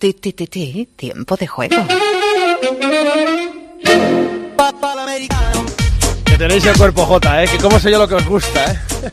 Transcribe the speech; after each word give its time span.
Ti, 0.00 0.14
ti, 0.14 0.32
ti, 0.32 0.46
ti, 0.46 0.88
tiempo 0.96 1.36
de 1.36 1.46
juego. 1.46 1.76
Que 6.24 6.38
tenéis 6.38 6.64
el 6.64 6.78
cuerpo 6.78 7.04
J, 7.04 7.42
¿eh? 7.42 7.46
Que 7.46 7.58
como 7.58 7.78
sé 7.78 7.90
yo 7.90 7.98
lo 7.98 8.08
que 8.08 8.14
os 8.14 8.24
gusta, 8.24 8.64
¿eh? 8.64 8.78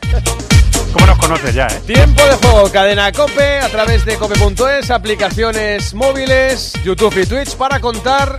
¿Cómo 0.94 1.04
nos 1.04 1.18
conoces 1.18 1.54
ya, 1.54 1.66
eh? 1.66 1.80
Tiempo 1.86 2.24
de 2.24 2.36
juego, 2.36 2.72
cadena 2.72 3.12
Cope, 3.12 3.58
a 3.58 3.68
través 3.68 4.06
de 4.06 4.16
cope.es, 4.16 4.90
aplicaciones 4.90 5.92
móviles, 5.92 6.72
YouTube 6.82 7.20
y 7.22 7.26
Twitch 7.26 7.54
para 7.56 7.80
contar 7.80 8.38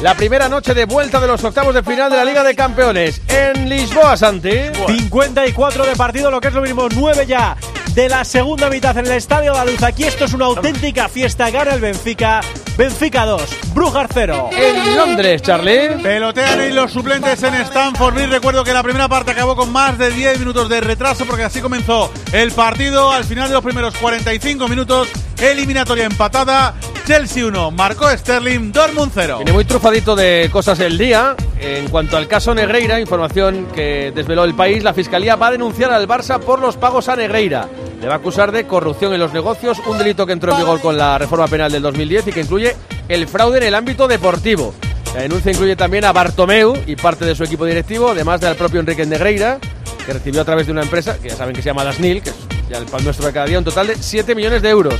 la 0.00 0.14
primera 0.14 0.48
noche 0.48 0.72
de 0.72 0.86
vuelta 0.86 1.20
de 1.20 1.26
los 1.26 1.44
octavos 1.44 1.74
de 1.74 1.82
final 1.82 2.10
de 2.10 2.16
la 2.16 2.24
Liga 2.24 2.42
de 2.42 2.54
Campeones 2.54 3.20
en 3.28 3.68
Lisboa, 3.68 4.16
Santi. 4.16 4.50
54 4.86 5.84
de 5.84 5.94
partido, 5.94 6.30
lo 6.30 6.40
que 6.40 6.48
es 6.48 6.54
lo 6.54 6.62
mismo, 6.62 6.88
9 6.90 7.26
ya 7.26 7.54
de 7.94 8.08
la 8.08 8.24
segunda 8.24 8.70
mitad 8.70 8.96
en 8.96 9.06
el 9.06 9.12
Estadio 9.12 9.52
de 9.52 9.58
la 9.58 9.64
Luz. 9.64 9.82
Aquí 9.82 10.04
esto 10.04 10.24
es 10.24 10.32
una 10.32 10.46
auténtica 10.46 11.08
fiesta. 11.08 11.50
Gana 11.50 11.74
el 11.74 11.80
Benfica. 11.80 12.40
Benfica 12.76 13.26
2, 13.26 13.42
Brujas 13.74 14.08
0. 14.14 14.50
En 14.52 14.96
Londres, 14.96 15.42
Charlie. 15.42 16.02
Pelotean 16.02 16.70
y 16.70 16.72
los 16.72 16.90
suplentes 16.90 17.42
en 17.42 17.54
Stanford 17.54 18.14
Bridge. 18.14 18.30
Recuerdo 18.30 18.64
que 18.64 18.72
la 18.72 18.82
primera 18.82 19.08
parte 19.08 19.32
acabó 19.32 19.56
con 19.56 19.70
más 19.70 19.98
de 19.98 20.10
10 20.10 20.38
minutos 20.38 20.68
de 20.70 20.80
retraso 20.80 21.26
porque 21.26 21.44
así 21.44 21.60
comenzó 21.60 22.10
el 22.32 22.52
partido. 22.52 23.10
Al 23.10 23.24
final 23.24 23.48
de 23.48 23.54
los 23.54 23.64
primeros 23.64 23.94
45 23.96 24.68
minutos, 24.68 25.08
eliminatoria 25.38 26.04
empatada. 26.04 26.74
Chelsea 27.04 27.44
1, 27.44 27.72
marcó 27.72 28.08
Sterling, 28.08 28.70
Dortmund 28.70 29.10
0. 29.12 29.38
Viene 29.38 29.52
muy 29.52 29.64
trufadito 29.64 30.14
de 30.14 30.48
cosas 30.52 30.78
el 30.78 30.96
día. 30.96 31.34
En 31.60 31.88
cuanto 31.88 32.16
al 32.16 32.28
caso 32.28 32.54
Negreira, 32.54 33.00
información 33.00 33.66
que 33.74 34.12
desveló 34.14 34.44
el 34.44 34.54
país, 34.54 34.84
la 34.84 34.94
Fiscalía 34.94 35.34
va 35.34 35.48
a 35.48 35.50
denunciar 35.50 35.92
al 35.92 36.06
Barça 36.06 36.38
por 36.38 36.60
los 36.60 36.76
pagos 36.76 37.08
a 37.08 37.16
Negreira. 37.16 37.68
Le 38.00 38.06
va 38.06 38.14
a 38.14 38.16
acusar 38.18 38.52
de 38.52 38.66
corrupción 38.66 39.12
en 39.14 39.20
los 39.20 39.32
negocios, 39.32 39.80
un 39.86 39.98
delito 39.98 40.26
que 40.26 40.32
entró 40.32 40.52
en 40.52 40.58
vigor 40.58 40.80
con 40.80 40.96
la 40.96 41.18
reforma 41.18 41.48
penal 41.48 41.72
del 41.72 41.82
2010 41.82 42.28
y 42.28 42.32
que 42.32 42.40
incluye 42.40 42.76
el 43.08 43.26
fraude 43.26 43.58
en 43.58 43.64
el 43.64 43.74
ámbito 43.74 44.06
deportivo. 44.06 44.72
La 45.14 45.22
denuncia 45.22 45.50
incluye 45.50 45.74
también 45.74 46.04
a 46.04 46.12
Bartomeu 46.12 46.74
y 46.86 46.94
parte 46.94 47.24
de 47.24 47.34
su 47.34 47.42
equipo 47.42 47.64
directivo, 47.64 48.10
además 48.10 48.40
del 48.40 48.54
propio 48.54 48.80
Enrique 48.80 49.04
Negreira, 49.04 49.58
que 50.06 50.12
recibió 50.12 50.40
a 50.40 50.44
través 50.44 50.66
de 50.66 50.72
una 50.72 50.82
empresa, 50.82 51.18
que 51.18 51.28
ya 51.30 51.36
saben 51.36 51.54
que 51.54 51.62
se 51.62 51.66
llama 51.66 51.84
Dasnil, 51.84 52.22
que 52.22 52.30
es 52.30 52.36
ya 52.70 52.78
el 52.78 52.86
pan 52.86 53.04
nuestro 53.04 53.26
de 53.26 53.32
cada 53.32 53.46
día, 53.46 53.58
un 53.58 53.64
total 53.64 53.88
de 53.88 53.96
7 53.96 54.34
millones 54.34 54.62
de 54.62 54.70
euros. 54.70 54.94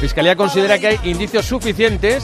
Fiscalía 0.00 0.36
considera 0.36 0.78
que 0.78 0.86
hay 0.86 1.00
indicios 1.04 1.44
suficientes 1.46 2.22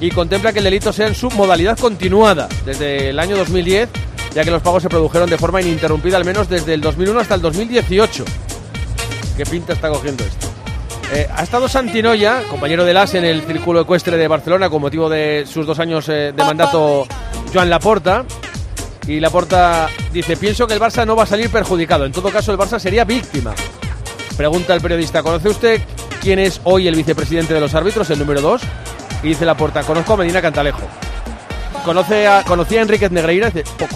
y 0.00 0.10
contempla 0.10 0.52
que 0.52 0.58
el 0.58 0.64
delito 0.64 0.92
sea 0.92 1.08
en 1.08 1.14
su 1.14 1.28
modalidad 1.30 1.76
continuada 1.78 2.48
desde 2.64 3.10
el 3.10 3.18
año 3.18 3.36
2010, 3.36 3.88
ya 4.34 4.44
que 4.44 4.50
los 4.50 4.62
pagos 4.62 4.82
se 4.82 4.88
produjeron 4.88 5.28
de 5.28 5.36
forma 5.36 5.60
ininterrumpida 5.60 6.16
al 6.16 6.24
menos 6.24 6.48
desde 6.48 6.74
el 6.74 6.80
2001 6.80 7.20
hasta 7.20 7.34
el 7.34 7.42
2018. 7.42 8.24
¿Qué 9.36 9.44
pinta 9.44 9.72
está 9.72 9.88
cogiendo 9.88 10.24
esto? 10.24 10.46
Eh, 11.12 11.28
ha 11.34 11.42
estado 11.42 11.68
Santinoya, 11.68 12.42
compañero 12.48 12.84
de 12.84 12.92
LAS 12.92 13.14
en 13.14 13.24
el 13.24 13.42
Círculo 13.42 13.80
Ecuestre 13.80 14.16
de 14.16 14.28
Barcelona 14.28 14.68
con 14.70 14.82
motivo 14.82 15.08
de 15.08 15.44
sus 15.48 15.66
dos 15.66 15.78
años 15.78 16.08
eh, 16.08 16.32
de 16.36 16.44
mandato 16.44 17.06
Joan 17.52 17.70
Laporta. 17.70 18.24
Y 19.06 19.20
Laporta 19.20 19.88
dice, 20.12 20.36
pienso 20.36 20.66
que 20.66 20.74
el 20.74 20.80
Barça 20.80 21.06
no 21.06 21.14
va 21.14 21.24
a 21.24 21.26
salir 21.26 21.48
perjudicado. 21.48 22.06
En 22.06 22.12
todo 22.12 22.30
caso, 22.30 22.50
el 22.50 22.58
Barça 22.58 22.78
sería 22.78 23.04
víctima. 23.04 23.54
Pregunta 24.36 24.74
el 24.74 24.80
periodista, 24.80 25.22
¿conoce 25.22 25.48
usted 25.48 25.80
quién 26.26 26.40
es 26.40 26.60
hoy 26.64 26.88
el 26.88 26.96
vicepresidente 26.96 27.54
de 27.54 27.60
los 27.60 27.72
árbitros, 27.76 28.10
el 28.10 28.18
número 28.18 28.40
2? 28.40 28.60
Y 29.22 29.28
dice 29.28 29.44
Laporta, 29.44 29.84
conozco 29.84 30.14
a 30.14 30.16
Medina 30.16 30.42
Cantalejo. 30.42 30.80
¿Conoce 31.84 32.26
a, 32.26 32.42
¿Conocía 32.42 32.80
a 32.80 32.82
Enriquez 32.82 33.12
Negreira? 33.12 33.48
Dice, 33.48 33.62
poco. 33.78 33.94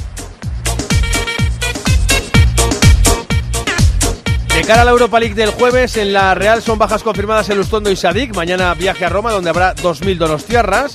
De 4.54 4.62
cara 4.62 4.82
a 4.82 4.84
la 4.84 4.92
Europa 4.92 5.18
League 5.18 5.34
del 5.34 5.50
jueves, 5.50 5.96
en 5.96 6.12
la 6.12 6.32
Real 6.36 6.62
son 6.62 6.78
bajas 6.78 7.02
confirmadas 7.02 7.48
el 7.50 7.58
Ustondo 7.58 7.90
y 7.90 7.96
Sadik. 7.96 8.32
Mañana 8.36 8.74
viaje 8.74 9.04
a 9.04 9.08
Roma, 9.08 9.32
donde 9.32 9.50
habrá 9.50 9.74
2.000 9.74 10.16
donostiarras. 10.16 10.94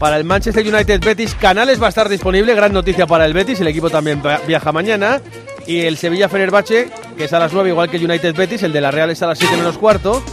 Para 0.00 0.16
el 0.16 0.24
Manchester 0.24 0.66
United 0.66 1.00
Betis, 1.00 1.36
Canales 1.36 1.80
va 1.80 1.86
a 1.86 1.90
estar 1.90 2.08
disponible. 2.08 2.56
Gran 2.56 2.72
noticia 2.72 3.06
para 3.06 3.24
el 3.24 3.34
Betis, 3.34 3.60
el 3.60 3.68
equipo 3.68 3.88
también 3.88 4.20
viaja 4.48 4.72
mañana. 4.72 5.20
Y 5.64 5.82
el 5.82 5.96
Sevilla 5.96 6.28
Fenerbahce, 6.28 6.90
que 7.16 7.26
es 7.26 7.32
a 7.32 7.38
las 7.38 7.52
9, 7.52 7.68
igual 7.68 7.88
que 7.88 7.98
el 7.98 8.04
United 8.04 8.34
Betis, 8.34 8.64
el 8.64 8.72
de 8.72 8.80
la 8.80 8.90
Real 8.90 9.10
es 9.10 9.22
a 9.22 9.28
las 9.28 9.38
7 9.38 9.56
menos 9.56 9.78
cuarto. 9.78 10.24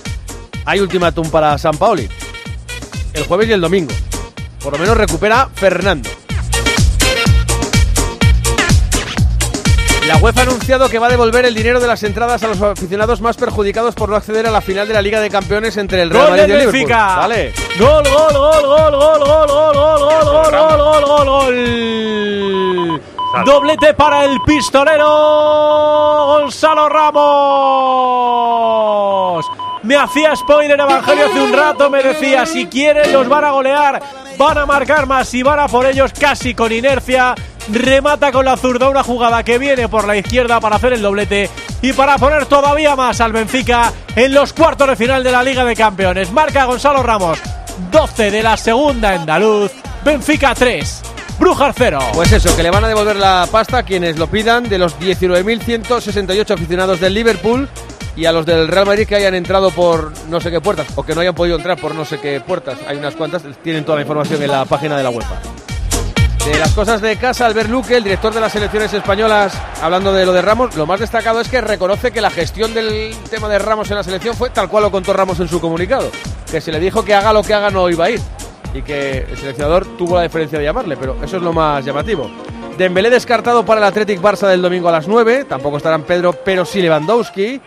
Hay 0.65 0.79
ultimátum 0.79 1.29
para 1.29 1.57
San 1.57 1.77
Paoli. 1.77 2.07
El 3.13 3.25
jueves 3.25 3.49
y 3.49 3.51
el 3.51 3.61
domingo. 3.61 3.93
Por 4.61 4.73
lo 4.73 4.79
menos 4.79 4.95
recupera 4.97 5.49
Fernando. 5.53 6.09
La 10.07 10.17
UEFA 10.17 10.41
ha 10.41 10.43
anunciado 10.43 10.89
que 10.89 10.99
va 10.99 11.07
a 11.07 11.09
devolver 11.09 11.45
el 11.45 11.53
dinero 11.53 11.79
de 11.79 11.87
las 11.87 12.03
entradas 12.03 12.43
a 12.43 12.49
los 12.49 12.61
aficionados 12.61 13.21
más 13.21 13.37
perjudicados 13.37 13.95
por 13.95 14.09
no 14.09 14.17
acceder 14.17 14.45
a 14.45 14.51
la 14.51 14.59
final 14.59 14.85
de 14.87 14.93
la 14.93 15.01
Liga 15.01 15.21
de 15.21 15.29
Campeones 15.29 15.77
entre 15.77 16.01
el 16.01 16.09
Real 16.09 16.31
Madrid 16.31 16.47
y 16.47 16.51
el 16.51 16.59
Liverpool. 16.59 16.89
Vale. 16.89 17.53
Gol, 17.79 18.03
gol, 18.03 18.33
gol, 18.33 18.65
gol, 18.65 18.91
gol, 18.91 19.23
gol, 19.23 19.47
gol, 19.47 19.77
gol, 19.77 20.03
gol, 20.05 20.51
gol, 20.51 20.77
gol, 20.77 21.05
gol, 21.05 21.25
gol. 21.25 23.01
Doblete 23.45 23.93
para 23.93 24.25
el 24.25 24.41
pistolero 24.41 25.07
Gonzalo 26.27 26.89
Ramos. 26.89 27.23
Me 29.83 29.97
hacía 29.97 30.33
spoiler 30.33 30.79
Evangelio 30.79 31.25
hace 31.25 31.41
un 31.41 31.51
rato, 31.51 31.89
me 31.89 32.01
decía, 32.01 32.45
si 32.45 32.67
quieren 32.67 33.11
los 33.11 33.27
van 33.27 33.43
a 33.43 33.51
golear, 33.51 34.01
van 34.37 34.57
a 34.57 34.65
marcar 34.65 35.05
más 35.07 35.33
y 35.33 35.43
van 35.43 35.59
a 35.59 35.67
por 35.67 35.85
ellos 35.85 36.13
casi 36.17 36.53
con 36.53 36.71
inercia. 36.71 37.35
Remata 37.69 38.31
con 38.31 38.45
la 38.45 38.55
zurda 38.55 38.89
una 38.89 39.03
jugada 39.03 39.43
que 39.43 39.57
viene 39.57 39.89
por 39.89 40.07
la 40.07 40.15
izquierda 40.15 40.61
para 40.61 40.77
hacer 40.77 40.93
el 40.93 41.01
doblete 41.01 41.49
y 41.81 41.91
para 41.91 42.17
poner 42.17 42.45
todavía 42.45 42.95
más 42.95 43.19
al 43.19 43.33
Benfica 43.33 43.91
en 44.15 44.33
los 44.33 44.53
cuartos 44.53 44.87
de 44.87 44.95
final 44.95 45.21
de 45.21 45.31
la 45.31 45.43
Liga 45.43 45.65
de 45.65 45.75
Campeones. 45.75 46.31
Marca 46.31 46.63
Gonzalo 46.63 47.03
Ramos, 47.03 47.39
12 47.91 48.31
de 48.31 48.43
la 48.43 48.55
segunda 48.55 49.11
andaluz, 49.11 49.71
Benfica 50.03 50.55
3, 50.55 51.01
Brujas 51.39 51.75
0. 51.77 51.99
Pues 52.13 52.31
eso, 52.31 52.55
que 52.55 52.63
le 52.63 52.71
van 52.71 52.85
a 52.85 52.87
devolver 52.87 53.17
la 53.17 53.47
pasta 53.51 53.79
a 53.79 53.83
quienes 53.83 54.17
lo 54.17 54.27
pidan 54.27 54.67
de 54.69 54.77
los 54.77 54.97
19.168 54.97 56.51
aficionados 56.51 57.01
del 57.01 57.13
Liverpool 57.13 57.67
y 58.15 58.25
a 58.25 58.31
los 58.31 58.45
del 58.45 58.67
Real 58.67 58.85
Madrid 58.85 59.07
que 59.07 59.15
hayan 59.15 59.33
entrado 59.35 59.71
por 59.71 60.11
no 60.29 60.39
sé 60.39 60.51
qué 60.51 60.61
puertas 60.61 60.87
o 60.95 61.03
que 61.03 61.15
no 61.15 61.21
hayan 61.21 61.35
podido 61.35 61.55
entrar 61.57 61.77
por 61.77 61.95
no 61.95 62.05
sé 62.05 62.19
qué 62.19 62.41
puertas. 62.41 62.77
Hay 62.87 62.97
unas 62.97 63.15
cuantas, 63.15 63.43
tienen 63.63 63.83
toda 63.83 63.97
la 63.97 64.01
información 64.01 64.41
en 64.41 64.51
la 64.51 64.65
página 64.65 64.97
de 64.97 65.03
la 65.03 65.09
UEFA. 65.09 65.39
De 66.45 66.59
las 66.59 66.71
cosas 66.73 66.99
de 66.99 67.15
casa, 67.15 67.45
Albert 67.45 67.69
Luque, 67.69 67.95
el 67.95 68.03
director 68.03 68.33
de 68.33 68.41
las 68.41 68.51
selecciones 68.51 68.93
españolas, 68.93 69.57
hablando 69.81 70.11
de 70.11 70.25
lo 70.25 70.33
de 70.33 70.41
Ramos, 70.41 70.75
lo 70.75 70.85
más 70.85 70.99
destacado 70.99 71.39
es 71.39 71.47
que 71.47 71.61
reconoce 71.61 72.11
que 72.11 72.19
la 72.19 72.29
gestión 72.29 72.73
del 72.73 73.15
tema 73.29 73.47
de 73.47 73.59
Ramos 73.59 73.89
en 73.91 73.95
la 73.95 74.03
selección 74.03 74.35
fue 74.35 74.49
tal 74.49 74.67
cual 74.67 74.83
lo 74.83 74.91
contó 74.91 75.13
Ramos 75.13 75.39
en 75.39 75.47
su 75.47 75.61
comunicado, 75.61 76.11
que 76.51 76.59
se 76.59 76.73
le 76.73 76.81
dijo 76.81 77.05
que 77.05 77.13
haga 77.13 77.31
lo 77.31 77.43
que 77.43 77.53
haga 77.53 77.69
no 77.69 77.89
iba 77.89 78.05
a 78.05 78.09
ir 78.09 78.19
y 78.73 78.81
que 78.81 79.19
el 79.19 79.37
seleccionador 79.37 79.97
tuvo 79.97 80.17
la 80.17 80.23
diferencia 80.23 80.59
de 80.59 80.65
llamarle, 80.65 80.97
pero 80.97 81.15
eso 81.23 81.37
es 81.37 81.43
lo 81.43 81.53
más 81.53 81.85
llamativo. 81.85 82.29
Dembélé 82.77 83.11
descartado 83.11 83.63
para 83.63 83.79
el 83.79 83.85
Athletic 83.85 84.19
Barça 84.19 84.47
del 84.47 84.61
domingo 84.61 84.89
a 84.89 84.91
las 84.91 85.07
9, 85.07 85.45
tampoco 85.45 85.77
estarán 85.77 86.03
Pedro, 86.03 86.33
pero 86.33 86.65
sí 86.65 86.81
Lewandowski. 86.81 87.61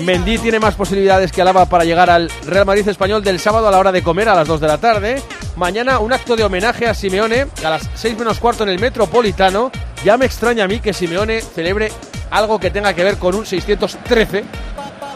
Mendy 0.00 0.38
tiene 0.38 0.60
más 0.60 0.74
posibilidades 0.74 1.32
que 1.32 1.42
Alaba 1.42 1.66
para 1.66 1.84
llegar 1.84 2.08
al 2.08 2.30
Real 2.46 2.64
Madrid 2.64 2.86
español 2.88 3.24
del 3.24 3.40
sábado 3.40 3.66
a 3.66 3.70
la 3.72 3.78
hora 3.78 3.92
de 3.92 4.02
comer 4.02 4.28
a 4.28 4.34
las 4.36 4.46
2 4.46 4.60
de 4.60 4.66
la 4.68 4.78
tarde. 4.78 5.22
Mañana 5.56 5.98
un 5.98 6.12
acto 6.12 6.36
de 6.36 6.44
homenaje 6.44 6.86
a 6.86 6.94
Simeone 6.94 7.46
a 7.64 7.70
las 7.70 7.90
6 7.94 8.18
menos 8.18 8.38
cuarto 8.38 8.62
en 8.62 8.70
el 8.70 8.78
Metropolitano. 8.78 9.72
Ya 10.04 10.16
me 10.16 10.26
extraña 10.26 10.64
a 10.64 10.68
mí 10.68 10.78
que 10.78 10.92
Simeone 10.92 11.40
celebre 11.40 11.90
algo 12.30 12.60
que 12.60 12.70
tenga 12.70 12.94
que 12.94 13.02
ver 13.04 13.18
con 13.18 13.34
un 13.34 13.44
613, 13.44 14.44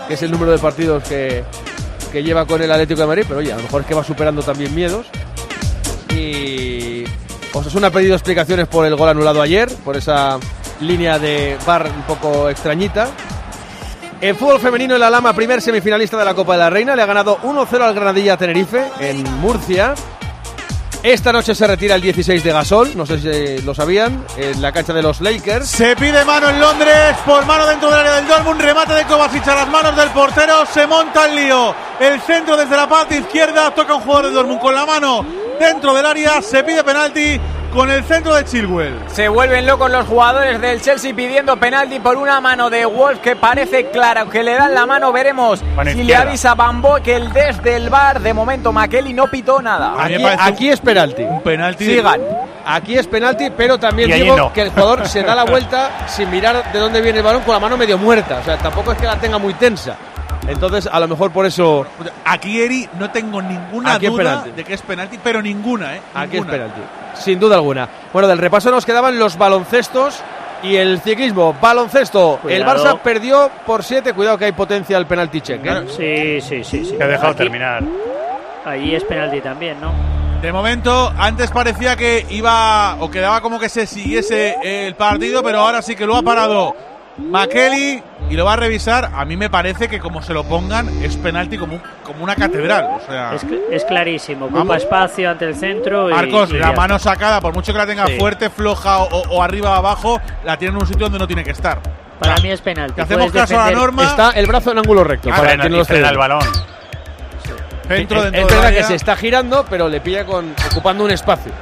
que 0.09 0.15
es 0.15 0.23
el 0.23 0.31
número 0.33 0.53
de 0.53 0.59
partidos 0.59 1.05
que, 1.05 1.45
que 2.13 2.23
lleva 2.23 2.45
con 2.47 2.61
el 2.61 2.71
Atlético 2.71 3.01
de 3.01 3.07
Madrid, 3.07 3.25
pero 3.27 3.41
oye, 3.41 3.53
a 3.53 3.57
lo 3.57 3.63
mejor 3.63 3.83
es 3.83 3.87
que 3.87 3.95
va 3.95 4.05
superando 4.05 4.43
también 4.43 4.75
miedos. 4.75 5.07
Y 6.11 7.06
Osasuna 7.57 7.87
ha 7.87 7.91
pedido 7.91 8.15
explicaciones 8.15 8.69
por 8.69 8.85
el 8.85 8.97
gol 8.97 9.09
anulado 9.09 9.41
ayer, 9.41 9.73
por 9.85 9.97
esa 9.97 10.39
línea 10.81 11.19
de 11.19 11.57
bar 11.67 11.87
un 11.87 12.03
poco 12.03 12.51
extrañita. 12.51 13.09
En 14.21 14.37
fútbol 14.37 14.61
femenino, 14.61 14.97
el 14.97 15.03
Alama, 15.03 15.33
primer 15.33 15.63
semifinalista 15.63 16.19
de 16.19 16.25
la 16.25 16.35
Copa 16.35 16.53
de 16.53 16.59
la 16.59 16.71
Reina, 16.71 16.95
le 16.95 17.03
ha 17.03 17.07
ganado 17.07 17.39
1-0 17.43 17.81
al 17.81 17.95
Granadilla 17.95 18.37
Tenerife 18.37 18.85
en 19.01 19.23
Murcia. 19.41 19.95
Esta 21.03 21.33
noche 21.33 21.55
se 21.55 21.67
retira 21.67 21.95
el 21.95 22.03
16 22.03 22.43
de 22.43 22.53
Gasol, 22.53 22.97
no 22.97 23.07
sé 23.07 23.21
si 23.21 23.63
lo 23.63 23.75
sabían, 23.75 24.25
en 24.37 24.61
la 24.61 24.73
cancha 24.73 24.93
de 24.93 25.03
los 25.03 25.21
Lakers. 25.21 25.69
Se 25.69 25.95
pide 25.97 26.25
mano 26.25 26.51
en 26.51 26.61
Londres, 26.61 27.17
por 27.25 27.47
mano 27.47 27.67
dentro 27.67 27.89
del 27.91 28.01
área 28.01 28.17
del 28.17 28.27
Dortmund, 28.27 28.61
remate 28.61 28.95
de 28.95 29.05
Kovacic 29.05 29.47
a 29.49 29.55
las 29.55 29.69
manos 29.69 29.97
del 29.97 30.11
portero, 30.11 30.67
se 30.67 30.87
monta 30.87 31.27
el 31.27 31.37
lío. 31.37 31.75
El 32.01 32.21
centro 32.23 32.57
desde 32.57 32.77
la 32.77 32.89
parte 32.89 33.19
izquierda, 33.19 33.73
toca 33.75 33.95
un 33.95 34.03
jugador 34.03 34.27
del 34.27 34.35
Dortmund 34.35 34.61
con 34.61 34.75
la 34.75 34.85
mano 34.85 35.46
dentro 35.59 35.95
del 35.95 36.07
área, 36.07 36.43
se 36.43 36.63
pide 36.65 36.83
penalti 36.85 37.41
con 37.73 37.91
el 37.91 38.03
centro 38.05 38.35
de 38.35 38.45
Chilwell. 38.45 38.95
Se 39.09 39.29
vuelven 39.29 39.67
locos 39.67 39.91
los 39.91 40.07
jugadores 40.07 40.61
del 40.61 40.81
Chelsea 40.81 41.15
pidiendo 41.15 41.59
penalti 41.59 42.01
por 42.01 42.17
una 42.17 42.41
mano 42.41 42.71
de 42.71 42.87
Wolf 42.87 43.21
que 43.21 43.37
parece 43.37 43.91
clara. 43.91 44.23
Aunque 44.23 44.43
le 44.43 44.55
dan 44.55 44.75
la 44.75 44.87
mano, 44.87 45.13
veremos 45.13 45.63
si 45.93 46.03
le 46.03 46.17
avisa 46.17 46.55
Bambo 46.55 46.97
que 47.03 47.17
el 47.17 47.33
desde 47.33 47.77
el 47.77 47.91
bar, 47.91 48.21
de 48.21 48.33
momento 48.33 48.73
Makeli 48.73 49.13
no 49.13 49.27
pitó 49.31 49.61
nada. 49.61 49.95
Aquí, 50.41 50.71
es 50.71 50.81
penalti. 50.81 51.23
Un 51.23 51.43
penalti. 51.43 51.85
Sigan. 51.85 52.21
Aquí 52.65 52.97
es 52.99 53.07
penalti, 53.07 53.51
pero 53.51 53.79
también 53.79 54.11
digo 54.11 54.37
no. 54.37 54.53
que 54.53 54.63
el 54.63 54.71
jugador 54.71 55.07
se 55.07 55.23
da 55.23 55.35
la 55.35 55.45
vuelta 55.51 56.07
sin 56.09 56.31
mirar 56.31 56.73
de 56.73 56.79
dónde 56.79 57.01
viene 57.01 57.19
el 57.19 57.25
balón 57.25 57.43
con 57.43 57.55
la 57.55 57.61
mano 57.61 57.77
medio 57.77 57.99
muerta. 57.99 58.39
O 58.41 58.45
sea, 58.45 58.57
tampoco 58.57 58.93
es 58.93 58.99
que 58.99 59.07
la 59.07 59.17
tenga 59.21 59.39
muy 59.39 59.55
tensa. 59.55 59.97
Entonces, 60.49 60.89
a 60.91 61.01
lo 61.01 61.09
mejor 61.09 61.31
por 61.33 61.47
eso 61.47 61.87
Aquí, 62.25 62.61
Eri, 62.61 62.89
no 62.99 63.11
tengo 63.11 63.41
ninguna 63.43 63.95
Aquí 63.95 64.07
duda 64.07 64.45
de 64.55 64.65
que 64.65 64.75
es 64.75 64.83
penalti, 64.83 65.19
pero 65.23 65.43
ninguna, 65.43 65.97
¿eh? 65.97 66.01
aquí 66.15 66.39
es 66.39 66.45
penalti. 66.45 66.81
Sin 67.15 67.39
duda 67.41 67.57
alguna. 67.57 67.89
Bueno, 68.13 68.29
del 68.29 68.39
repaso 68.39 68.71
nos 68.71 68.85
quedaban 68.85 69.19
los 69.19 69.37
baloncestos 69.39 70.21
y 70.63 70.77
el 70.77 71.01
ciclismo. 71.01 71.55
Baloncesto. 71.61 72.41
El. 72.49 72.65
Barça 72.65 72.99
perdió 73.01 73.51
por 73.65 73.83
7. 73.85 74.13
Cuidado 74.13 74.39
que 74.39 74.47
hay 74.47 74.53
potencia 74.53 74.97
al 74.97 75.07
penalti 75.07 75.41
check. 75.41 75.65
¿eh? 75.65 76.41
Sí, 76.41 76.41
sí, 76.47 76.65
sí, 76.65 76.85
sí. 76.85 76.97
Que 76.97 77.03
ha 77.03 77.09
dejado 77.09 77.29
Aquí- 77.31 77.39
terminar. 77.39 77.83
Ahí 78.65 78.95
es 78.95 79.05
penalti 79.05 79.41
también, 79.41 79.81
¿no? 79.81 79.93
De 80.43 80.53
momento, 80.53 81.13
antes 81.17 81.51
parecía 81.51 81.97
que 81.97 82.27
iba 82.31 82.97
o 83.01 83.11
quedaba 83.11 83.41
como 83.41 83.59
que 83.59 83.69
se 83.69 83.87
siguiese 83.87 84.57
el 84.63 84.95
partido, 84.95 85.43
pero 85.43 85.61
ahora 85.61 85.81
sí 85.83 85.97
que 85.97 86.05
lo 86.07 86.17
ha 86.17 86.23
parado 86.23 86.77
McKelly 87.19 88.03
y 88.31 88.35
lo 88.35 88.45
va 88.45 88.55
a 88.55 88.57
revisar. 88.57 89.11
A 89.15 89.25
mí 89.25 89.37
me 89.37 89.49
parece 89.51 89.89
que 89.89 89.99
como 89.99 90.23
se 90.23 90.35
lo 90.35 90.45
pongan 90.45 90.89
es 91.03 91.17
penalti 91.17 91.57
como, 91.59 91.81
como 92.05 92.23
una 92.25 92.35
catedral. 92.37 92.89
O 92.97 93.01
sea, 93.07 93.35
Es, 93.35 93.45
cl- 93.47 93.61
es 93.71 93.85
clarísimo. 93.85 94.47
Ocupa 94.47 94.59
Vamos. 94.61 94.77
espacio 94.79 95.31
ante 95.31 95.47
el 95.47 95.55
centro. 95.55 96.11
y- 96.11 96.13
Marcos, 96.15 96.51
y 96.51 96.55
la 96.59 96.73
mano 96.73 96.99
sacada, 96.99 97.41
por 97.41 97.55
mucho 97.55 97.73
que 97.73 97.79
la 97.79 97.87
tenga 97.87 98.07
Sí. 98.07 98.19
fuerte, 98.19 98.51
floja 98.51 98.99
o, 98.99 99.23
o 99.31 99.43
arriba 99.43 99.71
o 99.71 99.75
abajo, 99.75 100.21
la 100.45 100.57
tiene 100.59 100.75
en 100.77 100.81
un 100.83 100.87
sitio 100.87 101.07
donde 101.07 101.19
no 101.19 101.27
tiene 101.27 101.43
que 101.45 101.53
estar. 101.53 101.79
Para 102.19 102.33
O 102.35 102.37
sea, 102.37 102.43
mí 102.45 102.51
es 102.51 102.61
penalti. 102.61 102.95
que 102.95 103.03
hacemos 103.03 103.33
caso 103.33 103.55
a 103.55 103.59
la 103.59 103.65
defender- 103.71 103.79
norma. 103.81 104.03
Está 104.05 104.31
el 104.31 104.47
brazo 104.47 104.73
en 104.73 104.79
ángulo 104.79 105.05
recto. 105.05 105.29
Ah, 105.31 105.37
para 105.37 105.49
Frena, 105.49 105.63
quien 105.65 105.73
no 105.79 105.85
frena 105.85 106.09
el 106.11 106.17
balón. 106.19 106.41
Centro 107.89 108.19
Es- 108.25 108.33
dentro 108.33 108.57
es 108.57 108.63
verdad 108.63 108.77
que 108.77 108.83
se 108.85 108.95
está 108.97 109.17
girando, 109.17 109.65
pero 109.71 109.89
le 109.89 110.01
pilla 110.01 110.25
con 110.27 110.53
ocupando 110.73 111.05
un 111.05 111.11
espacio. 111.13 111.53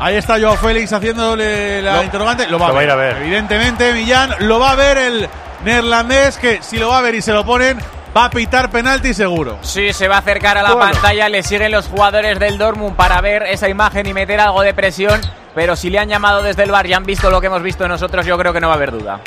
Ahí 0.00 0.16
está 0.16 0.40
Joao 0.40 0.56
Félix 0.56 0.92
haciéndole 0.92 1.82
la 1.82 1.96
Lo- 1.96 2.02
interrogante. 2.04 2.46
Lo 2.48 2.58
va, 2.58 2.68
lo 2.68 2.74
va 2.74 2.80
a 2.80 2.84
ir 2.84 2.90
a 2.90 2.96
ver. 2.96 3.16
Evidentemente, 3.18 3.92
Millán 3.92 4.34
lo 4.40 4.58
va 4.58 4.70
a 4.72 4.74
ver 4.74 4.96
el 4.96 5.28
neerlandés, 5.64 6.38
que 6.38 6.62
si 6.62 6.78
lo 6.78 6.88
va 6.88 6.98
a 6.98 7.02
ver 7.02 7.14
y 7.14 7.20
se 7.22 7.32
lo 7.32 7.44
ponen, 7.44 7.78
va 8.16 8.24
a 8.24 8.30
pitar 8.30 8.70
penalti 8.70 9.12
seguro. 9.12 9.58
Sí, 9.60 9.92
se 9.92 10.08
va 10.08 10.16
a 10.16 10.18
acercar 10.20 10.56
a 10.56 10.62
la 10.62 10.72
Bueno. 10.72 10.90
pantalla, 10.92 11.28
le 11.28 11.42
siguen 11.42 11.70
los 11.72 11.86
jugadores 11.86 12.38
del 12.38 12.56
Dortmund 12.56 12.96
para 12.96 13.20
ver 13.20 13.42
esa 13.42 13.68
imagen 13.68 14.06
y 14.06 14.14
meter 14.14 14.40
algo 14.40 14.62
de 14.62 14.72
presión, 14.72 15.20
pero 15.54 15.76
si 15.76 15.90
le 15.90 15.98
han 15.98 16.08
llamado 16.08 16.42
desde 16.42 16.62
el 16.62 16.70
bar 16.70 16.86
y 16.86 16.94
han 16.94 17.04
visto 17.04 17.30
lo 17.30 17.38
que 17.42 17.48
hemos 17.48 17.62
visto 17.62 17.86
nosotros, 17.86 18.24
yo 18.24 18.38
creo 18.38 18.54
que 18.54 18.60
no 18.60 18.68
va 18.68 18.74
a 18.74 18.76
haber 18.76 18.92
duda. 18.92 19.20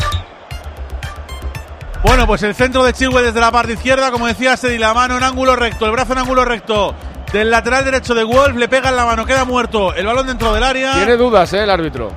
Bueno, 2.03 2.27
pues 2.27 2.43
el 2.43 2.53
centro 2.53 2.83
de 2.83 2.91
Chilwell 2.93 3.25
desde 3.25 3.39
la 3.39 3.51
parte 3.51 3.73
izquierda, 3.73 4.11
como 4.11 4.27
decía, 4.27 4.57
se 4.57 4.77
la 4.77 4.93
mano 4.93 5.17
en 5.17 5.23
ángulo 5.23 5.55
recto, 5.55 5.85
el 5.85 5.91
brazo 5.91 6.11
en 6.13 6.19
ángulo 6.19 6.43
recto 6.43 6.93
del 7.33 7.49
lateral 7.51 7.83
derecho 7.83 8.13
de 8.15 8.23
Wolf, 8.23 8.55
le 8.55 8.69
pega 8.69 8.89
en 8.89 8.95
la 8.95 9.05
mano, 9.05 9.25
queda 9.25 9.43
muerto, 9.43 9.93
el 9.93 10.05
balón 10.05 10.27
dentro 10.27 10.53
del 10.53 10.63
área. 10.63 10.93
Tiene 10.93 11.17
dudas, 11.17 11.51
¿eh? 11.53 11.63
El 11.63 11.69
árbitro. 11.69 12.11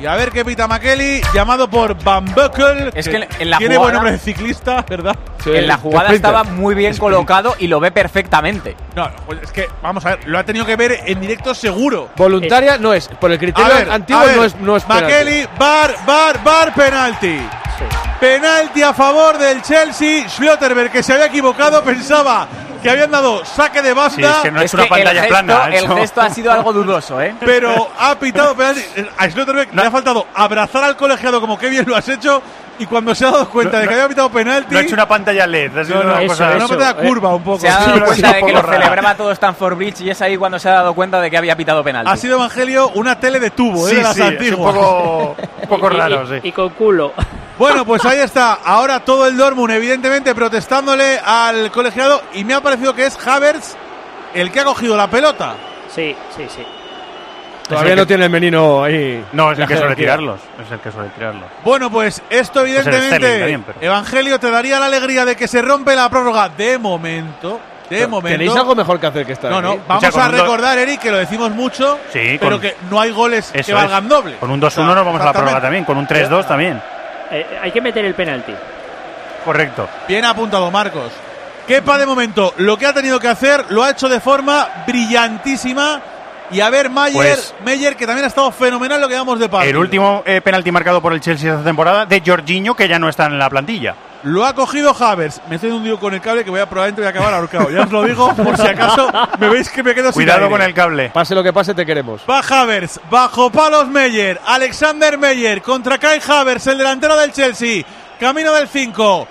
Y 0.00 0.06
a 0.06 0.14
ver 0.14 0.30
qué 0.30 0.44
pita 0.44 0.68
McKelly, 0.68 1.20
llamado 1.34 1.68
por 1.68 2.00
Van 2.04 2.24
Buckel. 2.26 2.92
Es 2.94 3.08
que 3.08 3.26
en 3.40 3.50
la 3.50 3.58
tiene 3.58 3.74
jugada- 3.74 3.78
buen 3.82 3.94
nombre 3.94 4.12
de 4.12 4.18
ciclista, 4.18 4.84
¿verdad? 4.88 5.16
Sí, 5.42 5.50
en 5.52 5.66
la 5.66 5.76
jugada 5.76 6.04
sprinter. 6.10 6.14
estaba 6.30 6.44
muy 6.44 6.76
bien 6.76 6.96
colocado 6.96 7.56
y 7.58 7.66
lo 7.66 7.80
ve 7.80 7.90
perfectamente. 7.90 8.76
No, 8.94 9.10
pues 9.26 9.40
es 9.42 9.50
que, 9.50 9.66
vamos 9.82 10.06
a 10.06 10.10
ver, 10.10 10.28
lo 10.28 10.38
ha 10.38 10.44
tenido 10.44 10.64
que 10.64 10.76
ver 10.76 11.00
en 11.04 11.20
directo 11.20 11.52
seguro. 11.52 12.10
Voluntaria 12.16 12.78
no 12.78 12.94
es. 12.94 13.08
Por 13.08 13.32
el 13.32 13.38
A 13.38 13.40
criterio 13.40 13.74
ver, 13.74 13.90
antiguo 13.90 14.22
ver, 14.24 14.36
no 14.36 14.44
es, 14.44 14.54
no 14.60 14.76
es. 14.76 14.86
McKelly, 14.88 15.48
bar, 15.58 15.92
bar, 16.06 16.44
bar, 16.44 16.72
penalti. 16.74 17.36
Sí. 17.36 17.84
Penalti 18.20 18.82
a 18.82 18.94
favor 18.94 19.36
del 19.36 19.62
Chelsea. 19.62 20.28
Schlotterberg, 20.28 20.92
que 20.92 21.02
se 21.02 21.12
había 21.14 21.26
equivocado, 21.26 21.82
pensaba 21.82 22.46
que 22.82 22.90
habían 22.90 23.10
dado 23.10 23.44
saque 23.44 23.82
de 23.82 23.92
banda. 23.94 24.14
Sí, 24.14 24.22
es 24.22 24.36
que 24.42 24.50
no 24.50 24.58
es, 24.60 24.64
Es 24.66 24.74
una 24.74 24.82
que 24.82 24.86
el 24.86 24.90
pantalla 25.04 25.20
gesto, 25.22 25.28
plana. 25.28 25.66
el 25.68 25.84
eso. 25.84 25.96
gesto 25.96 26.20
ha 26.20 26.30
sido 26.30 26.52
algo 26.52 26.72
dudoso, 26.72 27.20
¿eh? 27.20 27.34
Pero 27.40 27.90
ha 27.98 28.18
pitado 28.18 28.54
penalti. 28.54 28.82
A 29.16 29.28
Schlotterberg 29.30 29.74
le 29.74 29.82
ha 29.82 29.90
faltado 29.90 30.26
abrazar 30.34 30.84
al 30.84 30.96
colegiado 30.96 31.40
como 31.40 31.58
que 31.58 31.68
bien 31.68 31.84
lo 31.88 31.96
has 31.96 32.08
hecho. 32.08 32.42
Y 32.80 32.86
cuando 32.86 33.14
se 33.14 33.24
ha 33.26 33.30
dado 33.32 33.48
cuenta 33.50 33.76
No, 33.76 33.82
de 33.82 33.88
que 33.88 33.90
no, 33.94 33.96
había 33.96 34.08
pitado 34.08 34.30
penalti, 34.30 34.72
No 34.72 34.78
ha 34.78 34.82
hecho 34.82 34.94
una 34.94 35.08
pantalla 35.08 35.46
LED. 35.46 35.76
Ha 35.78 35.84
sido 35.84 35.96
No, 35.98 36.04
no, 36.04 36.12
una 36.12 36.22
eso, 36.22 36.28
cosa. 36.32 36.44
una 36.46 36.56
eso. 36.56 36.68
pantalla 36.68 36.90
eh. 37.02 37.08
curva 37.08 37.34
un 37.34 37.42
poco. 37.42 37.58
Se 37.60 37.68
ha 37.68 37.78
dado 37.80 38.04
cuenta 38.04 38.28
sí, 38.28 38.34
de 38.34 38.42
que 38.46 38.52
lo 38.52 38.62
celebraba 38.62 39.14
todo 39.16 39.32
Stanford 39.32 39.74
Bridge 39.76 40.00
y 40.02 40.10
es 40.10 40.22
ahí 40.22 40.36
cuando 40.36 40.58
se 40.58 40.68
ha 40.68 40.72
dado 40.74 40.94
cuenta 40.94 41.20
de 41.20 41.30
que 41.30 41.36
había 41.38 41.56
pitado 41.56 41.82
penalti. 41.82 42.10
Ha 42.10 42.16
sido 42.16 42.36
Evangelio 42.36 42.90
una 42.94 43.18
tele 43.18 43.40
de 43.40 43.50
tubo, 43.50 43.86
¿eh? 43.88 43.90
Sí, 43.90 43.96
de 43.96 44.02
las 44.02 44.14
sí, 44.14 44.20
es 44.22 44.26
un 44.28 44.32
antiguas. 44.34 44.74
poco, 44.74 45.36
un 45.62 45.68
poco 45.68 45.88
raro, 45.88 46.26
sí. 46.28 46.34
Y 46.42 46.52
con 46.52 46.68
culo. 46.70 47.12
Bueno, 47.58 47.84
pues 47.84 48.04
ahí 48.04 48.18
está. 48.20 48.54
Ahora 48.64 49.00
todo 49.00 49.26
el 49.26 49.36
Dortmund, 49.36 49.72
evidentemente, 49.72 50.34
protestándole 50.34 51.18
al 51.18 51.70
colegiado. 51.72 52.22
Y 52.34 52.44
me 52.44 52.54
ha 52.54 52.60
parecido 52.60 52.94
que 52.94 53.06
es 53.06 53.18
Havertz 53.26 53.74
el 54.34 54.52
que 54.52 54.60
ha 54.60 54.64
cogido 54.64 54.96
la 54.96 55.08
pelota. 55.10 55.54
Sí, 55.92 56.14
sí, 56.36 56.44
sí. 56.48 56.62
Todavía 57.68 57.96
no 57.96 58.06
tiene 58.06 58.24
el 58.24 58.30
menino 58.30 58.82
ahí. 58.84 59.24
No, 59.32 59.52
es 59.52 59.58
el 59.58 59.66
que 59.66 59.76
suele 59.78 59.94
tirarlos. 59.96 60.40
Es 60.64 60.70
el 60.72 60.80
que 60.80 60.90
suele 60.90 61.10
tirarlos. 61.10 61.44
Bueno, 61.64 61.90
pues 61.90 62.22
esto 62.30 62.60
el 62.60 62.66
evidentemente, 62.68 63.16
Sterling 63.16 63.38
también, 63.40 63.62
pero- 63.64 63.78
Evangelio, 63.82 64.40
te 64.40 64.50
daría 64.50 64.80
la 64.80 64.86
alegría 64.86 65.24
de 65.24 65.36
que 65.36 65.46
se 65.48 65.60
rompe 65.62 65.94
la 65.94 66.08
prórroga 66.08 66.48
de 66.48 66.78
momento. 66.78 67.60
De 67.90 68.06
momento. 68.06 68.38
¿Tenéis 68.38 68.54
algo 68.54 68.74
mejor 68.74 69.00
que 69.00 69.06
hacer 69.06 69.24
que 69.24 69.32
estar 69.32 69.50
No, 69.50 69.62
no, 69.62 69.70
aquí? 69.70 69.80
vamos 69.88 70.04
Escucha, 70.04 70.20
a 70.22 70.26
con 70.26 70.32
un 70.34 70.36
do- 70.38 70.44
recordar, 70.44 70.76
Eric, 70.78 71.00
que 71.00 71.10
lo 71.10 71.16
decimos 71.16 71.50
mucho, 71.52 71.98
Sí, 72.12 72.36
pero 72.38 72.52
con- 72.52 72.60
que 72.60 72.76
no 72.90 73.00
hay 73.00 73.10
goles 73.12 73.50
que 73.50 73.60
Eso 73.60 73.74
valgan 73.74 74.04
es. 74.04 74.08
doble. 74.10 74.36
Con 74.36 74.50
un 74.50 74.60
2-1 74.60 74.66
O 74.66 74.70
sea, 74.70 74.94
nos 74.94 75.06
vamos 75.06 75.20
a 75.22 75.24
la 75.24 75.32
prórroga 75.32 75.60
también. 75.62 75.84
Con 75.84 75.96
un 75.96 76.06
3-2 76.06 76.46
también. 76.46 76.82
Eh, 77.30 77.46
hay 77.62 77.70
que 77.72 77.80
meter 77.80 78.04
el 78.04 78.14
penalti. 78.14 78.52
Correcto. 79.44 79.88
Bien 80.06 80.24
apuntado, 80.26 80.70
Marcos. 80.70 81.12
Kepa, 81.66 81.96
de 81.98 82.04
momento, 82.06 82.52
lo 82.58 82.76
que 82.76 82.86
ha 82.86 82.92
tenido 82.92 83.18
que 83.20 83.28
hacer 83.28 83.66
lo 83.70 83.82
ha 83.82 83.90
hecho 83.90 84.08
de 84.08 84.20
forma 84.20 84.68
brillantísima. 84.86 86.00
Y 86.50 86.60
a 86.60 86.70
ver, 86.70 86.88
Mayer, 86.90 87.14
Pues- 87.16 87.54
Meyer, 87.64 87.96
que 87.96 88.06
también 88.06 88.24
ha 88.24 88.28
estado 88.28 88.50
fenomenal 88.50 89.00
lo 89.00 89.08
que 89.08 89.14
damos 89.14 89.38
de 89.38 89.48
partido. 89.48 89.70
El 89.70 89.76
último 89.76 90.22
eh, 90.24 90.40
penalti 90.40 90.70
marcado 90.72 91.00
por 91.02 91.12
el 91.12 91.20
Chelsea 91.20 91.52
esta 91.52 91.64
temporada 91.64 92.06
de 92.06 92.22
Jorginho, 92.24 92.74
que 92.74 92.88
ya 92.88 92.98
no 92.98 93.08
está 93.08 93.26
en 93.26 93.38
la 93.38 93.50
plantilla. 93.50 93.94
Lo 94.24 94.44
ha 94.44 94.52
cogido 94.54 94.96
Havers. 94.98 95.40
Me 95.48 95.56
estoy 95.56 95.70
hundido 95.70 95.98
con 96.00 96.12
el 96.12 96.20
cable 96.20 96.42
que 96.42 96.50
voy 96.50 96.58
a 96.58 96.66
probablemente 96.66 97.02
voy 97.02 97.06
a 97.06 97.10
acabar 97.10 97.34
ahorcado. 97.34 97.70
Ya 97.70 97.82
os 97.82 97.90
lo 97.92 98.02
digo, 98.02 98.34
por 98.34 98.56
si 98.56 98.66
acaso 98.66 99.08
me 99.38 99.48
veis 99.48 99.68
que 99.70 99.82
me 99.84 99.94
quedo 99.94 100.06
sin 100.10 100.14
Cuidado 100.22 100.40
aire. 100.46 100.50
con 100.50 100.62
el 100.62 100.74
cable. 100.74 101.10
Pase 101.10 101.34
lo 101.36 101.42
que 101.44 101.52
pase, 101.52 101.72
te 101.74 101.86
queremos. 101.86 102.22
Va 102.28 102.40
Havers, 102.40 102.98
bajo 103.10 103.50
palos 103.50 103.86
Meyer, 103.86 104.40
Alexander 104.44 105.18
Meyer 105.18 105.62
contra 105.62 105.98
Kai 105.98 106.20
Havers, 106.26 106.66
el 106.66 106.78
delantero 106.78 107.16
del 107.16 107.32
Chelsea, 107.32 107.84
camino 108.18 108.52
del 108.54 108.66
5. 108.68 109.28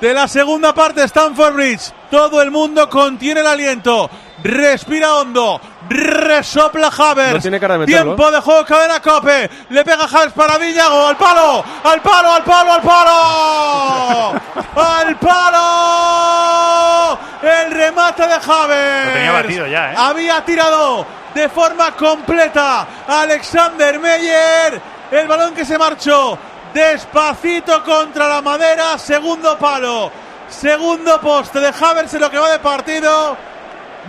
De 0.00 0.12
la 0.12 0.28
segunda 0.28 0.74
parte, 0.74 1.02
Stanford 1.04 1.54
Bridge. 1.54 1.92
Todo 2.10 2.42
el 2.42 2.50
mundo 2.50 2.90
contiene 2.90 3.40
el 3.40 3.46
aliento. 3.46 4.10
Respira 4.42 5.14
hondo. 5.14 5.60
Resopla 5.88 6.88
Havers. 6.88 7.34
No 7.34 7.40
tiene 7.40 7.60
cara 7.60 7.74
de 7.74 7.80
meterlo. 7.80 8.14
Tiempo 8.14 8.30
de 8.30 8.40
juego, 8.40 8.64
cadena 8.64 9.00
Cope. 9.00 9.50
Le 9.70 9.84
pega 9.84 10.04
Havers 10.04 10.32
para 10.32 10.58
Villago. 10.58 11.08
Al 11.08 11.16
palo, 11.16 11.64
al 11.84 12.00
palo, 12.00 12.32
al 12.32 12.44
palo, 12.44 12.72
al 12.72 12.82
palo. 12.82 14.40
al 14.76 15.16
palo. 15.16 17.18
El 17.42 17.70
remate 17.70 18.26
de 18.26 18.34
Havers. 18.34 19.06
Lo 19.06 19.12
tenía 19.12 19.32
batido 19.32 19.66
ya, 19.66 19.92
¿eh? 19.92 19.96
Había 19.96 20.44
tirado 20.44 21.06
de 21.34 21.48
forma 21.48 21.92
completa 21.92 22.86
Alexander 23.06 23.98
Meyer. 23.98 24.80
El 25.10 25.28
balón 25.28 25.54
que 25.54 25.64
se 25.64 25.78
marchó 25.78 26.38
despacito 26.74 27.82
contra 27.82 28.28
la 28.28 28.42
madera. 28.42 28.98
Segundo 28.98 29.56
palo. 29.56 30.10
Segundo 30.48 31.18
poste 31.20 31.60
de 31.60 31.68
Havers 31.68 32.12
en 32.14 32.20
lo 32.20 32.30
que 32.30 32.38
va 32.38 32.50
de 32.50 32.58
partido. 32.58 33.36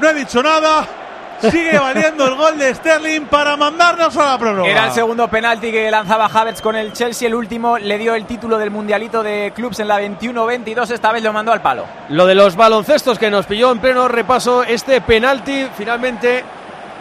No 0.02 0.10
he 0.10 0.14
dicho 0.14 0.44
nada. 0.44 0.86
Sigue 1.40 1.78
valiendo 1.80 2.26
el 2.26 2.36
gol 2.36 2.58
de 2.58 2.74
Sterling 2.74 3.28
para 3.28 3.56
mandarnos 3.56 4.16
a 4.18 4.32
la 4.32 4.38
prórroga. 4.38 4.70
Era 4.70 4.88
el 4.88 4.92
segundo 4.92 5.28
penalti 5.28 5.72
que 5.72 5.90
lanzaba 5.92 6.26
Havertz 6.26 6.62
con 6.62 6.76
el 6.76 6.92
Chelsea. 6.94 7.28
El 7.28 7.36
último 7.36 7.78
le 7.78 7.98
dio 7.98 8.16
el 8.16 8.26
título 8.26 8.58
del 8.58 8.72
mundialito 8.72 9.22
de 9.22 9.54
clubs 9.56 9.80
en 9.80 9.88
la 9.88 10.02
21-22. 10.02 10.92
Esta 10.92 11.12
vez 11.12 11.24
lo 11.24 11.32
mandó 11.32 11.52
al 11.52 11.62
palo. 11.62 11.86
Lo 12.10 12.26
de 12.26 12.36
los 12.36 12.56
baloncestos 12.56 13.20
que 13.20 13.30
nos 13.30 13.46
pilló 13.46 13.72
en 13.72 13.80
pleno 13.80 14.08
repaso, 14.08 14.64
este 14.64 15.02
penalti 15.02 15.68
finalmente 15.78 16.44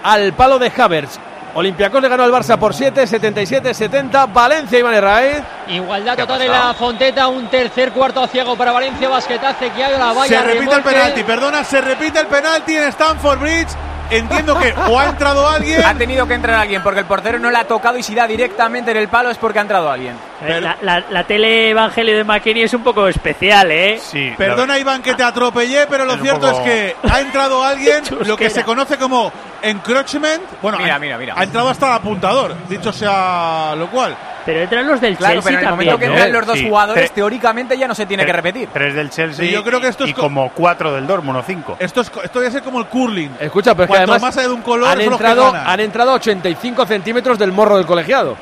al 0.02 0.32
palo 0.34 0.58
de 0.58 0.70
Havertz. 0.76 1.18
Olympiacos 1.54 2.02
le 2.02 2.08
ganó 2.08 2.24
al 2.24 2.32
Barça 2.32 2.58
por 2.58 2.74
7, 2.74 3.04
77-70. 3.04 4.32
Valencia, 4.32 4.78
Iván 4.78 4.94
Herraez. 4.94 5.42
Igualdad 5.68 6.16
¿Qué 6.16 6.22
ha 6.22 6.26
total 6.26 6.42
en 6.42 6.50
la 6.50 6.74
Fonteta, 6.74 7.28
un 7.28 7.46
tercer 7.48 7.92
cuarto 7.92 8.22
a 8.22 8.28
ciego 8.28 8.56
para 8.56 8.72
Valencia, 8.72 9.08
basquetace 9.08 9.70
que 9.70 9.84
hay 9.84 9.96
la 9.96 10.12
valla. 10.12 10.40
Se 10.40 10.44
repite 10.44 10.74
el 10.74 10.82
penalti, 10.82 11.22
perdona, 11.22 11.64
se 11.64 11.80
repite 11.80 12.18
el 12.18 12.26
penalti 12.26 12.76
en 12.76 12.84
Stanford 12.84 13.38
Bridge. 13.38 13.68
Entiendo 14.10 14.58
que 14.58 14.72
o 14.88 14.98
ha 14.98 15.06
entrado 15.06 15.48
alguien. 15.48 15.82
Ha 15.84 15.94
tenido 15.94 16.26
que 16.28 16.34
entrar 16.34 16.60
alguien 16.60 16.82
porque 16.82 17.00
el 17.00 17.06
portero 17.06 17.38
no 17.38 17.50
le 17.50 17.56
ha 17.58 17.64
tocado 17.64 17.96
y 17.98 18.02
si 18.02 18.14
da 18.14 18.26
directamente 18.26 18.90
en 18.90 18.96
el 18.98 19.08
palo 19.08 19.30
es 19.30 19.38
porque 19.38 19.58
ha 19.58 19.62
entrado 19.62 19.90
alguien. 19.90 20.14
Eh, 20.46 20.60
La, 20.60 20.76
la- 20.82 21.04
la 21.10 21.24
tele 21.24 21.70
Evangelio 21.70 22.16
de 22.16 22.22
McKinney 22.24 22.62
es 22.64 22.74
un 22.74 22.82
poco 22.82 23.08
especial, 23.08 23.70
¿eh? 23.70 23.98
Sí. 24.02 24.32
Perdona 24.36 24.78
Iván 24.78 25.02
que 25.02 25.14
te 25.14 25.22
atropellé, 25.22 25.86
pero 25.88 26.04
lo 26.04 26.14
Es 26.14 26.20
cierto 26.22 26.48
poco- 26.50 26.58
es 26.60 26.64
que 26.64 26.96
ha 27.10 27.20
entrado 27.20 27.64
alguien, 27.64 28.02
lo 28.26 28.36
que 28.36 28.50
se 28.50 28.62
conoce 28.62 28.98
como 28.98 29.32
encroachment. 29.62 30.42
Bueno, 30.62 30.78
Mira, 30.78 30.96
ha, 30.96 30.98
mira, 30.98 31.18
mira. 31.18 31.34
ha 31.36 31.42
entrado 31.42 31.68
hasta 31.68 31.86
el 31.86 31.92
apuntador, 31.94 32.54
dicho 32.68 32.92
sea 32.92 33.74
lo 33.76 33.88
cual. 33.90 34.14
Pero 34.44 34.60
entran 34.60 34.86
los 34.86 35.00
del 35.00 35.16
Claro, 35.16 35.36
Chelsea 35.40 35.48
pero 35.52 35.58
en 35.58 35.64
el 35.64 35.70
también, 35.70 35.88
momento 35.90 35.98
que 36.00 36.06
¿no? 36.06 36.12
entran 36.12 36.32
los 36.32 36.46
dos 36.46 36.58
Sí. 36.58 36.68
jugadores, 36.68 37.10
Tre- 37.10 37.14
teóricamente 37.14 37.78
ya 37.78 37.88
no 37.88 37.94
se 37.94 38.04
tiene 38.04 38.26
que 38.26 38.32
repetir. 38.34 38.68
Tres 38.74 38.94
del 38.94 39.08
Chelsea 39.08 39.42
Sí, 39.46 39.50
yo 39.50 39.64
creo 39.64 39.80
que 39.80 39.88
esto 39.88 40.04
es 40.04 40.10
y 40.10 40.12
co- 40.12 40.20
como 40.20 40.50
cuatro 40.50 40.92
del 40.92 41.06
Dortmund 41.06 41.38
o 41.38 41.42
cinco. 41.42 41.76
Esto, 41.78 42.02
es, 42.02 42.12
esto 42.22 42.40
debe 42.40 42.52
ser 42.52 42.62
como 42.62 42.78
el 42.78 42.84
curling. 42.86 43.30
Escucha, 43.40 43.74
pero 43.74 43.84
es 43.84 43.88
además 43.98 44.22
más 44.22 44.36
hay 44.36 44.46
de 44.46 44.52
un 44.52 44.62
color, 44.62 44.88
han 44.88 45.00
entrado, 45.00 45.52
han 45.54 45.80
entrado 45.80 46.10
a 46.12 46.14
85 46.14 46.86
centímetros 46.86 47.38
del 47.38 47.52
morro 47.52 47.76
del 47.76 47.86
colegiado. 47.86 48.36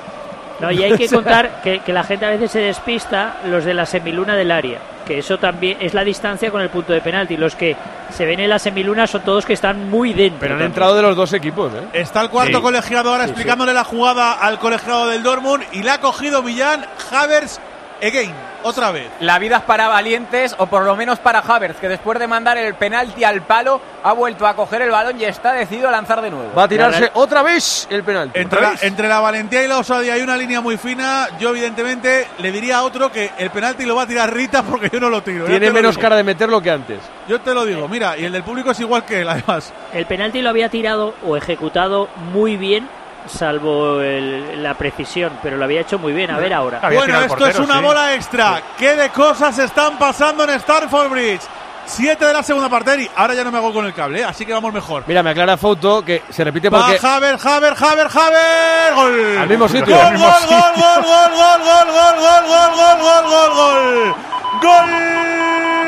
No, 0.60 0.70
y 0.70 0.82
hay 0.82 0.96
que 0.96 1.08
contar 1.14 1.60
que, 1.62 1.80
que 1.80 1.92
la 1.92 2.04
gente 2.04 2.24
a 2.26 2.30
veces 2.30 2.50
se 2.52 2.60
despista 2.60 3.38
los 3.46 3.64
de 3.64 3.74
la 3.74 3.84
semiluna 3.86 4.36
del 4.36 4.50
área, 4.52 4.78
que 5.04 5.18
eso 5.18 5.36
también 5.38 5.78
es 5.80 5.92
la 5.92 6.04
distancia 6.04 6.50
con 6.52 6.60
el 6.60 6.68
punto 6.68 6.92
de 6.92 7.00
penalti. 7.00 7.36
Los 7.36 7.56
que 7.56 7.76
se 8.10 8.24
ven 8.26 8.38
en 8.38 8.48
la 8.48 8.58
semiluna 8.60 9.06
son 9.08 9.22
todos 9.22 9.44
que 9.44 9.54
están 9.54 9.90
muy 9.90 10.12
dentro. 10.12 10.38
Pero 10.40 10.54
han 10.54 10.58
también. 10.60 10.70
entrado 10.70 10.94
de 10.94 11.02
los 11.02 11.16
dos 11.16 11.32
equipos, 11.32 11.72
¿eh? 11.74 11.80
Está 11.94 12.20
el 12.20 12.30
cuarto 12.30 12.58
Sí. 12.58 12.62
colegiado 12.62 13.10
ahora 13.10 13.24
Sí, 13.24 13.30
explicándole 13.30 13.72
la 13.72 13.82
jugada 13.84 14.32
al 14.34 14.58
colegiado 14.60 15.08
del 15.08 15.22
Dortmund 15.24 15.64
y 15.72 15.82
le 15.82 15.90
ha 15.90 15.98
cogido 16.00 16.42
Millán 16.42 16.86
Havers 17.10 17.58
again, 18.02 18.34
otra 18.62 18.90
vez. 18.90 19.08
La 19.20 19.38
vida 19.38 19.58
es 19.58 19.62
para 19.62 19.88
valientes, 19.88 20.54
o 20.58 20.66
por 20.66 20.84
lo 20.84 20.96
menos 20.96 21.18
para 21.18 21.38
Havertz, 21.40 21.78
que 21.80 21.88
después 21.88 22.18
de 22.18 22.26
mandar 22.26 22.58
el 22.58 22.74
penalti 22.74 23.24
al 23.24 23.42
palo, 23.42 23.80
ha 24.02 24.12
vuelto 24.12 24.46
a 24.46 24.54
coger 24.54 24.82
el 24.82 24.90
balón 24.90 25.20
y 25.20 25.24
está 25.24 25.52
decidido 25.52 25.88
a 25.88 25.92
lanzar 25.92 26.20
de 26.20 26.30
nuevo. 26.30 26.52
Va 26.56 26.64
a 26.64 26.68
tirarse 26.68 27.10
otra 27.14 27.42
vez 27.42 27.86
el 27.90 28.02
penalti. 28.02 28.38
Entre 28.38 28.60
la, 28.60 28.74
entre 28.82 29.08
la 29.08 29.20
valentía 29.20 29.62
y 29.64 29.68
la 29.68 29.78
osadía 29.78 30.14
hay 30.14 30.22
una 30.22 30.36
línea 30.36 30.60
muy 30.60 30.76
fina. 30.76 31.28
Yo, 31.38 31.50
evidentemente, 31.50 32.26
le 32.38 32.52
diría 32.52 32.78
a 32.78 32.82
otro 32.82 33.10
que 33.10 33.30
el 33.38 33.50
penalti 33.50 33.84
lo 33.84 33.94
va 33.96 34.02
a 34.02 34.06
tirar 34.06 34.32
Rita 34.32 34.62
porque 34.62 34.88
yo 34.92 34.98
no 35.00 35.08
lo 35.08 35.22
tiro. 35.22 35.44
Ya 35.44 35.50
Tiene 35.50 35.68
lo 35.68 35.72
menos 35.74 35.92
digo. 35.92 36.02
cara 36.02 36.16
de 36.16 36.24
meterlo 36.24 36.60
que 36.60 36.70
antes. 36.70 36.98
Yo 37.28 37.40
te 37.40 37.54
lo 37.54 37.64
digo, 37.64 37.86
mira, 37.88 38.16
y 38.18 38.24
el 38.24 38.32
del 38.32 38.42
público 38.42 38.72
es 38.72 38.80
igual 38.80 39.04
que 39.04 39.20
él, 39.20 39.28
además. 39.28 39.72
El 39.92 40.06
penalti 40.06 40.42
lo 40.42 40.50
había 40.50 40.68
tirado 40.68 41.14
o 41.26 41.36
ejecutado 41.36 42.08
muy 42.32 42.56
bien, 42.56 42.88
salvo 43.26 44.00
el- 44.00 44.62
la 44.62 44.74
precisión, 44.74 45.32
pero 45.42 45.56
lo 45.56 45.64
había 45.64 45.80
hecho 45.82 45.98
muy 45.98 46.12
bien. 46.12 46.30
A 46.30 46.38
ver 46.38 46.52
ahora. 46.54 46.80
Había 46.82 46.98
bueno, 46.98 47.14
esto 47.20 47.34
es 47.34 47.38
portero, 47.56 47.64
una 47.64 47.78
sí. 47.78 47.82
bola 47.84 48.14
extra. 48.14 48.62
¿Qué 48.78 48.94
de 48.96 49.10
cosas 49.10 49.58
están 49.58 49.98
pasando 49.98 50.44
en 50.44 50.58
Starford 50.60 51.08
Bridge? 51.10 51.42
Siete 51.84 52.24
de 52.26 52.32
la 52.32 52.44
segunda 52.44 52.68
parte. 52.68 53.02
Y 53.02 53.10
ahora 53.16 53.34
ya 53.34 53.42
no 53.42 53.50
me 53.50 53.58
hago 53.58 53.72
con 53.72 53.84
el 53.84 53.92
cable, 53.92 54.20
¿eh? 54.20 54.24
así 54.24 54.46
que 54.46 54.52
vamos 54.52 54.72
mejor. 54.72 55.02
Mira, 55.06 55.20
me 55.22 55.30
aclara 55.30 55.56
Foto 55.56 56.04
que 56.04 56.22
se 56.30 56.44
repite 56.44 56.68
Va 56.68 56.78
porque 56.86 57.04
Haber, 57.04 57.36
Haber, 57.44 57.74
Haber, 57.74 58.06
Haber. 58.06 58.94
Gol. 58.94 59.38
al 59.38 59.48
mismo 59.48 59.68
sitio. 59.68 59.96
Gol, 59.96 60.16
gol, 60.16 60.32
gol, 60.48 60.72
gol, 60.76 61.02
gol, 61.02 61.32
gol, 61.34 61.60
gol, 61.66 62.16
gol, 62.22 62.46
gol, 62.46 62.76
gol, 62.78 63.00
gol, 63.00 63.24
gol, 63.28 63.50
gol, 63.50 64.12
gol. 64.12 64.14
Claro, 64.60 65.81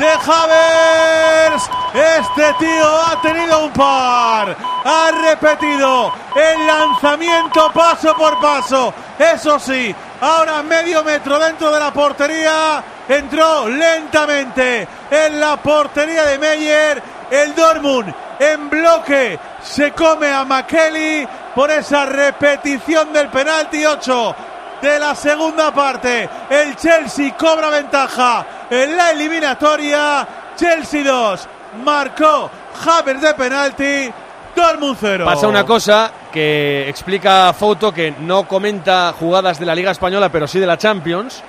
De 0.00 0.08
Havers. 0.08 1.70
Este 1.92 2.54
tío 2.58 3.02
ha 3.02 3.20
tenido 3.20 3.66
un 3.66 3.72
par. 3.72 4.56
Ha 4.82 5.10
repetido 5.10 6.10
el 6.34 6.66
lanzamiento 6.66 7.70
paso 7.70 8.16
por 8.16 8.40
paso. 8.40 8.94
Eso 9.18 9.58
sí, 9.58 9.94
ahora 10.22 10.62
medio 10.62 11.04
metro 11.04 11.38
dentro 11.38 11.70
de 11.70 11.80
la 11.80 11.92
portería. 11.92 12.82
Entró 13.06 13.68
lentamente 13.68 14.88
en 15.10 15.38
la 15.38 15.58
portería 15.58 16.24
de 16.24 16.38
Meyer. 16.38 17.02
El 17.30 17.54
Dortmund 17.54 18.14
en 18.38 18.70
bloque 18.70 19.38
se 19.62 19.92
come 19.92 20.32
a 20.32 20.44
McKelly 20.44 21.28
por 21.54 21.70
esa 21.70 22.06
repetición 22.06 23.12
del 23.12 23.28
penalti 23.28 23.84
8 23.84 24.36
de 24.80 24.98
la 24.98 25.14
segunda 25.14 25.72
parte. 25.72 26.28
El 26.48 26.76
Chelsea 26.76 27.36
cobra 27.36 27.70
ventaja 27.70 28.46
en 28.70 28.96
la 28.96 29.10
eliminatoria. 29.10 30.26
Chelsea 30.56 31.04
2 31.04 31.48
marcó 31.84 32.50
Havertz 32.84 33.22
de 33.22 33.34
penalti. 33.34 34.12
Dortmund 34.54 34.96
0. 35.00 35.24
Pasa 35.24 35.46
una 35.48 35.64
cosa 35.64 36.10
que 36.32 36.88
explica 36.88 37.52
Foto 37.52 37.92
que 37.92 38.14
no 38.18 38.46
comenta 38.48 39.14
jugadas 39.18 39.58
de 39.58 39.66
la 39.66 39.74
Liga 39.74 39.92
Española, 39.92 40.28
pero 40.28 40.46
sí 40.48 40.58
de 40.58 40.66
la 40.66 40.76
Champions, 40.76 41.42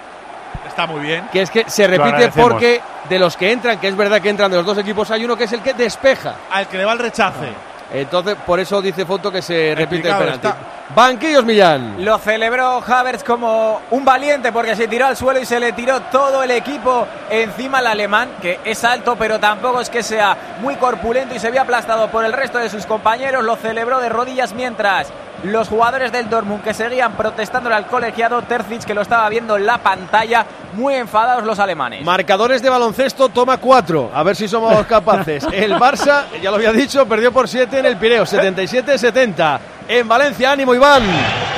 Está 0.67 0.85
muy 0.85 1.01
bien. 1.01 1.27
que 1.31 1.41
es 1.41 1.49
que 1.49 1.69
se 1.69 1.87
repite 1.87 2.29
porque 2.29 2.79
de 3.09 3.19
los 3.19 3.35
que 3.35 3.51
entran, 3.51 3.79
que 3.79 3.87
es 3.87 3.97
verdad 3.97 4.21
que 4.21 4.29
entran 4.29 4.51
de 4.51 4.57
los 4.57 4.65
dos 4.65 4.77
equipos, 4.77 5.09
hay 5.11 5.25
uno 5.25 5.35
que 5.35 5.45
es 5.45 5.51
el 5.51 5.61
que 5.61 5.73
despeja. 5.73 6.35
Al 6.51 6.67
que 6.67 6.77
le 6.77 6.85
va 6.85 6.93
el 6.93 6.99
rechace. 6.99 7.49
Entonces, 7.93 8.35
por 8.45 8.59
eso 8.59 8.81
dice 8.81 9.05
Foto 9.05 9.31
que 9.31 9.41
se 9.41 9.73
repite 9.75 10.09
el 10.09 10.15
penalti. 10.15 10.47
está. 10.47 10.57
Banquillos 10.95 11.45
Millán. 11.45 12.03
Lo 12.03 12.17
celebró 12.17 12.83
Havertz 12.85 13.23
como 13.23 13.79
un 13.91 14.03
valiente 14.03 14.51
porque 14.51 14.75
se 14.75 14.89
tiró 14.89 15.05
al 15.05 15.15
suelo 15.15 15.39
y 15.39 15.45
se 15.45 15.57
le 15.59 15.71
tiró 15.71 16.01
todo 16.11 16.43
el 16.43 16.51
equipo 16.51 17.07
encima 17.29 17.77
al 17.77 17.87
alemán, 17.87 18.29
que 18.41 18.59
es 18.65 18.83
alto 18.83 19.15
pero 19.15 19.39
tampoco 19.39 19.79
es 19.79 19.89
que 19.89 20.03
sea 20.03 20.35
muy 20.61 20.75
corpulento 20.75 21.33
y 21.33 21.39
se 21.39 21.49
ve 21.49 21.59
aplastado 21.59 22.09
por 22.09 22.25
el 22.25 22.33
resto 22.33 22.57
de 22.57 22.69
sus 22.69 22.85
compañeros. 22.85 23.43
Lo 23.43 23.55
celebró 23.55 23.99
de 23.99 24.09
rodillas 24.09 24.53
mientras 24.53 25.07
los 25.43 25.69
jugadores 25.69 26.11
del 26.11 26.29
Dortmund 26.29 26.63
que 26.63 26.73
seguían 26.73 27.13
protestándole 27.13 27.75
al 27.75 27.87
colegiado 27.87 28.41
Terzic 28.43 28.83
que 28.83 28.93
lo 28.93 29.01
estaba 29.01 29.27
viendo 29.29 29.57
en 29.57 29.65
la 29.65 29.77
pantalla, 29.79 30.45
muy 30.73 30.95
enfadados 30.95 31.43
los 31.43 31.59
alemanes. 31.59 32.03
Marcadores 32.03 32.61
de 32.61 32.69
baloncesto, 32.69 33.29
toma 33.29 33.57
cuatro. 33.57 34.11
A 34.13 34.23
ver 34.23 34.35
si 34.35 34.47
somos 34.47 34.85
capaces. 34.87 35.45
El 35.51 35.73
Barça, 35.75 36.23
ya 36.41 36.49
lo 36.49 36.57
había 36.57 36.71
dicho, 36.71 37.05
perdió 37.07 37.31
por 37.31 37.47
siete 37.47 37.79
en 37.79 37.85
el 37.85 37.97
Pireo, 37.97 38.25
77-70. 38.25 39.59
En 39.87 40.07
Valencia, 40.07 40.51
ánimo 40.51 40.73
Iván. 40.73 41.03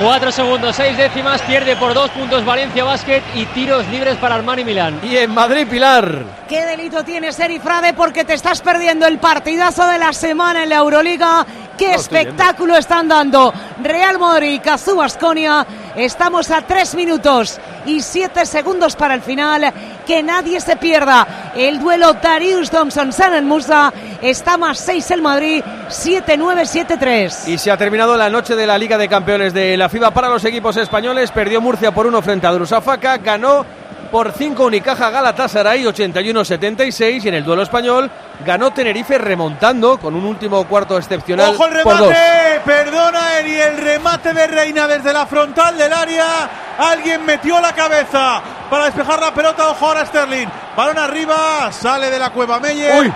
Cuatro 0.01 0.32
segundos, 0.32 0.75
seis 0.75 0.98
décimas, 0.98 1.41
pierde 1.43 1.75
por 1.75 1.93
dos 1.93 2.10
puntos 2.12 2.43
Valencia 2.43 2.84
Basket 2.84 3.22
y 3.36 3.46
tiros 3.48 3.86
libres 3.89 4.15
para 4.17 4.36
Armani 4.36 4.63
Milán. 4.63 5.00
Y 5.03 5.17
en 5.17 5.32
Madrid, 5.32 5.67
Pilar. 5.70 6.24
¿Qué 6.50 6.65
delito 6.65 7.03
tienes, 7.03 7.39
Eri 7.39 7.60
Frade? 7.60 7.93
Porque 7.93 8.25
te 8.25 8.34
estás 8.34 8.62
perdiendo 8.62 9.05
el 9.05 9.20
partidazo 9.20 9.86
de 9.88 10.00
la 10.00 10.13
semana 10.13 10.63
en 10.63 10.70
la 10.70 10.77
Euroliga. 10.77 11.46
¿Qué 11.77 11.94
espectáculo 11.94 12.77
están 12.77 13.08
dando? 13.08 13.53
Real 13.82 14.20
Madrid, 14.20 14.62
Cazú 14.63 14.96
Basconia. 14.96 15.65
Estamos 15.96 16.51
a 16.51 16.62
tres 16.62 16.96
minutos 16.96 17.60
y 17.86 18.01
siete 18.01 18.46
segundos 18.46 18.96
para 18.96 19.15
el 19.15 19.22
final. 19.22 19.74
Que 20.06 20.22
nadie 20.22 20.60
se 20.60 20.75
pierda. 20.75 21.51
El 21.56 21.80
duelo 21.80 22.13
Darius 22.13 22.70
Thompson 22.70 23.12
San 23.12 23.46
Musa 23.46 23.92
está 24.22 24.58
más 24.58 24.77
seis 24.77 25.10
el 25.12 25.22
Madrid, 25.22 25.63
7-9, 25.89 26.88
7-3. 26.88 27.48
Y 27.48 27.58
se 27.58 27.72
ha 27.72 27.77
terminado 27.77 28.18
la 28.18 28.30
noche 28.30 28.56
de 28.56 28.68
la 28.68 28.77
Liga 28.77 28.98
de 28.98 29.08
Campeones 29.08 29.53
de 29.53 29.77
la 29.77 29.89
FIBA 29.89 30.12
para 30.12 30.30
los 30.30 30.44
equipos 30.46 30.77
españoles. 30.77 31.32
Perdió 31.32 31.62
Murcia 31.62 31.92
por 31.92 32.06
uno 32.06 32.22
frente 32.22 32.48
a 32.48 32.51
Drusafaca. 32.51 33.18
Ganó 33.18 33.65
por 34.13 34.32
5 34.32 34.63
Unicaja 34.65 35.10
Galatasaray 35.10 35.86
81-76 35.86 37.25
y 37.25 37.27
en 37.29 37.34
el 37.34 37.43
duelo 37.43 37.63
español 37.63 38.12
ganó 38.46 38.72
Tenerife 38.72 39.17
remontando 39.17 39.98
con 39.98 40.13
un 40.13 40.24
último 40.24 40.63
cuarto 40.67 41.00
excepcional 41.00 41.55
¡Ojo 41.55 41.65
el 41.65 41.82
por 41.82 41.98
dos. 41.98 42.10
remate! 42.10 42.60
Perdona, 42.63 43.39
Eri, 43.39 43.55
el 43.55 43.77
remate 43.77 44.36
de 44.36 44.46
Reina 44.46 44.88
desde 44.88 45.12
la 45.12 45.25
frontal 45.25 45.75
del 45.79 45.91
área. 45.91 46.48
Alguien 46.77 47.25
metió 47.25 47.60
la 47.60 47.74
cabeza 47.74 48.39
para 48.70 48.86
despejar 48.86 49.20
la 49.20 49.34
pelota. 49.34 49.70
Ojo 49.70 49.88
ahora 49.88 50.05
Sterling. 50.05 50.48
Balón 50.77 51.00
arriba, 51.00 51.72
sale 51.72 52.12
de 52.12 52.20
la 52.20 52.29
cueva 52.29 52.60
Meyer. 52.60 53.00
Uy. 53.00 53.12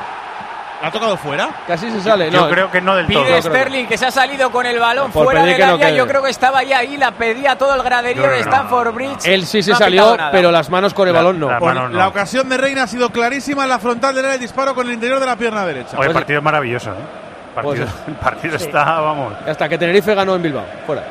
¿La 0.82 0.90
ha 0.90 0.92
tocado 0.92 1.18
fuera? 1.18 1.50
Casi 1.66 1.90
se 1.90 2.02
sale. 2.02 2.30
Yo 2.30 2.42
no, 2.42 2.50
creo 2.50 2.70
que 2.72 2.80
no 2.82 2.96
del 2.96 3.08
todo. 3.08 3.24
Pide 3.24 3.42
Sterling 3.42 3.86
que 3.88 3.98
se 3.98 4.06
ha 4.06 4.12
salido 4.12 4.52
con 4.52 4.66
el 4.66 4.78
balón 4.80 5.12
Por 5.12 5.26
fuera 5.26 5.44
del 5.44 5.58
no 5.60 5.66
área. 5.74 5.88
quede. 5.88 5.98
Yo 5.98 6.08
creo 6.08 6.22
que 6.22 6.30
estaba 6.30 6.62
ya 6.64 6.80
ahí, 6.80 6.98
la 6.98 7.12
pedía 7.12 7.58
todo 7.58 7.74
el 7.76 7.82
graderío 7.82 8.24
de 8.30 8.30
no. 8.44 8.52
Stanford 8.52 8.94
Bridge. 8.94 9.26
Él 9.26 9.46
sí 9.48 9.64
se 9.64 9.72
No 9.72 9.78
salió, 9.78 10.16
pero 10.32 10.52
las 10.52 10.70
manos 10.70 10.94
con 10.94 11.08
el 11.08 11.14
La- 11.16 11.20
balón 11.22 11.40
no. 11.40 11.50
la- 11.50 11.90
no. 11.90 12.08
Ocasión 12.08 12.48
de 12.50 12.58
Reina 12.58 12.84
ha 12.84 12.88
sido 12.88 13.10
clarísima 13.10 13.64
en 13.64 13.70
la 13.70 13.80
frontal 13.80 14.14
del 14.14 14.26
área 14.26 14.36
el 14.36 14.42
disparo 14.42 14.76
con 14.76 14.86
el 14.88 14.94
interior 14.94 15.20
de 15.20 15.26
la 15.26 15.36
pierna 15.36 15.66
derecha. 15.66 15.98
Oye, 15.98 16.08
el 16.08 16.14
Pues- 16.14 16.14
partido 16.14 16.38
es 16.40 16.44
maravilloso, 16.44 16.92
¿eh? 16.92 16.94
El 16.94 17.64
partido, 17.64 17.86
Pues- 17.88 18.08
el 18.08 18.14
partido 18.22 18.60
Sí. 18.60 18.66
está, 18.66 18.84
vamos. 19.02 19.34
Hasta 19.48 19.68
que 19.68 19.78
Tenerife 19.80 20.14
ganó 20.14 20.36
en 20.36 20.44
Bilbao. 20.44 20.66
Fuera. 20.86 21.04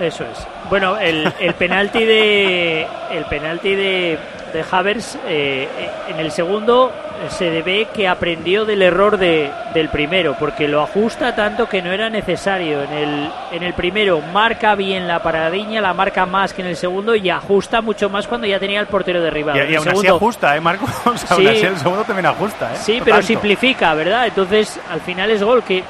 Eso 0.00 0.24
es. 0.24 0.44
Bueno, 0.68 0.96
el, 0.96 1.32
el 1.38 1.54
penalti 1.54 2.04
de 2.04 2.86
el 3.12 3.24
penalti 3.26 3.74
de, 3.76 4.18
de 4.52 4.64
Havers 4.68 5.18
eh, 5.26 5.68
en 6.08 6.18
el 6.18 6.32
segundo 6.32 6.90
se 7.28 7.62
ve 7.62 7.88
que 7.94 8.08
aprendió 8.08 8.64
del 8.64 8.82
error 8.82 9.16
de, 9.16 9.50
del 9.74 9.88
primero, 9.88 10.36
porque 10.38 10.68
lo 10.68 10.82
ajusta 10.82 11.34
tanto 11.34 11.68
que 11.68 11.80
no 11.82 11.92
era 11.92 12.10
necesario. 12.10 12.82
En 12.82 12.92
el, 12.92 13.30
en 13.52 13.62
el 13.62 13.74
primero 13.74 14.20
marca 14.20 14.74
bien 14.74 15.06
la 15.06 15.22
paradiña, 15.22 15.80
la 15.80 15.94
marca 15.94 16.26
más 16.26 16.52
que 16.52 16.62
en 16.62 16.68
el 16.68 16.76
segundo 16.76 17.14
y 17.14 17.30
ajusta 17.30 17.80
mucho 17.80 18.08
más 18.10 18.26
cuando 18.26 18.46
ya 18.46 18.58
tenía 18.58 18.80
el 18.80 18.86
portero 18.86 19.22
derribado. 19.22 19.58
Y, 19.58 19.62
En 19.62 19.66
y 19.68 19.70
el 19.72 19.76
aún 19.78 19.88
así 19.88 19.96
segundo- 19.98 20.16
ajusta, 20.16 20.56
¿eh, 20.56 20.60
Marco? 20.60 20.86
O 21.04 21.16
sea, 21.16 21.36
Sí. 21.36 21.46
aún 21.46 21.46
así 21.56 21.66
el 21.66 21.76
segundo 21.78 22.04
también 22.04 22.26
ajusta, 22.26 22.72
¿eh? 22.72 22.76
Sí, 22.76 23.00
pero 23.04 23.16
tanto. 23.16 23.26
simplifica, 23.28 23.94
¿verdad? 23.94 24.26
Entonces, 24.26 24.78
al 24.90 25.00
final 25.00 25.30
es 25.30 25.42
gol 25.42 25.62
que, 25.62 25.82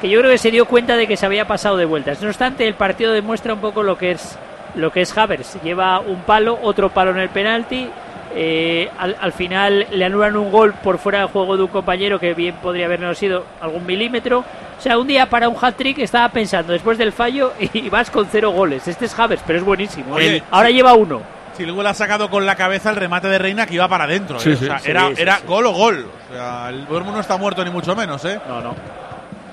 que 0.00 0.08
yo 0.08 0.18
creo 0.20 0.30
que 0.30 0.38
se 0.38 0.50
dio 0.50 0.66
cuenta 0.66 0.96
de 0.96 1.06
que 1.06 1.16
se 1.16 1.26
había 1.26 1.46
pasado 1.46 1.76
de 1.76 1.84
vueltas. 1.84 2.20
No 2.22 2.28
obstante, 2.28 2.66
el 2.66 2.74
partido 2.74 3.12
demuestra 3.12 3.54
un 3.54 3.60
poco 3.60 3.82
lo 3.82 3.96
que 3.98 4.12
es 4.12 4.38
lo 4.74 4.90
que 4.92 5.00
es 5.00 5.16
Havers. 5.16 5.56
Lleva 5.62 6.00
un 6.00 6.20
palo, 6.22 6.58
otro 6.62 6.90
palo 6.90 7.10
en 7.12 7.18
el 7.18 7.30
penalti. 7.30 7.88
Eh, 8.34 8.90
al, 8.98 9.16
al 9.20 9.32
final 9.32 9.86
le 9.90 10.04
anulan 10.04 10.36
un 10.36 10.50
gol 10.50 10.74
por 10.74 10.98
fuera 10.98 11.20
del 11.20 11.28
juego 11.28 11.56
de 11.56 11.62
un 11.64 11.68
compañero 11.68 12.18
que 12.18 12.34
bien 12.34 12.54
podría 12.56 12.86
habernos 12.86 13.16
sido 13.18 13.44
algún 13.60 13.86
milímetro. 13.86 14.40
O 14.78 14.80
sea, 14.82 14.98
un 14.98 15.06
día 15.06 15.26
para 15.30 15.48
un 15.48 15.56
hat-trick 15.60 15.98
estaba 15.98 16.28
pensando 16.28 16.72
después 16.72 16.98
del 16.98 17.12
fallo 17.12 17.52
y 17.72 17.88
vas 17.88 18.10
con 18.10 18.26
cero 18.30 18.50
goles. 18.50 18.86
Este 18.88 19.06
es 19.06 19.18
Havers, 19.18 19.42
pero 19.46 19.58
es 19.58 19.64
buenísimo. 19.64 20.14
Oye, 20.14 20.36
El- 20.36 20.42
ahora 20.50 20.70
lleva 20.70 20.94
uno. 20.94 21.20
Si 21.56 21.64
luego 21.64 21.82
le 21.82 21.88
ha 21.88 21.94
sacado 21.94 22.28
con 22.28 22.44
la 22.44 22.54
cabeza 22.54 22.90
el 22.90 22.96
remate 22.96 23.28
de 23.28 23.38
Reina 23.38 23.64
que 23.66 23.74
iba 23.74 23.88
para 23.88 24.04
adentro. 24.04 24.38
Sí, 24.38 24.50
¿eh? 24.50 24.56
sí. 24.56 24.64
O 24.64 24.68
sea, 24.68 24.78
Sí, 24.78 24.90
era 24.90 25.06
sí, 25.08 25.14
era 25.22 25.36
sí. 25.38 25.44
gol 25.46 25.64
o 25.64 25.72
gol. 25.72 26.06
O 26.30 26.34
sea, 26.34 26.68
el 26.68 26.84
Dortmund 26.86 27.14
no 27.14 27.20
está 27.22 27.38
muerto 27.38 27.64
ni 27.64 27.70
mucho 27.70 27.96
menos, 27.96 28.22
¿eh? 28.26 28.38
No, 28.46 28.60
no. 28.60 28.74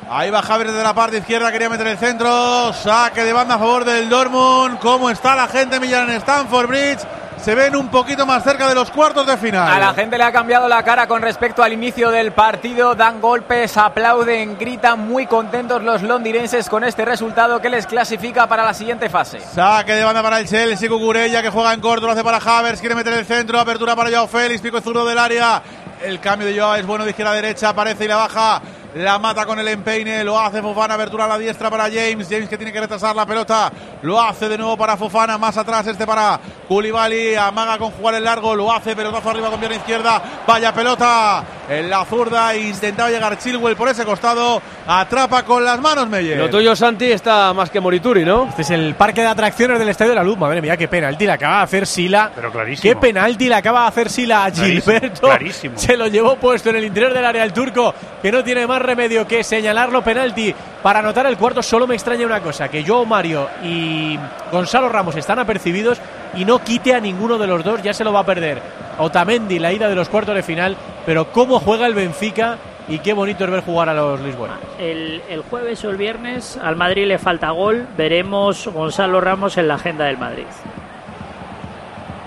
Ahí 0.09 0.29
va 0.29 0.41
Javier 0.41 0.67
desde 0.71 0.83
la 0.83 0.93
parte 0.93 1.19
izquierda, 1.19 1.49
quería 1.49 1.69
meter 1.69 1.87
el 1.87 1.97
centro. 1.97 2.73
Saque 2.73 3.23
de 3.23 3.31
banda 3.31 3.55
a 3.55 3.57
favor 3.57 3.85
del 3.85 4.09
Dortmund. 4.09 4.77
¿Cómo 4.79 5.09
está 5.09 5.33
la 5.33 5.47
gente 5.47 5.79
Millán 5.79 6.09
en 6.09 6.17
Stanford 6.17 6.67
Bridge? 6.67 6.99
Se 7.43 7.55
ven 7.55 7.75
un 7.75 7.89
poquito 7.89 8.25
más 8.25 8.41
cerca 8.41 8.69
de 8.69 8.75
los 8.75 8.89
cuartos 8.89 9.27
de 9.27 9.35
final. 9.35 9.69
A 9.69 9.77
la 9.77 9.93
gente 9.93 10.17
le 10.17 10.23
ha 10.23 10.31
cambiado 10.31 10.69
la 10.69 10.81
cara 10.81 11.07
con 11.07 11.21
respecto 11.21 11.61
al 11.61 11.73
inicio 11.73 12.09
del 12.09 12.31
partido. 12.31 12.95
Dan 12.95 13.19
golpes, 13.19 13.75
aplauden, 13.75 14.57
gritan 14.57 15.05
muy 15.05 15.27
contentos 15.27 15.83
los 15.83 16.03
londinenses 16.03 16.69
con 16.69 16.85
este 16.85 17.03
resultado 17.03 17.59
que 17.59 17.69
les 17.69 17.85
clasifica 17.85 18.47
para 18.47 18.63
la 18.63 18.73
siguiente 18.73 19.09
fase. 19.09 19.41
Saque 19.41 19.93
de 19.93 20.05
banda 20.05 20.23
para 20.23 20.39
el 20.39 20.47
Chelsea, 20.47 20.87
Cucurella 20.87 21.41
que 21.41 21.49
juega 21.49 21.73
en 21.73 21.81
corto, 21.81 22.05
lo 22.05 22.13
hace 22.13 22.23
para 22.23 22.37
Havers, 22.37 22.79
quiere 22.79 22.95
meter 22.95 23.11
el 23.11 23.25
centro, 23.25 23.59
apertura 23.59 23.93
para 23.93 24.09
Joao 24.09 24.27
Félix, 24.27 24.61
pico 24.61 24.79
zurdo 24.79 25.05
del 25.05 25.17
área. 25.17 25.61
El 26.01 26.21
cambio 26.21 26.47
de 26.47 26.57
Joao 26.57 26.75
es 26.75 26.85
bueno 26.85 27.03
de 27.03 27.09
izquierda 27.09 27.33
a 27.33 27.35
derecha, 27.35 27.69
aparece 27.69 28.05
y 28.05 28.07
la 28.07 28.15
baja. 28.15 28.61
La 28.95 29.17
mata 29.17 29.45
con 29.47 29.57
el 29.57 29.67
empeine, 29.67 30.23
lo 30.23 30.39
hace 30.39 30.61
Fofana, 30.61 30.93
abertura 30.93 31.25
a 31.25 31.27
la 31.27 31.39
diestra 31.39 31.69
para 31.69 31.85
James. 31.85 32.27
James 32.29 32.47
que 32.47 32.57
tiene 32.57 32.71
que 32.71 32.79
retrasar 32.79 33.15
la 33.15 33.25
pelota, 33.25 33.71
lo 34.03 34.21
hace 34.21 34.47
de 34.47 34.57
nuevo 34.57 34.77
para 34.77 34.95
Fofana, 34.97 35.37
más 35.39 35.57
atrás 35.57 35.87
este 35.87 36.05
para 36.05 36.39
Koulibaly, 36.67 37.35
amaga 37.35 37.79
con 37.79 37.89
jugar 37.91 38.15
el 38.15 38.23
largo, 38.23 38.55
lo 38.55 38.71
hace, 38.71 38.95
pelotazo 38.95 39.31
arriba 39.31 39.49
con 39.49 39.59
pierna 39.59 39.77
izquierda, 39.77 40.21
vaya 40.45 40.71
pelota 40.73 41.43
en 41.67 41.89
la 41.89 42.05
zurda, 42.05 42.55
intentaba 42.55 43.09
llegar 43.09 43.37
Chilwell 43.39 43.75
por 43.75 43.89
ese 43.89 44.05
costado, 44.05 44.61
atrapa 44.85 45.43
con 45.43 45.63
las 45.63 45.79
manos 45.79 46.07
Meyer. 46.07 46.37
Lo 46.37 46.49
tuyo, 46.49 46.75
Santi, 46.75 47.11
está 47.11 47.51
más 47.53 47.71
que 47.71 47.79
Morituri, 47.79 48.23
¿no? 48.23 48.45
Este 48.49 48.61
es 48.61 48.69
el 48.69 48.93
parque 48.93 49.21
de 49.21 49.27
atracciones 49.27 49.79
del 49.79 49.89
Estadio 49.89 50.11
de 50.11 50.17
la 50.17 50.23
Luz. 50.23 50.37
Madre 50.37 50.61
mía, 50.61 50.77
qué 50.77 50.87
penalti 50.87 51.25
le 51.25 51.31
acaba 51.31 51.57
de 51.57 51.63
hacer 51.63 51.87
Sila. 51.87 52.31
Pero 52.35 52.51
clarísimo. 52.51 52.81
Qué 52.83 52.95
penalti 52.95 53.47
le 53.49 53.55
acaba 53.55 53.81
de 53.81 53.87
hacer 53.87 54.09
Sila 54.09 54.45
a 54.45 54.51
Clarísimo, 54.51 54.81
Gilberto. 54.83 55.21
clarísimo. 55.27 55.79
Se 55.79 55.97
lo 55.97 56.07
llevó 56.07 56.35
puesto 56.35 56.69
en 56.69 56.75
el 56.75 56.83
interior 56.85 57.13
del 57.13 57.25
área 57.25 57.43
el 57.43 57.53
turco, 57.53 57.93
que 58.21 58.31
no 58.31 58.43
tiene 58.43 58.67
más 58.67 58.82
remedio 58.83 59.27
que 59.27 59.43
señalarlo 59.43 60.03
penalti 60.03 60.53
para 60.81 60.99
anotar 60.99 61.25
el 61.25 61.37
cuarto. 61.37 61.63
Solo 61.63 61.87
me 61.87 61.95
extraña 61.95 62.25
una 62.25 62.41
cosa, 62.41 62.69
que 62.69 62.85
Joe 62.85 63.05
Mario 63.05 63.47
y 63.63 64.19
Gonzalo 64.51 64.89
Ramos 64.89 65.15
están 65.15 65.39
apercibidos 65.39 65.99
y 66.35 66.45
no 66.45 66.59
quite 66.59 66.93
a 66.93 66.99
ninguno 66.99 67.37
de 67.37 67.47
los 67.47 67.63
dos, 67.63 67.81
ya 67.81 67.93
se 67.93 68.03
lo 68.03 68.13
va 68.13 68.19
a 68.19 68.25
perder. 68.25 68.61
Otamendi, 68.99 69.59
la 69.59 69.73
ida 69.73 69.89
de 69.89 69.95
los 69.95 70.09
cuartos 70.09 70.35
de 70.35 70.43
final, 70.43 70.77
pero 71.05 71.31
cómo 71.31 71.59
juega 71.59 71.87
el 71.87 71.95
Benfica 71.95 72.57
y 72.87 72.99
qué 72.99 73.13
bonito 73.13 73.45
es 73.45 73.51
ver 73.51 73.63
jugar 73.63 73.89
a 73.89 73.93
los 73.93 74.19
Lisboa. 74.19 74.59
El, 74.77 75.21
el 75.29 75.41
jueves 75.41 75.83
o 75.85 75.89
el 75.89 75.97
viernes 75.97 76.57
al 76.61 76.75
Madrid 76.75 77.07
le 77.07 77.17
falta 77.17 77.49
gol. 77.51 77.87
Veremos 77.97 78.67
Gonzalo 78.67 79.21
Ramos 79.21 79.57
en 79.57 79.67
la 79.67 79.75
agenda 79.75 80.05
del 80.05 80.17
Madrid. 80.17 80.45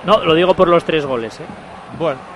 No, 0.05 0.25
lo 0.25 0.35
digo 0.35 0.55
por 0.55 0.69
los 0.69 0.85
tres 0.85 1.05
goles. 1.05 1.39
¿eh? 1.41 1.45
Bueno. 1.99 2.36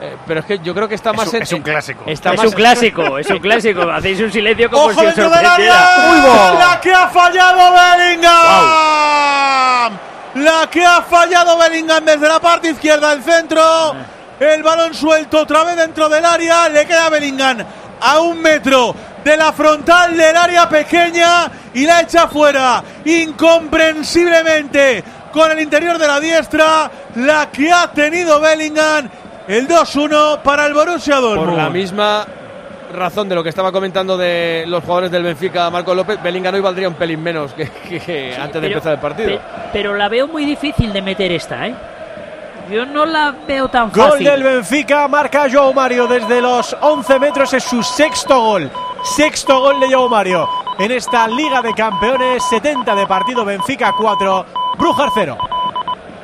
Eh, 0.00 0.16
pero 0.26 0.40
es 0.40 0.46
que 0.46 0.58
yo 0.58 0.74
creo 0.74 0.88
que 0.88 0.94
está 0.94 1.12
más 1.12 1.28
un- 1.28 1.36
en- 1.36 1.42
es 1.42 1.52
un 1.52 1.62
clásico. 1.62 2.04
Está 2.06 2.30
es 2.32 2.36
más 2.38 2.46
un 2.46 2.52
clásico, 2.52 3.18
es 3.18 3.28
un 3.30 3.38
clásico. 3.38 3.82
Hacéis 3.90 4.20
un 4.20 4.30
silencio 4.32 4.70
como 4.70 4.84
¡Ojo 4.84 5.00
si 5.00 5.06
dentro 5.06 5.30
del 5.30 5.46
área! 5.46 6.54
¡La 6.58 6.80
que 6.80 6.92
ha 6.92 7.08
fallado 7.08 7.72
Bellingham! 8.66 9.98
La 10.36 10.68
que 10.70 10.84
ha 10.84 11.00
fallado 11.02 11.56
Bellingham 11.58 12.04
desde 12.04 12.28
la 12.28 12.38
parte 12.40 12.70
izquierda 12.70 13.10
del 13.10 13.22
centro. 13.22 13.94
El 14.38 14.62
balón 14.62 14.92
suelto 14.92 15.40
otra 15.40 15.64
vez 15.64 15.76
dentro 15.76 16.08
del 16.10 16.24
área. 16.24 16.68
Le 16.68 16.84
queda 16.86 17.06
a 17.06 17.08
Bellingham 17.10 17.58
a 18.00 18.20
un 18.20 18.42
metro 18.42 18.94
de 19.24 19.34
la 19.36 19.50
frontal 19.52 20.14
del 20.16 20.36
área 20.36 20.68
pequeña 20.68 21.50
y 21.72 21.86
la 21.86 22.02
echa 22.02 22.28
fuera 22.28 22.82
incomprensiblemente 23.04 25.02
con 25.32 25.50
el 25.52 25.60
interior 25.60 25.96
de 25.98 26.06
la 26.06 26.20
diestra. 26.20 26.90
La 27.16 27.50
que 27.50 27.72
ha 27.72 27.90
tenido 27.92 28.38
Bellingham. 28.40 29.08
El 29.48 29.68
2-1 29.68 30.40
para 30.42 30.66
el 30.66 30.74
Borussia 30.74 31.16
Dortmund. 31.16 31.50
Por 31.50 31.56
la 31.58 31.70
misma 31.70 32.26
razón 32.92 33.28
de 33.28 33.34
lo 33.34 33.42
que 33.42 33.48
estaba 33.50 33.70
comentando 33.72 34.16
de 34.16 34.64
los 34.66 34.82
jugadores 34.82 35.10
del 35.10 35.22
Benfica, 35.22 35.68
Marco 35.70 35.94
López, 35.94 36.20
Bellingham 36.22 36.54
hoy 36.54 36.60
valdría 36.60 36.88
un 36.88 36.94
pelín 36.94 37.22
menos 37.22 37.52
que, 37.52 37.68
que- 37.88 38.00
que 38.00 38.34
antes 38.36 38.54
de 38.54 38.60
Pero- 38.60 38.72
empezar 38.74 38.92
el 38.94 38.98
partido. 39.00 39.28
pe- 39.30 39.40
pero 39.72 39.94
la 39.94 40.08
veo 40.08 40.26
muy 40.28 40.44
difícil 40.44 40.92
de 40.92 41.02
meter 41.02 41.30
esta, 41.32 41.66
¿eh? 41.66 41.74
Yo 42.70 42.84
no 42.84 43.06
la 43.06 43.32
veo 43.46 43.68
tan 43.68 43.92
Gol 43.92 44.10
fácil. 44.10 44.26
del 44.26 44.42
Benfica, 44.42 45.06
marca 45.06 45.46
Joao 45.52 45.72
Mario 45.72 46.08
desde 46.08 46.40
los 46.40 46.76
11 46.80 47.18
metros, 47.20 47.52
es 47.54 47.62
su 47.62 47.80
sexto 47.84 48.40
gol. 48.40 48.68
Sexto 49.04 49.60
gol 49.60 49.78
de 49.78 49.92
Joao 49.94 50.08
Mario 50.08 50.48
en 50.78 50.90
esta 50.90 51.28
Liga 51.28 51.62
de 51.62 51.72
Campeones, 51.74 52.42
70 52.50 52.92
de 52.96 53.06
partido, 53.06 53.44
Benfica 53.44 53.94
4, 53.96 54.46
Brujas 54.78 55.12
0. 55.14 55.38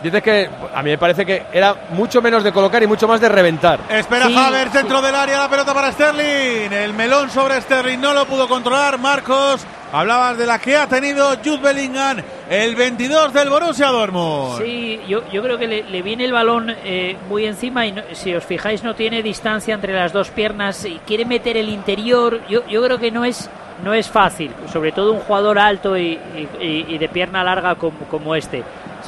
Dices 0.03 0.23
que 0.23 0.51
a 0.75 0.83
mí 0.83 0.91
me 0.91 0.99
parece 0.99 1.25
que 1.25 1.45
era 1.53 1.75
mucho 1.91 2.21
menos 2.21 2.43
de 2.43 2.53
colocar 2.53 2.83
y 2.83 2.87
mucho 2.87 3.07
más 3.07 3.21
de 3.21 3.29
reventar. 3.29 3.81
Espera 3.89 4.27
Sí, 4.27 4.37
Havertz 4.37 4.73
dentro 4.73 5.01
del 5.01 5.15
área, 5.15 5.39
la 5.39 5.49
pelota 5.49 5.73
para 5.73 5.93
Sterling. 5.93 6.73
El 6.73 6.93
melón 6.95 7.31
sobre 7.31 7.61
Sterling 7.61 7.99
no 8.01 8.13
lo 8.13 8.25
pudo 8.27 8.49
controlar. 8.49 8.99
Marcos, 8.99 9.65
hablabas 9.93 10.37
de 10.39 10.47
la 10.47 10.59
que 10.59 10.77
ha 10.77 10.87
tenido 10.89 11.29
Jude 11.45 11.59
Bellingham, 11.59 12.19
el 12.51 12.75
22 12.75 13.33
del 13.33 13.49
Borussia 13.49 13.89
Dortmund. 13.89 14.59
Sí, 14.63 15.01
yo, 15.07 15.23
yo 15.31 15.43
creo 15.43 15.57
que 15.59 15.69
le, 15.69 15.83
le 15.85 16.03
viene 16.03 16.25
el 16.25 16.33
balón 16.33 16.75
eh, 16.85 17.17
muy 17.29 17.47
encima 17.47 17.87
y 17.87 17.93
no- 17.93 18.03
si 18.13 18.35
os 18.35 18.45
fijáis 18.45 18.83
no 18.83 18.95
tiene 18.95 19.23
distancia 19.23 19.75
entre 19.75 19.93
las 19.93 20.13
dos 20.13 20.31
piernas 20.31 20.85
y 20.85 20.99
quiere 21.07 21.25
meter 21.25 21.57
el 21.57 21.69
interior. 21.69 22.41
Yo, 22.49 22.67
yo 22.67 22.83
creo 22.83 22.99
que 22.99 23.11
no 23.11 23.25
es 23.25 23.49
no 23.85 23.95
es 23.95 24.09
fácil, 24.09 24.53
sobre 24.73 24.93
todo 24.93 25.13
un 25.13 25.21
jugador 25.21 25.59
alto 25.59 25.97
y, 25.97 26.13
y- 26.37 26.49
y- 26.61 26.87
y 26.89 26.99
de 26.99 27.09
pierna 27.09 27.43
larga 27.43 27.75
como, 27.75 27.99
como 28.11 28.35
este. 28.37 28.63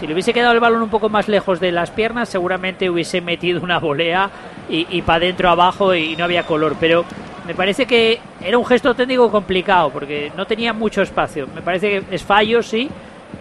Si 0.05 0.09
le 0.09 0.13
hubiese 0.13 0.35
quedado 0.35 0.53
el 0.53 0.61
balón 0.61 0.83
un 0.83 0.91
poco 0.91 1.09
más 1.09 1.29
lejos 1.29 1.61
de 1.61 1.73
las 1.73 1.91
piernas, 1.91 2.29
seguramente 2.29 2.91
hubiese 2.91 3.23
metido 3.23 3.63
una 3.63 3.79
volea 3.79 4.29
y, 4.69 4.87
y 4.91 5.01
para 5.01 5.17
adentro 5.17 5.49
abajo 5.49 5.95
y 5.95 6.15
no 6.15 6.25
había 6.25 6.43
color. 6.43 6.77
Pero 6.79 7.07
me 7.47 7.55
parece 7.55 7.87
que 7.87 8.21
era 8.43 8.59
un 8.59 8.67
gesto 8.67 8.95
técnico 8.95 9.31
complicado 9.31 9.89
porque 9.89 10.31
no 10.37 10.47
tenía 10.47 10.75
mucho 10.75 11.01
espacio. 11.01 11.49
Me 11.55 11.63
parece 11.63 11.89
que 11.89 12.15
es 12.15 12.23
fallo, 12.23 12.63
sí, 12.63 12.91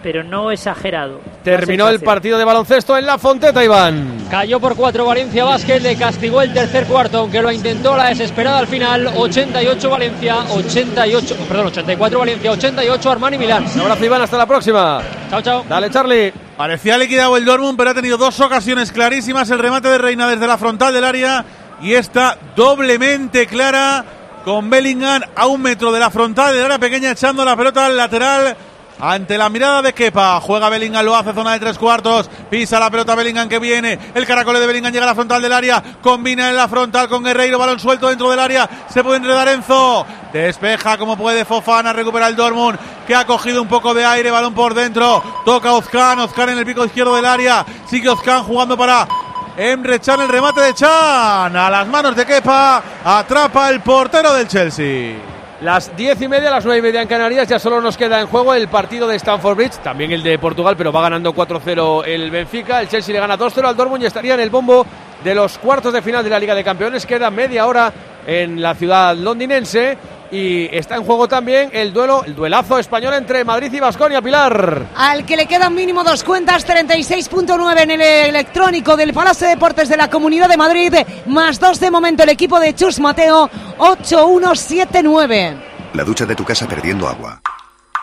pero 0.02 0.22
no 0.22 0.50
exagerado. 0.50 1.20
Terminó 1.42 1.88
el 1.88 2.00
partido 2.00 2.38
de 2.38 2.44
baloncesto 2.44 2.96
en 2.96 3.06
la 3.06 3.18
Fonteta, 3.18 3.64
Iván. 3.64 4.26
Cayó 4.30 4.60
por 4.60 4.76
cuatro 4.76 5.04
Valencia 5.04 5.44
Basket, 5.44 5.80
le 5.80 5.96
castigó 5.96 6.42
el 6.42 6.52
tercer 6.52 6.84
cuarto, 6.86 7.18
aunque 7.18 7.42
lo 7.42 7.50
intentó 7.52 7.96
la 7.96 8.08
desesperada 8.08 8.58
al 8.58 8.66
final. 8.66 9.10
88 9.14 9.90
Valencia, 9.90 10.36
88, 10.50 11.36
perdón, 11.48 11.66
84 11.66 12.18
Valencia, 12.18 12.50
88 12.50 13.10
Armani 13.10 13.38
Milán. 13.38 13.64
Un 13.74 13.80
abrazo, 13.82 14.04
Iván, 14.04 14.22
hasta 14.22 14.38
la 14.38 14.46
próxima. 14.46 15.00
Chao, 15.30 15.42
chao. 15.42 15.64
Dale, 15.68 15.90
Charlie. 15.90 16.32
Parecía 16.56 16.96
liquidado 16.96 17.36
el 17.36 17.44
Dortmund, 17.44 17.76
pero 17.76 17.90
ha 17.90 17.94
tenido 17.94 18.16
dos 18.16 18.38
ocasiones 18.40 18.92
clarísimas. 18.92 19.50
El 19.50 19.58
remate 19.58 19.88
de 19.88 19.98
Reina 19.98 20.28
desde 20.28 20.46
la 20.46 20.56
frontal 20.56 20.94
del 20.94 21.04
área 21.04 21.44
y 21.82 21.94
esta 21.94 22.38
doblemente 22.54 23.46
clara 23.46 24.04
con 24.44 24.70
Bellingham 24.70 25.22
a 25.34 25.46
un 25.46 25.62
metro 25.62 25.90
de 25.90 25.98
la 25.98 26.10
frontal 26.10 26.54
del 26.54 26.64
área 26.64 26.78
pequeña 26.78 27.10
echando 27.10 27.44
la 27.44 27.56
pelota 27.56 27.86
al 27.86 27.96
lateral. 27.96 28.56
Ante 29.00 29.36
la 29.36 29.48
mirada 29.48 29.82
de 29.82 29.92
Kepa, 29.92 30.40
juega 30.40 30.68
Bellingham, 30.68 31.04
lo 31.04 31.16
hace 31.16 31.32
zona 31.32 31.52
de 31.52 31.60
tres 31.60 31.78
cuartos, 31.78 32.30
pisa 32.48 32.78
la 32.78 32.90
pelota 32.90 33.16
Bellingham 33.16 33.48
que 33.48 33.58
viene, 33.58 33.98
el 34.14 34.24
caracole 34.24 34.60
de 34.60 34.66
Bellingham 34.68 34.92
llega 34.92 35.04
a 35.04 35.08
la 35.08 35.14
frontal 35.16 35.42
del 35.42 35.52
área, 35.52 35.82
combina 36.00 36.48
en 36.48 36.56
la 36.56 36.68
frontal 36.68 37.08
con 37.08 37.24
Guerreiro, 37.24 37.58
balón 37.58 37.80
suelto 37.80 38.08
dentro 38.08 38.30
del 38.30 38.38
área, 38.38 38.70
se 38.88 39.02
puede 39.02 39.16
enredar 39.16 39.48
Enzo, 39.48 40.06
despeja 40.32 40.96
como 40.96 41.16
puede 41.16 41.44
Fofana, 41.44 41.92
recupera 41.92 42.28
el 42.28 42.36
Dortmund, 42.36 42.78
que 43.04 43.16
ha 43.16 43.26
cogido 43.26 43.60
un 43.60 43.68
poco 43.68 43.94
de 43.94 44.04
aire, 44.04 44.30
balón 44.30 44.54
por 44.54 44.74
dentro, 44.74 45.22
toca 45.44 45.72
Ozcan, 45.72 46.20
Ozcan 46.20 46.50
en 46.50 46.58
el 46.58 46.66
pico 46.66 46.84
izquierdo 46.84 47.16
del 47.16 47.26
área, 47.26 47.66
sigue 47.90 48.08
Ozcan 48.08 48.44
jugando 48.44 48.76
para 48.76 49.08
Emre 49.56 50.00
Chan, 50.00 50.20
el 50.20 50.28
remate 50.28 50.60
de 50.60 50.72
Chan, 50.72 51.56
a 51.56 51.68
las 51.68 51.86
manos 51.88 52.14
de 52.14 52.24
Kepa, 52.24 52.82
atrapa 53.04 53.70
el 53.70 53.80
portero 53.80 54.32
del 54.34 54.46
Chelsea. 54.46 55.33
Las 55.64 55.96
diez 55.96 56.20
y 56.20 56.28
media, 56.28 56.50
las 56.50 56.66
nueve 56.66 56.80
y 56.80 56.82
media 56.82 57.00
en 57.00 57.08
Canarias, 57.08 57.48
ya 57.48 57.58
solo 57.58 57.80
nos 57.80 57.96
queda 57.96 58.20
en 58.20 58.26
juego 58.26 58.52
el 58.52 58.68
partido 58.68 59.08
de 59.08 59.16
Stamford 59.16 59.56
Bridge, 59.56 59.78
también 59.78 60.12
el 60.12 60.22
de 60.22 60.38
Portugal, 60.38 60.74
pero 60.76 60.92
va 60.92 61.00
ganando 61.00 61.34
4-0 61.34 62.04
el 62.04 62.30
Benfica. 62.30 62.82
El 62.82 62.88
Chelsea 62.88 63.14
le 63.14 63.18
gana 63.18 63.38
2-0 63.38 63.64
al 63.64 63.74
Dortmund 63.74 64.02
y 64.02 64.06
estaría 64.06 64.34
en 64.34 64.40
el 64.40 64.50
bombo 64.50 64.84
de 65.24 65.34
los 65.34 65.56
cuartos 65.56 65.94
de 65.94 66.02
final 66.02 66.22
de 66.22 66.28
la 66.28 66.38
Liga 66.38 66.54
de 66.54 66.62
Campeones. 66.62 67.06
Queda 67.06 67.30
media 67.30 67.66
hora 67.66 67.90
en 68.26 68.60
la 68.60 68.74
ciudad 68.74 69.16
londinense 69.16 69.96
y 70.34 70.68
está 70.72 70.96
en 70.96 71.04
juego 71.04 71.28
también 71.28 71.70
el 71.72 71.92
duelo, 71.92 72.24
el 72.24 72.34
duelazo 72.34 72.78
español 72.78 73.14
entre 73.14 73.44
Madrid 73.44 73.72
y 73.72 73.78
Vasconia. 73.78 74.20
Pilar. 74.20 74.88
Al 74.96 75.24
que 75.24 75.36
le 75.36 75.46
quedan 75.46 75.74
mínimo 75.74 76.02
dos 76.02 76.24
cuentas, 76.24 76.66
36.9 76.66 77.80
en 77.82 77.90
el 77.92 78.00
electrónico 78.00 78.96
del 78.96 79.12
Palacio 79.12 79.46
de 79.46 79.54
Deportes 79.54 79.88
de 79.88 79.96
la 79.96 80.10
Comunidad 80.10 80.48
de 80.48 80.56
Madrid, 80.56 80.92
más 81.26 81.60
dos 81.60 81.78
de 81.78 81.90
momento 81.90 82.24
el 82.24 82.30
equipo 82.30 82.58
de 82.58 82.74
Chus 82.74 82.98
Mateo, 82.98 83.48
8-1-7-9. 83.78 85.62
La 85.92 86.02
ducha 86.02 86.26
de 86.26 86.34
tu 86.34 86.44
casa 86.44 86.66
perdiendo 86.66 87.06
agua. 87.06 87.40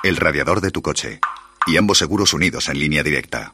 El 0.01 0.15
radiador 0.15 0.61
de 0.61 0.71
tu 0.71 0.81
coche. 0.81 1.19
Y 1.67 1.75
ambos 1.75 1.97
seguros 1.97 2.33
unidos 2.33 2.69
en 2.69 2.79
línea 2.79 3.03
directa. 3.03 3.51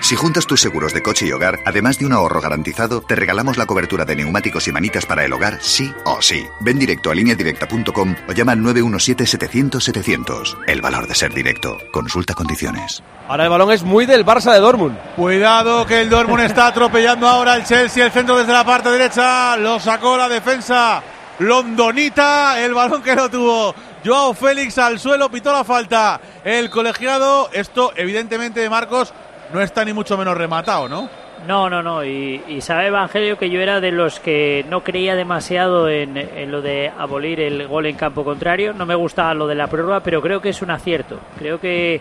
Si 0.00 0.16
juntas 0.16 0.46
tus 0.46 0.60
seguros 0.60 0.94
de 0.94 1.02
coche 1.02 1.26
y 1.26 1.32
hogar, 1.32 1.58
además 1.66 1.98
de 1.98 2.06
un 2.06 2.12
ahorro 2.12 2.40
garantizado, 2.40 3.02
te 3.02 3.14
regalamos 3.14 3.58
la 3.58 3.66
cobertura 3.66 4.04
de 4.04 4.16
neumáticos 4.16 4.66
y 4.66 4.72
manitas 4.72 5.04
para 5.04 5.24
el 5.24 5.32
hogar, 5.32 5.58
sí 5.60 5.92
o 6.04 6.22
sí. 6.22 6.44
Ven 6.60 6.78
directo 6.78 7.10
a 7.10 7.14
lineadirecta.com 7.14 8.16
o 8.28 8.32
llama 8.32 8.52
al 8.52 8.60
917-700-700. 8.60 10.56
El 10.66 10.80
valor 10.80 11.06
de 11.06 11.14
ser 11.14 11.34
directo. 11.34 11.76
Consulta 11.92 12.34
condiciones. 12.34 13.02
Ahora 13.28 13.44
el 13.44 13.50
balón 13.50 13.70
es 13.72 13.82
muy 13.82 14.06
del 14.06 14.24
Barça 14.24 14.52
de 14.52 14.60
Dortmund. 14.60 14.98
Cuidado 15.16 15.86
que 15.86 16.00
el 16.00 16.08
Dortmund 16.08 16.44
está 16.44 16.68
atropellando 16.68 17.28
ahora 17.28 17.54
el 17.56 17.64
Chelsea, 17.64 18.04
el 18.04 18.10
centro 18.10 18.38
desde 18.38 18.52
la 18.52 18.64
parte 18.64 18.90
derecha, 18.90 19.56
lo 19.58 19.78
sacó 19.78 20.16
la 20.16 20.28
defensa 20.28 21.02
londonita, 21.38 22.60
el 22.60 22.74
balón 22.74 23.02
que 23.02 23.14
lo 23.14 23.30
tuvo 23.30 23.74
Joao 24.04 24.34
Félix 24.34 24.78
al 24.78 24.98
suelo, 24.98 25.30
pitó 25.30 25.52
la 25.52 25.64
falta 25.64 26.20
el 26.42 26.70
colegiado, 26.70 27.50
esto 27.52 27.92
evidentemente 27.96 28.60
de 28.60 28.70
Marcos 28.70 29.12
no 29.52 29.60
está 29.60 29.84
ni 29.84 29.92
mucho 29.92 30.16
menos 30.16 30.36
rematado, 30.36 30.88
¿no? 30.88 31.08
No, 31.46 31.70
no, 31.70 31.82
no. 31.82 32.04
Y, 32.04 32.42
y 32.48 32.60
sabe 32.60 32.88
Evangelio 32.88 33.38
que 33.38 33.48
yo 33.48 33.60
era 33.60 33.80
de 33.80 33.92
los 33.92 34.20
que 34.20 34.64
no 34.68 34.82
creía 34.82 35.14
demasiado 35.14 35.88
en, 35.88 36.16
en 36.16 36.50
lo 36.50 36.60
de 36.60 36.92
abolir 36.98 37.40
el 37.40 37.66
gol 37.66 37.86
en 37.86 37.96
campo 37.96 38.24
contrario. 38.24 38.74
No 38.74 38.84
me 38.84 38.94
gustaba 38.94 39.32
lo 39.34 39.46
de 39.46 39.54
la 39.54 39.66
prórroga, 39.66 40.00
pero 40.00 40.20
creo 40.20 40.40
que 40.40 40.50
es 40.50 40.60
un 40.60 40.70
acierto. 40.70 41.18
Creo 41.38 41.58
que 41.58 42.00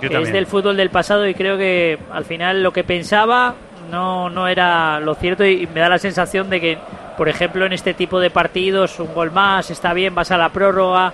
es 0.00 0.32
del 0.32 0.46
fútbol 0.46 0.76
del 0.76 0.90
pasado 0.90 1.26
y 1.28 1.34
creo 1.34 1.56
que 1.56 1.98
al 2.12 2.24
final 2.24 2.62
lo 2.62 2.72
que 2.72 2.82
pensaba 2.82 3.54
no, 3.90 4.28
no 4.30 4.48
era 4.48 4.98
lo 4.98 5.14
cierto 5.14 5.44
y, 5.44 5.62
y 5.62 5.66
me 5.68 5.80
da 5.80 5.88
la 5.88 5.98
sensación 5.98 6.50
de 6.50 6.60
que, 6.60 6.78
por 7.16 7.28
ejemplo, 7.28 7.64
en 7.64 7.72
este 7.72 7.94
tipo 7.94 8.18
de 8.18 8.30
partidos, 8.30 8.98
un 8.98 9.14
gol 9.14 9.30
más, 9.30 9.70
está 9.70 9.92
bien, 9.92 10.14
vas 10.14 10.32
a 10.32 10.38
la 10.38 10.48
prórroga. 10.48 11.12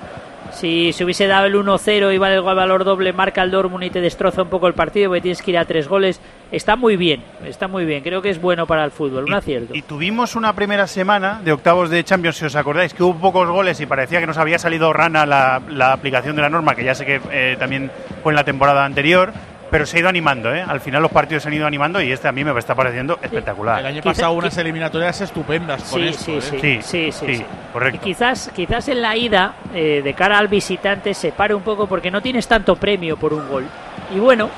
Si 0.53 0.93
se 0.93 1.05
hubiese 1.05 1.27
dado 1.27 1.47
el 1.47 1.55
1-0 1.55 2.15
y 2.15 2.19
vale 2.19 2.37
el 2.37 2.43
valor 2.43 2.85
doble, 2.85 3.13
marca 3.13 3.43
el 3.43 3.51
Dortmund 3.51 3.85
y 3.85 3.91
te 3.91 4.01
destroza 4.01 4.43
un 4.43 4.49
poco 4.49 4.67
el 4.67 4.75
partido 4.75 5.11
porque 5.11 5.21
tienes 5.23 5.43
que 5.43 5.51
ir 5.51 5.59
a 5.59 5.65
tres 5.65 5.89
goles. 5.89 6.21
Está 6.51 6.77
muy 6.77 6.97
bien, 6.97 7.23
está 7.45 7.69
muy 7.69 7.85
bien. 7.85 8.03
Creo 8.03 8.23
que 8.23 8.31
es 8.31 8.41
bueno 8.41 8.67
para 8.67 8.85
el 8.85 8.91
fútbol, 8.91 9.25
un 9.25 9.35
acierto. 9.35 9.75
Y 9.75 9.83
tuvimos 9.83 10.35
una 10.35 10.53
primera 10.55 10.87
semana 10.87 11.41
de 11.45 11.53
octavos 11.53 11.91
de 11.91 12.03
Champions, 12.05 12.37
si 12.37 12.47
os 12.47 12.57
acordáis, 12.57 12.95
que 12.95 13.03
hubo 13.03 13.19
pocos 13.19 13.49
goles 13.49 13.81
y 13.81 13.87
parecía 13.87 14.21
que 14.21 14.27
nos 14.27 14.39
había 14.39 14.59
salido 14.59 14.93
rana 14.93 15.27
la, 15.27 15.61
la 15.69 15.93
aplicación 15.93 16.37
de 16.37 16.43
la 16.43 16.49
norma, 16.49 16.75
que 16.75 16.85
ya 16.85 16.95
sé 16.95 17.05
que 17.05 17.21
eh, 17.31 17.57
también 17.59 17.91
fue 18.23 18.33
en 18.33 18.37
la 18.37 18.45
temporada 18.45 18.85
anterior, 18.85 19.33
pero 19.71 19.87
se 19.87 19.97
ha 19.97 20.01
ido 20.01 20.09
animando, 20.09 20.55
¿eh? 20.55 20.65
Al 20.67 20.81
final 20.81 21.03
los 21.03 21.11
partidos 21.11 21.43
se 21.43 21.49
han 21.49 21.55
ido 21.55 21.67
animando 21.67 22.01
y 22.01 22.11
este 22.13 22.29
a 22.29 22.33
mí 22.33 22.45
me 22.45 22.57
está 22.59 22.75
pareciendo 22.75 23.19
espectacular. 23.23 23.81
El 23.81 23.87
año 23.87 24.03
pasado 24.03 24.33
unas 24.33 24.57
eliminatorias 24.59 25.21
estupendas 25.21 25.83
con 25.85 26.01
Sí, 26.01 26.09
esto. 26.09 26.25
sí, 26.25 26.33
¿eh? 26.33 26.41
sí, 26.41 26.59
Sí, 26.59 26.81
sí, 26.83 27.13
sí, 27.13 27.27
sí, 27.27 27.37
sí. 27.37 27.45
correcto. 27.73 28.01
Y 28.01 28.05
quizás, 28.05 28.51
quizás 28.55 28.89
en 28.89 29.03
la 29.03 29.17
ida, 29.17 29.55
eh, 29.75 30.01
de 30.03 30.15
cara 30.15 30.39
al 30.39 30.49
visitante, 30.49 31.15
se 31.15 31.33
pare 31.33 31.55
un 31.55 31.63
poco 31.63 31.87
porque 31.87 32.11
no 32.11 32.21
tienes 32.21 32.47
tanto 32.49 32.77
premio 32.77 33.17
por 33.17 33.33
un 33.33 33.49
gol. 33.49 33.67
Y 34.15 34.19
bueno, 34.19 34.49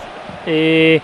eh, 0.46 1.00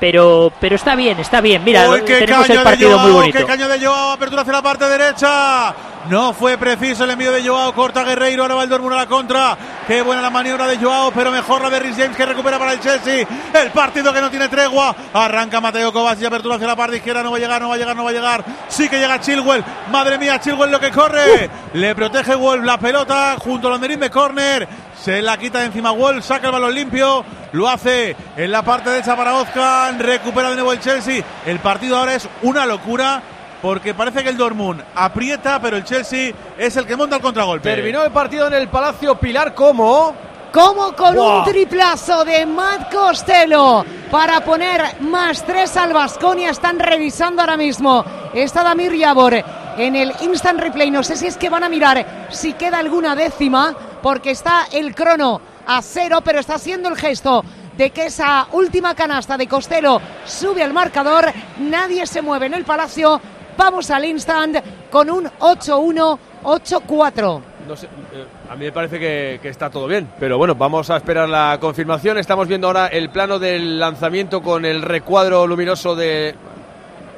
pero, 0.00 0.52
pero 0.60 0.76
está 0.76 0.94
bien, 0.96 1.18
está 1.20 1.40
bien. 1.40 1.62
Mira, 1.64 1.86
tenemos 2.04 2.48
el 2.50 2.62
partido 2.62 2.98
muy 2.98 3.12
bonito. 3.12 3.38
qué 3.38 3.44
caño 3.44 3.68
de 3.68 3.84
Joao, 3.84 4.12
apertura 4.12 4.42
hacia 4.42 4.52
la 4.54 4.62
parte 4.62 4.84
derecha. 4.88 5.74
No 6.08 6.34
fue 6.34 6.58
preciso 6.58 7.04
el 7.04 7.10
envío 7.10 7.32
de 7.32 7.46
Joao, 7.46 7.74
corta 7.74 8.04
Guerreiro, 8.04 8.42
ahora 8.42 8.56
va 8.56 8.64
el 8.64 8.68
Dortmund 8.68 8.92
a 8.92 8.98
la 8.98 9.06
contra. 9.06 9.56
Qué 9.86 10.02
buena 10.02 10.20
la 10.20 10.28
maniobra 10.28 10.66
de 10.66 10.76
Joao, 10.76 11.10
pero 11.12 11.30
mejor 11.30 11.62
la 11.62 11.70
de 11.70 11.78
Rhys 11.78 11.96
James 11.96 12.14
que 12.14 12.26
recupera 12.26 12.58
para 12.58 12.74
el 12.74 12.80
Chelsea. 12.80 13.26
El 13.54 13.70
partido 13.70 14.12
que 14.12 14.20
no 14.20 14.30
tiene 14.30 14.48
tregua. 14.48 14.94
Arranca 15.14 15.62
Mateo 15.62 15.92
Kovacic, 15.94 16.26
apertura 16.26 16.56
hacia 16.56 16.66
la 16.66 16.76
parte 16.76 16.98
izquierda, 16.98 17.22
no 17.22 17.30
va 17.30 17.38
a 17.38 17.40
llegar, 17.40 17.62
no 17.62 17.70
va 17.70 17.76
a 17.76 17.78
llegar, 17.78 17.96
no 17.96 18.04
va 18.04 18.10
a 18.10 18.12
llegar. 18.12 18.44
Sí 18.68 18.88
que 18.88 18.98
llega 18.98 19.18
Chilwell. 19.18 19.64
Madre 19.90 20.18
mía, 20.18 20.38
Chilwell 20.38 20.70
lo 20.70 20.78
que 20.78 20.90
corre. 20.90 21.48
Le 21.72 21.94
protege 21.94 22.34
Wolf 22.34 22.64
la 22.64 22.78
pelota 22.78 23.36
junto 23.38 23.68
al 23.68 23.72
banderín 23.72 24.00
de 24.00 24.10
córner. 24.10 24.68
Se 25.00 25.22
la 25.22 25.38
quita 25.38 25.60
de 25.60 25.66
encima 25.66 25.90
Wolf, 25.90 26.22
saca 26.22 26.46
el 26.46 26.52
balón 26.52 26.74
limpio. 26.74 27.24
Lo 27.52 27.68
hace 27.68 28.14
en 28.36 28.52
la 28.52 28.62
parte 28.62 28.90
derecha 28.90 29.16
para 29.16 29.34
Ozcan. 29.36 29.98
Recupera 29.98 30.50
de 30.50 30.56
nuevo 30.56 30.72
el 30.72 30.80
Chelsea. 30.80 31.24
El 31.46 31.60
partido 31.60 31.96
ahora 31.96 32.14
es 32.14 32.28
una 32.42 32.66
locura. 32.66 33.22
Porque 33.64 33.94
parece 33.94 34.22
que 34.22 34.28
el 34.28 34.36
Dortmund 34.36 34.82
aprieta, 34.94 35.58
pero 35.58 35.78
el 35.78 35.84
Chelsea 35.84 36.34
es 36.58 36.76
el 36.76 36.84
que 36.84 36.96
monta 36.96 37.16
el 37.16 37.22
contragolpe. 37.22 37.74
Terminó 37.74 38.04
el 38.04 38.12
partido 38.12 38.46
en 38.48 38.52
el 38.52 38.68
Palacio 38.68 39.14
Pilar 39.14 39.54
como... 39.54 40.14
Como 40.52 40.92
con 40.92 41.18
un 41.18 41.44
triplazo 41.44 42.26
de 42.26 42.44
Matt 42.44 42.92
Costello 42.92 43.82
para 44.10 44.44
poner 44.44 45.00
más 45.00 45.42
tres 45.46 45.78
al 45.78 45.94
Baskonia. 45.94 46.50
Están 46.50 46.78
revisando 46.78 47.40
ahora 47.40 47.56
mismo. 47.56 48.04
Está 48.34 48.62
Damir 48.62 48.92
Yabor 48.92 49.42
en 49.78 49.96
el 49.96 50.12
instant 50.20 50.60
replay. 50.60 50.90
No 50.90 51.02
sé 51.02 51.16
si 51.16 51.26
es 51.26 51.38
que 51.38 51.48
van 51.48 51.64
a 51.64 51.70
mirar 51.70 52.28
si 52.28 52.52
queda 52.52 52.78
alguna 52.78 53.16
décima, 53.16 53.74
porque 54.02 54.32
está 54.32 54.66
el 54.72 54.94
crono 54.94 55.40
a 55.66 55.80
cero, 55.80 56.20
pero 56.22 56.38
está 56.38 56.56
haciendo 56.56 56.90
el 56.90 56.96
gesto 56.96 57.42
de 57.76 57.90
que 57.90 58.06
esa 58.06 58.46
última 58.52 58.94
canasta 58.94 59.36
de 59.36 59.48
Costello 59.48 60.00
sube 60.24 60.62
al 60.62 60.72
marcador. 60.72 61.32
Nadie 61.58 62.06
se 62.06 62.22
mueve 62.22 62.46
en 62.46 62.54
el 62.54 62.64
palacio. 62.64 63.20
Vamos 63.56 63.90
al 63.90 64.04
instant 64.04 64.56
con 64.90 65.10
un 65.10 65.24
8-1, 65.26 66.18
8-4. 66.42 67.40
No 67.66 67.76
sé, 67.76 67.86
eh, 67.86 68.26
a 68.50 68.56
mí 68.56 68.66
me 68.66 68.72
parece 68.72 68.98
que, 68.98 69.38
que 69.40 69.48
está 69.48 69.70
todo 69.70 69.86
bien, 69.86 70.08
pero 70.20 70.36
bueno, 70.36 70.54
vamos 70.54 70.90
a 70.90 70.96
esperar 70.96 71.28
la 71.28 71.56
confirmación. 71.60 72.18
Estamos 72.18 72.46
viendo 72.46 72.66
ahora 72.66 72.88
el 72.88 73.08
plano 73.10 73.38
del 73.38 73.78
lanzamiento 73.78 74.42
con 74.42 74.64
el 74.66 74.82
recuadro 74.82 75.46
luminoso 75.46 75.96
de 75.96 76.34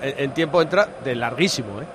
en, 0.03 0.15
en 0.19 0.31
tiempo 0.35 0.63
entra 0.63 0.89
de 1.05 1.17
larguísimo, 1.17 1.81
¿eh? 1.81 1.87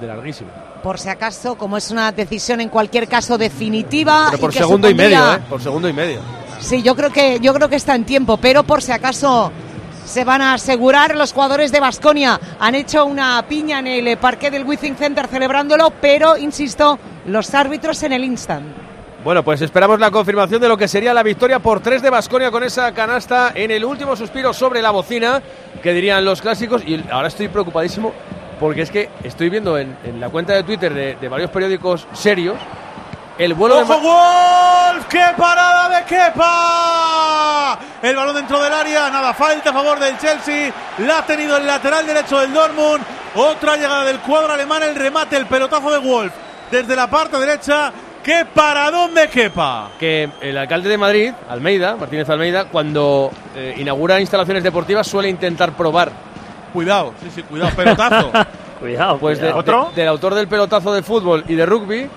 De 0.00 0.06
larguísimo. 0.06 0.50
por 0.82 0.98
si 1.00 1.08
acaso, 1.08 1.56
como 1.56 1.76
es 1.76 1.90
una 1.90 2.12
decisión 2.12 2.60
en 2.60 2.68
cualquier 2.68 3.08
caso 3.08 3.36
definitiva. 3.38 4.26
Pero 4.30 4.40
por 4.40 4.52
que 4.52 4.58
segundo 4.58 4.88
y 4.88 4.94
medio, 4.94 5.34
¿eh? 5.34 5.38
Por 5.48 5.60
segundo 5.60 5.88
y 5.88 5.92
medio. 5.92 6.20
Sí, 6.60 6.82
yo 6.82 6.94
creo 6.94 7.10
que 7.10 7.40
yo 7.40 7.52
creo 7.52 7.68
que 7.68 7.76
está 7.76 7.94
en 7.94 8.04
tiempo, 8.04 8.36
pero 8.36 8.62
por 8.62 8.80
si 8.80 8.92
acaso 8.92 9.50
se 10.04 10.24
van 10.24 10.42
a 10.42 10.54
asegurar 10.54 11.16
los 11.16 11.32
jugadores 11.32 11.72
de 11.72 11.80
Basconia. 11.80 12.40
Han 12.58 12.74
hecho 12.74 13.04
una 13.04 13.44
piña 13.48 13.78
en 13.78 13.86
el 13.86 14.16
parque 14.18 14.50
del 14.50 14.64
Withing 14.64 14.96
Center 14.96 15.26
celebrándolo, 15.26 15.92
pero 16.00 16.36
insisto, 16.36 16.98
los 17.26 17.54
árbitros 17.54 18.02
en 18.02 18.12
el 18.12 18.24
instant. 18.24 18.66
Bueno, 19.24 19.42
pues 19.42 19.62
esperamos 19.62 19.98
la 19.98 20.10
confirmación 20.10 20.60
de 20.60 20.68
lo 20.68 20.76
que 20.76 20.86
sería 20.86 21.14
la 21.14 21.22
victoria 21.22 21.58
por 21.58 21.80
tres 21.80 22.02
de 22.02 22.10
Basconia 22.10 22.50
con 22.50 22.62
esa 22.62 22.92
canasta 22.92 23.52
en 23.54 23.70
el 23.70 23.84
último 23.84 24.16
suspiro 24.16 24.52
sobre 24.52 24.82
la 24.82 24.90
bocina, 24.90 25.42
que 25.82 25.94
dirían 25.94 26.24
los 26.24 26.42
clásicos. 26.42 26.82
Y 26.86 27.02
ahora 27.10 27.28
estoy 27.28 27.48
preocupadísimo 27.48 28.12
porque 28.60 28.82
es 28.82 28.90
que 28.90 29.08
estoy 29.22 29.48
viendo 29.48 29.78
en, 29.78 29.96
la 30.20 30.28
cuenta 30.28 30.52
de 30.54 30.62
Twitter 30.62 31.16
de 31.18 31.28
varios 31.28 31.50
periódicos 31.50 32.06
serios 32.12 32.56
el 33.38 33.54
vuelo 33.54 33.76
de. 33.76 33.82
¡Ojo, 33.82 34.00
Ma- 34.00 34.92
Wolf! 34.94 35.06
¡Qué 35.08 35.24
parada 35.36 35.88
de 35.98 36.04
Kepa! 36.04 37.78
El 38.02 38.16
balón 38.16 38.34
dentro 38.36 38.62
del 38.62 38.72
área, 38.72 39.10
nada, 39.10 39.32
falta 39.34 39.70
a 39.70 39.72
favor 39.72 39.98
del 39.98 40.16
Chelsea. 40.18 40.72
La 40.98 41.18
ha 41.18 41.26
tenido 41.26 41.56
el 41.56 41.66
lateral 41.66 42.06
derecho 42.06 42.38
del 42.38 42.52
Dortmund. 42.52 43.02
Otra 43.36 43.76
llegada 43.76 44.04
del 44.04 44.18
cuadro 44.20 44.52
alemán, 44.52 44.82
el 44.82 44.94
remate, 44.94 45.36
el 45.36 45.46
pelotazo 45.46 45.90
de 45.90 45.98
Wolf 45.98 46.32
desde 46.70 46.94
la 46.94 47.08
parte 47.08 47.36
derecha. 47.38 47.92
¡Qué 48.22 48.46
paradón 48.46 49.14
de 49.14 49.28
Kepa! 49.28 49.90
que 49.98 50.30
el 50.40 50.56
alcalde 50.56 50.88
de 50.88 50.96
Madrid, 50.96 51.32
Almeida, 51.50 51.94
Martínez 51.96 52.28
Almeida, 52.30 52.64
cuando 52.66 53.30
eh, 53.54 53.74
inaugura 53.78 54.18
instalaciones 54.20 54.62
deportivas 54.62 55.06
suele 55.06 55.28
intentar 55.28 55.72
probar. 55.72 56.10
Cuidado, 56.72 57.12
sí, 57.22 57.30
sí, 57.34 57.42
cuidado, 57.42 57.74
pelotazo. 57.76 58.30
Cuidado, 58.80 59.18
Pues 59.18 59.40
de-. 59.40 59.52
¿Otro? 59.52 59.90
de- 59.94 60.00
del 60.02 60.08
autor 60.08 60.34
del 60.34 60.48
pelotazo 60.48 60.92
de 60.92 61.02
fútbol 61.02 61.44
y 61.48 61.54
de 61.54 61.66
rugby, 61.66 62.08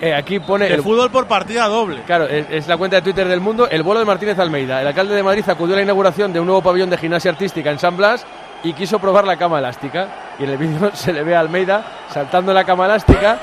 eh, 0.00 0.14
aquí 0.14 0.40
pone 0.40 0.68
de 0.68 0.74
el, 0.74 0.82
fútbol 0.82 1.10
por 1.10 1.26
partida 1.26 1.66
doble. 1.68 2.02
Claro, 2.06 2.26
es, 2.26 2.46
es 2.50 2.68
la 2.68 2.76
cuenta 2.76 2.96
de 2.96 3.02
Twitter 3.02 3.28
del 3.28 3.40
mundo. 3.40 3.68
El 3.68 3.82
vuelo 3.82 4.00
de 4.00 4.06
Martínez 4.06 4.38
Almeida. 4.38 4.80
El 4.80 4.86
alcalde 4.86 5.14
de 5.14 5.22
Madrid 5.22 5.44
acudió 5.48 5.74
a 5.74 5.76
la 5.76 5.82
inauguración 5.82 6.32
de 6.32 6.40
un 6.40 6.46
nuevo 6.46 6.62
pabellón 6.62 6.90
de 6.90 6.98
gimnasia 6.98 7.30
artística 7.30 7.70
en 7.70 7.78
San 7.78 7.96
Blas 7.96 8.26
y 8.62 8.72
quiso 8.72 8.98
probar 8.98 9.26
la 9.26 9.36
cama 9.36 9.58
elástica. 9.58 10.08
Y 10.38 10.44
en 10.44 10.50
el 10.50 10.56
vídeo 10.58 10.90
se 10.94 11.12
le 11.12 11.22
ve 11.22 11.34
a 11.34 11.40
Almeida 11.40 11.84
saltando 12.12 12.52
en 12.52 12.56
la 12.56 12.64
cama 12.64 12.86
elástica 12.86 13.38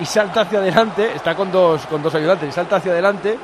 y 0.00 0.04
salta 0.04 0.42
hacia 0.42 0.58
adelante. 0.58 1.12
Está 1.14 1.34
con 1.34 1.50
dos, 1.50 1.86
con 1.86 2.02
dos 2.02 2.14
ayudantes 2.14 2.48
y 2.48 2.52
salta 2.52 2.76
hacia 2.76 2.92
adelante 2.92 3.38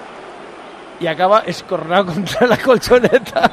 y 1.00 1.06
acaba 1.06 1.40
escornado 1.40 2.06
contra 2.14 2.46
la 2.46 2.56
colchoneta. 2.56 3.50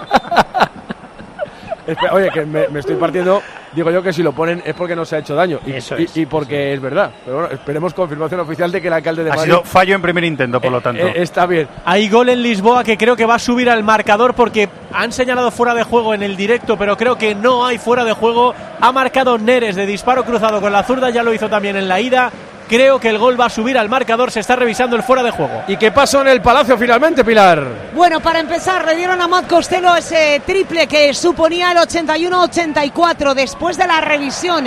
Espera, 1.88 2.14
Oye, 2.14 2.30
que 2.32 2.46
me, 2.46 2.68
me 2.68 2.80
estoy 2.82 2.96
partiendo. 2.98 3.42
Digo 3.74 3.92
yo 3.92 4.02
que 4.04 4.12
si 4.14 4.22
lo 4.24 4.32
ponen 4.34 4.62
es 4.66 4.74
porque 4.76 4.96
no 4.96 5.06
se 5.06 5.16
ha 5.16 5.20
hecho 5.20 5.36
daño. 5.36 5.60
Y, 5.66 5.74
Eso 5.74 5.98
y- 6.00 6.04
es, 6.04 6.18
y 6.18 6.26
porque 6.26 6.74
es 6.74 6.82
verdad. 6.82 7.12
Pero 7.26 7.38
bueno, 7.40 7.54
esperemos 7.54 7.94
confirmación 7.94 8.40
oficial 8.42 8.72
de 8.72 8.82
que 8.82 8.88
el 8.88 8.94
alcalde 8.94 9.24
de 9.24 9.32
Ha 9.32 9.36
Madrid. 9.36 9.52
sido 9.52 9.64
fallo 9.64 9.96
en 9.96 10.02
primer 10.02 10.24
intento, 10.24 10.60
por 10.60 10.72
lo 10.72 10.82
tanto. 10.82 11.06
eh, 11.08 11.14
está 11.16 11.46
bien. 11.46 11.68
Hay 11.86 12.10
gol 12.10 12.30
en 12.30 12.42
Lisboa 12.42 12.84
que 12.84 12.98
creo 12.98 13.16
que 13.16 13.26
va 13.26 13.36
a 13.36 13.40
subir 13.40 13.70
al 13.70 13.84
marcador 13.84 14.34
porque 14.34 14.68
han 14.94 15.12
señalado 15.12 15.52
fuera 15.52 15.74
de 15.74 15.84
juego 15.84 16.14
en 16.14 16.24
el 16.24 16.36
directo, 16.36 16.78
pero 16.78 16.98
creo 16.98 17.18
que 17.18 17.36
no 17.36 17.66
hay 17.66 17.78
fuera 17.78 18.04
de 18.04 18.14
juego. 18.14 18.54
Ha 18.82 18.92
marcado 18.92 19.38
Neres 19.38 19.76
de 19.76 19.86
disparo 19.86 20.24
cruzado 20.24 20.60
con 20.62 20.72
la 20.72 20.84
zurda, 20.84 21.10
ya 21.10 21.24
lo 21.24 21.34
hizo 21.34 21.50
también 21.50 21.76
en 21.76 21.88
la 21.88 22.00
ida. 22.00 22.32
Creo 22.68 23.00
que 23.00 23.10
el 23.10 23.18
gol 23.18 23.40
va 23.40 23.46
a 23.46 23.50
subir 23.50 23.78
al 23.78 23.88
marcador, 23.88 24.30
se 24.30 24.42
está 24.42 24.58
revisando 24.58 24.98
el 24.98 25.04
fuera 25.04 25.24
de 25.24 25.32
juego. 25.32 25.64
¿Y 25.70 25.78
qué 25.78 25.92
pasó 25.92 26.22
en 26.22 26.28
el 26.28 26.42
Palacio 26.42 26.78
finalmente, 26.78 27.24
Pilar? 27.24 27.66
Bueno, 27.94 28.20
para 28.20 28.40
empezar, 28.40 28.86
le 28.86 28.96
dieron 28.96 29.22
a 29.22 29.28
Matt 29.28 29.48
Costello 29.48 29.96
ese 29.96 30.42
triple 30.46 30.86
que 30.86 31.14
suponía 31.14 31.72
el 31.72 31.78
81-84 31.78 33.34
después 33.34 33.78
de 33.78 33.88
la 33.88 34.02
revisión. 34.02 34.66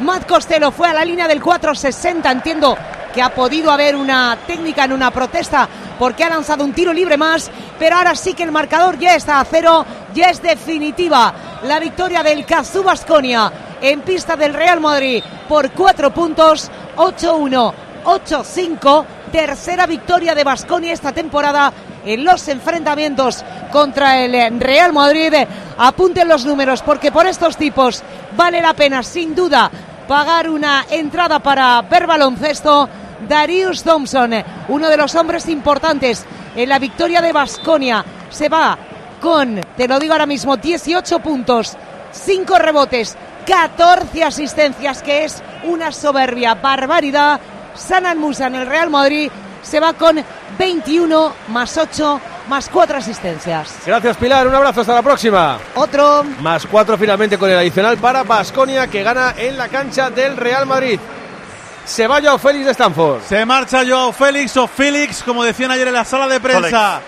Matt 0.00 0.26
Costello 0.26 0.70
fue 0.70 0.88
a 0.88 0.94
la 0.94 1.04
línea 1.04 1.28
del 1.28 1.42
4-60. 1.42 2.32
Entiendo 2.32 2.78
que 3.14 3.22
ha 3.22 3.28
podido 3.28 3.70
haber 3.70 3.94
una 3.94 4.38
técnica 4.46 4.84
en 4.84 4.92
una 4.92 5.10
protesta 5.10 5.68
porque 5.98 6.24
ha 6.24 6.30
lanzado 6.30 6.64
un 6.64 6.72
tiro 6.72 6.92
libre 6.92 7.16
más, 7.16 7.50
pero 7.78 7.96
ahora 7.96 8.16
sí 8.16 8.34
que 8.34 8.42
el 8.42 8.50
marcador 8.50 8.98
ya 8.98 9.14
está 9.14 9.38
a 9.38 9.44
cero, 9.44 9.86
ya 10.12 10.30
es 10.30 10.42
definitiva 10.42 11.32
la 11.62 11.78
victoria 11.78 12.22
del 12.22 12.44
Cazú 12.44 12.82
Basconia 12.82 13.52
en 13.80 14.00
pista 14.00 14.34
del 14.34 14.54
Real 14.54 14.80
Madrid 14.80 15.22
por 15.48 15.70
cuatro 15.70 16.12
puntos, 16.12 16.70
8-1, 16.96 17.72
8-5, 18.04 19.04
tercera 19.32 19.86
victoria 19.86 20.34
de 20.34 20.44
Basconia 20.44 20.92
esta 20.92 21.12
temporada 21.12 21.72
en 22.04 22.24
los 22.24 22.46
enfrentamientos 22.48 23.44
contra 23.72 24.20
el 24.20 24.60
Real 24.60 24.92
Madrid. 24.92 25.32
Apunten 25.78 26.28
los 26.28 26.44
números 26.44 26.82
porque 26.82 27.10
por 27.10 27.26
estos 27.26 27.56
tipos 27.56 28.02
vale 28.36 28.60
la 28.60 28.74
pena 28.74 29.02
sin 29.02 29.34
duda 29.34 29.70
pagar 30.06 30.50
una 30.50 30.86
entrada 30.90 31.38
para 31.38 31.82
ver 31.82 32.06
baloncesto. 32.06 32.88
Darius 33.28 33.82
Thompson, 33.82 34.32
uno 34.68 34.88
de 34.88 34.96
los 34.96 35.14
hombres 35.14 35.48
importantes 35.48 36.24
en 36.54 36.68
la 36.68 36.78
victoria 36.78 37.22
de 37.22 37.32
Basconia, 37.32 38.04
se 38.28 38.48
va 38.48 38.76
con, 39.20 39.60
te 39.76 39.88
lo 39.88 39.98
digo 39.98 40.12
ahora 40.12 40.26
mismo, 40.26 40.58
18 40.58 41.20
puntos, 41.20 41.74
5 42.12 42.58
rebotes, 42.58 43.16
14 43.46 44.24
asistencias, 44.24 45.02
que 45.02 45.24
es 45.24 45.42
una 45.64 45.92
soberbia 45.92 46.54
barbaridad. 46.54 47.40
Sanan 47.74 48.18
Musa 48.18 48.46
en 48.46 48.54
el 48.54 48.66
Real 48.66 48.90
Madrid 48.90 49.30
se 49.64 49.80
va 49.80 49.94
con 49.94 50.22
21 50.58 51.34
más 51.48 51.76
8 51.76 52.20
más 52.48 52.68
4 52.68 52.98
asistencias. 52.98 53.78
Gracias, 53.86 54.16
Pilar. 54.18 54.46
Un 54.46 54.54
abrazo. 54.54 54.82
Hasta 54.82 54.94
la 54.94 55.02
próxima. 55.02 55.58
Otro. 55.74 56.22
Más 56.40 56.66
4 56.66 56.98
finalmente 56.98 57.38
con 57.38 57.50
el 57.50 57.56
adicional 57.56 57.96
para 57.96 58.22
Basconia, 58.22 58.86
que 58.86 59.02
gana 59.02 59.34
en 59.36 59.56
la 59.56 59.68
cancha 59.68 60.10
del 60.10 60.36
Real 60.36 60.66
Madrid. 60.66 61.00
Se 61.86 62.06
va 62.06 62.20
Joao 62.20 62.38
Félix 62.38 62.66
de 62.66 62.72
Stanford. 62.72 63.22
Se 63.22 63.44
marcha 63.44 63.82
Joao 63.86 64.12
Félix 64.12 64.56
o 64.56 64.66
Félix, 64.66 65.22
como 65.22 65.42
decían 65.42 65.70
ayer 65.70 65.88
en 65.88 65.94
la 65.94 66.04
sala 66.04 66.28
de 66.28 66.40
prensa 66.40 67.00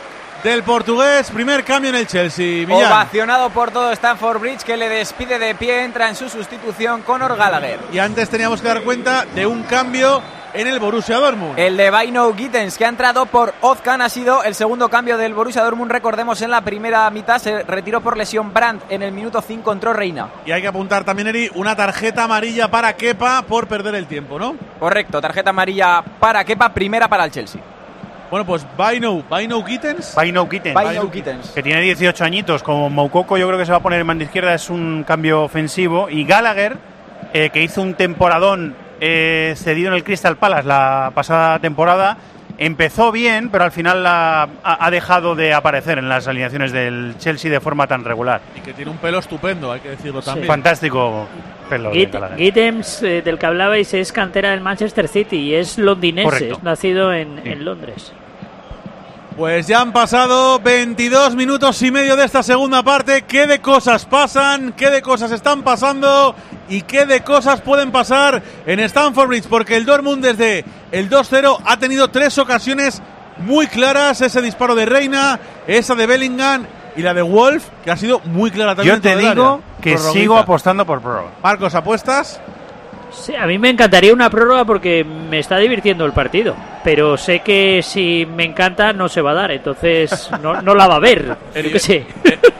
del 0.43 0.63
portugués. 0.63 1.31
Primer 1.31 1.65
cambio 1.65 1.91
en 1.91 1.97
el 1.97 2.07
Chelsea. 2.07 2.67
Millán. 2.67 2.93
Ovacionado 2.93 3.51
por 3.51 3.71
todo 3.71 3.91
Stanford 3.93 4.41
Bridge 4.41 4.63
que 4.63 4.77
le 4.77 4.89
despide 4.89 5.39
de 5.39 5.55
pie, 5.55 5.85
entra 5.85 6.09
en 6.09 6.15
su 6.15 6.29
sustitución 6.29 7.03
Conor 7.03 7.37
Gallagher. 7.37 7.81
Y 7.93 7.99
antes 7.99 8.29
teníamos 8.29 8.61
que 8.61 8.69
dar 8.69 8.83
cuenta 8.83 9.25
de 9.35 9.47
un 9.47 9.63
cambio 9.65 10.23
en 10.57 10.67
el 10.67 10.79
Borussia 10.79 11.17
Dortmund. 11.17 11.59
El 11.59 11.77
de 11.77 11.91
Baino 11.91 12.33
Gittens, 12.35 12.79
que 12.79 12.87
ha 12.87 12.89
entrado 12.89 13.27
por 13.27 13.53
Ozkan, 13.61 14.01
ha 14.01 14.09
sido 14.09 14.43
el 14.43 14.55
segundo 14.55 14.89
cambio 14.89 15.19
del 15.19 15.35
Borussia 15.35 15.63
Dortmund. 15.63 15.91
Recordemos, 15.91 16.41
en 16.41 16.51
la 16.51 16.63
primera 16.63 17.09
mitad 17.11 17.39
se 17.39 17.63
retiró 17.63 18.01
por 18.01 18.17
lesión 18.17 18.55
Brandt. 18.55 18.85
En 18.89 19.03
el 19.03 19.13
minuto 19.13 19.43
5 19.43 19.73
entró 19.73 19.93
Reina. 19.93 20.29
Y 20.47 20.53
hay 20.53 20.63
que 20.63 20.69
apuntar 20.69 21.05
también, 21.05 21.29
Eri, 21.29 21.51
una 21.55 21.77
tarjeta 21.77 22.25
amarilla 22.25 22.71
para 22.71 22.95
Kepa 22.95 23.43
por 23.43 23.67
perder 23.67 23.95
el 23.97 24.07
tiempo, 24.07 24.39
¿no? 24.39 24.57
Correcto, 24.79 25.21
tarjeta 25.21 25.51
amarilla 25.51 26.03
para 26.19 26.45
Kepa, 26.45 26.73
primera 26.73 27.09
para 27.09 27.25
el 27.25 27.31
Chelsea. 27.31 27.61
Bueno, 28.31 28.45
pues 28.45 28.67
Baino 28.77 29.23
Gittens. 29.65 30.15
Baino 30.15 30.49
Gittens. 30.49 30.75
Baino 30.75 31.11
Gittens. 31.11 31.51
Que 31.51 31.63
tiene 31.63 31.81
18 31.81 32.25
añitos. 32.25 32.63
Como 32.63 32.91
Moukoko, 32.91 33.37
yo 33.37 33.47
creo 33.47 33.59
que 33.59 33.67
se 33.67 33.73
va 33.73 33.79
a 33.79 33.83
poner 33.83 34.01
en 34.01 34.07
banda 34.07 34.25
izquierda. 34.25 34.55
Es 34.55 34.69
un 34.69 35.05
cambio 35.07 35.43
ofensivo. 35.43 36.09
Y 36.11 36.25
Gallagher, 36.25 36.77
eh, 37.33 37.51
que 37.51 37.63
hizo 37.63 37.83
un 37.83 37.95
temporadón 37.95 38.75
eh, 39.01 39.55
cedido 39.57 39.89
en 39.89 39.95
el 39.95 40.05
Crystal 40.05 40.37
Palace 40.37 40.67
la 40.67 41.13
pasada 41.15 41.59
temporada. 41.59 42.17
Empezó 42.59 43.13
bien, 43.13 43.51
pero 43.51 43.65
al 43.65 43.73
final 43.73 44.05
ha, 44.07 44.49
ha 44.63 44.91
dejado 44.91 45.35
de 45.35 45.53
aparecer 45.53 45.99
en 45.99 46.09
las 46.09 46.27
alineaciones 46.27 46.73
del 46.73 47.15
Chelsea 47.19 47.51
de 47.51 47.61
forma 47.61 47.87
tan 47.87 48.03
regular. 48.03 48.41
Y 48.57 48.61
que 48.61 48.73
tiene 48.73 48.91
un 48.91 48.97
pelo 48.97 49.19
estupendo, 49.19 49.71
hay 49.73 49.81
que 49.81 49.91
decirlo 49.91 50.23
también. 50.23 50.47
Fantástico 50.47 51.27
pelo 51.69 51.91
de 51.91 51.97
Git-. 52.07 52.37
Gittens, 52.37 53.03
eh, 53.03 53.21
del 53.23 53.39
que 53.39 53.47
hablabais, 53.47 53.93
es 53.93 54.11
cantera 54.11 54.53
del 54.53 54.63
Manchester 54.63 55.07
City 55.09 55.37
y 55.37 55.55
es 55.55 55.77
londinense, 55.77 56.31
Correcto. 56.31 56.57
es 56.57 56.63
nacido 56.63 57.13
en, 57.13 57.47
en 57.47 57.65
Londres. 57.65 58.13
Pues 59.37 59.67
ya 59.67 59.83
han 59.83 59.93
pasado 59.93 60.59
22 60.61 61.35
minutos 61.35 61.83
y 61.83 61.91
medio 61.91 62.17
de 62.17 62.25
esta 62.25 62.43
segunda 62.43 62.83
parte. 62.83 63.23
¿Qué 63.29 63.47
de 63.47 63.61
cosas 63.61 64.07
pasan? 64.07 64.73
¿Qué 64.73 64.89
de 64.89 65.03
cosas 65.03 65.31
están 65.31 65.63
pasando? 65.63 66.35
¿Y 66.69 66.83
qué 66.83 67.07
de 67.07 67.23
cosas 67.23 67.61
pueden 67.61 67.93
pasar 67.93 68.43
en 68.67 68.81
Stamford 68.81 69.29
Bridge? 69.29 69.47
Porque 69.49 69.77
el 69.77 69.85
Dortmund 69.85 70.25
desde 70.25 70.65
el 70.91 71.09
2-0 71.09 71.61
ha 71.65 71.77
tenido 71.79 72.09
tres 72.09 72.37
ocasiones 72.39 73.03
muy 73.39 73.67
claras. 73.69 74.21
Ese 74.21 74.43
disparo 74.43 74.75
de 74.75 74.87
Reina, 74.87 75.39
esa 75.67 75.95
de 75.95 76.07
Bellingham 76.07 76.67
y 76.97 77.03
la 77.03 77.15
de 77.15 77.23
Wolf, 77.23 77.65
que 77.85 77.91
ha 77.91 77.97
sido 77.97 78.21
muy 78.25 78.51
clara 78.51 78.75
también. 78.75 78.97
Yo 78.97 79.03
te 79.03 79.17
digo 79.17 79.61
que 79.81 79.93
Prorroguita. 79.93 80.21
sigo 80.21 80.37
apostando 80.39 80.85
por 80.85 81.01
prórroga. 81.01 81.31
Marcos, 81.43 81.75
¿apuestas? 81.75 82.41
Sí, 83.13 83.35
a 83.35 83.47
mí 83.47 83.59
me 83.59 83.71
encantaría 83.71 84.13
una 84.13 84.29
prórroga 84.29 84.65
porque 84.65 85.05
me 85.05 85.39
está 85.39 85.59
divirtiendo 85.59 86.05
el 86.05 86.13
partido, 86.13 86.55
pero 86.83 87.17
sé 87.17 87.41
que 87.41 87.81
si 87.83 88.27
me 88.27 88.45
encanta 88.45 88.93
no 88.93 89.09
se 89.09 89.23
va 89.23 89.31
a 89.31 89.35
dar, 89.35 89.51
entonces 89.53 90.29
no, 90.43 90.61
no 90.61 90.75
la 90.75 90.87
va 90.89 90.97
a 90.97 91.01
ver. 91.01 91.37
Yo 91.55 91.63
qué 91.73 91.79
sé. 91.79 92.07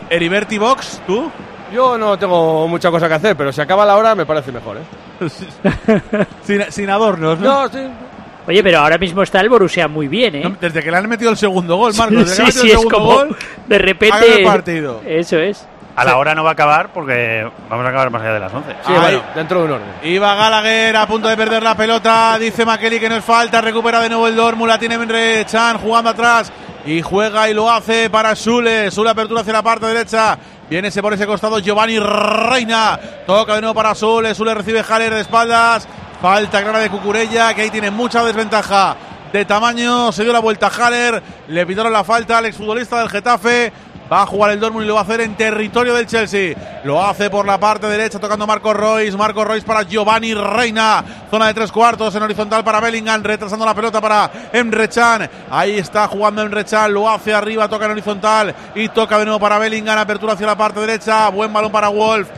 Heriberti 0.09 0.57
Box, 0.57 1.03
¿tú? 1.07 1.31
Yo 1.73 1.99
no 1.99 2.19
tengo 2.19 2.69
mucha 2.69 2.91
cosa 2.91 3.09
que 3.09 3.15
hacer, 3.15 3.37
pero 3.37 3.53
si 3.53 3.61
acaba 3.61 3.85
la 3.85 3.97
hora 3.97 4.15
me 4.15 4.25
parece 4.27 4.53
mejor, 4.53 4.79
¿eh? 4.79 5.29
sin, 6.45 6.63
sin 6.71 6.91
adornos, 6.91 7.39
¿no? 7.41 7.63
No, 7.63 7.69
sí. 7.69 7.87
Oye, 8.47 8.63
pero 8.63 8.79
ahora 8.79 8.97
mismo 8.99 9.23
está 9.23 9.41
el 9.41 9.49
Borussia 9.49 9.89
muy 9.89 10.07
bien, 10.07 10.37
¿eh? 10.37 10.43
No, 10.45 10.57
Desde 10.61 10.81
que 10.83 10.91
le 10.91 10.97
han 10.97 11.09
metido 11.09 11.31
el 11.31 11.37
segundo 11.37 11.77
gol, 11.77 11.93
Marcos. 11.95 12.29
Desde 12.29 12.47
sí, 12.47 12.53
sí, 12.53 12.61
el 12.61 12.67
es 12.67 12.73
segundo 12.73 12.95
como 12.95 13.07
gol, 13.15 13.37
de 13.67 13.79
repente. 13.79 14.39
el 14.39 14.45
partido. 14.45 15.03
Eso 15.05 15.39
es. 15.39 15.67
A 15.97 16.05
la 16.05 16.19
hora 16.19 16.35
no 16.35 16.45
va 16.45 16.51
a 16.51 16.53
acabar 16.53 16.93
porque 16.93 17.51
vamos 17.71 17.87
a 17.87 17.89
acabar 17.89 18.11
más 18.11 18.21
allá 18.21 18.35
de 18.35 18.41
las 18.41 18.53
11. 18.53 18.71
Sí, 18.87 18.93
Ahí. 18.93 19.01
bueno, 19.01 19.23
dentro 19.35 19.59
de 19.61 19.65
un 19.65 19.71
orden. 19.73 19.89
Iba 20.03 20.35
Gallagher 20.35 20.95
a 20.95 21.07
punto 21.07 21.27
de 21.27 21.37
perder 21.39 21.63
la 21.63 21.75
pelota. 21.75 22.39
Dice 22.39 22.67
Makeli 22.67 23.01
que 23.01 23.09
no 23.09 23.17
es 23.17 23.25
falta. 23.25 23.63
Recupera 23.63 24.01
de 24.01 24.11
nuevo 24.11 24.29
el 24.29 24.37
Dortmund. 24.37 24.69
La 24.69 24.79
tiene 24.79 24.99
Menre 24.99 25.47
Chan 25.47 25.79
jugando 25.79 26.11
atrás. 26.11 26.53
Y 26.85 27.01
juega 27.01 27.49
y 27.49 27.55
lo 27.55 27.71
hace 27.71 28.11
para 28.11 28.37
Sule. 28.37 28.91
Sule 28.91 29.09
apertura 29.09 29.41
hacia 29.41 29.55
la 29.55 29.63
parte 29.63 29.87
derecha. 29.87 30.39
Viene 30.69 30.89
ese 30.89 31.01
por 31.01 31.15
ese 31.15 31.27
costado 31.27 31.61
Giovanni 31.61 31.99
Reina. 31.99 32.99
Toca 33.25 33.55
de 33.55 33.61
nuevo 33.61 33.75
para 33.75 33.95
Sule. 33.95 34.35
Sule 34.35 34.53
recibe 34.53 34.83
Haller 34.83 35.15
de 35.15 35.21
espaldas. 35.21 35.87
Falta 36.21 36.61
clara 36.63 36.81
de 36.81 36.91
Cucurella. 36.91 37.55
Que 37.55 37.63
ahí 37.63 37.71
tiene 37.71 37.93
mucha 37.93 38.25
desventaja 38.25 38.97
de 39.33 39.45
tamaño. 39.45 40.11
Se 40.11 40.25
dio 40.25 40.33
la 40.33 40.41
vuelta 40.41 40.67
Haller. 40.69 41.23
Le 41.47 41.65
pitaron 41.67 41.93
la 41.93 42.03
falta 42.03 42.39
al 42.39 42.47
exfutbolista 42.47 42.99
del 42.99 43.09
Getafe. 43.09 43.73
Va 44.11 44.23
a 44.23 44.27
jugar 44.27 44.53
el 44.53 44.61
Dortmund 44.61 44.85
y 44.85 44.89
lo 44.89 44.95
va 44.95 45.01
a 45.01 45.03
hacer 45.03 45.21
en 45.21 45.37
territorio 45.37 45.93
del 45.93 46.07
Chelsea. 46.07 46.55
Lo 46.85 47.05
hace 47.05 47.29
por 47.29 47.45
la 47.45 47.59
parte 47.59 47.89
derecha 47.89 48.21
tocando 48.21 48.47
Marco 48.47 48.73
Royce. 48.73 49.17
Marco 49.17 49.45
Royce 49.45 49.67
para 49.67 49.83
Giovanni 49.83 50.33
Reina. 50.33 51.05
Zona 51.29 51.49
de 51.49 51.55
tres 51.55 51.73
cuartos 51.73 52.15
en 52.15 52.23
horizontal 52.23 52.63
para 52.63 52.79
Bellingham. 52.79 53.23
Retrasando 53.23 53.65
la 53.65 53.75
pelota 53.75 54.01
para 54.01 54.31
Emre 54.53 54.89
Can. 54.89 55.29
Ahí 55.51 55.79
está 55.79 56.07
jugando 56.07 56.43
Emre 56.43 56.65
Can. 56.65 56.93
Lo 56.93 57.11
hace 57.11 57.35
arriba, 57.35 57.69
toca 57.69 57.87
en 57.87 57.91
horizontal. 57.91 58.55
Y 58.77 58.89
toca 58.91 59.19
de 59.19 59.25
nuevo 59.25 59.41
para 59.41 59.59
Bellingham. 59.59 59.99
Apertura 59.99 60.35
hacia 60.35 60.47
la 60.47 60.57
parte 60.57 60.79
derecha. 60.79 61.29
Buen 61.31 61.53
balón 61.53 61.73
para 61.73 61.89
Wolf. 61.89 62.29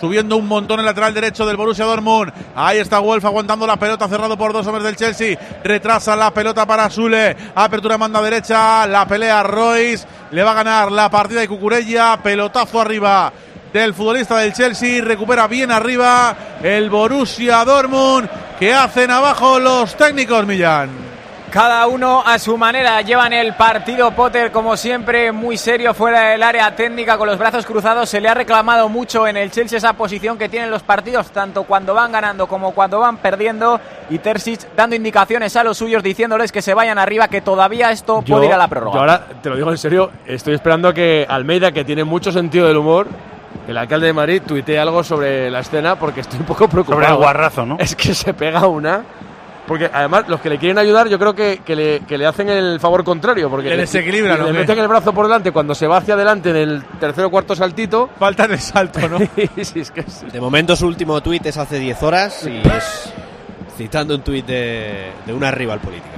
Subiendo 0.00 0.36
un 0.36 0.46
montón 0.46 0.78
el 0.78 0.86
lateral 0.86 1.12
derecho 1.12 1.44
del 1.44 1.56
Borussia 1.56 1.84
Dortmund. 1.84 2.32
Ahí 2.54 2.78
está 2.78 3.00
Wolf 3.00 3.24
aguantando 3.24 3.66
la 3.66 3.76
pelota, 3.76 4.08
cerrado 4.08 4.38
por 4.38 4.52
dos 4.52 4.66
hombres 4.66 4.84
del 4.84 4.96
Chelsea. 4.96 5.36
Retrasa 5.64 6.14
la 6.14 6.32
pelota 6.32 6.64
para 6.66 6.88
Sule. 6.88 7.36
Apertura 7.54 7.98
manda 7.98 8.22
derecha. 8.22 8.86
La 8.86 9.06
pelea 9.06 9.42
Royce. 9.42 10.06
Le 10.30 10.42
va 10.42 10.52
a 10.52 10.54
ganar 10.54 10.92
la 10.92 11.10
partida 11.10 11.40
de 11.40 11.48
Cucurella. 11.48 12.16
Pelotazo 12.22 12.80
arriba 12.80 13.32
del 13.72 13.92
futbolista 13.92 14.36
del 14.38 14.52
Chelsea. 14.52 15.02
Recupera 15.02 15.48
bien 15.48 15.72
arriba 15.72 16.36
el 16.62 16.90
Borussia 16.90 17.64
Dortmund. 17.64 18.28
Que 18.58 18.72
hacen 18.72 19.10
abajo 19.10 19.58
los 19.58 19.96
técnicos, 19.96 20.46
Millán. 20.46 21.17
Cada 21.50 21.86
uno 21.86 22.22
a 22.26 22.38
su 22.38 22.58
manera 22.58 23.00
llevan 23.00 23.32
el 23.32 23.54
partido 23.54 24.10
Potter 24.10 24.52
como 24.52 24.76
siempre 24.76 25.32
muy 25.32 25.56
serio 25.56 25.94
fuera 25.94 26.28
del 26.28 26.42
área 26.42 26.76
técnica 26.76 27.16
con 27.16 27.26
los 27.26 27.38
brazos 27.38 27.64
cruzados. 27.64 28.10
Se 28.10 28.20
le 28.20 28.28
ha 28.28 28.34
reclamado 28.34 28.90
mucho 28.90 29.26
en 29.26 29.38
el 29.38 29.50
Chelsea 29.50 29.78
esa 29.78 29.94
posición 29.94 30.36
que 30.36 30.50
tienen 30.50 30.70
los 30.70 30.82
partidos 30.82 31.30
tanto 31.30 31.62
cuando 31.62 31.94
van 31.94 32.12
ganando 32.12 32.46
como 32.46 32.72
cuando 32.72 32.98
van 32.98 33.16
perdiendo 33.16 33.80
y 34.10 34.18
Terzic 34.18 34.74
dando 34.76 34.94
indicaciones 34.94 35.56
a 35.56 35.64
los 35.64 35.78
suyos 35.78 36.02
diciéndoles 36.02 36.52
que 36.52 36.60
se 36.60 36.74
vayan 36.74 36.98
arriba 36.98 37.28
que 37.28 37.40
todavía 37.40 37.90
esto 37.92 38.20
puede 38.20 38.46
ir 38.46 38.52
a 38.52 38.58
la 38.58 38.68
prórroga. 38.68 38.94
yo 38.94 39.00
ahora, 39.00 39.26
te 39.42 39.48
lo 39.48 39.56
digo 39.56 39.70
en 39.70 39.78
serio, 39.78 40.10
estoy 40.26 40.54
esperando 40.54 40.92
que 40.92 41.24
Almeida, 41.28 41.72
que 41.72 41.82
tiene 41.82 42.04
mucho 42.04 42.30
sentido 42.30 42.68
del 42.68 42.76
humor, 42.76 43.06
el 43.66 43.76
alcalde 43.78 44.08
de 44.08 44.12
Madrid, 44.12 44.42
tuitee 44.46 44.78
algo 44.78 45.02
sobre 45.02 45.50
la 45.50 45.60
escena 45.60 45.96
porque 45.96 46.20
estoy 46.20 46.40
un 46.40 46.46
poco 46.46 46.68
preocupado. 46.68 47.00
Sobre 47.00 47.14
el 47.14 47.18
guarrazo, 47.18 47.64
¿no? 47.64 47.78
Es 47.78 47.96
que 47.96 48.14
se 48.14 48.34
pega 48.34 48.66
una. 48.66 49.02
Porque 49.68 49.88
además 49.92 50.24
los 50.28 50.40
que 50.40 50.48
le 50.48 50.58
quieren 50.58 50.78
ayudar 50.78 51.08
yo 51.08 51.18
creo 51.18 51.34
que, 51.34 51.60
que 51.64 51.76
le, 51.76 52.00
que 52.00 52.18
le 52.18 52.26
hacen 52.26 52.48
el 52.48 52.80
favor 52.80 53.04
contrario. 53.04 53.48
Porque 53.50 53.68
Le 53.68 53.76
desequilibran, 53.76 54.44
Le 54.46 54.52
meten 54.52 54.78
el 54.78 54.88
brazo 54.88 55.12
por 55.12 55.26
delante 55.26 55.52
cuando 55.52 55.74
se 55.74 55.86
va 55.86 55.98
hacia 55.98 56.14
adelante 56.14 56.50
en 56.50 56.56
el 56.56 56.84
tercer 56.98 57.24
o 57.26 57.30
cuarto 57.30 57.54
saltito. 57.54 58.08
Falta 58.18 58.48
de 58.48 58.58
salto, 58.58 59.06
¿no? 59.08 59.18
sí, 59.62 59.80
es 59.80 59.90
que 59.90 60.00
es- 60.00 60.32
De 60.32 60.40
momento 60.40 60.74
su 60.74 60.86
último 60.86 61.20
tuit 61.20 61.44
es 61.46 61.56
hace 61.58 61.78
10 61.78 62.02
horas 62.02 62.44
y 62.46 62.56
es 62.66 63.12
citando 63.76 64.14
un 64.14 64.22
tuit 64.22 64.44
de, 64.46 65.12
de 65.26 65.32
una 65.32 65.50
rival 65.50 65.78
política. 65.78 66.16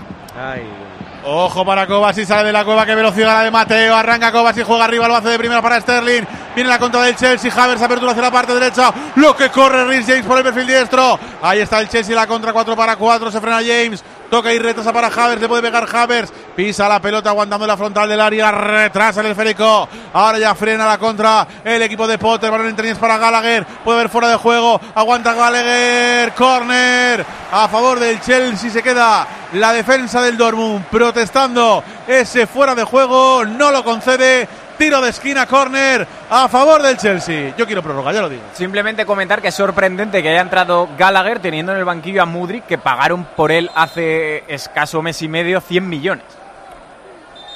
Ojo 1.22 1.66
para 1.66 1.86
Kovacic, 1.86 2.26
sale 2.26 2.44
de 2.44 2.52
la 2.52 2.64
cueva, 2.64 2.86
qué 2.86 2.94
velocidad 2.94 3.38
la 3.38 3.44
de 3.44 3.50
Mateo, 3.50 3.94
arranca 3.94 4.32
Kovacic, 4.32 4.64
juega 4.64 4.84
arriba, 4.84 5.06
lo 5.06 5.16
hace 5.16 5.28
de 5.28 5.38
primera 5.38 5.60
para 5.60 5.78
Sterling, 5.78 6.22
viene 6.54 6.70
la 6.70 6.78
contra 6.78 7.02
del 7.02 7.14
Chelsea, 7.14 7.52
Havers 7.54 7.82
apertura 7.82 8.12
hacia 8.12 8.22
la 8.22 8.30
parte 8.30 8.54
derecha, 8.54 8.92
lo 9.16 9.36
que 9.36 9.50
corre 9.50 9.84
Rhys 9.84 10.06
James 10.06 10.24
por 10.24 10.38
el 10.38 10.44
perfil 10.44 10.66
diestro, 10.66 11.18
ahí 11.42 11.60
está 11.60 11.80
el 11.80 11.90
Chelsea, 11.90 12.16
la 12.16 12.26
contra 12.26 12.54
4 12.54 12.74
para 12.74 12.96
4, 12.96 13.30
se 13.30 13.40
frena 13.40 13.58
James, 13.58 14.02
toca 14.30 14.52
y 14.52 14.58
retrasa 14.58 14.92
para 14.92 15.08
Havers, 15.08 15.40
le 15.40 15.48
puede 15.48 15.62
pegar 15.62 15.88
Havers, 15.92 16.32
pisa 16.54 16.88
la 16.88 17.00
pelota 17.00 17.30
aguantando 17.30 17.66
la 17.66 17.76
frontal 17.76 18.08
del 18.08 18.20
área, 18.20 18.50
retrasa 18.50 19.20
el 19.20 19.26
esférico, 19.26 19.88
ahora 20.12 20.38
ya 20.38 20.54
frena 20.54 20.86
la 20.86 20.98
contra 20.98 21.46
el 21.64 21.82
equipo 21.82 22.06
de 22.06 22.18
Potter, 22.18 22.50
balón 22.50 22.68
entre 22.68 22.84
líneas 22.84 22.98
para 22.98 23.18
Gallagher, 23.18 23.66
puede 23.84 23.98
haber 23.98 24.10
fuera 24.10 24.28
de 24.28 24.36
juego, 24.36 24.80
aguanta 24.94 25.34
Gallagher, 25.34 26.32
corner, 26.32 27.26
a 27.52 27.68
favor 27.68 27.98
del 27.98 28.20
Chelsea, 28.20 28.70
se 28.70 28.82
queda 28.82 29.26
la 29.54 29.72
defensa 29.72 30.22
del 30.22 30.36
Dortmund 30.36 30.84
protestando. 30.86 31.82
Ese 32.06 32.46
fuera 32.46 32.74
de 32.74 32.84
juego, 32.84 33.44
no 33.44 33.70
lo 33.70 33.84
concede, 33.84 34.48
tiro 34.80 34.98
de 35.02 35.10
esquina, 35.10 35.44
corner, 35.44 36.06
a 36.30 36.48
favor 36.48 36.80
del 36.80 36.96
Chelsea. 36.96 37.54
Yo 37.54 37.66
quiero 37.66 37.82
prórroga, 37.82 38.12
ya 38.12 38.22
lo 38.22 38.30
digo. 38.30 38.42
Simplemente 38.54 39.04
comentar 39.04 39.42
que 39.42 39.48
es 39.48 39.54
sorprendente 39.54 40.22
que 40.22 40.30
haya 40.30 40.40
entrado 40.40 40.88
Gallagher 40.96 41.38
teniendo 41.38 41.72
en 41.72 41.78
el 41.78 41.84
banquillo 41.84 42.22
a 42.22 42.26
Mudrik 42.26 42.64
que 42.64 42.78
pagaron 42.78 43.24
por 43.36 43.52
él 43.52 43.70
hace 43.74 44.42
escaso 44.48 45.02
mes 45.02 45.20
y 45.20 45.28
medio 45.28 45.60
100 45.60 45.86
millones. 45.86 46.24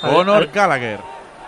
Honor 0.03 0.51
Gallagher. 0.53 1.01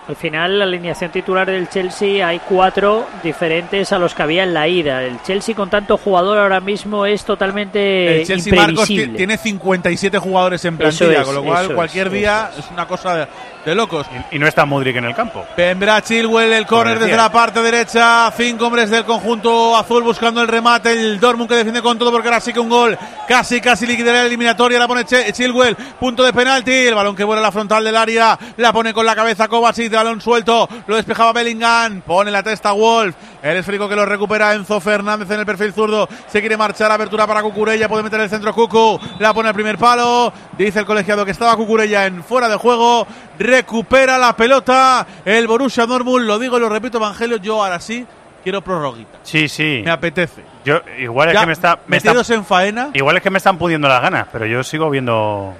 Al 0.08 0.14
final, 0.14 0.58
la 0.60 0.64
alineación 0.66 1.10
titular 1.10 1.46
del 1.48 1.68
Chelsea 1.68 2.24
hay 2.26 2.38
cuatro 2.38 3.06
diferentes 3.24 3.92
a 3.92 3.98
los 3.98 4.14
que 4.14 4.22
había 4.22 4.44
en 4.44 4.54
la 4.54 4.68
ida. 4.68 5.02
El 5.02 5.20
Chelsea 5.22 5.52
con 5.54 5.68
tanto 5.68 5.96
jugador 5.96 6.38
ahora 6.38 6.60
mismo 6.60 7.04
es 7.06 7.24
totalmente 7.24 8.20
El 8.20 8.26
Chelsea 8.26 8.54
Marcos 8.54 8.86
tiene 8.86 9.36
57 9.36 10.18
jugadores 10.18 10.64
en 10.64 10.76
plantilla, 10.76 11.20
es, 11.20 11.26
con 11.26 11.34
lo 11.34 11.42
cual 11.42 11.66
es, 11.66 11.72
cualquier 11.72 12.10
día 12.10 12.50
es 12.56 12.70
una 12.70 12.86
cosa 12.86 13.16
de, 13.16 13.26
de 13.64 13.74
locos. 13.74 14.06
Y 14.30 14.38
no 14.38 14.46
está 14.46 14.64
Mudrik 14.64 14.94
en 14.94 15.06
el 15.06 15.14
campo. 15.14 15.44
Vendrá 15.56 16.00
Chilwell, 16.00 16.52
el 16.52 16.66
córner 16.66 17.00
desde 17.00 17.16
la 17.16 17.32
parte 17.32 17.60
derecha. 17.60 18.30
Cinco 18.36 18.66
hombres 18.68 18.90
del 18.90 19.04
conjunto 19.04 19.76
azul 19.76 20.04
buscando 20.04 20.40
el 20.40 20.46
remate. 20.46 20.92
El 20.92 21.18
Dortmund 21.18 21.48
que 21.48 21.56
defiende 21.56 21.82
con 21.82 21.98
todo 21.98 22.12
porque 22.12 22.28
ahora 22.28 22.40
sí 22.40 22.52
que 22.52 22.60
un 22.60 22.68
gol. 22.68 22.96
Casi, 23.26 23.60
casi 23.60 23.88
liquidará 23.88 24.18
la 24.20 24.26
eliminatoria. 24.26 24.78
La 24.78 24.86
pone 24.86 25.04
Che- 25.04 25.32
Chilwell. 25.32 25.74
Punto 25.74 26.22
de 26.22 26.32
penalti. 26.32 26.70
El 26.70 26.94
balón 26.94 27.16
que 27.16 27.24
vuela 27.24 27.40
a 27.40 27.42
la 27.42 27.50
frontal 27.52 27.82
del 27.82 27.96
área. 27.96 28.38
La 28.58 28.72
pone 28.72 28.94
con 28.94 29.04
la 29.04 29.16
cabeza 29.16 29.48
Kovacic. 29.48 29.95
Balón 29.96 30.20
suelto. 30.20 30.68
Lo 30.86 30.96
despejaba 30.96 31.32
Bellingham. 31.32 32.00
Pone 32.02 32.30
la 32.30 32.42
testa 32.42 32.72
Wolf. 32.72 33.14
El 33.42 33.56
esférico 33.58 33.88
que 33.88 33.96
lo 33.96 34.04
recupera 34.06 34.54
Enzo 34.54 34.80
Fernández 34.80 35.30
en 35.30 35.40
el 35.40 35.46
perfil 35.46 35.72
zurdo. 35.72 36.08
Se 36.28 36.40
quiere 36.40 36.56
marchar. 36.56 36.90
Apertura 36.90 37.26
para 37.26 37.42
Cucurella. 37.42 37.88
Puede 37.88 38.02
meter 38.02 38.20
el 38.20 38.28
centro 38.30 38.52
Cucu. 38.54 38.98
La 39.18 39.32
pone 39.34 39.48
al 39.48 39.54
primer 39.54 39.78
palo. 39.78 40.32
Dice 40.58 40.78
el 40.80 40.86
colegiado 40.86 41.24
que 41.24 41.30
estaba 41.32 41.56
Cucurella 41.56 42.06
en 42.06 42.22
fuera 42.24 42.48
de 42.48 42.56
juego. 42.56 43.06
Recupera 43.38 44.18
la 44.18 44.36
pelota. 44.36 45.06
El 45.24 45.46
Borussia 45.46 45.86
Dortmund. 45.86 46.26
Lo 46.26 46.38
digo 46.38 46.56
y 46.58 46.60
lo 46.60 46.68
repito, 46.68 46.98
Evangelio. 46.98 47.36
Yo 47.38 47.62
ahora 47.64 47.80
sí 47.80 48.06
quiero 48.42 48.62
prorroguita. 48.62 49.18
Sí, 49.22 49.48
sí. 49.48 49.82
Me 49.84 49.90
apetece. 49.90 50.44
Yo, 50.64 50.80
igual 50.98 51.28
es 51.28 51.34
Ya, 51.34 51.40
que 51.40 51.46
me 51.46 51.52
está. 51.52 51.78
Me 51.86 51.96
está- 51.96 52.10
metidos 52.10 52.30
en 52.30 52.44
faena. 52.44 52.90
igual 52.94 53.16
es 53.16 53.22
que 53.22 53.30
me 53.30 53.38
están 53.38 53.56
pudiendo 53.58 53.88
las 53.88 54.02
ganas, 54.02 54.26
pero 54.32 54.46
yo 54.46 54.62
sigo 54.64 54.90
viendo. 54.90 55.54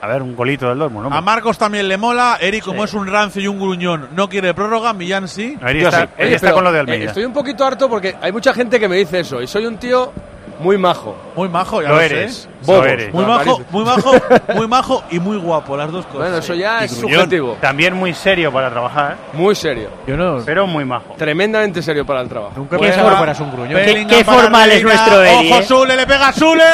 A 0.00 0.08
ver, 0.08 0.22
un 0.22 0.36
golito 0.36 0.68
del 0.68 0.78
Dortmund, 0.78 1.08
¿no? 1.08 1.16
A 1.16 1.20
Marcos 1.20 1.58
también 1.58 1.88
le 1.88 1.96
mola. 1.96 2.38
Eric, 2.40 2.64
como 2.64 2.84
es 2.84 2.94
un 2.94 3.06
rancio 3.06 3.42
y 3.42 3.48
un 3.48 3.58
gruñón, 3.58 4.08
no 4.14 4.28
quiere 4.28 4.52
prórroga. 4.54 4.92
Millán 4.92 5.26
sí. 5.26 5.56
Yo 5.60 5.88
está, 5.88 6.08
sí. 6.18 6.46
con 6.52 6.64
lo 6.64 6.70
de 6.70 6.78
eh, 6.78 6.80
Almeida. 6.80 7.04
estoy 7.06 7.24
un 7.24 7.32
poquito 7.32 7.64
harto 7.64 7.88
porque 7.88 8.16
hay 8.20 8.32
mucha 8.32 8.52
gente 8.52 8.78
que 8.78 8.88
me 8.88 8.96
dice 8.96 9.20
eso 9.20 9.40
y 9.40 9.46
soy 9.46 9.66
un 9.66 9.78
tío 9.78 10.12
muy 10.58 10.78
majo. 10.78 11.14
Muy 11.36 11.48
majo, 11.48 11.82
ya 11.82 11.88
Lo 11.88 11.94
lo, 11.96 12.00
eres. 12.00 12.48
sé. 12.62 12.72
Lo 12.72 12.84
eres. 12.84 13.12
Muy 13.12 13.22
No, 13.24 13.28
majo, 13.36 13.60
muy 13.70 13.84
majo, 13.84 14.12
muy 14.54 14.66
majo 14.68 15.04
y 15.10 15.18
muy 15.20 15.36
guapo, 15.36 15.76
las 15.76 15.92
dos 15.92 16.04
cosas. 16.06 16.20
Bueno, 16.20 16.36
eso 16.38 16.54
ya 16.54 16.82
es 16.84 16.92
subjetivo. 16.92 17.56
También 17.60 17.94
muy 17.94 18.14
serio 18.14 18.52
para 18.52 18.70
trabajar, 18.70 19.16
Muy 19.34 19.54
serio. 19.54 19.90
Yo 20.06 20.16
no. 20.16 20.42
pero 20.44 20.66
muy 20.66 20.84
majo. 20.84 21.14
Tremendamente 21.18 21.82
serio 21.82 22.04
para 22.06 22.20
el 22.22 22.28
trabajo. 22.28 22.54
Nunca 22.56 22.78
Pues 22.78 22.90
pensaba 22.90 23.08
que 23.08 23.12
va. 23.12 23.18
fueras 23.18 23.40
un 23.40 23.52
gruñón. 23.52 23.80
¿Qué- 23.84 24.06
qué 24.08 24.24
formal 24.24 24.70
es 24.70 24.82
nuestro 24.82 25.22
Eri, 25.22 25.50
Ojo, 25.52 25.60
eh? 25.60 25.64
Sule, 25.64 25.96
le 25.96 26.06
pega 26.06 26.32
Sule. 26.32 26.64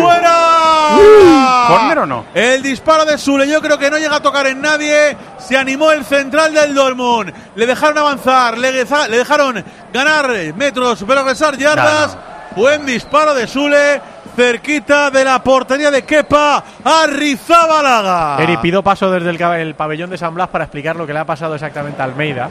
¡Fuera! 0.00 1.66
¿Córner 1.68 1.98
o 2.00 2.06
no? 2.06 2.24
El 2.34 2.62
disparo 2.62 3.04
de 3.04 3.18
Sule, 3.18 3.46
yo 3.48 3.60
creo 3.60 3.78
que 3.78 3.90
no 3.90 3.98
llega 3.98 4.16
a 4.16 4.20
tocar 4.22 4.46
en 4.46 4.60
nadie. 4.60 5.16
Se 5.38 5.56
animó 5.56 5.92
el 5.92 6.04
central 6.04 6.52
del 6.54 6.74
Dortmund. 6.74 7.32
Le 7.54 7.66
dejaron 7.66 7.98
avanzar, 7.98 8.56
le, 8.58 8.72
le 8.72 9.16
dejaron 9.16 9.62
ganar 9.92 10.28
metros, 10.56 11.02
progresar 11.04 11.56
yardas. 11.56 12.16
Buen 12.58 12.84
disparo 12.84 13.34
de 13.34 13.46
Sule, 13.46 14.00
cerquita 14.34 15.12
de 15.12 15.24
la 15.24 15.38
portería 15.40 15.92
de 15.92 16.02
Kepa 16.02 16.64
Arrizabalaga. 16.82 18.42
Eri, 18.42 18.56
pido 18.56 18.82
paso 18.82 19.08
desde 19.12 19.30
el, 19.30 19.74
pabellón 19.76 20.10
de 20.10 20.18
San 20.18 20.34
Blas 20.34 20.48
para 20.48 20.64
explicar 20.64 20.96
lo 20.96 21.06
que 21.06 21.12
le 21.12 21.20
ha 21.20 21.24
pasado 21.24 21.54
exactamente 21.54 22.02
a 22.02 22.06
Almeida. 22.06 22.50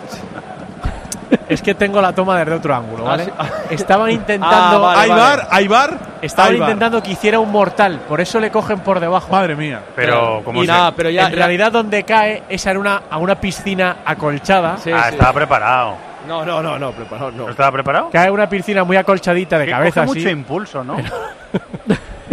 es 1.50 1.62
que 1.62 1.76
tengo 1.76 2.00
la 2.02 2.14
toma 2.14 2.40
desde 2.40 2.54
otro 2.54 2.74
ángulo, 2.74 3.04
¿vale? 3.04 3.30
Ah, 3.38 3.48
Estaban 3.70 4.10
intentando. 4.12 4.88
Ah, 4.88 4.96
vale, 4.96 5.12
Aibar, 5.12 5.48
Aibar, 5.52 5.98
Estaban 6.22 6.54
Aibar. 6.54 6.70
intentando 6.70 7.04
que 7.04 7.12
hiciera 7.12 7.40
un 7.42 7.52
mortal, 7.52 8.00
por 8.08 8.22
eso 8.22 8.40
le 8.40 8.50
cogen 8.50 8.80
por 8.80 9.02
debajo. 9.02 9.28
Madre 9.30 9.58
mía. 9.58 9.82
Pero 9.94 10.42
como 10.46 10.64
Y 10.64 10.68
se- 10.68 10.72
nada, 10.72 10.94
pero 10.96 11.10
ya- 11.10 11.26
en 11.26 11.32
ya- 11.32 11.36
realidad 11.36 11.70
donde 11.74 12.04
cae 12.06 12.44
es 12.48 12.66
una, 12.66 13.02
a 13.10 13.18
una 13.18 13.36
piscina 13.36 13.98
acolchada. 14.06 14.78
Sí, 14.78 14.90
Ah, 14.90 15.08
sí. 15.10 15.16
estaba 15.16 15.34
preparado. 15.34 16.07
No, 16.28 16.46
no, 16.46 16.62
no, 16.62 16.78
no, 16.78 16.92
preparado, 16.92 17.32
no. 17.32 17.46
¿No 17.46 17.50
estaba 17.52 17.72
preparado? 17.72 18.10
Cae 18.12 18.30
una 18.30 18.50
piscina 18.50 18.84
muy 18.84 18.98
acolchadita 18.98 19.58
de 19.58 19.66
Que 19.66 19.72
cabeza 19.72 20.02
coge 20.06 20.12
así. 20.12 20.20
mucho 20.20 20.30
impulso, 20.30 20.84
¿no? 20.84 20.98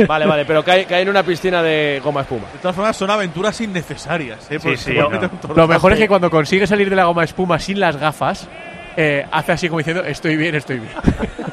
Vale, 0.08 0.26
vale, 0.26 0.44
pero 0.44 0.64
cae, 0.64 0.86
cae 0.86 1.02
en 1.02 1.08
una 1.08 1.22
piscina 1.22 1.62
de 1.62 2.00
goma 2.02 2.22
espuma. 2.22 2.48
De 2.52 2.58
todas 2.58 2.74
formas, 2.74 2.96
son 2.96 3.10
aventuras 3.10 3.60
innecesarias. 3.60 4.50
¿eh? 4.50 4.58
Sí, 4.76 4.94
no. 4.94 5.08
tortazo. 5.08 5.54
Lo 5.54 5.68
mejor 5.68 5.92
es 5.92 5.98
que 6.00 6.08
cuando 6.08 6.28
consigue 6.30 6.66
salir 6.66 6.90
de 6.90 6.96
la 6.96 7.04
goma 7.04 7.22
espuma 7.22 7.60
sin 7.60 7.78
las 7.78 7.96
gafas, 7.96 8.48
eh, 8.96 9.24
hace 9.30 9.52
así 9.52 9.68
como 9.68 9.78
diciendo, 9.78 10.02
estoy 10.02 10.36
bien, 10.36 10.56
estoy 10.56 10.80
bien. 10.80 10.90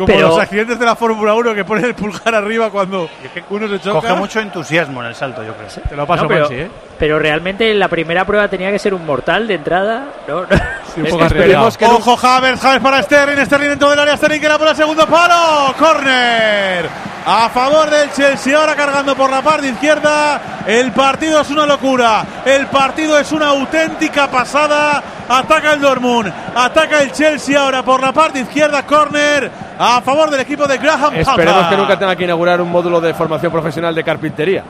Como 0.00 0.14
Pero- 0.14 0.28
los 0.28 0.38
accidentes 0.38 0.78
de 0.78 0.86
la 0.86 0.96
Fórmula 0.96 1.34
1 1.34 1.54
que 1.54 1.62
ponen 1.62 1.84
el 1.84 1.94
pulgar 1.94 2.34
arriba 2.34 2.70
cuando 2.70 3.08
uno 3.50 3.68
se 3.68 3.80
choca. 3.80 4.00
Coge 4.00 4.14
mucho 4.14 4.40
entusiasmo 4.40 5.02
en 5.02 5.08
el 5.08 5.14
salto, 5.14 5.42
yo 5.44 5.52
creo. 5.54 5.68
Te 5.86 5.94
lo 5.94 6.06
paso 6.06 6.22
No, 6.22 6.28
pero, 6.28 6.50
¿eh? 6.50 6.70
pero 6.98 7.18
realmente 7.18 7.74
la 7.74 7.88
primera 7.88 8.24
prueba 8.24 8.48
tenía 8.48 8.70
que 8.70 8.78
ser 8.78 8.94
un 8.94 9.04
mortal 9.04 9.46
de 9.46 9.54
entrada. 9.54 10.04
No, 10.26 10.40
no. 10.40 10.46
Sí, 10.94 11.00
un 11.02 11.06
Es- 11.06 11.12
poco 11.12 11.24
esperemos 11.26 11.78
que 11.78 11.84
Ojo, 11.84 12.18
Havertz 12.26 12.62
para 12.82 13.00
Sterling, 13.02 13.44
Sterling 13.44 13.68
dentro 13.68 13.90
del 13.90 13.98
área, 14.00 14.16
Sterling 14.16 14.40
que 14.40 14.46
era 14.46 14.58
por 14.58 14.66
el 14.68 14.74
segundo 14.74 15.06
palo, 15.06 15.72
corner 15.78 16.88
a 17.26 17.48
favor 17.50 17.88
del 17.90 18.10
Chelsea, 18.12 18.58
ahora 18.58 18.74
cargando 18.74 19.14
por 19.14 19.30
la 19.30 19.40
parte 19.42 19.68
izquierda, 19.68 20.40
el 20.66 20.90
partido 20.90 21.42
es 21.42 21.50
una 21.50 21.64
locura, 21.66 22.24
el 22.44 22.66
partido 22.66 23.16
es 23.18 23.30
una 23.30 23.48
auténtica 23.48 24.28
pasada, 24.28 25.00
ataca 25.28 25.74
el 25.74 25.80
Dortmund, 25.80 26.32
ataca 26.56 27.02
el 27.02 27.12
Chelsea 27.12 27.60
ahora 27.60 27.84
por 27.84 28.00
la 28.00 28.12
parte 28.12 28.40
izquierda, 28.40 28.84
corner 28.84 29.48
a 29.82 30.00
favor 30.02 30.30
del 30.30 30.40
equipo 30.40 30.66
de 30.66 30.76
Graham 30.78 31.14
Esperemos 31.16 31.54
Potter. 31.54 31.70
que 31.70 31.76
nunca 31.76 31.98
tenga 31.98 32.14
que 32.16 32.24
inaugurar 32.24 32.60
un 32.60 32.70
módulo 32.70 33.00
de 33.00 33.14
formación 33.14 33.50
profesional 33.50 33.94
de 33.94 34.04
carpintería. 34.04 34.62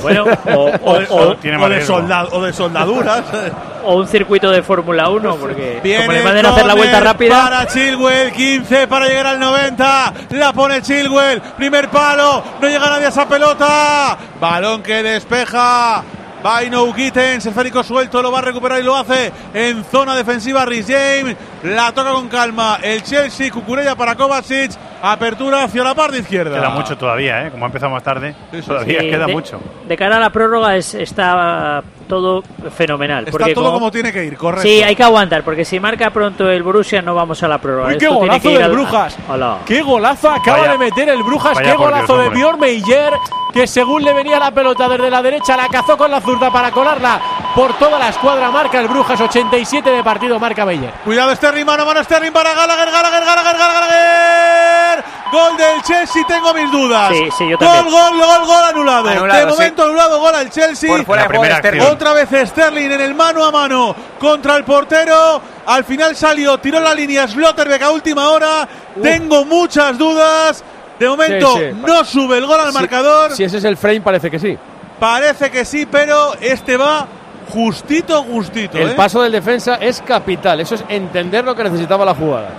Bueno, 0.00 0.24
o, 0.54 1.34
tiene 1.36 1.58
o 1.58 1.68
de 1.68 1.76
riesgo. 1.76 1.96
solda- 1.98 2.28
o 2.32 2.42
de 2.42 2.52
soldaduras. 2.52 3.22
o 3.84 3.96
un 3.96 4.06
circuito 4.08 4.50
de 4.50 4.62
Fórmula 4.62 5.08
1, 5.10 5.36
porque 5.36 5.80
Viene 5.82 6.04
como 6.04 6.12
le 6.12 6.18
el 6.20 6.24
manden 6.24 6.46
a 6.46 6.48
hacer 6.50 6.66
la 6.66 6.74
vuelta 6.74 7.00
rápida. 7.00 7.42
Para 7.42 7.66
Chilwell, 7.66 8.32
15 8.32 8.86
para 8.86 9.06
llegar 9.06 9.26
al 9.26 9.40
90. 9.40 10.12
La 10.30 10.52
pone 10.52 10.80
Chilwell, 10.82 11.40
primer 11.56 11.88
palo. 11.88 12.42
No 12.60 12.68
llega 12.68 12.86
nadie 12.88 13.06
a 13.06 13.08
esa 13.08 13.28
pelota. 13.28 14.16
Balón 14.40 14.82
que 14.82 15.02
despeja. 15.02 16.02
Baino 16.42 16.92
Gittens, 16.92 17.46
esférico 17.46 17.82
suelto, 17.82 18.20
lo 18.22 18.32
va 18.32 18.38
a 18.40 18.42
recuperar 18.42 18.80
y 18.80 18.82
lo 18.82 18.96
hace 18.96 19.32
en 19.54 19.84
zona 19.84 20.14
defensiva. 20.16 20.64
Rhys 20.64 20.86
James 20.88 21.36
la 21.62 21.92
toca 21.92 22.10
con 22.12 22.28
calma. 22.28 22.78
El 22.82 23.02
Chelsea, 23.02 23.50
Cucurella 23.50 23.94
para 23.94 24.16
Kovacic. 24.16 24.72
Apertura 25.04 25.64
hacia 25.64 25.82
la 25.82 25.96
parte 25.96 26.18
izquierda. 26.18 26.54
Queda 26.56 26.70
mucho 26.70 26.96
todavía, 26.96 27.44
¿eh? 27.46 27.50
Como 27.50 27.66
empezamos 27.66 28.00
tarde, 28.04 28.36
todavía 28.64 29.00
Sí, 29.00 29.10
queda 29.10 29.26
de, 29.26 29.32
mucho. 29.32 29.60
de 29.88 29.96
cara 29.96 30.16
a 30.16 30.20
la 30.20 30.30
prórroga 30.30 30.76
es, 30.76 30.94
está 30.94 31.82
todo 32.08 32.42
fenomenal. 32.76 33.24
Está 33.26 33.32
porque 33.36 33.52
todo 33.52 33.72
como 33.72 33.90
tiene 33.90 34.12
que 34.12 34.24
ir, 34.24 34.36
correcto. 34.36 34.62
Sí, 34.62 34.80
hay 34.80 34.94
que 34.94 35.02
aguantar, 35.02 35.42
porque 35.42 35.64
si 35.64 35.80
marca 35.80 36.10
pronto 36.10 36.48
el 36.48 36.62
Borussia 36.62 37.02
no 37.02 37.16
vamos 37.16 37.42
a 37.42 37.48
la 37.48 37.58
prórroga. 37.58 37.88
Uy, 37.88 37.98
qué 37.98 38.04
Esto 38.04 38.18
tiene 38.20 38.26
golazo 38.28 38.42
que 38.42 38.48
ir 38.52 38.58
del 38.58 38.64
al- 38.66 38.72
Brujas. 38.72 39.18
Hola. 39.28 39.58
¡Qué 39.66 39.82
golazo 39.82 40.30
acaba 40.30 40.58
Vaya- 40.58 40.72
de 40.72 40.78
meter 40.78 41.08
el 41.08 41.22
Brujas! 41.24 41.58
¡Qué 41.58 41.72
golazo 41.74 42.14
Dios, 42.20 42.30
de. 42.32 42.38
Bjorn 42.38 42.60
Meyer! 42.60 43.12
Que 43.52 43.66
según 43.66 44.02
le 44.02 44.14
venía 44.14 44.38
la 44.38 44.50
pelota 44.50 44.88
desde 44.88 45.10
la 45.10 45.20
derecha, 45.20 45.56
la 45.56 45.68
cazó 45.68 45.96
con 45.96 46.10
la 46.10 46.20
zurda 46.20 46.50
para 46.50 46.70
colarla 46.70 47.20
por 47.54 47.74
toda 47.74 47.98
la 47.98 48.08
escuadra. 48.08 48.50
Marca 48.50 48.80
el 48.80 48.88
Brujas, 48.88 49.20
87 49.20 49.90
de 49.90 50.02
partido, 50.02 50.38
marca 50.38 50.64
Meyer. 50.64 50.90
Cuidado 51.04 51.34
Sterling, 51.36 51.66
mano 51.66 51.82
a 51.82 51.86
mano 51.86 52.02
Sterling 52.02 52.32
para 52.32 52.54
Gallagher, 52.54 52.90
Gallagher, 52.90 53.24
Gallagher, 53.24 53.56
Gallagher. 53.58 55.04
Gol 55.30 55.56
del 55.56 55.82
Chelsea, 55.82 56.24
tengo 56.26 56.52
mis 56.54 56.70
dudas. 56.70 57.10
Sí, 57.10 57.28
sí, 57.36 57.48
yo 57.48 57.56
gol, 57.56 57.66
también. 57.66 57.94
gol, 57.94 58.18
gol, 58.18 58.46
gol 58.46 58.64
anulado. 58.64 59.08
Anulado, 59.08 59.40
de 59.40 59.46
momento 59.46 59.82
anulado, 59.84 60.20
gol 60.20 60.34
al 60.34 60.50
Chelsea. 60.50 60.90
Por 60.90 61.04
fuera 61.04 61.28
primera 61.28 61.58
Sterling. 61.58 61.82
Otra 61.82 62.12
vez 62.12 62.28
Sterling 62.48 62.90
en 62.90 63.00
el 63.00 63.14
mano 63.14 63.44
a 63.44 63.50
mano 63.50 63.94
contra 64.18 64.56
el 64.56 64.64
portero. 64.64 65.40
Al 65.66 65.84
final 65.84 66.16
salió, 66.16 66.58
tiró 66.58 66.80
la 66.80 66.94
línea 66.94 67.26
Slotterbeck 67.28 67.82
a 67.82 67.90
última 67.90 68.30
hora. 68.30 68.68
Tengo 69.02 69.44
muchas 69.44 69.96
dudas. 69.96 70.64
De 71.02 71.08
momento 71.08 71.56
Sí, 71.56 71.64
sí. 71.70 71.76
no 71.86 72.04
sube 72.04 72.38
el 72.38 72.46
gol 72.46 72.60
al 72.60 72.68
Si- 72.68 72.74
marcador. 72.74 73.32
Si 73.32 73.44
ese 73.44 73.58
es 73.58 73.64
el 73.64 73.76
frame, 73.76 74.00
parece 74.00 74.30
que 74.30 74.38
sí. 74.38 74.56
Parece 75.00 75.50
que 75.50 75.64
sí, 75.64 75.86
pero 75.90 76.34
este 76.40 76.76
va 76.76 77.06
justito, 77.48 78.22
justito. 78.22 78.78
El 78.78 78.90
¿eh? 78.90 78.94
paso 78.94 79.20
del 79.22 79.32
defensa 79.32 79.76
es 79.80 80.00
capital. 80.00 80.60
Eso 80.60 80.76
es 80.76 80.84
entender 80.88 81.44
lo 81.44 81.54
que 81.54 81.64
necesitaba 81.64 82.04
la 82.04 82.14
jugada. 82.14 82.50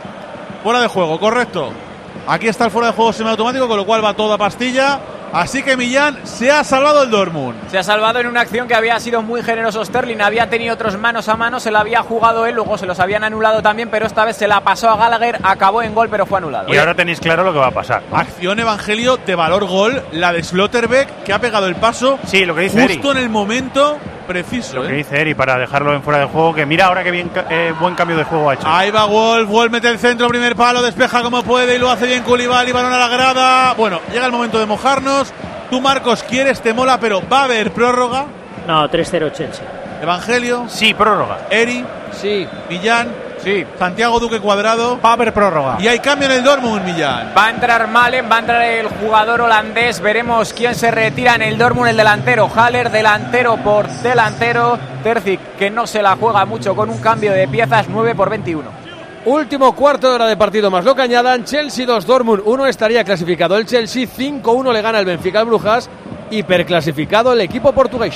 Fuera 0.62 0.82
de 0.82 0.88
juego, 0.88 1.20
correcto. 1.20 1.72
Aquí 2.28 2.48
está 2.48 2.66
el 2.66 2.72
fuera 2.72 2.88
de 2.88 2.94
juego 2.94 3.12
semiautomático, 3.14 3.68
con 3.68 3.78
lo 3.78 3.86
cual 3.86 4.04
va 4.04 4.14
toda 4.14 4.38
pastilla. 4.38 5.00
Así 5.34 5.64
que 5.64 5.76
Millán 5.76 6.20
se 6.26 6.52
ha 6.52 6.64
salvado 6.64 7.02
el 7.02 7.10
Dortmund. 7.10 7.56
Se 7.72 7.80
ha 7.80 7.84
salvado 7.84 8.20
en 8.20 8.28
una 8.28 8.42
acción 8.42 8.68
que 8.68 8.76
había 8.76 9.00
sido 9.00 9.24
muy 9.24 9.42
generoso 9.42 9.84
Sterling. 9.84 10.22
Había 10.22 10.48
tenido 10.48 10.76
otros 10.76 10.96
manos 11.00 11.28
a 11.28 11.36
mano, 11.36 11.60
se 11.60 11.72
la 11.72 11.80
había 11.80 12.04
jugado 12.04 12.46
él, 12.46 12.54
luego 12.54 12.78
se 12.78 12.86
los 12.86 13.00
habían 13.00 13.24
anulado 13.24 13.64
también, 13.64 13.90
pero 13.90 14.06
esta 14.06 14.26
vez 14.26 14.38
se 14.38 14.48
la 14.48 14.62
pasó 14.62 14.92
a 14.92 14.96
Gallagher, 14.96 15.40
acabó 15.42 15.82
en 15.82 15.96
gol, 15.96 16.08
pero 16.08 16.28
fue 16.28 16.38
anulado. 16.38 16.72
Y 16.72 16.78
ahora 16.78 16.94
tenéis 16.94 17.20
claro 17.20 17.44
lo 17.44 17.52
que 17.52 17.58
va 17.58 17.68
a 17.68 17.72
pasar. 17.72 18.04
¿no? 18.12 18.18
Acción 18.18 18.60
Evangelio 18.60 19.18
de 19.18 19.34
valor 19.34 19.66
gol, 19.66 20.04
la 20.12 20.32
de 20.32 20.44
Slotterbeck, 20.44 21.24
que 21.24 21.34
ha 21.34 21.40
pegado 21.40 21.66
el 21.66 21.76
paso 21.78 22.20
Sí, 22.28 22.46
lo 22.46 22.54
que 22.54 22.62
dice 22.62 22.84
Eri. 22.84 22.94
justo 22.98 23.12
en 23.12 23.18
el 23.18 23.30
momento 23.30 23.98
preciso. 24.24 24.76
Lo 24.78 24.84
que 24.84 24.94
¿eh? 24.94 24.98
dice 24.98 25.20
Eri 25.22 25.34
para 25.34 25.58
dejarlo 25.58 25.94
en 25.94 26.02
fuera 26.04 26.20
de 26.20 26.26
juego. 26.26 26.54
Que 26.54 26.66
mira 26.66 26.86
ahora 26.88 27.04
que 27.04 27.12
bien, 27.12 27.30
eh, 27.50 27.74
buen 27.80 27.96
cambio 27.96 28.18
de 28.18 28.24
juego 28.24 28.50
ha 28.50 28.54
hecho. 28.56 28.68
Ahí 28.68 28.92
va 28.92 29.06
Wolf, 29.06 29.50
Wolf 29.50 29.72
mete 29.72 29.88
el 29.90 30.00
centro, 30.00 30.28
primer 30.28 30.56
palo, 30.56 30.82
despeja 30.82 31.22
como 31.22 31.44
puede 31.44 31.76
y 31.76 31.80
lo 31.80 31.90
hace 31.90 32.08
bien 32.08 32.24
Koulibaly, 32.24 32.72
balón 32.72 32.94
a 32.94 32.98
la 32.98 33.08
grada. 33.08 33.74
Bueno, 33.74 34.00
llega 34.12 34.26
el 34.26 34.32
momento 34.32 34.60
de 34.60 34.66
mojarnos. 34.66 35.34
Tú, 35.70 35.82
Marcos, 35.82 36.24
quieres, 36.24 36.62
te 36.62 36.74
mola, 36.74 37.00
pero 37.00 37.22
va 37.28 37.42
a 37.42 37.44
haber 37.46 37.72
prórroga. 37.72 38.26
No, 38.68 38.90
3-0 38.90 39.32
Chelsea. 39.32 39.66
Evangelio, 40.02 40.66
Sí, 40.68 40.94
prórroga. 40.94 41.48
Eri, 41.50 41.86
Sí. 42.12 42.48
Millán, 42.70 43.10
Sí. 43.44 43.66
Santiago 43.78 44.20
Duque 44.20 44.40
Cuadrado. 44.40 45.00
Va 45.04 45.10
a 45.10 45.14
haber 45.14 45.34
prórroga. 45.34 45.78
Y 45.80 45.88
hay 45.88 46.00
cambio 46.00 46.28
en 46.30 46.36
el 46.36 46.44
Dortmund, 46.44 46.86
Millán. 46.86 47.34
Va 47.38 47.48
a 47.48 47.50
entrar 47.50 47.88
Malen, 47.88 48.30
va 48.32 48.38
a 48.38 48.40
entrar 48.40 48.62
el 48.62 48.88
jugador 48.88 49.42
holandés. 49.42 50.00
Veremos 50.00 50.54
quién 50.54 50.76
se 50.76 50.92
retira 50.92 51.36
en 51.36 51.42
el 51.42 51.58
Dortmund, 51.58 51.90
el 51.90 51.98
delantero. 51.98 52.50
Haller, 52.56 52.90
delantero 52.90 53.58
por 53.58 53.88
delantero. 53.88 54.80
Terzic, 55.04 55.58
que 55.58 55.70
no 55.70 55.86
se 55.86 56.02
la 56.02 56.16
juega 56.16 56.46
mucho 56.46 56.76
con 56.76 56.90
un 56.90 57.00
cambio 57.00 57.34
de 57.34 57.48
piezas, 57.48 57.88
9 57.90 58.16
por 58.16 58.30
21. 58.30 58.84
Último 59.26 59.74
cuarto 59.74 60.10
de 60.10 60.16
hora 60.16 60.26
de 60.28 60.36
partido 60.36 60.70
más 60.70 60.84
lo 60.84 60.96
que 60.96 61.02
añadan. 61.02 61.46
Chelsea 61.46 61.86
2, 61.86 62.06
Dortmund 62.06 62.44
1 62.46 62.68
estaría 62.68 63.04
clasificado. 63.04 63.58
El 63.58 63.66
Chelsea 63.66 64.06
5-1 64.06 64.74
le 64.74 64.82
gana 64.82 65.00
el 65.00 65.06
Benfica 65.06 65.40
al 65.40 65.46
Brujas. 65.46 65.90
Hiperclasificado 66.30 67.32
el 67.34 67.42
equipo 67.42 67.72
portugués. 67.72 68.16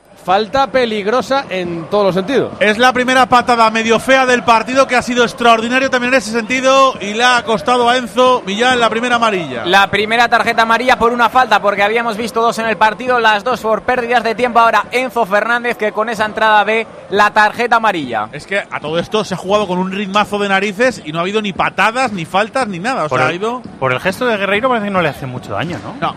Falta 0.23 0.67
peligrosa 0.67 1.45
en 1.49 1.85
todos 1.89 2.05
los 2.05 2.15
sentidos. 2.15 2.51
Es 2.59 2.77
la 2.77 2.93
primera 2.93 3.25
patada 3.27 3.69
medio 3.71 3.99
fea 3.99 4.25
del 4.27 4.43
partido 4.43 4.85
que 4.87 4.95
ha 4.95 5.01
sido 5.01 5.23
extraordinario 5.23 5.89
también 5.89 6.13
en 6.13 6.19
ese 6.19 6.31
sentido 6.31 6.93
y 7.01 7.13
le 7.15 7.23
ha 7.23 7.41
costado 7.43 7.89
a 7.89 7.97
Enzo 7.97 8.43
Millán 8.45 8.79
la 8.79 8.89
primera 8.89 9.15
amarilla. 9.15 9.65
La 9.65 9.89
primera 9.89 10.29
tarjeta 10.29 10.61
amarilla 10.61 10.99
por 10.99 11.11
una 11.11 11.29
falta, 11.29 11.59
porque 11.61 11.81
habíamos 11.81 12.17
visto 12.17 12.41
dos 12.41 12.59
en 12.59 12.67
el 12.67 12.77
partido, 12.77 13.19
las 13.19 13.43
dos 13.43 13.61
por 13.61 13.81
pérdidas 13.81 14.23
de 14.23 14.35
tiempo. 14.35 14.59
Ahora 14.59 14.85
Enzo 14.91 15.25
Fernández, 15.25 15.75
que 15.77 15.91
con 15.91 16.07
esa 16.09 16.25
entrada 16.25 16.63
ve 16.63 16.85
la 17.09 17.31
tarjeta 17.31 17.77
amarilla. 17.77 18.29
Es 18.31 18.45
que 18.45 18.59
a 18.59 18.79
todo 18.79 18.99
esto 18.99 19.23
se 19.23 19.33
ha 19.33 19.37
jugado 19.37 19.67
con 19.67 19.79
un 19.79 19.91
ritmazo 19.91 20.37
de 20.37 20.49
narices 20.49 21.01
y 21.03 21.11
no 21.11 21.17
ha 21.17 21.21
habido 21.21 21.41
ni 21.41 21.51
patadas, 21.53 22.11
ni 22.11 22.25
faltas, 22.25 22.67
ni 22.67 22.77
nada. 22.77 23.05
O 23.05 23.09
Por 23.09 23.17
sea, 23.19 23.27
ha 23.27 23.31
el, 23.31 23.37
ido. 23.37 23.61
por 23.79 23.91
el 23.91 23.99
gesto 23.99 24.25
de 24.27 24.37
Guerreiro 24.37 24.69
parece 24.69 24.85
que 24.85 24.91
no 24.91 25.01
le 25.01 25.09
hace 25.09 25.25
mucho 25.25 25.53
daño, 25.53 25.79
¿no? 25.83 25.95
No. 25.99 26.15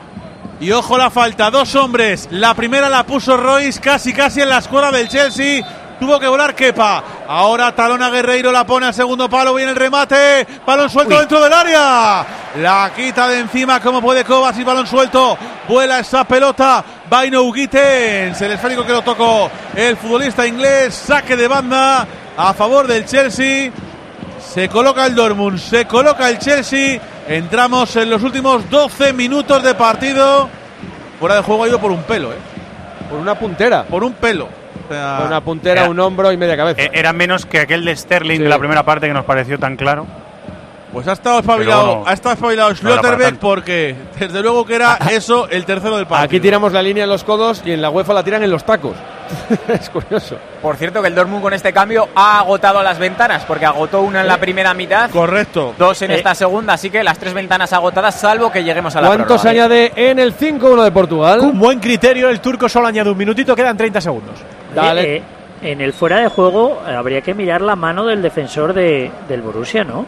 Y 0.61 0.71
ojo 0.73 0.97
la 0.97 1.11
falta, 1.11 1.51
dos 1.51 1.75
hombres. 1.75 2.29
La 2.31 2.55
primera 2.55 2.89
la 2.89 3.05
puso 3.05 3.37
Royce 3.37 3.81
casi 3.81 4.13
casi 4.13 4.41
en 4.41 4.49
la 4.49 4.59
escuadra 4.59 4.91
del 4.91 5.09
Chelsea. 5.09 5.65
Tuvo 5.99 6.19
que 6.19 6.27
volar 6.27 6.55
Kepa. 6.55 7.03
Ahora 7.29 7.75
talona 7.75 8.11
Guerreiro, 8.11 8.51
la 8.51 8.67
pone 8.67 8.87
al 8.87 8.95
segundo 8.95 9.29
palo, 9.29 9.55
viene 9.55 9.73
el 9.73 9.77
remate. 9.77 10.47
Balón 10.67 10.91
suelto 10.91 11.19
dentro 11.19 11.43
del 11.43 11.53
área. 11.53 12.27
La 12.61 12.93
quita 12.95 13.29
de 13.29 13.41
encima 13.41 13.81
como 13.81 14.01
puede 14.01 14.25
Cobas 14.25 14.59
y 14.59 14.65
balón 14.65 14.87
suelto. 14.87 15.37
Vuela 15.69 16.01
esa 16.01 16.25
pelota. 16.25 16.85
Vaino 17.09 17.51
Gittens, 17.53 18.41
el 18.41 18.53
esférico 18.53 18.85
que 18.85 18.93
lo 18.93 19.03
tocó 19.03 19.51
el 19.75 19.97
futbolista 19.97 20.47
inglés. 20.47 20.95
Saque 20.95 21.37
de 21.37 21.49
banda 21.49 22.07
a 22.37 22.55
favor 22.55 22.87
del 22.87 23.07
Chelsea. 23.07 23.71
Se 24.53 24.69
coloca 24.69 25.07
el 25.07 25.15
Dortmund, 25.15 25.59
se 25.59 25.85
coloca 25.87 26.29
el 26.29 26.39
Chelsea. 26.39 27.01
Entramos 27.29 27.97
en 27.97 28.11
los 28.11 28.23
últimos 28.23 28.69
12 28.71 29.13
minutos 29.13 29.63
de 29.63 29.75
partido. 29.75 30.49
Fuera 31.19 31.37
de 31.37 31.43
juego 31.43 31.65
ha 31.65 31.69
ido 31.69 31.81
por 31.81 31.91
un 31.91 32.03
pelo, 32.03 32.33
¿eh? 32.33 32.37
Por 33.09 33.19
una 33.19 33.35
puntera. 33.39 33.85
Por 33.85 34.05
un 34.05 34.13
pelo. 34.15 34.49
O 34.89 34.93
sea, 34.93 35.23
Una 35.27 35.41
puntera, 35.41 35.83
Era- 35.83 35.91
un 35.91 35.99
hombro 36.01 36.31
y 36.33 36.37
media 36.37 36.57
cabeza. 36.57 36.83
Eh, 36.83 36.91
Era 36.93 37.13
menos 37.15 37.47
que 37.47 37.61
aquel 37.61 37.85
de 37.85 37.97
Sterling 37.97 38.37
Sí. 38.39 38.43
de 38.43 38.49
la 38.49 38.59
primera 38.59 38.83
parte 38.83 39.07
que 39.07 39.15
nos 39.15 39.25
pareció 39.25 39.59
tan 39.59 39.77
claro. 39.77 40.07
Pues 40.95 41.07
ha 41.09 41.13
estado 41.13 41.41
espabilado, 41.41 41.87
bueno, 41.87 42.05
ha 42.07 42.13
estado 42.15 42.35
espabilado 42.35 42.71
no 42.71 42.77
Schlotterbeck 42.77 43.27
tanto. 43.27 43.41
porque 43.41 43.95
desde 44.19 44.41
luego 44.41 44.65
que 44.65 44.77
era 44.77 44.97
eso 45.11 45.47
el 45.51 45.65
tercero 45.67 45.97
del 45.97 46.07
partido. 46.07 46.25
Aquí 46.27 46.41
tiramos 46.41 46.73
la 46.73 46.81
línea 46.83 47.05
en 47.05 47.11
los 47.11 47.23
codos 47.25 47.61
y 47.67 47.73
en 47.73 47.83
la 47.83 47.91
UEFA 47.91 48.15
la 48.15 48.23
tiran 48.25 48.43
en 48.43 48.51
los 48.51 48.65
tacos. 48.65 48.97
es 49.69 49.91
curioso. 49.91 50.37
Por 50.63 50.77
cierto, 50.77 51.03
que 51.03 51.09
el 51.09 51.15
Dortmund 51.15 51.43
con 51.43 51.53
este 51.53 51.73
cambio 51.73 52.09
ha 52.15 52.39
agotado 52.41 52.83
las 52.83 52.99
ventanas, 52.99 53.45
porque 53.45 53.67
agotó 53.67 54.01
una 54.03 54.21
en 54.23 54.27
la 54.29 54.39
primera 54.39 54.73
mitad, 54.75 55.11
Correcto. 55.11 55.75
dos 55.79 56.01
en 56.03 56.11
Eh. 56.13 56.15
esta 56.17 56.35
segunda, 56.35 56.75
así 56.75 56.91
que 56.91 57.03
las 57.03 57.19
tres 57.19 57.35
ventanas 57.35 57.73
agotadas, 57.73 58.15
salvo 58.15 58.51
que 58.53 58.63
lleguemos 58.65 58.95
a 58.97 59.01
la 59.01 59.09
¿Cuánto 59.09 59.37
se 59.39 59.49
añade 59.49 59.93
en 59.97 60.19
el 60.19 60.35
5-1 60.37 60.83
de 60.85 60.91
Portugal? 60.93 61.41
Un 61.41 61.59
buen 61.59 61.81
criterio, 61.81 62.29
el 62.31 62.41
turco 62.41 62.69
solo 62.69 62.87
añade 62.87 63.11
un 63.11 63.17
minutito, 63.19 63.55
quedan 63.57 63.77
30 63.77 64.01
segundos. 64.01 64.35
Dale. 64.75 65.03
Eh, 65.03 65.17
eh, 65.17 65.23
en 65.73 65.81
el 65.81 65.95
fuera 65.95 66.19
de 66.19 66.29
juego 66.29 66.83
eh, 66.87 66.95
habría 66.95 67.23
que 67.23 67.33
mirar 67.33 67.63
la 67.63 67.75
mano 67.77 68.05
del 68.05 68.21
defensor 68.21 68.75
de, 68.75 69.11
del 69.29 69.41
Borussia, 69.41 69.83
¿no? 69.85 70.05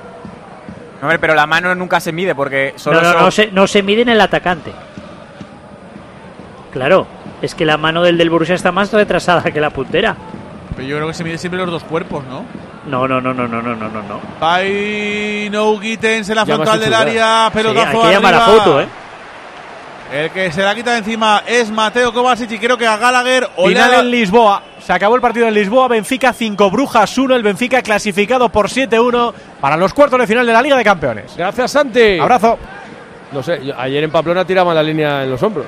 Hombre, 1.02 1.18
pero 1.18 1.34
la 1.34 1.46
mano 1.46 1.74
nunca 1.74 2.00
se 2.00 2.12
mide, 2.12 2.34
porque 2.34 2.72
solo 2.76 3.00
no, 3.00 3.02
no, 3.02 3.12
son- 3.12 3.22
no, 3.24 3.30
se, 3.30 3.46
no 3.52 3.66
se 3.66 3.82
mide 3.82 4.02
en 4.02 4.08
el 4.08 4.20
atacante. 4.20 4.72
Claro, 6.72 7.06
es 7.42 7.54
que 7.54 7.64
la 7.64 7.76
mano 7.76 8.02
del 8.02 8.18
del 8.18 8.30
Borussia 8.30 8.54
está 8.54 8.72
más 8.72 8.92
retrasada 8.92 9.42
que 9.50 9.60
la 9.60 9.70
puntera. 9.70 10.16
Pero 10.74 10.88
yo 10.88 10.96
creo 10.96 11.08
que 11.08 11.14
se 11.14 11.24
mide 11.24 11.38
siempre 11.38 11.58
los 11.60 11.70
dos 11.70 11.84
cuerpos, 11.84 12.24
¿no? 12.24 12.44
No, 12.86 13.08
no, 13.08 13.20
no, 13.20 13.34
no, 13.34 13.48
no, 13.48 13.62
no, 13.62 13.74
no, 13.74 13.88
no. 13.88 14.02
no. 14.02 14.20
En 16.32 16.36
la 16.36 16.44
frontal 16.46 16.80
del 16.80 16.94
área. 16.94 17.46
Sí, 17.48 17.52
Pelotazo 17.54 17.88
hay 18.02 18.08
que 18.08 18.14
llamar 18.14 18.34
a 18.34 18.40
foto, 18.40 18.80
¿eh? 18.80 18.86
El 20.12 20.30
que 20.30 20.52
se 20.52 20.62
la 20.62 20.74
quita 20.74 20.92
de 20.92 20.98
encima 20.98 21.42
es 21.46 21.68
Mateo 21.70 22.12
Kovacic 22.12 22.50
y 22.52 22.58
creo 22.58 22.78
que 22.78 22.86
a 22.86 22.96
Gallagher 22.96 23.48
o 23.56 23.66
Final 23.68 23.94
en 23.94 24.10
Lisboa. 24.10 24.62
Se 24.80 24.92
acabó 24.92 25.16
el 25.16 25.20
partido 25.20 25.48
en 25.48 25.54
Lisboa. 25.54 25.88
Benfica 25.88 26.32
5, 26.32 26.70
Brujas 26.70 27.18
1. 27.18 27.34
El 27.34 27.42
Benfica 27.42 27.82
clasificado 27.82 28.48
por 28.48 28.68
7-1 28.68 29.32
para 29.60 29.76
los 29.76 29.92
cuartos 29.92 30.20
de 30.20 30.26
final 30.28 30.46
de 30.46 30.52
la 30.52 30.62
Liga 30.62 30.76
de 30.76 30.84
Campeones. 30.84 31.34
Gracias, 31.36 31.72
Santi. 31.72 32.18
Abrazo. 32.20 32.56
No 33.32 33.42
sé, 33.42 33.60
yo- 33.64 33.74
ayer 33.76 34.04
en 34.04 34.10
Pamplona 34.12 34.44
tiraban 34.44 34.76
la 34.76 34.82
línea 34.82 35.24
en 35.24 35.30
los 35.30 35.42
hombros. 35.42 35.66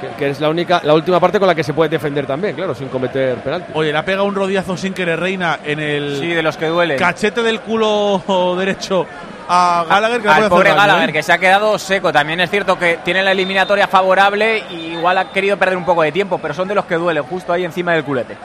Que, 0.00 0.08
que 0.18 0.30
es 0.30 0.40
la 0.40 0.50
única, 0.50 0.82
la 0.84 0.92
última 0.92 1.18
parte 1.18 1.38
con 1.38 1.48
la 1.48 1.54
que 1.54 1.64
se 1.64 1.72
puede 1.72 1.88
defender 1.88 2.26
también, 2.26 2.54
claro, 2.54 2.74
sin 2.74 2.88
cometer 2.88 3.36
penalti. 3.36 3.72
Oye, 3.74 3.90
le 3.92 3.96
ha 3.98 4.04
pegado 4.04 4.26
un 4.26 4.34
rodillazo 4.34 4.76
sin 4.76 4.92
querer 4.92 5.18
Reina 5.18 5.60
en 5.64 5.80
el 5.80 6.18
Sí, 6.20 6.26
de 6.28 6.42
los 6.42 6.58
que 6.58 6.66
duelen. 6.66 6.98
cachete 6.98 7.42
del 7.42 7.60
culo 7.60 8.20
derecho 8.58 9.06
a 9.48 9.84
Gallagher. 9.88 10.22
Que 10.22 10.28
Al 10.28 10.48
pobre 10.48 10.70
daño, 10.70 10.80
Gallagher, 10.80 11.10
¿eh? 11.10 11.12
que 11.12 11.22
se 11.22 11.32
ha 11.32 11.38
quedado 11.38 11.78
seco. 11.78 12.12
También 12.12 12.40
es 12.40 12.50
cierto 12.50 12.78
que 12.78 12.98
tiene 13.04 13.22
la 13.22 13.32
eliminatoria 13.32 13.88
favorable 13.88 14.64
y 14.70 14.94
igual 14.94 15.18
ha 15.18 15.30
querido 15.30 15.56
perder 15.56 15.76
un 15.76 15.84
poco 15.84 16.02
de 16.02 16.12
tiempo, 16.12 16.38
pero 16.38 16.54
son 16.54 16.68
de 16.68 16.74
los 16.74 16.84
que 16.84 16.96
duelen, 16.96 17.22
justo 17.24 17.52
ahí 17.52 17.64
encima 17.64 17.92
del 17.92 18.04
culete. 18.04 18.36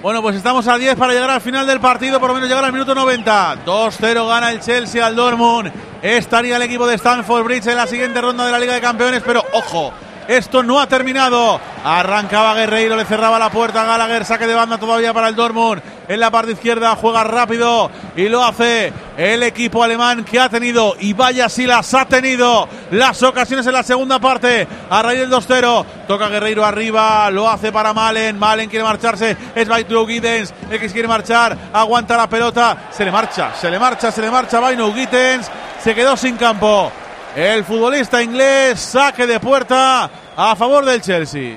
Bueno, 0.00 0.22
pues 0.22 0.36
estamos 0.36 0.68
a 0.68 0.78
10 0.78 0.94
para 0.94 1.12
llegar 1.12 1.28
al 1.28 1.40
final 1.40 1.66
del 1.66 1.80
partido, 1.80 2.20
por 2.20 2.28
lo 2.28 2.34
menos 2.34 2.48
llegar 2.48 2.64
al 2.64 2.72
minuto 2.72 2.94
90. 2.94 3.64
2-0 3.64 4.28
gana 4.28 4.52
el 4.52 4.60
Chelsea 4.60 5.04
al 5.04 5.16
Dortmund. 5.16 5.72
Estaría 6.00 6.54
el 6.54 6.62
equipo 6.62 6.86
de 6.86 6.94
Stanford 6.94 7.42
Bridge 7.44 7.66
en 7.66 7.76
la 7.76 7.86
siguiente 7.88 8.20
ronda 8.20 8.46
de 8.46 8.52
la 8.52 8.60
Liga 8.60 8.74
de 8.74 8.80
Campeones, 8.80 9.22
pero 9.26 9.44
ojo, 9.52 9.92
esto 10.28 10.62
no 10.62 10.78
ha 10.78 10.86
terminado. 10.86 11.58
Arrancaba 11.82 12.54
Guerreiro, 12.54 12.96
le 12.96 13.06
cerraba 13.06 13.38
la 13.38 13.50
puerta 13.50 13.82
a 13.82 13.86
Gallagher, 13.86 14.24
saque 14.24 14.46
de 14.46 14.54
banda 14.54 14.78
todavía 14.78 15.12
para 15.12 15.28
el 15.28 15.34
Dortmund. 15.34 15.82
En 16.06 16.20
la 16.20 16.30
parte 16.30 16.52
izquierda 16.52 16.96
juega 16.96 17.24
rápido 17.24 17.90
y 18.14 18.28
lo 18.28 18.44
hace 18.44 18.92
el 19.16 19.42
equipo 19.42 19.82
alemán 19.82 20.24
que 20.24 20.38
ha 20.38 20.48
tenido, 20.48 20.94
y 21.00 21.12
vaya 21.12 21.48
si 21.48 21.66
las 21.66 21.92
ha 21.94 22.04
tenido, 22.04 22.68
las 22.90 23.22
ocasiones 23.22 23.66
en 23.66 23.72
la 23.72 23.82
segunda 23.82 24.18
parte. 24.18 24.66
A 24.90 25.02
raíz 25.02 25.20
del 25.20 25.30
2-0, 25.30 25.84
toca 26.06 26.28
Guerreiro 26.28 26.64
arriba, 26.64 27.30
lo 27.30 27.48
hace 27.48 27.72
para 27.72 27.92
Malen. 27.92 28.38
Malen 28.38 28.68
quiere 28.68 28.84
marcharse, 28.84 29.36
es 29.54 29.68
Vaino 29.68 30.06
Gittens 30.06 30.54
el 30.70 30.78
que 30.78 30.88
quiere 30.88 31.08
marchar, 31.08 31.56
aguanta 31.72 32.16
la 32.16 32.28
pelota, 32.28 32.88
se 32.90 33.04
le 33.04 33.10
marcha, 33.10 33.54
se 33.54 33.70
le 33.70 33.78
marcha, 33.78 34.12
se 34.12 34.20
le 34.20 34.30
marcha 34.30 34.60
Vaino 34.60 34.92
Gittens, 34.92 35.50
se 35.82 35.94
quedó 35.94 36.16
sin 36.16 36.36
campo. 36.36 36.92
El 37.40 37.62
futbolista 37.64 38.20
inglés, 38.22 38.80
saque 38.80 39.26
de 39.26 39.38
puerta 39.38 40.10
a 40.36 40.56
favor 40.56 40.84
del 40.84 41.00
Chelsea. 41.00 41.56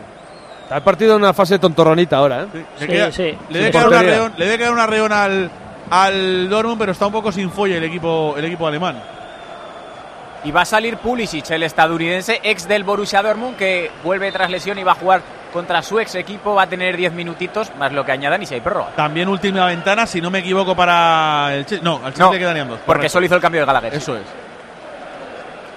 Está 0.64 0.78
el 0.78 0.84
partido 0.84 1.16
en 1.16 1.24
una 1.24 1.34
fase 1.34 1.58
tontorronita 1.58 2.18
ahora, 2.18 2.44
¿eh? 2.44 2.48
Le, 2.54 2.66
Sí, 2.78 2.88
queda- 2.88 3.12
sí, 3.12 3.24
le 3.24 3.36
sí, 3.36 3.38
debe 3.50 3.72
quedar 3.72 3.88
una 3.88 4.02
reón, 4.04 4.34
le 4.38 4.46
debe 4.46 4.58
quedar 4.60 4.74
una 4.74 4.86
reón 4.88 5.12
al, 5.12 5.50
al 5.90 6.50
Dortmund, 6.50 6.78
pero 6.80 6.92
está 6.92 7.08
un 7.08 7.12
poco 7.14 7.32
sin 7.32 7.50
folle 7.52 7.78
el 7.78 7.84
equipo, 7.84 8.36
el 8.38 8.46
equipo 8.46 8.68
alemán. 8.68 9.02
Y 10.44 10.52
va 10.52 10.62
a 10.62 10.66
salir 10.66 10.98
Pulisic, 10.98 11.50
el 11.52 11.64
estadounidense, 11.64 12.40
ex 12.44 12.68
del 12.68 12.84
Borussia 12.84 13.22
Dortmund, 13.24 13.58
que 13.58 13.90
vuelve 14.04 14.32
tras 14.32 14.50
lesión 14.50 14.78
y 14.80 14.84
va 14.84 14.92
a 14.94 14.96
jugar 14.96 15.22
contra 15.52 15.82
su 15.84 16.00
ex 16.00 16.16
equipo. 16.16 16.56
Va 16.56 16.64
a 16.64 16.68
tener 16.68 16.96
10 16.96 17.12
minutitos, 17.14 17.72
más 17.78 17.92
lo 17.92 18.06
que 18.06 18.12
añadan 18.12 18.42
y 18.42 18.46
si 18.46 18.54
hay 18.56 18.62
prórroga. 18.62 18.92
También 18.96 19.28
última 19.30 19.66
ventana, 19.66 20.06
si 20.08 20.22
no 20.22 20.30
me 20.32 20.40
equivoco, 20.40 20.76
para 20.76 21.54
el 21.56 21.66
Chelsea. 21.66 21.84
No, 21.84 21.98
al 21.98 22.14
Chelsea 22.14 22.26
No, 22.28 22.34
le 22.34 22.40
quedarían 22.40 22.68
dos. 22.70 22.78
Porque 22.78 22.86
correcto. 22.88 23.10
solo 23.14 23.26
hizo 23.26 23.36
el 23.36 23.42
cambio 23.42 23.62
de 23.62 23.68
Gallagher. 23.68 23.94
Eso 23.96 24.16
es. 24.16 24.24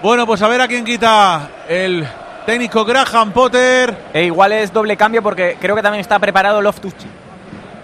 Bueno, 0.05 0.27
pues 0.27 0.43
a 0.43 0.49
ver 0.49 0.61
a 0.61 0.69
quién 0.69 0.85
quita 0.85 1.49
el 1.67 2.07
técnico 2.45 2.85
Graham 2.85 3.33
Potter. 3.33 4.09
E 4.13 4.25
igual 4.25 4.53
es 4.53 4.71
doble 4.71 4.99
cambio 4.99 5.23
porque 5.23 5.57
creo 5.59 5.75
que 5.75 5.81
también 5.81 6.03
está 6.03 6.19
preparado 6.19 6.61
Loftus-Cheek. 6.61 7.09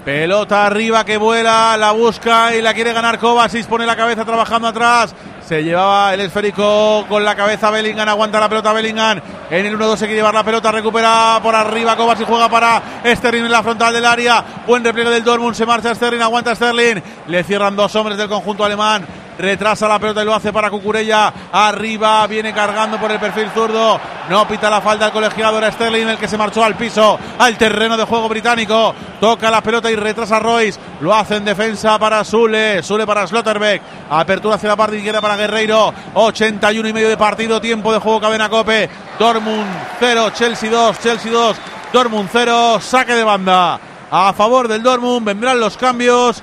Pelota 0.05 0.67
arriba 0.67 1.03
que 1.03 1.17
vuela, 1.17 1.79
la 1.79 1.93
busca 1.93 2.55
y 2.55 2.61
la 2.61 2.75
quiere 2.75 2.93
ganar 2.93 3.19
Kovacic, 3.19 3.65
pone 3.65 3.87
la 3.87 3.97
cabeza 3.97 4.27
trabajando 4.27 4.69
atrás. 4.69 5.15
Se 5.49 5.65
llevaba 5.65 6.13
el 6.13 6.21
esférico 6.21 7.07
con 7.09 7.25
la 7.25 7.35
cabeza 7.35 7.71
Bellingham, 7.71 8.11
aguanta 8.11 8.39
la 8.39 8.51
pelota 8.51 8.75
Bellingham. 8.75 9.19
En 9.49 9.65
el 9.65 9.79
1-2 9.79 9.97
se 9.97 10.05
quiere 10.05 10.17
llevar 10.17 10.35
la 10.35 10.45
pelota, 10.45 10.71
recupera 10.71 11.41
por 11.43 11.55
arriba 11.55 11.97
Kovacic, 11.97 12.27
juega 12.27 12.51
para 12.51 12.83
Sterling 13.03 13.45
en 13.45 13.51
la 13.51 13.63
frontal 13.63 13.95
del 13.95 14.05
área. 14.05 14.45
Buen 14.67 14.85
repliegue 14.85 15.09
del 15.09 15.25
Dortmund, 15.25 15.55
se 15.55 15.65
marcha 15.65 15.95
Sterling, 15.95 16.21
aguanta 16.21 16.55
Sterling. 16.55 17.01
Le 17.29 17.45
cierran 17.45 17.75
dos 17.75 17.97
hombres 17.97 18.19
del 18.19 18.29
conjunto 18.29 18.63
alemán. 18.63 19.07
Retrasa 19.41 19.89
la 19.89 19.99
pelota 19.99 20.23
y 20.23 20.25
lo 20.25 20.35
hace 20.35 20.53
para 20.53 20.71
Cucurella. 20.71 21.33
Arriba, 21.53 22.27
viene 22.27 22.53
cargando 22.53 22.99
por 22.99 23.11
el 23.11 23.19
perfil 23.19 23.51
zurdo. 23.55 24.01
No 24.29 24.47
pita 24.47 24.71
la 24.71 24.81
falta 24.81 25.07
el 25.07 25.13
colegiado, 25.13 25.59
era 25.59 25.73
Sterling 25.73 26.07
el 26.09 26.19
que 26.19 26.29
se 26.29 26.39
marchó 26.39 26.63
al 26.63 26.77
piso, 26.77 27.19
al 27.39 27.57
terreno 27.59 27.97
de 27.97 28.05
juego 28.05 28.29
británico. 28.29 28.95
Toca 29.21 29.51
la 29.51 29.63
pelota 29.63 29.91
y 29.91 29.97
retrasa 29.97 30.39
Royce. 30.39 30.79
Lo 31.01 31.15
hace 31.15 31.37
en 31.37 31.45
defensa 31.45 31.99
para 31.99 32.25
Sule, 32.25 32.83
Sule 32.83 33.07
para 33.07 33.27
Slotterbeck. 33.27 33.83
Apertura 34.11 34.57
hacia 34.57 34.69
la 34.69 34.77
parte 34.77 34.97
izquierda 34.97 35.21
para 35.21 35.37
Guerreiro. 35.37 35.93
81 36.15 36.89
y 36.89 36.93
medio 36.93 37.09
de 37.09 37.17
partido, 37.17 37.61
tiempo 37.61 37.93
de 37.93 37.99
juego, 37.99 38.21
cadena 38.21 38.49
cope. 38.49 38.89
Dortmund 39.19 39.67
0, 39.99 40.31
Chelsea 40.35 40.71
2, 40.71 41.01
Chelsea 41.01 41.33
2, 41.33 41.57
Dortmund 41.93 42.29
0, 42.33 42.81
saque 42.81 43.15
de 43.15 43.25
banda. 43.25 43.81
A 44.13 44.33
favor 44.33 44.67
del 44.67 44.83
Dortmund 44.83 45.25
vendrán 45.25 45.61
los 45.61 45.77
cambios 45.77 46.43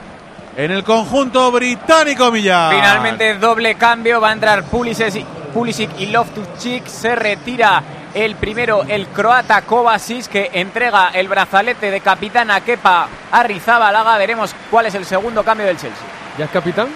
en 0.58 0.72
el 0.72 0.84
conjunto 0.84 1.52
británico 1.52 2.32
Millar. 2.32 2.74
Finalmente 2.74 3.36
doble 3.36 3.76
cambio, 3.76 4.20
va 4.20 4.30
a 4.30 4.34
entrar 4.34 4.64
Pulisic, 4.64 5.24
Pulisic 5.54 5.92
y 6.00 6.08
Loftus-Cheek, 6.08 6.88
se 6.88 7.16
retira 7.16 7.84
el 8.16 8.36
primero, 8.36 8.84
el 8.88 9.08
croata 9.08 9.62
Kovacic, 9.62 10.26
que 10.26 10.50
entrega 10.54 11.12
el 11.14 11.28
brazalete 11.28 11.92
de 11.92 12.02
capitán 12.02 12.50
a 12.50 12.62
Kepa 12.62 13.08
Arrizabalaga. 13.32 14.18
Veremos 14.18 14.56
cuál 14.72 14.88
es 14.88 14.96
el 14.96 15.06
segundo 15.06 15.44
cambio 15.44 15.68
del 15.68 15.78
Chelsea. 15.78 16.04
¿Ya 16.40 16.46
es 16.46 16.52
capitán? 16.52 16.88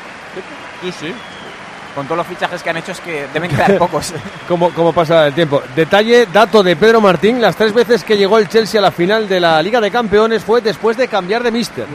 Sí, 0.82 0.91
sí. 0.91 1.14
Con 1.93 2.05
todos 2.05 2.18
los 2.18 2.28
fichajes 2.28 2.64
que 2.64 2.70
han 2.72 2.78
hecho 2.78 2.93
es 2.93 2.99
que 2.99 3.28
deben 3.32 3.51
quedar 3.51 3.78
pocos. 3.78 4.12
¿Cómo, 4.47 4.72
¿Cómo 4.72 4.91
pasa 4.91 5.28
el 5.28 5.34
tiempo? 5.36 5.62
Detalle, 5.76 6.26
dato 6.26 6.64
de 6.64 6.76
Pedro 6.76 6.99
Martín, 6.99 7.39
las 7.39 7.55
tres 7.55 7.74
veces 7.74 8.03
que 8.03 8.18
llegó 8.18 8.39
el 8.39 8.49
Chelsea 8.49 8.80
a 8.80 8.82
la 8.82 8.91
final 8.91 9.30
de 9.30 9.39
la 9.39 9.62
Liga 9.62 9.80
de 9.80 9.91
Campeones 9.91 10.43
fue 10.43 10.62
después 10.62 10.97
de 10.97 11.07
cambiar 11.07 11.43
de 11.43 11.51
mister. 11.51 11.86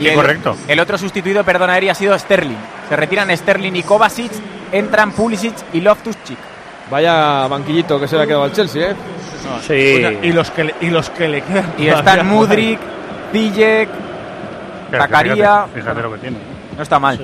Y 0.00 0.08
el, 0.08 0.14
Correcto. 0.14 0.56
El 0.66 0.80
otro 0.80 0.98
sustituido, 0.98 1.44
perdona, 1.44 1.76
Eri, 1.76 1.90
ha 1.90 1.94
sido 1.94 2.18
Sterling. 2.18 2.56
Se 2.88 2.96
retiran 2.96 3.36
Sterling 3.36 3.74
y 3.74 3.82
Kovacic, 3.82 4.32
entran 4.72 5.12
Pulisic 5.12 5.54
y 5.72 5.80
Loftus-Cheek. 5.80 6.38
Vaya 6.90 7.46
banquillito 7.46 8.00
que 8.00 8.08
se 8.08 8.16
le 8.16 8.22
ha 8.22 8.26
quedado 8.26 8.44
al 8.44 8.52
Chelsea, 8.52 8.90
¿eh? 8.90 8.96
Sí. 9.66 10.26
Y 10.26 10.32
los 10.32 10.50
que 10.50 10.64
le, 10.64 10.74
y 10.80 10.90
los 10.90 11.08
que 11.10 11.28
le 11.28 11.42
quedan. 11.42 11.74
Y 11.78 11.86
están 11.86 12.26
Mudrik, 12.26 12.80
Pero 13.32 13.88
Zakaria. 14.90 15.34
Fíjate, 15.34 15.72
fíjate 15.74 16.02
lo 16.02 16.12
que 16.12 16.18
tiene. 16.18 16.36
No 16.76 16.82
está 16.82 16.98
mal. 16.98 17.18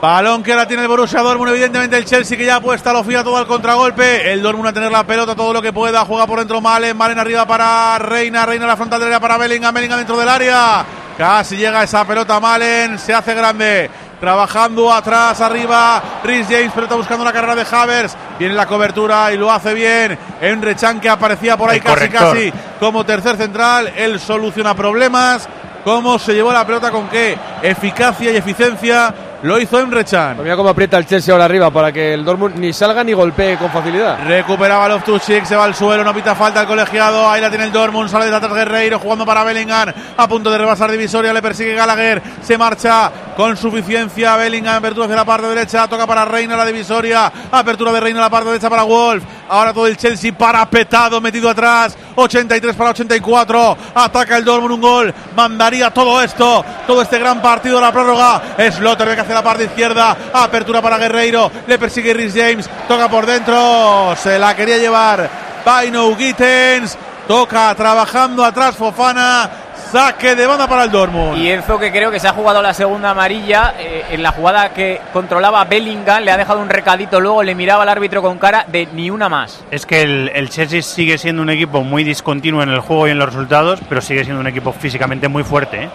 Balón 0.00 0.42
que 0.42 0.52
ahora 0.52 0.68
tiene 0.68 0.82
el 0.82 0.88
Borussia 0.88 1.20
Dortmund, 1.20 1.50
evidentemente 1.52 1.96
el 1.96 2.04
Chelsea 2.04 2.36
que 2.36 2.44
ya 2.44 2.56
apuesta, 2.56 2.92
lo 2.92 3.02
fía 3.02 3.24
todo 3.24 3.38
al 3.38 3.46
contragolpe. 3.46 4.30
El 4.32 4.42
Dortmund 4.42 4.68
a 4.68 4.72
tener 4.72 4.92
la 4.92 5.06
pelota 5.06 5.34
todo 5.34 5.52
lo 5.52 5.62
que 5.62 5.72
pueda, 5.72 6.04
juega 6.04 6.26
por 6.26 6.38
dentro 6.38 6.60
Malen, 6.60 6.94
Malen 6.94 7.18
arriba 7.18 7.46
para 7.46 7.98
Reina, 7.98 8.44
Reina 8.44 8.66
a 8.66 8.68
la 8.68 8.76
frontal 8.76 9.00
del 9.00 9.08
área 9.08 9.20
para 9.20 9.38
Bellingham, 9.38 9.72
Bellingham 9.74 9.98
dentro 9.98 10.18
del 10.18 10.28
área. 10.28 10.84
Casi 11.16 11.56
llega 11.56 11.82
esa 11.82 12.04
pelota 12.04 12.40
Malen, 12.40 12.98
se 12.98 13.14
hace 13.14 13.34
grande. 13.34 13.90
Trabajando 14.20 14.92
atrás, 14.92 15.40
arriba, 15.40 16.02
Rhys 16.24 16.46
James, 16.48 16.72
pelota 16.72 16.94
buscando 16.94 17.24
la 17.24 17.32
carrera 17.32 17.54
de 17.54 17.66
Havers. 17.70 18.16
Viene 18.38 18.54
la 18.54 18.66
cobertura 18.66 19.32
y 19.32 19.36
lo 19.36 19.52
hace 19.52 19.74
bien. 19.74 20.18
Emre 20.40 20.74
Can 20.74 20.98
que 21.00 21.08
aparecía 21.10 21.56
por 21.56 21.68
ahí 21.70 21.76
El 21.78 21.82
casi, 21.84 21.94
corrector. 21.94 22.32
casi 22.34 22.52
como 22.80 23.04
tercer 23.04 23.36
central. 23.36 23.92
Él 23.96 24.18
soluciona 24.18 24.74
problemas. 24.74 25.46
¿Cómo 25.84 26.18
se 26.18 26.32
llevó 26.32 26.52
la 26.52 26.64
pelota? 26.64 26.90
¿Con 26.90 27.08
qué 27.08 27.36
eficacia 27.62 28.32
y 28.32 28.36
eficiencia? 28.36 29.14
Lo 29.44 29.60
hizo 29.60 29.78
Emre 29.78 30.06
Can. 30.06 30.42
Mira 30.42 30.56
cómo 30.56 30.70
aprieta 30.70 30.96
el 30.96 31.04
Chelsea 31.04 31.30
ahora 31.30 31.44
arriba 31.44 31.70
para 31.70 31.92
que 31.92 32.14
el 32.14 32.24
Dortmund 32.24 32.56
ni 32.56 32.72
salga 32.72 33.04
ni 33.04 33.12
golpee 33.12 33.58
con 33.58 33.70
facilidad. 33.70 34.26
Recuperaba 34.26 34.88
Loftus-Cheek, 34.88 35.44
se 35.44 35.54
va 35.54 35.64
al 35.64 35.74
suelo, 35.74 36.02
no 36.02 36.14
pita 36.14 36.34
falta 36.34 36.62
el 36.62 36.66
colegiado. 36.66 37.28
Ahí 37.28 37.42
la 37.42 37.50
tiene 37.50 37.66
el 37.66 37.72
Dortmund, 37.72 38.08
sale 38.08 38.24
de 38.24 38.34
atrás 38.34 38.54
Guerreiro 38.54 38.98
jugando 38.98 39.26
para 39.26 39.44
Bellingham. 39.44 39.92
A 40.16 40.26
punto 40.26 40.50
de 40.50 40.56
rebasar 40.56 40.90
divisoria, 40.90 41.30
le 41.34 41.42
persigue 41.42 41.74
Gallagher. 41.74 42.22
Se 42.40 42.56
marcha 42.56 43.12
con 43.36 43.54
suficiencia 43.58 44.34
Bellingham, 44.36 44.76
apertura 44.76 45.04
hacia 45.04 45.16
la 45.16 45.26
parte 45.26 45.46
derecha, 45.46 45.86
toca 45.88 46.06
para 46.06 46.24
Reina 46.24 46.56
la 46.56 46.64
divisoria. 46.64 47.30
Apertura 47.52 47.92
de 47.92 48.00
Reina 48.00 48.20
a 48.20 48.22
la 48.22 48.30
parte 48.30 48.48
derecha 48.48 48.70
para 48.70 48.84
Wolf. 48.84 49.24
Ahora 49.50 49.74
todo 49.74 49.86
el 49.86 49.98
Chelsea 49.98 50.32
parapetado, 50.32 51.20
metido 51.20 51.50
atrás. 51.50 51.98
83 52.14 52.74
para 52.74 52.90
84. 52.90 53.76
Ataca 53.94 54.38
el 54.38 54.44
Dortmund 54.44 54.74
un 54.74 54.80
gol. 54.80 55.14
Mandaría 55.36 55.90
todo 55.90 56.22
esto, 56.22 56.64
todo 56.86 57.02
este 57.02 57.18
gran 57.18 57.42
partido 57.42 57.76
a 57.76 57.82
la 57.82 57.92
prórroga. 57.92 58.40
Slotterbeck 58.70 59.33
hacia 59.34 59.42
la 59.42 59.42
parte 59.42 59.64
izquierda. 59.64 60.16
Apertura 60.32 60.80
para 60.80 60.98
Guerreiro. 60.98 61.50
Le 61.66 61.78
persigue 61.78 62.14
Rhys 62.14 62.34
James. 62.34 62.68
Toca 62.86 63.08
por 63.08 63.26
dentro. 63.26 64.14
Se 64.16 64.38
la 64.38 64.54
quería 64.54 64.78
llevar 64.78 65.28
Baino 65.64 66.14
Gittens. 66.16 66.96
Toca 67.26 67.74
trabajando 67.74 68.44
atrás 68.44 68.76
Fofana. 68.76 69.50
Saque 69.90 70.34
de 70.34 70.46
banda 70.46 70.66
para 70.66 70.84
el 70.84 70.90
Dortmund. 70.90 71.38
Y 71.38 71.50
Enzo, 71.50 71.78
que 71.78 71.92
creo 71.92 72.10
que 72.10 72.18
se 72.18 72.26
ha 72.26 72.32
jugado 72.32 72.60
la 72.60 72.74
segunda 72.74 73.10
amarilla, 73.10 73.74
eh, 73.78 74.06
en 74.10 74.24
la 74.24 74.32
jugada 74.32 74.70
que 74.70 75.00
controlaba 75.12 75.62
Bellingham, 75.64 76.24
le 76.24 76.32
ha 76.32 76.36
dejado 76.36 76.60
un 76.60 76.68
recadito, 76.68 77.20
luego 77.20 77.44
le 77.44 77.54
miraba 77.54 77.84
al 77.84 77.88
árbitro 77.88 78.20
con 78.20 78.38
cara 78.38 78.64
de 78.66 78.88
ni 78.92 79.10
una 79.10 79.28
más. 79.28 79.62
Es 79.70 79.86
que 79.86 80.02
el, 80.02 80.32
el 80.34 80.50
Chelsea 80.50 80.82
sigue 80.82 81.16
siendo 81.16 81.42
un 81.42 81.50
equipo 81.50 81.82
muy 81.82 82.02
discontinuo 82.02 82.62
en 82.64 82.70
el 82.70 82.80
juego 82.80 83.06
y 83.06 83.12
en 83.12 83.18
los 83.18 83.28
resultados, 83.28 83.80
pero 83.88 84.00
sigue 84.00 84.24
siendo 84.24 84.40
un 84.40 84.48
equipo 84.48 84.72
físicamente 84.72 85.28
muy 85.28 85.44
fuerte. 85.44 85.84
¿eh? 85.84 85.90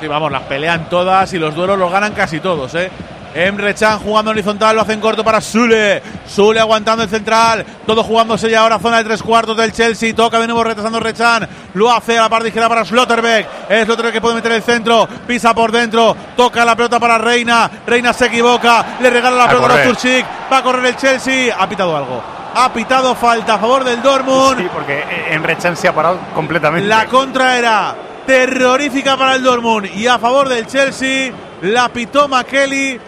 Sí, 0.00 0.08
vamos, 0.08 0.32
las 0.32 0.42
pelean 0.44 0.88
todas 0.88 1.30
y 1.34 1.38
los 1.38 1.54
duelos 1.54 1.78
los 1.78 1.92
ganan 1.92 2.14
casi 2.14 2.40
todos, 2.40 2.74
¿eh? 2.74 2.90
Emre 3.34 3.74
Can 3.74 3.98
jugando 3.98 4.32
horizontal, 4.32 4.74
lo 4.74 4.82
hacen 4.82 5.00
corto 5.00 5.22
para 5.22 5.40
Sule. 5.40 6.02
Sule 6.26 6.58
aguantando 6.58 7.04
el 7.04 7.10
central. 7.10 7.64
Todo 7.86 8.02
jugándose 8.02 8.50
ya 8.50 8.60
ahora 8.62 8.78
zona 8.78 8.98
de 8.98 9.04
tres 9.04 9.22
cuartos 9.22 9.56
del 9.56 9.72
Chelsea. 9.72 10.14
Toca 10.14 10.40
de 10.40 10.46
nuevo 10.46 10.64
retrasando 10.64 10.98
Rechan. 10.98 11.46
Lo 11.74 11.92
hace 11.92 12.18
a 12.18 12.22
la 12.22 12.28
parte 12.28 12.48
izquierda 12.48 12.68
para 12.68 12.84
Slotterbeck. 12.84 13.46
Es 13.68 13.84
Slotterbeck 13.84 14.14
que 14.14 14.20
puede 14.20 14.34
meter 14.34 14.52
el 14.52 14.62
centro. 14.62 15.08
Pisa 15.26 15.54
por 15.54 15.70
dentro. 15.70 16.16
Toca 16.36 16.64
la 16.64 16.74
pelota 16.74 16.98
para 16.98 17.18
Reina. 17.18 17.70
Reina 17.86 18.12
se 18.12 18.26
equivoca. 18.26 18.96
Le 19.00 19.10
regala 19.10 19.36
la 19.36 19.44
A 19.44 19.48
pelota 19.48 19.66
a 19.66 19.70
correr. 19.70 19.86
Turchik. 19.86 20.26
Va 20.52 20.58
a 20.58 20.62
correr 20.62 20.86
el 20.86 20.96
Chelsea. 20.96 21.54
Ha 21.56 21.68
pitado 21.68 21.96
algo. 21.96 22.22
Ha 22.54 22.72
pitado 22.72 23.14
falta 23.14 23.54
a 23.54 23.58
favor 23.58 23.84
del 23.84 24.02
Dortmund. 24.02 24.58
Sí, 24.58 24.68
porque 24.72 25.04
Emre 25.30 25.56
Can 25.56 25.76
se 25.76 25.86
ha 25.86 25.94
parado 25.94 26.18
completamente. 26.34 26.88
La 26.88 27.06
contra 27.06 27.56
era 27.56 27.94
terrorífica 28.26 29.16
para 29.16 29.34
el 29.36 29.42
Dortmund 29.42 29.86
y 29.94 30.06
a 30.06 30.18
favor 30.18 30.48
del 30.48 30.66
Chelsea 30.66 31.32
la 31.62 31.88
pitó 31.88 32.28
McKelly. 32.28 33.00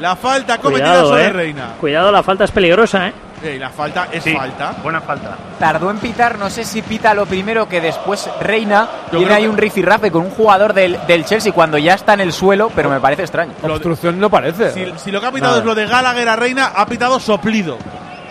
La 0.00 0.16
falta 0.16 0.58
cometida 0.58 0.86
Cuidado, 0.88 1.08
sobre 1.10 1.24
eh. 1.26 1.32
Reina. 1.32 1.74
Cuidado, 1.80 2.10
la 2.10 2.22
falta 2.24 2.44
es 2.44 2.50
peligrosa, 2.50 3.08
¿eh? 3.08 3.12
La 3.58 3.68
falta 3.68 4.08
es 4.10 4.24
Sí, 4.24 4.32
falta. 4.34 4.74
Buena 4.82 5.02
falta. 5.02 5.36
Tardó 5.58 5.90
en 5.90 5.98
pitar, 5.98 6.38
no 6.38 6.48
sé 6.48 6.64
si 6.64 6.80
pita 6.82 7.12
lo 7.14 7.26
primero 7.26 7.68
que 7.68 7.80
después 7.80 8.28
Reina. 8.40 8.88
Yo 9.12 9.18
Tiene 9.18 9.34
ahí 9.34 9.42
que- 9.42 9.48
un 9.50 9.56
rifirrafe 9.58 10.10
con 10.10 10.22
un 10.24 10.30
jugador 10.30 10.72
del, 10.72 10.98
del 11.06 11.24
Chelsea 11.26 11.52
cuando 11.52 11.76
ya 11.78 11.92
está 11.94 12.14
en 12.14 12.20
el 12.20 12.32
suelo, 12.32 12.72
pero 12.74 12.88
me 12.88 12.98
parece 13.00 13.22
extraño. 13.22 13.52
Obstrucción 13.62 14.18
no 14.18 14.30
parece. 14.30 14.72
Si, 14.72 14.86
si 14.98 15.10
lo 15.12 15.20
que 15.20 15.26
ha 15.26 15.30
pitado 15.30 15.52
Nada. 15.52 15.60
es 15.60 15.66
lo 15.66 15.74
de 15.74 15.86
Gallagher 15.86 16.28
a 16.28 16.36
Reina, 16.36 16.72
ha 16.74 16.86
pitado 16.86 17.20
soplido. 17.20 17.76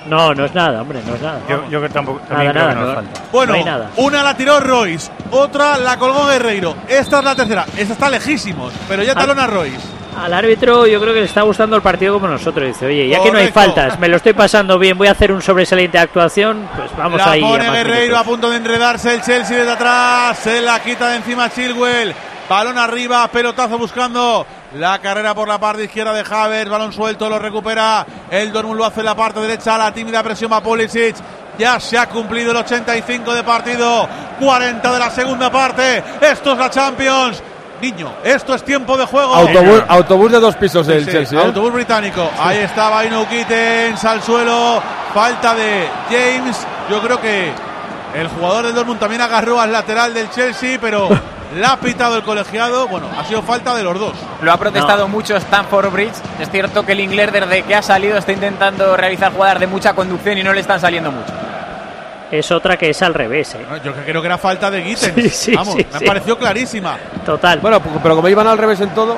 No, 0.06 0.34
no 0.34 0.46
es 0.46 0.54
nada, 0.54 0.82
hombre, 0.82 1.00
no 1.06 1.16
es 1.16 1.22
nada. 1.22 1.40
Yo, 1.50 1.70
yo 1.70 1.82
que 1.82 1.90
tampoco, 1.90 2.20
nada, 2.20 2.30
también 2.30 2.52
creo 2.52 2.64
nada. 2.64 2.74
que 2.74 2.86
no 2.88 2.94
falta. 2.94 3.22
Bueno, 3.32 3.54
no 3.54 3.58
hay 3.60 3.64
nada. 3.66 3.90
una 3.98 4.24
la 4.24 4.36
tiró 4.36 4.60
Royce, 4.60 5.12
otra 5.32 5.78
la 5.78 5.98
colgó 5.98 6.28
Guerreiro. 6.28 6.76
Esta 6.88 7.20
es 7.20 7.26
la 7.26 7.36
tercera. 7.36 7.66
Esta 7.78 7.94
está 7.94 8.10
lejísimos, 8.10 8.74
pero 8.88 9.04
ya 9.04 9.16
talona 9.16 9.48
Royce. 9.48 10.04
Al 10.18 10.32
árbitro 10.32 10.86
yo 10.86 11.02
creo 11.02 11.14
que 11.14 11.22
le 11.22 11.26
está 11.26 11.42
gustando 11.42 11.76
el 11.76 11.82
partido 11.82 12.14
como 12.14 12.28
nosotros. 12.28 12.68
Dice, 12.68 12.86
oye, 12.86 13.08
ya 13.08 13.22
que 13.24 13.32
no 13.32 13.38
hay 13.40 13.52
faltas, 13.52 13.98
me 14.00 14.08
lo 14.08 14.18
estoy 14.18 14.34
pasando 14.34 14.78
bien, 14.78 14.98
voy 14.98 15.08
a 15.08 15.12
hacer 15.12 15.32
un 15.32 15.42
sobresaliente 15.42 15.98
actuación, 15.98 16.68
pues 16.76 16.96
vamos 16.96 17.18
la 17.18 17.32
ahí. 17.32 17.44
a 17.44 17.48
pone 17.48 17.72
Guerreiro 17.72 18.18
a 18.18 18.24
punto 18.24 18.50
de 18.50 18.58
enredarse 18.58 19.14
el 19.14 19.22
Chelsea 19.22 19.58
desde 19.58 19.72
atrás. 19.72 20.38
Se 20.38 20.62
la 20.62 20.80
quita 20.82 21.10
de 21.10 21.18
encima 21.18 21.50
Chilwell. 21.50 22.14
Balón 22.48 22.78
arriba, 22.78 23.28
pelotazo 23.30 23.78
buscando 23.80 24.46
la 24.76 25.00
carrera 25.00 25.34
por 25.36 25.48
la 25.48 25.60
parte 25.60 25.84
izquierda 25.84 26.14
de 26.14 26.24
Havers. 26.30 26.70
Balón 26.70 26.94
suelto, 26.94 27.30
lo 27.30 27.40
recupera. 27.40 28.06
El 28.30 28.52
Dortmund 28.52 28.80
lo 28.80 28.86
hace 28.86 29.02
en 29.02 29.06
la 29.06 29.16
parte 29.16 29.40
derecha. 29.40 29.78
La 29.78 29.94
tímida 29.94 30.24
presión 30.24 30.52
a 30.54 30.62
Pulisic. 30.62 31.16
Ya 31.58 31.80
se 31.80 31.98
ha 31.98 32.08
cumplido 32.10 32.52
el 32.52 32.58
85 32.58 33.34
de 33.34 33.44
partido. 33.44 34.08
40 34.40 34.92
de 34.92 35.00
la 35.00 35.10
segunda 35.12 35.52
parte. 35.52 36.04
Esto 36.22 36.54
es 36.54 36.58
la 36.58 36.70
Champions. 36.70 37.44
Niño, 37.82 38.14
esto 38.24 38.56
es 38.56 38.64
tiempo 38.64 38.96
de 38.98 39.06
juego. 39.06 39.34
Autobús, 39.36 39.84
autobús 39.88 40.32
de 40.32 40.40
dos 40.40 40.56
pisos 40.56 40.88
del 40.88 41.04
Sí, 41.06 41.12
Chelsea. 41.12 41.40
¿eh? 41.40 41.44
Autobús 41.46 41.74
británico. 41.74 42.30
Ahí 42.40 42.60
está 42.60 42.90
Baino 42.90 43.28
Kittens 43.28 44.04
al 44.06 44.22
suelo. 44.24 44.82
Falta 45.14 45.54
de 45.54 45.88
James. 46.10 46.66
Yo 46.90 47.02
creo 47.02 47.20
que 47.20 47.52
el 48.16 48.28
jugador 48.30 48.66
del 48.68 48.76
Dortmund 48.76 49.00
también 49.00 49.22
agarró 49.22 49.60
al 49.60 49.72
lateral 49.72 50.14
del 50.14 50.30
Chelsea, 50.30 50.78
pero 50.80 51.10
la 51.56 51.74
ha 51.74 51.80
pitado 51.80 52.18
el 52.18 52.24
colegiado. 52.24 52.88
Bueno, 52.88 53.08
ha 53.18 53.24
sido 53.26 53.42
falta 53.42 53.76
de 53.76 53.84
los 53.84 54.00
dos. 54.00 54.14
Lo 54.42 54.52
ha 54.52 54.58
protestado 54.58 55.08
mucho 55.08 55.36
Stanford 55.36 55.92
Bridge. 55.92 56.16
Es 56.40 56.50
cierto 56.50 56.86
que 56.86 56.94
el 56.94 57.00
inglés 57.00 57.32
desde 57.32 57.64
que 57.64 57.76
ha 57.76 57.82
salido 57.82 58.18
está 58.18 58.32
intentando 58.32 58.96
realizar 58.98 59.34
jugadas 59.34 59.60
de 59.60 59.68
mucha 59.68 59.94
conducción 59.94 60.38
y 60.38 60.44
no 60.44 60.54
le 60.54 60.62
están 60.62 60.80
saliendo 60.80 61.12
mucho. 61.12 61.32
Es 62.32 62.52
otra 62.52 62.78
que 62.78 62.90
es 62.90 63.02
al 63.04 63.14
revés, 63.14 63.54
¿eh? 63.54 63.66
Yo 63.84 63.94
creo 63.94 64.22
que 64.22 64.26
era 64.26 64.38
falta 64.40 64.72
de 64.72 64.82
Gittens. 64.82 65.14
Sí, 65.16 65.30
sí, 65.30 65.56
Vamos, 65.56 65.76
sí, 65.76 65.86
me 65.94 66.00
sí. 66.00 66.06
pareció 66.06 66.38
clarísima. 66.38 66.98
Total. 67.24 67.60
Bueno, 67.60 67.80
pero 68.02 68.16
como 68.16 68.28
iban 68.28 68.48
al 68.48 68.58
revés 68.58 68.82
en 68.82 68.90
todo, 68.90 69.18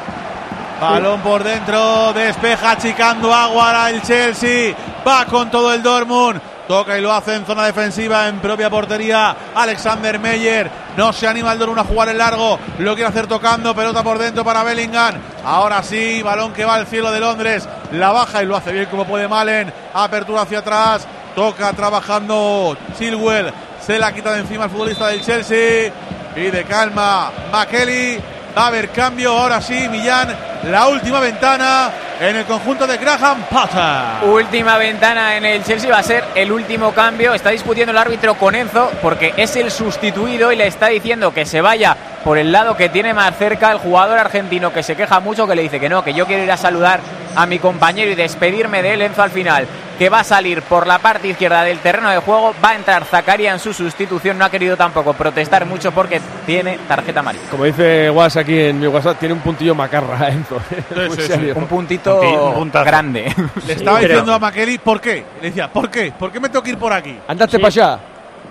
Balón 0.82 1.22
por 1.22 1.42
dentro, 1.44 2.12
despeja 2.14 2.72
achicando 2.72 3.34
agua 3.34 3.90
el 3.90 4.02
Chelsea. 4.02 4.76
Va 5.08 5.26
con 5.26 5.50
todo 5.50 5.74
el 5.74 5.82
Dortmund. 5.82 6.42
Toca 6.68 6.98
y 6.98 7.02
lo 7.02 7.14
hace 7.14 7.36
en 7.36 7.46
zona 7.46 7.66
defensiva, 7.66 8.28
en 8.28 8.40
propia 8.40 8.70
portería. 8.70 9.36
Alexander 9.54 10.20
Meyer 10.20 10.70
no 10.98 11.14
se 11.14 11.28
anima 11.28 11.54
el 11.54 11.60
Dortmund 11.60 11.82
a 11.82 11.84
jugar 11.84 12.10
en 12.10 12.18
largo. 12.18 12.58
Lo 12.80 12.96
quiere 12.96 13.10
hacer 13.10 13.28
tocando, 13.28 13.76
pelota 13.76 14.04
por 14.04 14.18
dentro 14.18 14.44
para 14.44 14.64
Bellingham. 14.64 15.16
Ahora 15.44 15.84
sí, 15.84 16.24
balón 16.24 16.54
que 16.54 16.66
va 16.66 16.76
al 16.76 16.88
cielo 16.88 17.12
de 17.12 17.20
Londres. 17.20 17.68
La 17.92 18.12
baja 18.12 18.42
y 18.42 18.48
lo 18.48 18.56
hace 18.56 18.72
bien 18.72 18.88
como 18.88 19.06
puede 19.06 19.28
Malen. 19.28 19.72
Apertura 19.94 20.42
hacia 20.42 20.60
atrás. 20.60 21.08
Toca 21.36 21.72
trabajando 21.74 22.76
Chilwell. 22.98 23.54
Se 23.86 24.00
la 24.00 24.12
quita 24.12 24.34
de 24.34 24.40
encima 24.40 24.66
el 24.66 24.72
futbolista 24.72 25.08
del 25.08 25.22
Chelsea. 25.22 25.92
Y 26.36 26.50
de 26.50 26.64
calma, 26.64 27.32
Makeli. 27.52 28.18
Va 28.58 28.64
a 28.64 28.68
haber 28.68 28.90
cambio. 28.90 29.38
Ahora 29.38 29.62
sí, 29.62 29.88
Millán. 29.88 30.36
La 30.64 30.88
última 30.88 31.20
ventana 31.20 31.92
en 32.20 32.36
el 32.36 32.46
conjunto 32.46 32.88
de 32.88 32.98
Graham 32.98 33.44
Potter. 33.50 34.30
Última 34.30 34.78
ventana 34.78 35.36
en 35.38 35.46
el 35.46 35.64
Chelsea 35.64 35.92
va 35.92 36.00
a 36.00 36.04
ser 36.04 36.24
el 36.36 36.52
último 36.52 36.94
cambio. 36.94 37.34
Está 37.34 37.50
discutiendo 37.50 37.92
el 37.92 37.98
árbitro 37.98 38.36
con 38.36 38.56
Enzo 38.56 38.92
porque 39.02 39.34
es 39.38 39.56
el 39.56 39.72
sustituido 39.72 40.52
y 40.52 40.56
le 40.56 40.68
está 40.68 40.88
diciendo 40.88 41.34
que 41.34 41.46
se 41.46 41.62
vaya 41.62 41.96
por 42.24 42.38
el 42.38 42.52
lado 42.52 42.76
que 42.78 42.90
tiene 42.90 43.14
más 43.14 43.38
cerca 43.38 43.72
el 43.72 43.78
jugador 43.78 44.18
argentino 44.18 44.74
que 44.74 44.84
se 44.84 44.96
queja 44.96 45.20
mucho, 45.20 45.48
que 45.48 45.56
le 45.56 45.62
dice 45.64 45.80
que 45.80 45.90
no, 45.90 46.04
que 46.04 46.14
yo 46.14 46.26
quiero 46.26 46.44
ir 46.44 46.52
a 46.52 46.58
saludar 46.58 47.00
a 47.36 47.46
mi 47.46 47.60
compañero 47.60 48.12
y 48.12 48.16
despedirme 48.16 48.82
de 48.82 48.94
él. 48.94 49.02
Enzo 49.02 49.22
al 49.24 49.32
final 49.32 49.68
que 49.98 50.10
va 50.10 50.20
a 50.20 50.24
salir 50.26 50.62
por 50.64 50.86
la 50.88 51.00
parte 51.00 51.30
izquierda 51.30 51.64
del 51.64 51.80
terreno 51.80 52.10
de 52.10 52.18
juego. 52.18 52.54
Va 52.64 52.70
a 52.72 52.76
entrar 52.76 53.06
Zakaria 53.06 53.52
en 53.54 53.60
su 53.60 53.74
sustitución. 53.74 54.38
No 54.38 54.46
ha 54.46 54.50
querido 54.50 54.76
tampoco 54.76 55.14
protestar 55.14 55.66
mucho 55.66 55.92
porque 55.92 56.20
tiene 56.46 56.78
tarjeta 56.88 57.22
amarilla. 57.22 57.46
Como 57.50 57.64
dice 57.64 58.10
Was 58.10 58.36
aquí 58.38 58.60
en 58.60 58.80
mi 58.80 58.88
WhatsApp, 58.88 59.18
tiene 59.20 59.34
un 59.34 59.40
puntillo 59.42 59.74
macarra, 59.76 60.30
Enzo. 60.30 60.60
Muy 60.96 61.10
sí, 61.16 61.22
sí. 61.22 61.28
serio. 61.28 61.54
Un 61.56 61.66
puntito 61.68 62.20
Un 62.58 62.72
grande. 62.72 63.34
Le 63.66 63.74
estaba 63.74 63.98
pero- 64.00 64.10
diciendo 64.10 64.34
a 64.34 64.40
Makeli, 64.40 64.78
¿por 64.80 65.00
qué? 65.00 65.24
Le 65.42 65.48
decía, 65.50 65.72
¿por 65.72 65.90
qué? 65.90 66.12
¿Por 66.18 66.32
qué 66.32 66.40
me 66.40 66.50
tengo 66.50 66.64
que 66.64 66.72
ir 66.72 66.78
por 66.78 66.92
aquí? 66.92 67.18
Andate 67.28 67.52
Sí. 67.52 67.58
para 67.58 67.68
allá. 67.68 68.00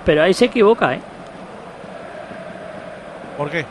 Pero 0.04 0.22
ahí 0.22 0.32
se 0.34 0.46
equivoca, 0.46 0.94
¿eh? 0.94 1.00
¿Por 3.36 3.50
qué? 3.50 3.64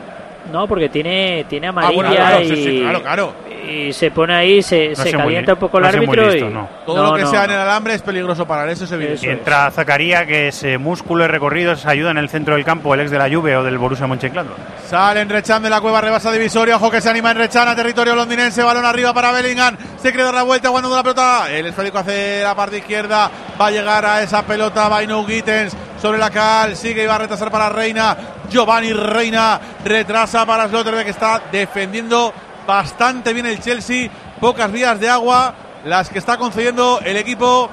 No, 0.52 0.66
porque 0.68 0.88
tiene, 0.88 1.44
tiene 1.48 1.66
Ah, 1.66 1.70
amarilla 1.70 1.94
bueno, 1.94 2.10
claro, 2.14 2.40
y, 2.42 2.48
sí, 2.48 2.56
sí, 2.64 2.80
claro, 2.80 3.02
claro. 3.02 3.32
y 3.68 3.92
se 3.92 4.10
pone 4.10 4.34
ahí, 4.34 4.62
se, 4.62 4.90
No 4.90 4.96
se 5.02 5.10
calienta 5.12 5.52
li- 5.52 5.54
un 5.54 5.58
poco 5.58 5.78
el 5.78 5.82
no 5.82 5.88
árbitro 5.88 6.30
listo, 6.30 6.48
y 6.48 6.52
no. 6.52 6.68
Todo 6.84 6.96
No, 7.02 7.10
lo 7.10 7.16
que 7.16 7.22
no, 7.22 7.30
sea 7.30 7.44
en 7.46 7.50
el 7.52 7.58
alambre 7.58 7.94
es 7.94 8.02
peligroso 8.02 8.46
para 8.46 8.64
él, 8.64 8.70
eso 8.70 8.84
es 8.84 8.92
evidente. 8.92 9.30
Entra 9.30 9.70
Zacaría, 9.70 10.26
que 10.26 10.48
ese 10.48 10.76
músculo 10.78 11.24
y 11.24 11.28
recorridos 11.28 11.86
ayuda 11.86 12.10
en 12.10 12.18
el 12.18 12.28
centro 12.28 12.54
del 12.54 12.64
campo, 12.64 12.92
el 12.94 13.00
ex 13.00 13.10
de 13.10 13.18
la 13.18 13.28
Juve 13.34 13.56
o 13.56 13.64
del 13.64 13.78
Borussia 13.78 14.06
Mönchengladbach. 14.06 14.52
Sale 14.86 15.22
Enrechan 15.22 15.62
de 15.62 15.70
la 15.70 15.80
cueva, 15.80 16.00
rebasa 16.02 16.30
divisoria. 16.30 16.76
Ojo 16.76 16.90
que 16.90 17.00
se 17.00 17.08
anima 17.08 17.30
Enrechan 17.30 17.66
a 17.68 17.74
territorio 17.74 18.14
londinense. 18.14 18.62
Balón 18.62 18.84
arriba 18.84 19.14
para 19.14 19.32
Bellingham. 19.32 19.76
Se 19.96 20.10
quiere 20.10 20.24
dar 20.24 20.34
la 20.34 20.42
vuelta, 20.42 20.68
aguantando 20.68 20.94
la 20.96 21.02
pelota. 21.02 21.46
El 21.50 21.66
esférico 21.66 21.98
hace 21.98 22.42
la 22.42 22.54
parte 22.54 22.78
izquierda. 22.78 23.30
Va 23.58 23.68
a 23.68 23.70
llegar 23.70 24.04
a 24.04 24.22
esa 24.22 24.42
pelota. 24.42 24.88
Bainu 24.88 25.24
Gittens 25.26 25.74
sobre 26.00 26.18
la 26.18 26.28
cal. 26.30 26.76
Sigue 26.76 27.02
y 27.02 27.06
va 27.06 27.14
a 27.14 27.18
retrasar 27.18 27.50
para 27.50 27.70
Reina. 27.70 28.14
Giovanni 28.50 28.92
Reina 28.92 29.60
retrasa 29.84 30.44
para 30.46 30.68
Slotterbeck. 30.68 31.04
que 31.04 31.10
está 31.10 31.40
defendiendo 31.50 32.32
bastante 32.66 33.32
bien 33.32 33.46
el 33.46 33.60
Chelsea. 33.60 34.10
Pocas 34.40 34.70
vías 34.70 34.98
de 35.00 35.08
agua 35.08 35.54
las 35.84 36.08
que 36.08 36.18
está 36.18 36.36
concediendo 36.36 37.00
el 37.04 37.16
equipo 37.16 37.68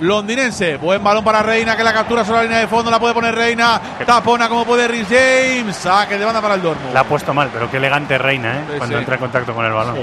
londinense. 0.00 0.76
Buen 0.76 1.02
balón 1.04 1.22
para 1.22 1.42
Reina 1.42 1.76
que 1.76 1.84
la 1.84 1.92
captura 1.92 2.24
sobre 2.24 2.38
la 2.38 2.42
línea 2.44 2.58
de 2.60 2.68
fondo. 2.68 2.90
La 2.90 2.98
puede 2.98 3.14
poner 3.14 3.34
Reina. 3.34 3.80
Tapona 4.06 4.48
como 4.48 4.64
puede 4.64 4.88
Rhys 4.88 5.06
James. 5.08 5.76
Saque 5.76 6.18
de 6.18 6.24
banda 6.24 6.40
para 6.40 6.54
el 6.54 6.62
Dortmund. 6.62 6.94
La 6.94 7.00
ha 7.00 7.04
puesto 7.04 7.34
mal, 7.34 7.50
pero 7.52 7.70
qué 7.70 7.76
elegante 7.76 8.16
Reina, 8.18 8.56
¿eh? 8.56 8.64
Sí, 8.72 8.78
Cuando 8.78 8.96
sí. 8.96 9.00
entra 9.00 9.14
en 9.14 9.20
contacto 9.20 9.54
con 9.54 9.64
el 9.64 9.72
balón. 9.72 9.96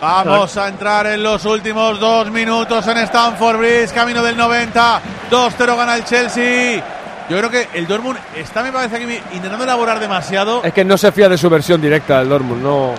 Vamos 0.00 0.56
a 0.56 0.68
entrar 0.68 1.06
en 1.08 1.22
los 1.22 1.44
últimos 1.44 2.00
dos 2.00 2.30
minutos 2.30 2.86
en 2.86 2.98
Stamford 2.98 3.58
Bridge, 3.58 3.92
camino 3.92 4.22
del 4.22 4.36
90. 4.36 5.00
2-0 5.30 5.76
gana 5.76 5.94
el 5.96 6.04
Chelsea. 6.04 6.82
Yo 7.30 7.38
creo 7.38 7.48
que 7.48 7.68
el 7.74 7.86
Dortmund 7.86 8.18
está, 8.36 8.60
me 8.62 8.72
parece, 8.72 8.96
aquí 8.96 9.04
intentando 9.32 9.62
elaborar 9.62 10.00
demasiado. 10.00 10.62
Es 10.64 10.72
que 10.72 10.84
no 10.84 10.98
se 10.98 11.12
fía 11.12 11.28
de 11.28 11.38
su 11.38 11.48
versión 11.48 11.80
directa 11.80 12.20
el 12.20 12.28
Dortmund, 12.28 12.60
no. 12.60 12.90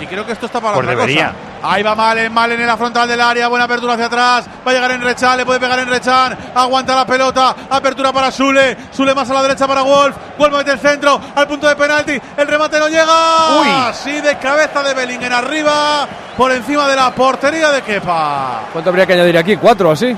Y 0.00 0.06
creo 0.06 0.26
que 0.26 0.32
esto 0.32 0.46
está 0.46 0.60
para 0.60 0.74
Pues 0.74 0.84
otra 0.86 0.96
debería. 0.98 1.26
cosa. 1.28 1.72
Ahí 1.74 1.82
va 1.84 1.94
Malen, 1.94 2.32
Malen 2.32 2.60
en 2.60 2.66
la 2.66 2.76
frontal 2.76 3.08
del 3.08 3.20
área, 3.20 3.46
buena 3.48 3.64
apertura 3.66 3.94
hacia 3.94 4.06
atrás, 4.06 4.46
va 4.66 4.70
a 4.70 4.74
llegar 4.74 4.90
en 4.90 5.00
Rechan, 5.02 5.36
le 5.36 5.44
puede 5.46 5.60
pegar 5.60 5.78
en 5.78 5.88
Rechan, 5.88 6.36
aguanta 6.56 6.94
la 6.96 7.06
pelota, 7.06 7.54
apertura 7.70 8.12
para 8.12 8.30
Sule, 8.32 8.76
Sule 8.92 9.14
más 9.14 9.28
a 9.30 9.34
la 9.34 9.42
derecha 9.42 9.66
para 9.68 9.82
Wolf, 9.82 10.14
Wolf 10.38 10.56
mete 10.56 10.72
el 10.72 10.78
centro, 10.80 11.20
al 11.34 11.46
punto 11.48 11.66
de 11.68 11.74
penalti, 11.76 12.20
el 12.36 12.46
remate 12.48 12.78
no 12.80 12.88
llega, 12.88 13.60
Uy. 13.60 13.68
así 13.88 14.20
de 14.20 14.36
cabeza 14.38 14.82
de 14.84 14.94
Bellingham 14.94 15.32
arriba, 15.32 16.06
por 16.36 16.50
encima 16.52 16.86
de 16.88 16.94
la 16.96 17.12
portería 17.12 17.70
de 17.72 17.82
Kepa. 17.82 18.62
¿Cuánto 18.72 18.90
habría 18.90 19.06
que 19.06 19.12
añadir 19.14 19.38
aquí? 19.38 19.56
¿Cuatro 19.56 19.88
o 19.88 19.92
así? 19.92 20.16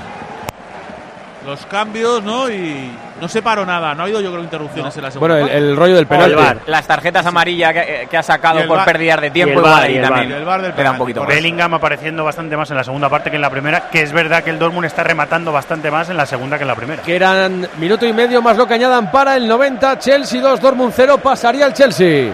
Los 1.45 1.65
cambios, 1.65 2.21
¿no? 2.23 2.49
Y 2.51 2.91
no 3.21 3.27
se 3.27 3.41
paró 3.41 3.65
nada, 3.65 3.93
no 3.93 4.01
ha 4.01 4.05
habido 4.05 4.19
yo 4.19 4.31
creo 4.31 4.43
interrupciones 4.43 4.95
en 4.97 5.03
la 5.03 5.11
segunda. 5.11 5.35
Bueno, 5.35 5.47
el, 5.47 5.63
el 5.69 5.75
rollo 5.77 5.95
del 5.95 6.07
penalti. 6.07 6.35
VAR. 6.35 6.57
Las 6.65 6.87
tarjetas 6.87 7.25
amarillas 7.25 7.71
que, 7.73 8.07
que 8.09 8.17
ha 8.17 8.23
sacado 8.23 8.59
el 8.59 8.67
por 8.67 8.83
pérdidas 8.83 9.21
de 9.21 9.27
Y 9.27 9.31
tiempo 9.31 9.59
el 9.59 9.65
ahí 9.65 9.93
y 9.93 9.97
el 9.97 10.03
también. 10.03 10.31
El 10.31 10.39
del 10.39 10.45
le 10.45 10.45
da 10.45 10.67
un 10.67 10.73
penalti. 10.75 10.97
poquito. 10.97 11.25
Bellingham 11.25 11.73
apareciendo 11.75 12.23
bastante 12.23 12.57
más 12.57 12.69
en 12.71 12.77
la 12.77 12.83
segunda 12.83 13.09
parte 13.09 13.29
que 13.29 13.35
en 13.35 13.41
la 13.41 13.49
primera, 13.49 13.89
que 13.89 14.01
es 14.01 14.11
verdad 14.11 14.43
que 14.43 14.49
el 14.49 14.59
Dortmund 14.59 14.85
está 14.85 15.03
rematando 15.03 15.51
bastante 15.51 15.91
más 15.91 16.09
en 16.09 16.17
la 16.17 16.25
segunda 16.25 16.57
que 16.57 16.63
en 16.63 16.67
la 16.67 16.75
primera. 16.75 17.03
Que 17.03 17.15
eran 17.15 17.67
minuto 17.77 18.05
y 18.05 18.13
medio 18.13 18.41
más 18.41 18.57
lo 18.57 18.67
que 18.67 18.73
añadan 18.73 19.11
para 19.11 19.35
el 19.37 19.47
90. 19.47 19.99
Chelsea 19.99 20.41
2, 20.41 20.59
Dortmund 20.59 20.93
0. 20.95 21.19
Pasaría 21.19 21.67
el 21.67 21.73
Chelsea. 21.73 22.33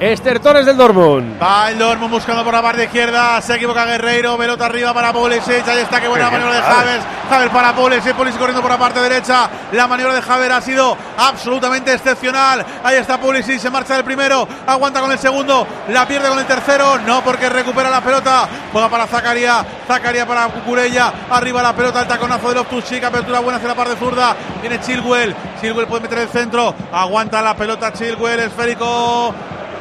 Estertores 0.00 0.66
del 0.66 0.76
Dortmund. 0.76 1.40
Va 1.40 1.70
el 1.70 1.78
Dortmund 1.78 2.12
buscando 2.12 2.42
por 2.42 2.52
la 2.52 2.60
parte 2.60 2.84
izquierda. 2.84 3.40
Se 3.40 3.54
equivoca 3.54 3.84
Guerreiro. 3.84 4.36
Pelota 4.36 4.66
arriba 4.66 4.92
para 4.92 5.12
Pulisic. 5.12 5.66
Ahí 5.68 5.78
está, 5.78 6.00
qué 6.00 6.08
buena 6.08 6.28
Qué 6.28 6.32
maniobra 6.32 6.56
de 6.56 6.62
Javes. 6.62 6.76
Javers. 6.76 7.04
Javers 7.30 7.52
para 7.52 7.72
Pulisic. 7.72 8.14
Pulisic 8.14 8.38
corriendo 8.38 8.62
por 8.62 8.70
la 8.70 8.78
parte 8.78 9.00
derecha. 9.00 9.48
La 9.70 9.86
maniobra 9.86 10.14
de 10.14 10.22
Javers 10.22 10.54
ha 10.54 10.60
sido 10.60 10.96
absolutamente 11.16 11.92
excepcional. 11.92 12.66
Ahí 12.82 12.96
está 12.96 13.18
Pulisic. 13.18 13.60
Se 13.60 13.70
marcha 13.70 13.94
del 13.94 14.04
primero. 14.04 14.48
Aguanta 14.66 15.00
con 15.00 15.12
el 15.12 15.18
segundo. 15.18 15.66
La 15.88 16.06
pierde 16.06 16.28
con 16.28 16.38
el 16.38 16.46
tercero. 16.46 16.98
No 16.98 17.22
porque 17.22 17.48
recupera 17.48 17.88
la 17.88 18.00
pelota. 18.00 18.48
Juega 18.72 18.88
para 18.88 19.06
Zacaria. 19.06 19.64
Zacaria 19.86 20.26
para 20.26 20.48
Cucurella. 20.48 21.12
Arriba 21.30 21.62
la 21.62 21.74
pelota. 21.74 22.00
El 22.00 22.08
taconazo 22.08 22.48
de 22.48 22.56
Loftus-Cheek. 22.56 23.04
Apertura 23.04 23.38
buena 23.38 23.58
hacia 23.58 23.68
la 23.68 23.76
parte 23.76 23.94
zurda. 23.96 24.34
Viene 24.60 24.80
Chilwell. 24.80 25.34
Chilwell 25.60 25.86
puede 25.86 26.02
meter 26.02 26.18
el 26.18 26.28
centro. 26.28 26.74
Aguanta 26.92 27.40
la 27.40 27.54
pelota 27.54 27.92
Chilwell. 27.92 28.40
Esférico. 28.40 29.32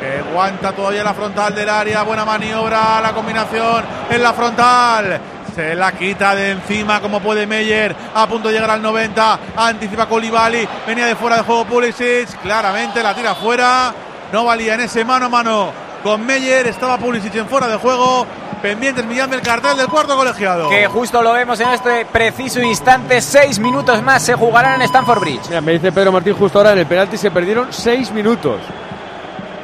Que 0.01 0.17
aguanta 0.17 0.71
todavía 0.71 1.03
la 1.03 1.13
frontal 1.13 1.53
del 1.53 1.69
área. 1.69 2.01
Buena 2.01 2.25
maniobra. 2.25 2.99
La 2.99 3.13
combinación 3.13 3.85
en 4.09 4.23
la 4.23 4.33
frontal. 4.33 5.21
Se 5.55 5.75
la 5.75 5.91
quita 5.91 6.33
de 6.33 6.51
encima 6.51 6.99
como 6.99 7.19
puede 7.19 7.45
Meyer. 7.45 7.95
A 8.15 8.25
punto 8.25 8.47
de 8.47 8.55
llegar 8.55 8.71
al 8.71 8.81
90. 8.81 9.39
Anticipa 9.55 10.07
Colibali. 10.07 10.67
Venía 10.87 11.05
de 11.05 11.15
fuera 11.15 11.37
de 11.37 11.43
juego 11.43 11.65
Pulisic. 11.65 12.27
Claramente 12.41 13.03
la 13.03 13.13
tira 13.13 13.35
fuera. 13.35 13.93
No 14.33 14.45
valía 14.45 14.73
en 14.73 14.81
ese 14.81 15.05
mano 15.05 15.27
a 15.27 15.29
mano 15.29 15.71
con 16.03 16.25
Meyer. 16.25 16.65
Estaba 16.65 16.97
Pulisic 16.97 17.35
en 17.35 17.47
fuera 17.47 17.67
de 17.67 17.75
juego. 17.77 18.25
Pendientes 18.61 19.05
Millán 19.05 19.29
del 19.29 19.41
cartel 19.41 19.77
del 19.77 19.87
cuarto 19.87 20.15
colegiado. 20.15 20.69
Que 20.69 20.87
justo 20.87 21.21
lo 21.21 21.33
vemos 21.33 21.59
en 21.59 21.69
este 21.69 22.05
preciso 22.05 22.59
instante. 22.61 23.21
Seis 23.21 23.59
minutos 23.59 24.01
más 24.01 24.23
se 24.23 24.33
jugarán 24.33 24.81
en 24.81 24.83
Stamford 24.83 25.19
Bridge. 25.19 25.47
Mira, 25.49 25.61
me 25.61 25.73
dice 25.73 25.91
Pedro 25.91 26.11
Martín 26.11 26.33
justo 26.35 26.59
ahora 26.59 26.73
en 26.73 26.79
el 26.79 26.85
penalti 26.87 27.17
se 27.17 27.29
perdieron 27.29 27.67
seis 27.71 28.11
minutos. 28.11 28.61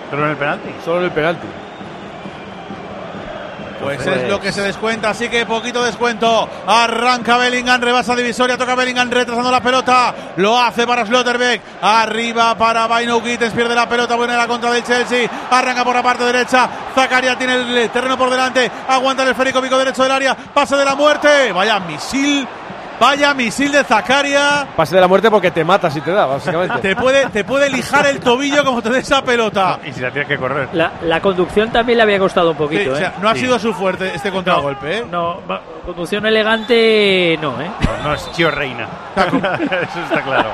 ¿Solo 0.09 0.23
en 0.25 0.29
el 0.31 0.37
penalti? 0.37 0.69
Solo 0.83 0.99
en 0.99 1.05
el 1.05 1.11
penalti. 1.11 1.47
Pues 3.81 4.05
es 4.05 4.27
lo 4.27 4.41
que 4.41 4.51
se 4.51 4.61
descuenta, 4.61 5.11
así 5.11 5.29
que 5.29 5.45
poquito 5.45 5.83
descuento. 5.83 6.49
Arranca 6.65 7.37
Bellingham, 7.37 7.79
rebasa 7.79 8.15
divisoria, 8.15 8.57
toca 8.57 8.75
Bellingham 8.75 9.09
retrasando 9.09 9.51
la 9.51 9.61
pelota. 9.61 10.13
Lo 10.37 10.59
hace 10.59 10.85
para 10.87 11.05
Slotterbeck. 11.05 11.61
Arriba 11.81 12.57
para 12.57 12.87
Baino 12.87 13.21
Gittens, 13.21 13.53
pierde 13.53 13.75
la 13.75 13.87
pelota, 13.87 14.15
buena 14.15 14.35
la 14.35 14.47
contra 14.47 14.71
del 14.71 14.83
Chelsea. 14.83 15.29
Arranca 15.51 15.83
por 15.83 15.95
la 15.95 16.03
parte 16.03 16.23
derecha. 16.23 16.67
Zakaria 16.95 17.37
tiene 17.37 17.53
el 17.83 17.89
terreno 17.89 18.17
por 18.17 18.29
delante. 18.29 18.69
Aguanta 18.89 19.23
el 19.23 19.29
esférico 19.29 19.61
pico 19.61 19.77
derecho 19.77 20.03
del 20.03 20.11
área. 20.11 20.35
Pase 20.35 20.75
de 20.75 20.83
la 20.83 20.95
muerte. 20.95 21.51
Vaya 21.53 21.79
misil. 21.79 22.47
Vaya 22.99 23.33
misil 23.35 23.71
de 23.71 23.83
Zakaria. 23.83 24.67
Pase 24.75 24.95
de 24.95 25.01
la 25.01 25.07
muerte 25.07 25.29
porque 25.29 25.51
te 25.51 25.63
mata 25.63 25.91
si 25.91 26.01
te 26.01 26.11
da, 26.11 26.25
básicamente. 26.25 26.79
Te 26.79 26.95
puede, 26.95 27.27
te 27.27 27.43
puede 27.43 27.69
lijar 27.69 28.07
el 28.07 28.19
tobillo 28.19 28.65
como 28.65 28.81
te 28.81 28.89
dé 28.89 28.99
esa 28.99 29.21
pelota. 29.23 29.79
Y 29.85 29.91
si 29.93 29.99
la 30.01 30.09
tienes 30.09 30.27
que 30.27 30.37
correr. 30.37 30.69
la, 30.73 30.93
la 31.03 31.21
conducción 31.21 31.71
también 31.71 31.97
le 31.97 32.03
había 32.03 32.17
costado 32.17 32.49
un 32.51 32.57
Sí, 32.57 32.63
poquito, 32.63 32.91
o 32.93 32.95
sea, 32.95 33.09
¿eh? 33.09 33.13
no 33.21 33.29
ha 33.29 33.33
Sí. 33.35 33.41
sido 33.41 33.59
su 33.59 33.71
fuerte 33.73 34.11
este 34.15 34.31
contragolpe, 34.31 34.97
¿eh? 34.97 35.05
No, 35.11 35.39
va- 35.47 35.61
conducción 35.85 36.25
elegante 36.25 37.37
no, 37.39 37.61
¿eh? 37.61 37.69
No, 38.03 38.09
no 38.09 38.13
es 38.15 38.31
Chio 38.31 38.49
Reina. 38.49 38.87
Eso 39.15 40.01
está 40.03 40.21
claro. 40.23 40.49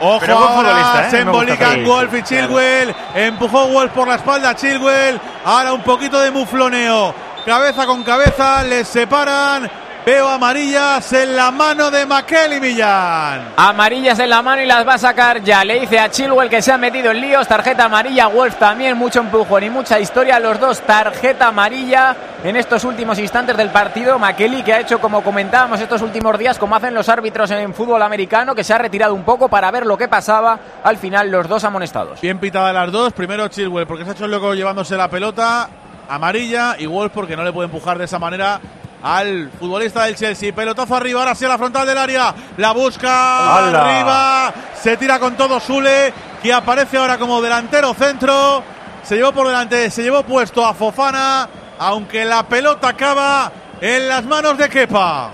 Ojo 0.00 0.18
Pero 0.20 0.38
ahora, 0.38 1.06
¿eh? 1.06 1.10
se 1.10 1.18
embolican. 1.20 1.84
Wolf 1.84 2.14
y 2.14 2.22
Chilwell. 2.22 2.94
Empujó 3.14 3.66
Wolf 3.68 3.92
por 3.92 4.08
la 4.08 4.16
espalda 4.16 4.50
a 4.50 4.54
Chilwell. 4.56 5.18
Ahora 5.44 5.72
un 5.72 5.82
poquito 5.82 6.20
de 6.20 6.30
mufloneo. 6.30 7.14
Cabeza 7.46 7.86
con 7.86 8.02
cabeza, 8.02 8.62
les 8.64 8.88
separan. 8.88 9.70
Veo 10.06 10.28
amarillas 10.28 11.12
en 11.14 11.34
la 11.34 11.50
mano 11.50 11.90
de 11.90 12.06
Maquel 12.06 12.52
y 12.52 12.60
Millán. 12.60 13.54
Amarillas 13.56 14.16
en 14.20 14.30
la 14.30 14.40
mano 14.40 14.62
y 14.62 14.66
las 14.66 14.86
va 14.86 14.94
a 14.94 14.98
sacar 14.98 15.42
ya. 15.42 15.64
Le 15.64 15.80
dice 15.80 15.98
a 15.98 16.08
Chilwell 16.08 16.48
que 16.48 16.62
se 16.62 16.70
ha 16.70 16.78
metido 16.78 17.10
en 17.10 17.20
líos. 17.20 17.48
Tarjeta 17.48 17.86
amarilla. 17.86 18.28
Wolf 18.28 18.54
también. 18.54 18.96
Mucho 18.96 19.18
empujón 19.18 19.64
y 19.64 19.70
mucha 19.70 19.98
historia. 19.98 20.38
Los 20.38 20.60
dos 20.60 20.80
tarjeta 20.82 21.48
amarilla 21.48 22.14
en 22.44 22.54
estos 22.54 22.84
últimos 22.84 23.18
instantes 23.18 23.56
del 23.56 23.70
partido. 23.70 24.16
Makeli 24.16 24.62
que 24.62 24.74
ha 24.74 24.78
hecho, 24.78 25.00
como 25.00 25.24
comentábamos 25.24 25.80
estos 25.80 26.00
últimos 26.02 26.38
días, 26.38 26.56
como 26.56 26.76
hacen 26.76 26.94
los 26.94 27.08
árbitros 27.08 27.50
en 27.50 27.74
fútbol 27.74 28.00
americano, 28.00 28.54
que 28.54 28.62
se 28.62 28.74
ha 28.74 28.78
retirado 28.78 29.12
un 29.12 29.24
poco 29.24 29.48
para 29.48 29.72
ver 29.72 29.86
lo 29.86 29.98
que 29.98 30.06
pasaba. 30.06 30.56
Al 30.84 30.98
final, 30.98 31.32
los 31.32 31.48
dos 31.48 31.64
amonestados. 31.64 32.20
Bien 32.20 32.38
pitadas 32.38 32.72
las 32.72 32.92
dos. 32.92 33.12
Primero 33.12 33.48
Chilwell 33.48 33.88
porque 33.88 34.04
se 34.04 34.10
ha 34.10 34.12
hecho 34.12 34.28
loco 34.28 34.54
llevándose 34.54 34.96
la 34.96 35.10
pelota. 35.10 35.68
Amarilla. 36.08 36.76
Y 36.78 36.86
Wolf 36.86 37.10
porque 37.12 37.36
no 37.36 37.42
le 37.42 37.52
puede 37.52 37.64
empujar 37.64 37.98
de 37.98 38.04
esa 38.04 38.20
manera. 38.20 38.60
Al 39.06 39.52
futbolista 39.56 40.02
del 40.02 40.16
Chelsea, 40.16 40.52
pelotazo 40.52 40.96
arriba, 40.96 41.20
ahora 41.20 41.36
sí 41.36 41.44
a 41.44 41.48
la 41.48 41.58
frontal 41.58 41.86
del 41.86 41.96
área, 41.96 42.34
la 42.56 42.72
busca 42.72 43.56
arriba, 43.56 44.52
se 44.82 44.96
tira 44.96 45.20
con 45.20 45.36
todo 45.36 45.60
Sule, 45.60 46.12
que 46.42 46.52
aparece 46.52 46.96
ahora 46.96 47.16
como 47.16 47.40
delantero 47.40 47.94
centro, 47.94 48.64
se 49.04 49.14
llevó 49.14 49.30
por 49.30 49.46
delante, 49.46 49.92
se 49.92 50.02
llevó 50.02 50.24
puesto 50.24 50.66
a 50.66 50.74
Fofana, 50.74 51.48
aunque 51.78 52.24
la 52.24 52.48
pelota 52.48 52.88
acaba 52.88 53.52
en 53.80 54.08
las 54.08 54.24
manos 54.24 54.58
de 54.58 54.68
Kepa. 54.68 55.30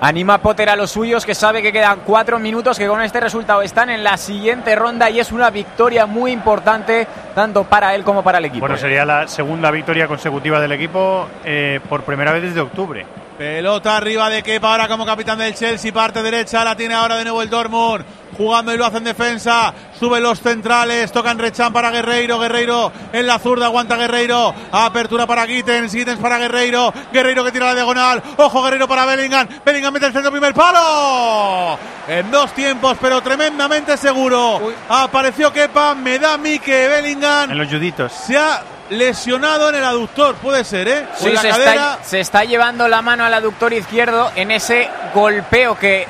Anima 0.00 0.38
Potter 0.38 0.68
a 0.68 0.76
los 0.76 0.90
suyos 0.90 1.24
que 1.24 1.34
sabe 1.34 1.62
que 1.62 1.72
quedan 1.72 2.00
cuatro 2.04 2.38
minutos, 2.38 2.78
que 2.78 2.86
con 2.86 3.00
este 3.00 3.18
resultado 3.18 3.62
están 3.62 3.88
en 3.88 4.04
la 4.04 4.16
siguiente 4.18 4.74
ronda 4.76 5.08
y 5.08 5.20
es 5.20 5.32
una 5.32 5.50
victoria 5.50 6.04
muy 6.04 6.32
importante 6.32 7.06
tanto 7.34 7.64
para 7.64 7.94
él 7.94 8.04
como 8.04 8.22
para 8.22 8.38
el 8.38 8.44
equipo. 8.44 8.60
Bueno, 8.60 8.76
sería 8.76 9.04
la 9.06 9.26
segunda 9.26 9.70
victoria 9.70 10.06
consecutiva 10.06 10.60
del 10.60 10.72
equipo 10.72 11.28
eh, 11.44 11.80
por 11.88 12.02
primera 12.02 12.32
vez 12.32 12.42
desde 12.42 12.60
octubre. 12.60 13.06
Pelota 13.36 13.98
arriba 13.98 14.30
de 14.30 14.42
Kepa 14.42 14.70
ahora 14.70 14.88
como 14.88 15.04
capitán 15.04 15.38
del 15.38 15.54
Chelsea, 15.54 15.92
parte 15.92 16.22
derecha, 16.22 16.64
la 16.64 16.74
tiene 16.74 16.94
ahora 16.94 17.16
de 17.16 17.24
nuevo 17.24 17.42
el 17.42 17.50
Dortmund, 17.50 18.02
jugando 18.34 18.72
y 18.72 18.78
lo 18.78 18.86
hace 18.86 18.96
en 18.96 19.04
defensa, 19.04 19.74
suben 20.00 20.22
los 20.22 20.40
centrales, 20.40 21.12
tocan 21.12 21.38
Rechan 21.38 21.70
para 21.70 21.90
Guerreiro, 21.90 22.38
Guerreiro 22.38 22.90
en 23.12 23.26
la 23.26 23.38
zurda, 23.38 23.66
aguanta 23.66 23.96
Guerreiro, 23.96 24.54
apertura 24.72 25.26
para 25.26 25.46
Gittens, 25.46 25.92
Gittens 25.92 26.18
para 26.18 26.38
Guerreiro, 26.38 26.94
Guerreiro 27.12 27.44
que 27.44 27.52
tira 27.52 27.66
la 27.66 27.74
diagonal, 27.74 28.22
ojo 28.38 28.62
Guerreiro 28.62 28.88
para 28.88 29.04
Bellingham, 29.04 29.46
Bellingham 29.62 29.92
mete 29.92 30.06
el 30.06 30.12
centro, 30.14 30.30
primer 30.30 30.54
palo, 30.54 31.78
en 32.08 32.30
dos 32.30 32.54
tiempos, 32.54 32.96
pero 32.98 33.20
tremendamente 33.20 33.98
seguro, 33.98 34.72
apareció 34.88 35.52
Kepa, 35.52 35.94
me 35.94 36.18
da 36.18 36.34
a 36.34 36.38
mí 36.38 36.58
que 36.58 36.88
Bellingham 36.88 37.50
En 37.50 37.58
los 37.58 37.68
juditos. 37.68 38.12
se 38.12 38.38
ha 38.38 38.62
lesionado 38.90 39.68
en 39.68 39.76
el 39.76 39.84
aductor, 39.84 40.34
puede 40.36 40.64
ser, 40.64 40.88
¿eh? 40.88 41.06
O 41.14 41.22
Sí, 41.22 41.28
en 41.28 41.34
la 41.34 41.40
se 41.42 41.48
cadera. 41.48 41.72
está, 41.72 41.98
se 42.04 42.20
está 42.20 42.44
llevando 42.44 42.88
la 42.88 43.02
mano 43.02 43.24
al 43.24 43.34
aductor 43.34 43.72
izquierdo 43.72 44.30
en 44.36 44.50
ese 44.50 44.88
golpeo 45.14 45.78
que 45.78 46.06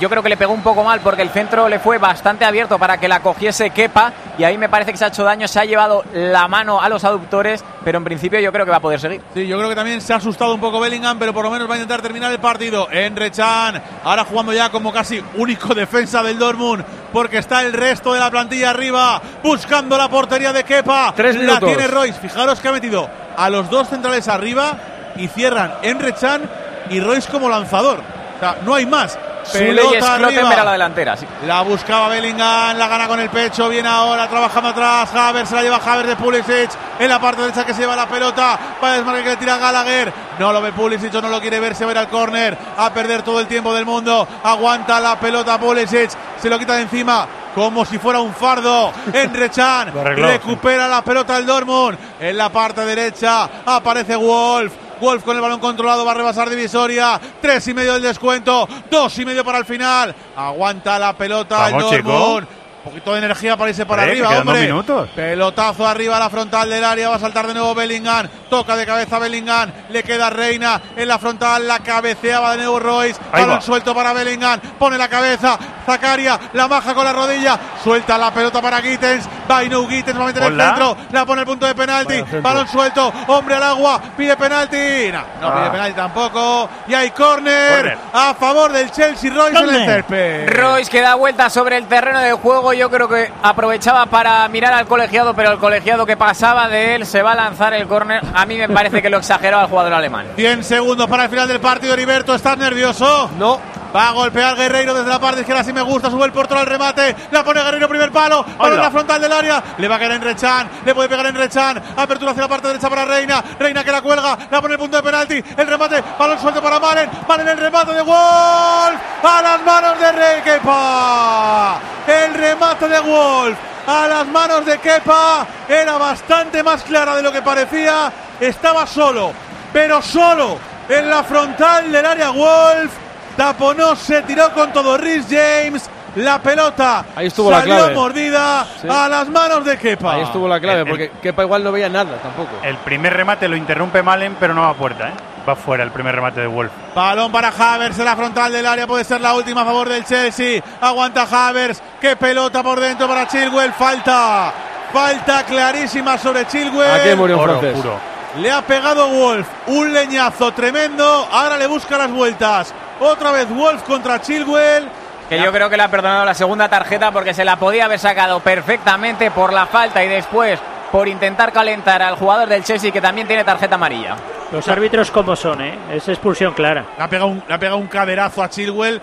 yo 0.00 0.08
creo 0.08 0.22
que 0.22 0.28
le 0.28 0.36
pegó 0.36 0.52
un 0.52 0.62
poco 0.62 0.82
mal 0.82 1.00
porque 1.00 1.22
el 1.22 1.30
centro 1.30 1.68
le 1.68 1.78
fue 1.78 1.98
bastante 1.98 2.44
abierto 2.44 2.78
para 2.78 2.98
que 2.98 3.06
la 3.06 3.20
cogiese 3.20 3.70
Kepa 3.70 4.12
y 4.38 4.44
ahí 4.44 4.56
me 4.58 4.68
parece 4.68 4.92
que 4.92 4.98
se 4.98 5.04
ha 5.04 5.08
hecho 5.08 5.24
daño, 5.24 5.46
se 5.46 5.60
ha 5.60 5.64
llevado 5.64 6.02
la 6.14 6.48
mano 6.48 6.80
a 6.80 6.88
los 6.88 7.04
aductores, 7.04 7.62
pero 7.84 7.98
en 7.98 8.04
principio 8.04 8.40
yo 8.40 8.50
creo 8.50 8.64
que 8.64 8.70
va 8.70 8.78
a 8.78 8.80
poder 8.80 8.98
seguir. 8.98 9.20
Sí, 9.34 9.46
yo 9.46 9.56
creo 9.58 9.68
que 9.68 9.74
también 9.76 10.00
se 10.00 10.12
ha 10.12 10.16
asustado 10.16 10.54
un 10.54 10.60
poco 10.60 10.80
Bellingham, 10.80 11.18
pero 11.18 11.32
por 11.34 11.44
lo 11.44 11.50
menos 11.50 11.68
va 11.68 11.74
a 11.74 11.76
intentar 11.76 12.00
terminar 12.02 12.32
el 12.32 12.40
partido. 12.40 12.88
Enre 12.90 13.30
Chan, 13.30 13.80
ahora 14.02 14.24
jugando 14.24 14.52
ya 14.52 14.70
como 14.70 14.92
casi 14.92 15.22
único 15.36 15.74
defensa 15.74 16.22
del 16.22 16.38
Dortmund, 16.38 16.84
porque 17.12 17.38
está 17.38 17.62
el 17.62 17.72
resto 17.72 18.12
de 18.12 18.20
la 18.20 18.30
plantilla 18.30 18.70
arriba, 18.70 19.20
buscando 19.42 19.96
la 19.98 20.08
portería 20.08 20.52
de 20.52 20.64
Kepa. 20.64 21.12
Tres 21.14 21.36
La 21.36 21.40
minutos. 21.42 21.68
tiene 21.68 21.86
Royce. 21.88 22.18
Fijaros 22.20 22.58
que 22.60 22.68
ha 22.68 22.72
metido 22.72 23.08
a 23.36 23.50
los 23.50 23.68
dos 23.70 23.88
centrales 23.88 24.26
arriba 24.28 24.78
y 25.16 25.28
cierran 25.28 25.74
Enre 25.82 26.14
Chan 26.14 26.42
y 26.90 27.00
Royce 27.00 27.30
como 27.30 27.48
lanzador. 27.48 28.23
Sea, 28.44 28.58
no 28.62 28.74
hay 28.74 28.84
más. 28.84 29.18
Pelota 29.52 30.14
arriba. 30.14 30.60
a 30.60 30.64
la 30.64 30.72
delantera, 30.72 31.16
sí. 31.16 31.26
La 31.46 31.62
buscaba 31.62 32.08
Bellingham, 32.08 32.76
la 32.76 32.88
gana 32.88 33.06
con 33.06 33.20
el 33.20 33.28
pecho, 33.28 33.68
viene 33.68 33.88
ahora 33.88 34.28
trabajando 34.28 34.70
atrás, 34.70 35.14
Haver 35.14 35.46
se 35.46 35.54
la 35.54 35.62
lleva 35.62 35.76
Haver 35.76 36.06
de 36.06 36.16
Pulisic, 36.16 36.70
en 36.98 37.08
la 37.08 37.20
parte 37.20 37.42
derecha 37.42 37.64
que 37.64 37.74
se 37.74 37.80
lleva 37.80 37.94
la 37.94 38.06
pelota, 38.06 38.58
para 38.80 38.94
desmarcar 38.94 39.22
que 39.22 39.30
le 39.30 39.36
tira 39.36 39.58
Gallagher, 39.58 40.12
no 40.38 40.52
lo 40.52 40.62
ve 40.62 40.72
Pulisic 40.72 41.14
o 41.14 41.20
no 41.20 41.28
lo 41.28 41.40
quiere 41.40 41.60
ver, 41.60 41.74
se 41.74 41.84
va 41.84 41.90
a 41.90 41.92
ir 41.92 41.98
al 41.98 42.08
córner, 42.08 42.56
a 42.76 42.92
perder 42.92 43.22
todo 43.22 43.40
el 43.40 43.46
tiempo 43.46 43.74
del 43.74 43.84
mundo, 43.84 44.26
aguanta 44.42 45.00
la 45.00 45.18
pelota 45.18 45.58
Pulisic, 45.58 46.10
se 46.40 46.48
lo 46.48 46.58
quita 46.58 46.76
de 46.76 46.82
encima, 46.82 47.26
como 47.54 47.84
si 47.84 47.98
fuera 47.98 48.20
un 48.20 48.34
fardo, 48.34 48.92
Enrechan, 49.12 49.92
recupera 49.92 50.88
la 50.88 51.02
pelota 51.02 51.36
el 51.36 51.46
Dortmund, 51.46 51.98
en 52.18 52.36
la 52.36 52.48
parte 52.48 52.84
derecha 52.84 53.48
aparece 53.66 54.16
Wolf, 54.16 54.72
Wolf 55.00 55.24
con 55.24 55.36
el 55.36 55.42
balón 55.42 55.60
controlado 55.60 56.04
va 56.04 56.12
a 56.12 56.14
rebasar 56.14 56.48
divisoria. 56.50 57.20
Tres 57.40 57.66
y 57.68 57.74
medio 57.74 57.94
del 57.94 58.02
descuento. 58.02 58.68
Dos 58.90 59.18
y 59.18 59.24
medio 59.24 59.44
para 59.44 59.58
el 59.58 59.64
final. 59.64 60.14
Aguanta 60.36 60.98
la 60.98 61.16
pelota 61.16 61.70
Vamos, 61.70 61.92
el 61.92 61.98
chico. 61.98 62.42
Un 62.84 62.90
poquito 62.90 63.12
de 63.12 63.18
energía 63.18 63.56
para 63.56 63.70
irse 63.70 63.86
para 63.86 64.02
arriba, 64.02 64.28
hombre. 64.40 64.60
minutos. 64.66 65.08
Pelotazo 65.16 65.86
arriba 65.86 66.18
a 66.18 66.20
la 66.20 66.28
frontal 66.28 66.68
del 66.68 66.84
área. 66.84 67.08
Va 67.08 67.16
a 67.16 67.18
saltar 67.18 67.46
de 67.46 67.54
nuevo 67.54 67.74
Bellingham. 67.74 68.28
Toca 68.50 68.76
de 68.76 68.84
cabeza 68.84 69.18
Bellingham. 69.18 69.70
Le 69.88 70.02
queda 70.02 70.28
Reina 70.28 70.80
en 70.94 71.08
la 71.08 71.18
frontal. 71.18 71.66
La 71.66 71.78
cabeceaba 71.78 72.50
de 72.52 72.58
nuevo 72.58 72.78
Royce. 72.78 73.18
Balón 73.32 73.62
suelto 73.62 73.94
para 73.94 74.12
Bellingham. 74.12 74.60
Pone 74.78 74.98
la 74.98 75.08
cabeza. 75.08 75.58
Zacaria 75.86 76.38
la 76.52 76.68
maja 76.68 76.92
con 76.94 77.04
la 77.06 77.12
rodilla. 77.14 77.58
Suelta 77.82 78.18
la 78.18 78.30
pelota 78.32 78.60
para 78.60 78.82
Gittens. 78.82 79.26
Bainu 79.48 79.88
Gittens 79.88 80.18
va 80.18 80.24
a 80.24 80.26
meter 80.26 80.42
el 80.42 80.60
centro. 80.60 80.96
La 81.10 81.24
pone 81.24 81.40
el 81.40 81.46
punto 81.46 81.64
de 81.66 81.74
penalti. 81.74 82.22
Balón 82.42 82.68
suelto. 82.68 83.10
Hombre 83.28 83.54
al 83.54 83.62
agua. 83.62 83.98
Pide 84.14 84.36
penalti. 84.36 85.10
No, 85.10 85.20
no 85.40 85.48
Ah. 85.48 85.54
pide 85.60 85.70
penalti 85.70 85.94
tampoco. 85.96 86.68
Y 86.86 86.92
hay 86.92 87.10
córner 87.12 87.96
a 88.12 88.34
favor 88.34 88.72
del 88.72 88.90
Chelsea. 88.90 89.32
Royce 89.32 89.56
en 89.56 89.56
el 89.56 89.70
Córner. 89.70 89.86
césped. 90.04 90.48
Royce 90.54 90.90
que 90.90 91.00
da 91.00 91.14
vuelta 91.14 91.48
sobre 91.48 91.78
el 91.78 91.86
terreno 91.86 92.20
de 92.20 92.32
juego. 92.34 92.73
Yo 92.76 92.90
creo 92.90 93.08
que 93.08 93.30
aprovechaba 93.42 94.06
para 94.06 94.48
mirar 94.48 94.72
al 94.72 94.86
colegiado, 94.86 95.34
pero 95.34 95.52
el 95.52 95.58
colegiado 95.58 96.04
que 96.04 96.16
pasaba 96.16 96.68
de 96.68 96.96
él 96.96 97.06
se 97.06 97.22
va 97.22 97.32
a 97.32 97.36
lanzar 97.36 97.72
el 97.74 97.86
córner. 97.86 98.22
A 98.34 98.44
mí 98.46 98.56
me 98.56 98.68
parece 98.68 99.00
que 99.00 99.08
lo 99.08 99.18
exageraba 99.18 99.62
el 99.64 99.68
jugador 99.68 99.92
alemán. 99.92 100.26
100 100.36 100.64
segundos 100.64 101.06
para 101.08 101.24
el 101.24 101.30
final 101.30 101.46
del 101.48 101.60
partido. 101.60 101.94
Heriberto, 101.94 102.34
¿estás 102.34 102.58
nervioso? 102.58 103.30
No. 103.38 103.60
Va 103.94 104.08
a 104.08 104.12
golpear 104.12 104.56
Guerreiro 104.56 104.92
desde 104.92 105.08
la 105.08 105.20
parte 105.20 105.42
izquierda, 105.42 105.62
si 105.62 105.72
me 105.72 105.80
gusta, 105.80 106.10
sube 106.10 106.24
el 106.26 106.32
portero 106.32 106.58
al 106.58 106.66
remate, 106.66 107.14
la 107.30 107.44
pone 107.44 107.62
Guerreiro 107.62 107.88
primer 107.88 108.10
palo, 108.10 108.44
balón 108.58 108.74
en 108.74 108.82
la 108.82 108.90
frontal 108.90 109.20
del 109.20 109.32
área, 109.32 109.62
le 109.78 109.86
va 109.86 109.94
a 109.94 109.98
caer 110.00 110.12
en 110.12 110.22
Rechan, 110.22 110.68
le 110.84 110.92
puede 110.92 111.08
pegar 111.08 111.26
en 111.26 111.36
Rechan, 111.36 111.80
apertura 111.96 112.32
hacia 112.32 112.42
la 112.42 112.48
parte 112.48 112.66
derecha 112.66 112.90
para 112.90 113.04
Reina, 113.04 113.44
Reina 113.56 113.84
que 113.84 113.92
la 113.92 114.02
cuelga, 114.02 114.36
la 114.50 114.60
pone 114.60 114.74
el 114.74 114.80
punto 114.80 114.96
de 114.96 115.02
penalti, 115.04 115.44
el 115.56 115.66
remate, 115.68 116.02
balón 116.18 116.40
suelto 116.40 116.60
para 116.60 116.80
Malen, 116.80 117.08
Malen 117.28 117.46
el 117.46 117.58
remate 117.58 117.92
de 117.92 118.02
Wolf, 118.02 119.00
a 119.22 119.42
las 119.42 119.62
manos 119.62 120.00
de 120.00 120.12
Rey 120.12 120.42
Kepa, 120.42 121.80
el 122.08 122.34
remate 122.34 122.88
de 122.88 122.98
Wolf, 122.98 123.58
a 123.86 124.08
las 124.08 124.26
manos 124.26 124.66
de 124.66 124.78
Kepa, 124.78 125.46
era 125.68 125.96
bastante 125.98 126.64
más 126.64 126.82
clara 126.82 127.14
de 127.14 127.22
lo 127.22 127.30
que 127.30 127.42
parecía, 127.42 128.12
estaba 128.40 128.88
solo, 128.88 129.32
pero 129.72 130.02
solo 130.02 130.58
en 130.88 131.08
la 131.08 131.22
frontal 131.22 131.92
del 131.92 132.04
área 132.04 132.30
Wolf, 132.30 133.03
taponó, 133.36 133.96
se 133.96 134.22
tiró 134.22 134.52
con 134.52 134.72
todo 134.72 134.96
Rhys 134.98 135.26
James. 135.28 135.88
La 136.16 136.38
pelota 136.38 137.04
Ahí 137.16 137.26
estuvo 137.26 137.50
la 137.50 137.58
salió 137.58 137.74
clave. 137.74 137.94
mordida 137.94 138.64
Sí. 138.80 138.86
a 138.88 139.08
las 139.08 139.28
manos 139.28 139.64
de 139.64 139.76
Kepa. 139.76 140.12
Ahí 140.14 140.22
estuvo 140.22 140.46
la 140.46 140.60
clave, 140.60 140.82
El- 140.82 140.86
el- 140.86 140.88
porque 140.88 141.10
Kepa 141.20 141.42
igual 141.42 141.64
no 141.64 141.72
veía 141.72 141.88
nada 141.88 142.16
tampoco. 142.22 142.50
El 142.62 142.76
primer 142.78 143.12
remate 143.14 143.48
lo 143.48 143.56
interrumpe 143.56 144.00
Malen, 144.00 144.36
pero 144.38 144.54
no 144.54 144.62
va 144.62 144.68
a 144.68 144.74
puerta, 144.74 145.08
¿eh? 145.08 145.12
Va 145.48 145.56
fuera 145.56 145.82
el 145.82 145.90
primer 145.90 146.14
remate 146.14 146.40
de 146.40 146.46
Wolf. 146.46 146.70
Balón 146.94 147.32
para 147.32 147.48
Havers 147.48 147.98
en 147.98 148.04
la 148.04 148.14
frontal 148.14 148.52
del 148.52 148.64
área, 148.64 148.86
puede 148.86 149.02
ser 149.02 149.20
la 149.20 149.34
última 149.34 149.62
a 149.62 149.64
favor 149.64 149.88
del 149.88 150.04
Chelsea. 150.04 150.62
Aguanta 150.80 151.26
Havers, 151.30 151.82
qué 152.00 152.14
pelota 152.14 152.62
por 152.62 152.78
dentro 152.78 153.08
para 153.08 153.26
Chilwell, 153.26 153.72
falta. 153.72 154.52
Falta 154.92 155.42
clarísima 155.44 156.16
sobre 156.16 156.46
Chilwell. 156.46 156.90
Aquí 157.00 157.14
murió 157.16 157.40
Oro 157.40 157.58
francés. 157.58 157.72
puro. 157.82 157.98
Le 158.38 158.50
ha 158.52 158.62
pegado 158.62 159.08
Wolf, 159.08 159.46
un 159.66 159.92
leñazo 159.92 160.52
tremendo. 160.52 161.28
Ahora 161.30 161.56
le 161.56 161.66
busca 161.66 161.98
las 161.98 162.10
vueltas. 162.12 162.72
Otra 163.00 163.32
vez 163.32 163.48
Wolf 163.48 163.82
contra 163.82 164.20
Chilwell. 164.20 164.88
Que 165.28 165.38
yo 165.38 165.50
creo 165.52 165.70
que 165.70 165.76
le 165.76 165.82
ha 165.82 165.90
perdonado 165.90 166.24
la 166.24 166.34
segunda 166.34 166.68
tarjeta 166.68 167.10
porque 167.10 167.32
se 167.32 167.44
la 167.44 167.56
podía 167.56 167.86
haber 167.86 167.98
sacado 167.98 168.40
perfectamente 168.40 169.30
por 169.30 169.52
la 169.52 169.66
falta 169.66 170.04
y 170.04 170.08
después 170.08 170.60
por 170.92 171.08
intentar 171.08 171.50
calentar 171.50 172.02
al 172.02 172.16
jugador 172.16 172.48
del 172.48 172.62
Chelsea 172.62 172.90
que 172.92 173.00
también 173.00 173.26
tiene 173.26 173.42
tarjeta 173.42 173.76
amarilla. 173.76 174.16
Los 174.52 174.68
árbitros 174.68 175.10
como 175.10 175.34
son, 175.34 175.62
¿eh? 175.62 175.74
Es 175.90 176.08
expulsión 176.08 176.52
clara. 176.52 176.84
Le 176.96 177.02
ha 177.02 177.08
pegado 177.08 177.28
un, 177.30 177.42
le 177.48 177.54
ha 177.54 177.58
pegado 177.58 177.78
un 177.78 177.86
caderazo 177.86 178.42
a 178.42 178.50
Chilwell. 178.50 179.00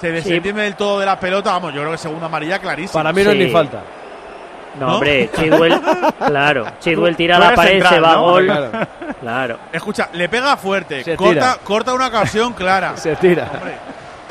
Se 0.00 0.10
desentiende 0.12 0.62
del 0.62 0.76
todo 0.76 1.00
de 1.00 1.06
la 1.06 1.18
pelota. 1.20 1.50
Vamos, 1.50 1.74
yo 1.74 1.80
creo 1.80 1.92
que 1.92 1.98
segunda 1.98 2.26
amarilla 2.26 2.58
clarísima. 2.58 3.02
Para 3.02 3.12
mí 3.12 3.22
no 3.22 3.32
es 3.32 3.36
ni 3.36 3.50
falta. 3.50 3.82
No, 4.78 4.86
¿No? 4.86 4.94
hombre, 4.94 5.30
Chilwell, 5.36 5.80
claro. 6.26 6.66
Chilwell 6.78 7.16
tira 7.16 7.38
la 7.38 7.54
pared, 7.54 7.72
central, 7.72 7.94
se 7.94 8.00
va 8.00 8.10
a 8.12 8.14
¿no? 8.14 8.22
gol. 8.22 8.44
Claro. 8.46 8.70
Claro. 9.20 9.58
Escucha, 9.72 10.08
le 10.12 10.28
pega 10.28 10.56
fuerte. 10.56 11.02
Se 11.02 11.16
corta, 11.16 11.32
tira. 11.54 11.56
corta 11.64 11.92
una 11.94 12.06
ocasión 12.06 12.52
clara. 12.52 12.96
Se 12.96 13.16
tira. 13.16 13.48
Hombre, 13.52 13.74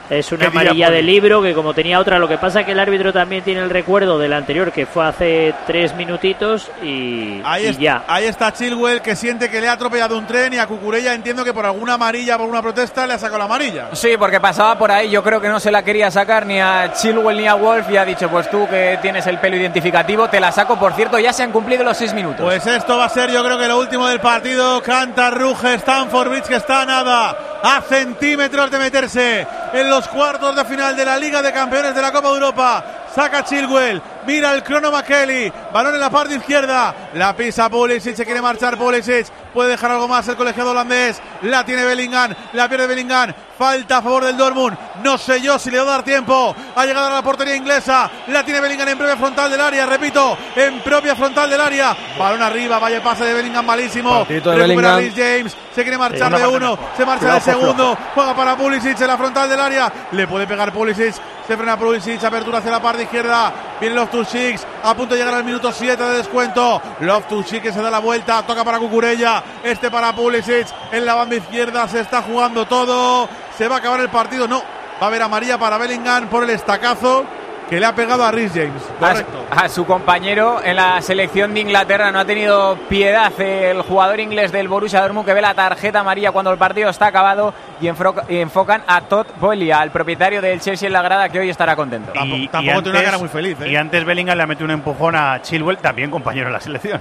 Es 0.10 0.32
una 0.32 0.46
¿Qué 0.46 0.46
diría 0.52 0.62
amarilla 0.62 0.90
de 0.90 1.02
libro 1.04 1.42
que 1.42 1.54
como 1.54 1.74
tenía 1.74 2.00
otra, 2.00 2.18
lo 2.18 2.28
que 2.28 2.38
pasa 2.40 2.64
que 2.64 2.72
el 2.72 2.80
árbitro 2.80 3.14
también 3.14 3.44
tiene 3.44 3.62
el 3.62 3.70
recuerdo 3.70 4.18
del 4.18 4.34
anterior 4.34 4.72
que 4.72 4.86
fue 4.88 5.06
hace 5.06 5.54
tres 5.68 5.94
minutitos 5.96 6.72
y, 6.82 7.42
Ahí, 7.46 7.66
y 7.66 7.68
es- 7.68 7.78
ya. 7.78 8.04
ahí 8.08 8.26
está 8.26 8.52
Chilwell 8.52 9.02
que 9.02 9.16
siente 9.16 9.50
que 9.52 9.62
le 9.62 9.68
ha 9.68 9.74
atropellado 9.74 10.18
un 10.18 10.26
tren 10.26 10.52
y 10.54 10.58
a 10.58 10.66
Cucurella 10.66 11.14
entiendo 11.14 11.44
que 11.44 11.54
por 11.54 11.66
alguna 11.66 11.94
amarilla, 11.94 12.38
por 12.40 12.48
una 12.50 12.62
protesta, 12.62 13.06
le 13.06 13.14
ha 13.14 13.20
sacado 13.20 13.38
la 13.38 13.46
amarilla. 13.46 13.90
Sí, 13.94 14.16
porque 14.18 14.40
pasaba 14.40 14.78
por 14.80 14.92
ahí, 14.92 15.10
yo 15.12 15.22
creo 15.22 15.40
que 15.40 15.48
no 15.50 15.60
se 15.60 15.70
la 15.72 15.84
quería 15.84 16.10
sacar 16.10 16.46
ni 16.46 16.60
a 16.60 16.92
Chilwell 16.94 17.38
ni 17.38 17.48
a 17.48 17.54
Wolf 17.54 17.90
y 17.92 17.98
ha 17.98 18.06
dicho, 18.06 18.30
pues 18.30 18.50
tú 18.50 18.68
que 18.68 18.98
tienes 19.04 19.28
el 19.28 19.38
pelo 19.40 19.58
identificativo, 19.58 20.28
te 20.28 20.40
la 20.40 20.52
saco. 20.52 20.80
Por 20.80 20.94
cierto, 20.94 21.20
ya 21.20 21.32
se 21.34 21.44
han 21.44 21.52
cumplido 21.52 21.84
los 21.84 21.96
seis 21.98 22.14
minutos. 22.16 22.42
Pues 22.42 22.66
esto 22.66 22.98
va 22.98 23.06
a 23.06 23.10
ser 23.10 23.30
yo 23.32 23.44
creo 23.44 23.60
que 23.60 23.68
lo 23.68 23.78
último 23.80 24.08
del 24.08 24.20
partido. 24.20 24.82
Canta, 24.82 25.30
ruge 25.30 25.76
Stanford 25.76 26.30
Bridge 26.30 26.46
que 26.48 26.56
está 26.56 26.82
a 26.82 26.86
nada, 26.86 27.38
a 27.62 27.82
centímetros 27.82 28.72
de 28.72 28.80
meterse 28.80 29.48
en 29.74 29.90
los 29.90 30.08
cuartos 30.08 30.56
de 30.56 30.66
final 30.66 30.96
de 30.96 31.06
la 31.06 31.18
Liga 31.18 31.42
de 31.42 31.52
Campeones 31.52 31.94
de 31.94 32.02
la 32.02 32.12
Copa 32.12 32.30
de 32.30 32.34
Europa. 32.36 32.86
Saca 33.14 33.44
Chilwell, 33.44 34.02
mira 34.26 34.54
el 34.54 34.64
crono 34.64 34.92
McKelly, 34.92 35.52
balón 35.74 35.96
en 35.96 36.00
la 36.00 36.10
parte 36.10 36.36
izquierda, 36.36 37.10
la 37.14 37.36
pisa 37.36 37.70
Pulisic, 37.70 38.16
se 38.16 38.26
quiere 38.26 38.42
marchar 38.42 38.78
Pulisic, 38.78 39.28
puede 39.54 39.70
dejar 39.70 39.92
algo 39.92 40.08
más 40.08 40.28
el 40.28 40.36
colegiado 40.36 40.72
holandés, 40.72 41.22
la 41.42 41.66
tiene 41.66 41.84
Bellingham, 41.84 42.34
la 42.54 42.68
pierde 42.70 42.88
Bellingham, 42.88 43.34
falta 43.58 43.98
a 43.98 44.02
favor 44.02 44.26
del 44.26 44.38
Dortmund, 44.38 44.78
no 45.04 45.18
sé 45.18 45.42
yo 45.42 45.60
si 45.60 45.70
le 45.70 45.78
va 45.80 45.84
a 45.84 45.92
dar 45.98 46.04
tiempo, 46.04 46.56
ha 46.76 46.86
llegado 46.86 47.08
a 47.08 47.12
la 47.12 47.22
portería 47.22 47.56
inglesa, 47.56 48.10
la 48.28 48.44
tiene 48.44 48.62
Bellingham 48.62 48.88
en 48.90 48.98
propia 48.98 49.18
frontal 49.18 49.52
del 49.52 49.62
área, 49.62 49.86
repito, 49.86 50.38
en 50.56 50.80
propia 50.82 51.16
frontal 51.16 51.50
del 51.50 51.62
área, 51.62 51.96
balón 52.18 52.42
arriba, 52.42 52.80
vaya 52.80 53.02
pase 53.04 53.26
de 53.26 53.34
Bellingham 53.34 53.66
malísimo, 53.66 54.26
de 54.26 54.40
recupera 54.40 54.96
Bellingham. 54.96 55.14
James, 55.16 55.58
se 55.74 55.82
quiere 55.82 55.98
marchar 55.98 56.38
de 56.38 56.48
uno, 56.48 56.78
se 56.96 57.06
marcha 57.06 57.20
Cuidado, 57.20 57.40
de 57.40 57.42
Fofo. 57.42 57.60
segundo, 57.60 57.98
juega 58.16 58.36
para 58.36 58.56
Pulisic 58.56 59.00
en 59.02 59.08
la 59.08 59.18
frontal 59.18 59.50
del 59.50 59.60
área, 59.60 59.92
le 60.12 60.28
puede 60.28 60.48
pegar 60.48 60.72
Pulisic, 60.72 61.16
se 61.48 61.58
frena 61.58 61.78
Pulisic, 61.78 62.24
apertura 62.24 62.60
hacia 62.60 62.72
la 62.72 62.82
parte 62.82 63.04
izquierda, 63.04 63.52
viene 63.80 63.96
Loftus-Cheek, 63.96 64.60
a 64.84 64.94
punto 64.94 65.16
de 65.16 65.20
llegar 65.20 65.34
al 65.34 65.44
minuto 65.44 65.72
7 65.72 66.02
de 66.04 66.18
descuento, 66.18 66.82
Loftus-Cheek 67.00 67.64
que 67.64 67.74
se 67.74 67.82
da 67.82 67.90
la 67.90 68.00
vuelta, 68.00 68.44
toca 68.44 68.64
para 68.64 68.78
Cucurella, 68.78 69.39
este 69.64 69.90
para 69.92 70.14
Pulisic, 70.14 70.68
en 70.92 71.06
la 71.06 71.16
banda 71.16 71.36
izquierda 71.36 71.88
se 71.88 72.00
está 72.02 72.22
jugando 72.22 72.66
todo, 72.66 73.28
se 73.58 73.68
va 73.68 73.76
a 73.76 73.78
acabar 73.80 74.00
el 74.00 74.10
partido, 74.10 74.48
no, 74.48 74.60
va 74.60 75.06
a 75.06 75.06
haber 75.08 75.22
amarilla 75.22 75.58
para 75.58 75.78
Bellingham 75.78 76.28
por 76.28 76.44
el 76.44 76.50
estacazo 76.52 77.26
que 77.70 77.80
le 77.80 77.86
ha 77.86 77.94
pegado 77.94 78.24
a 78.26 78.32
Rhys 78.32 78.52
James, 78.52 78.82
a, 79.00 79.10
correcto. 79.10 79.46
a 79.52 79.70
su 79.70 79.86
compañero 79.86 80.60
en 80.64 80.76
la 80.76 81.00
selección 81.04 81.54
de 81.54 81.60
Inglaterra. 81.60 82.12
No 82.12 82.18
ha 82.18 82.26
tenido 82.26 82.76
piedad 82.90 83.32
el 83.40 83.84
jugador 83.84 84.20
inglés 84.20 84.52
del 84.52 84.68
Borussia 84.68 85.02
Dortmund 85.02 85.28
que 85.28 85.36
ve 85.36 85.42
la 85.44 85.54
tarjeta 85.54 86.00
amarilla 86.00 86.32
cuando 86.32 86.52
el 86.52 86.58
partido 86.58 86.90
está 86.90 87.06
acabado 87.06 87.54
y, 87.80 87.86
enfro- 87.86 88.24
y 88.28 88.38
enfocan 88.38 88.82
a 88.88 89.02
Todd 89.02 89.28
Boehly, 89.40 89.72
al 89.72 89.92
propietario 89.92 90.42
del 90.42 90.60
Chelsea 90.60 90.88
en 90.88 90.94
la 90.94 91.04
grada 91.04 91.30
que 91.30 91.38
hoy 91.42 91.50
estará 91.52 91.76
contento. 91.76 92.12
Tampoco- 92.12 92.50
tampoco 92.52 92.82
tiene 92.82 92.98
una 92.98 93.06
cara 93.06 93.18
muy 93.20 93.30
feliz, 93.30 93.56
¿eh? 93.62 93.70
Y 93.70 93.76
antes 93.76 94.04
Bellingham 94.04 94.36
le 94.36 94.44
ha 94.44 94.48
metido 94.48 94.66
un 94.66 94.72
empujón 94.72 95.16
a 95.16 95.40
Chilwell, 95.44 95.78
también 95.78 96.10
compañero 96.10 96.48
de 96.48 96.54
la 96.54 96.62
selección. 96.62 97.00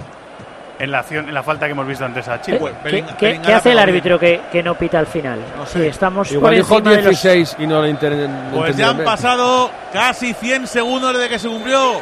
En 0.79 0.93
la, 0.93 1.01
acción, 1.01 1.29
en 1.29 1.35
la 1.35 1.43
falta 1.43 1.66
que 1.66 1.72
hemos 1.72 1.87
visto 1.89 2.05
antes 2.05 2.29
a 2.29 2.41
Chilwell. 2.41 2.74
¿Qué, 2.85 3.05
qué- 3.18 3.41
qué 3.45 3.53
hace 3.53 3.72
el 3.72 3.79
árbitro 3.81 4.16
que, 4.18 4.43
que 4.53 4.62
no 4.62 4.76
pita 4.76 4.99
al 5.01 5.09
final? 5.09 5.41
Sí, 5.66 5.83
estamos 5.87 6.31
Igual 6.31 6.55
dijo 6.55 6.76
encima 6.79 6.91
de 6.97 7.03
los 7.03 7.20
16 7.20 7.57
y 7.59 7.66
no 7.66 7.81
lo 7.81 7.89
inter- 7.89 8.12
Pues 8.12 8.70
entendieron 8.70 8.76
ya 8.76 8.89
han 8.91 9.05
pasado 9.05 9.70
casi 9.93 10.35
100 10.35 10.66
segundos 10.68 11.14
desde 11.14 11.29
que 11.29 11.39
se 11.41 11.49
cumplió 11.49 12.01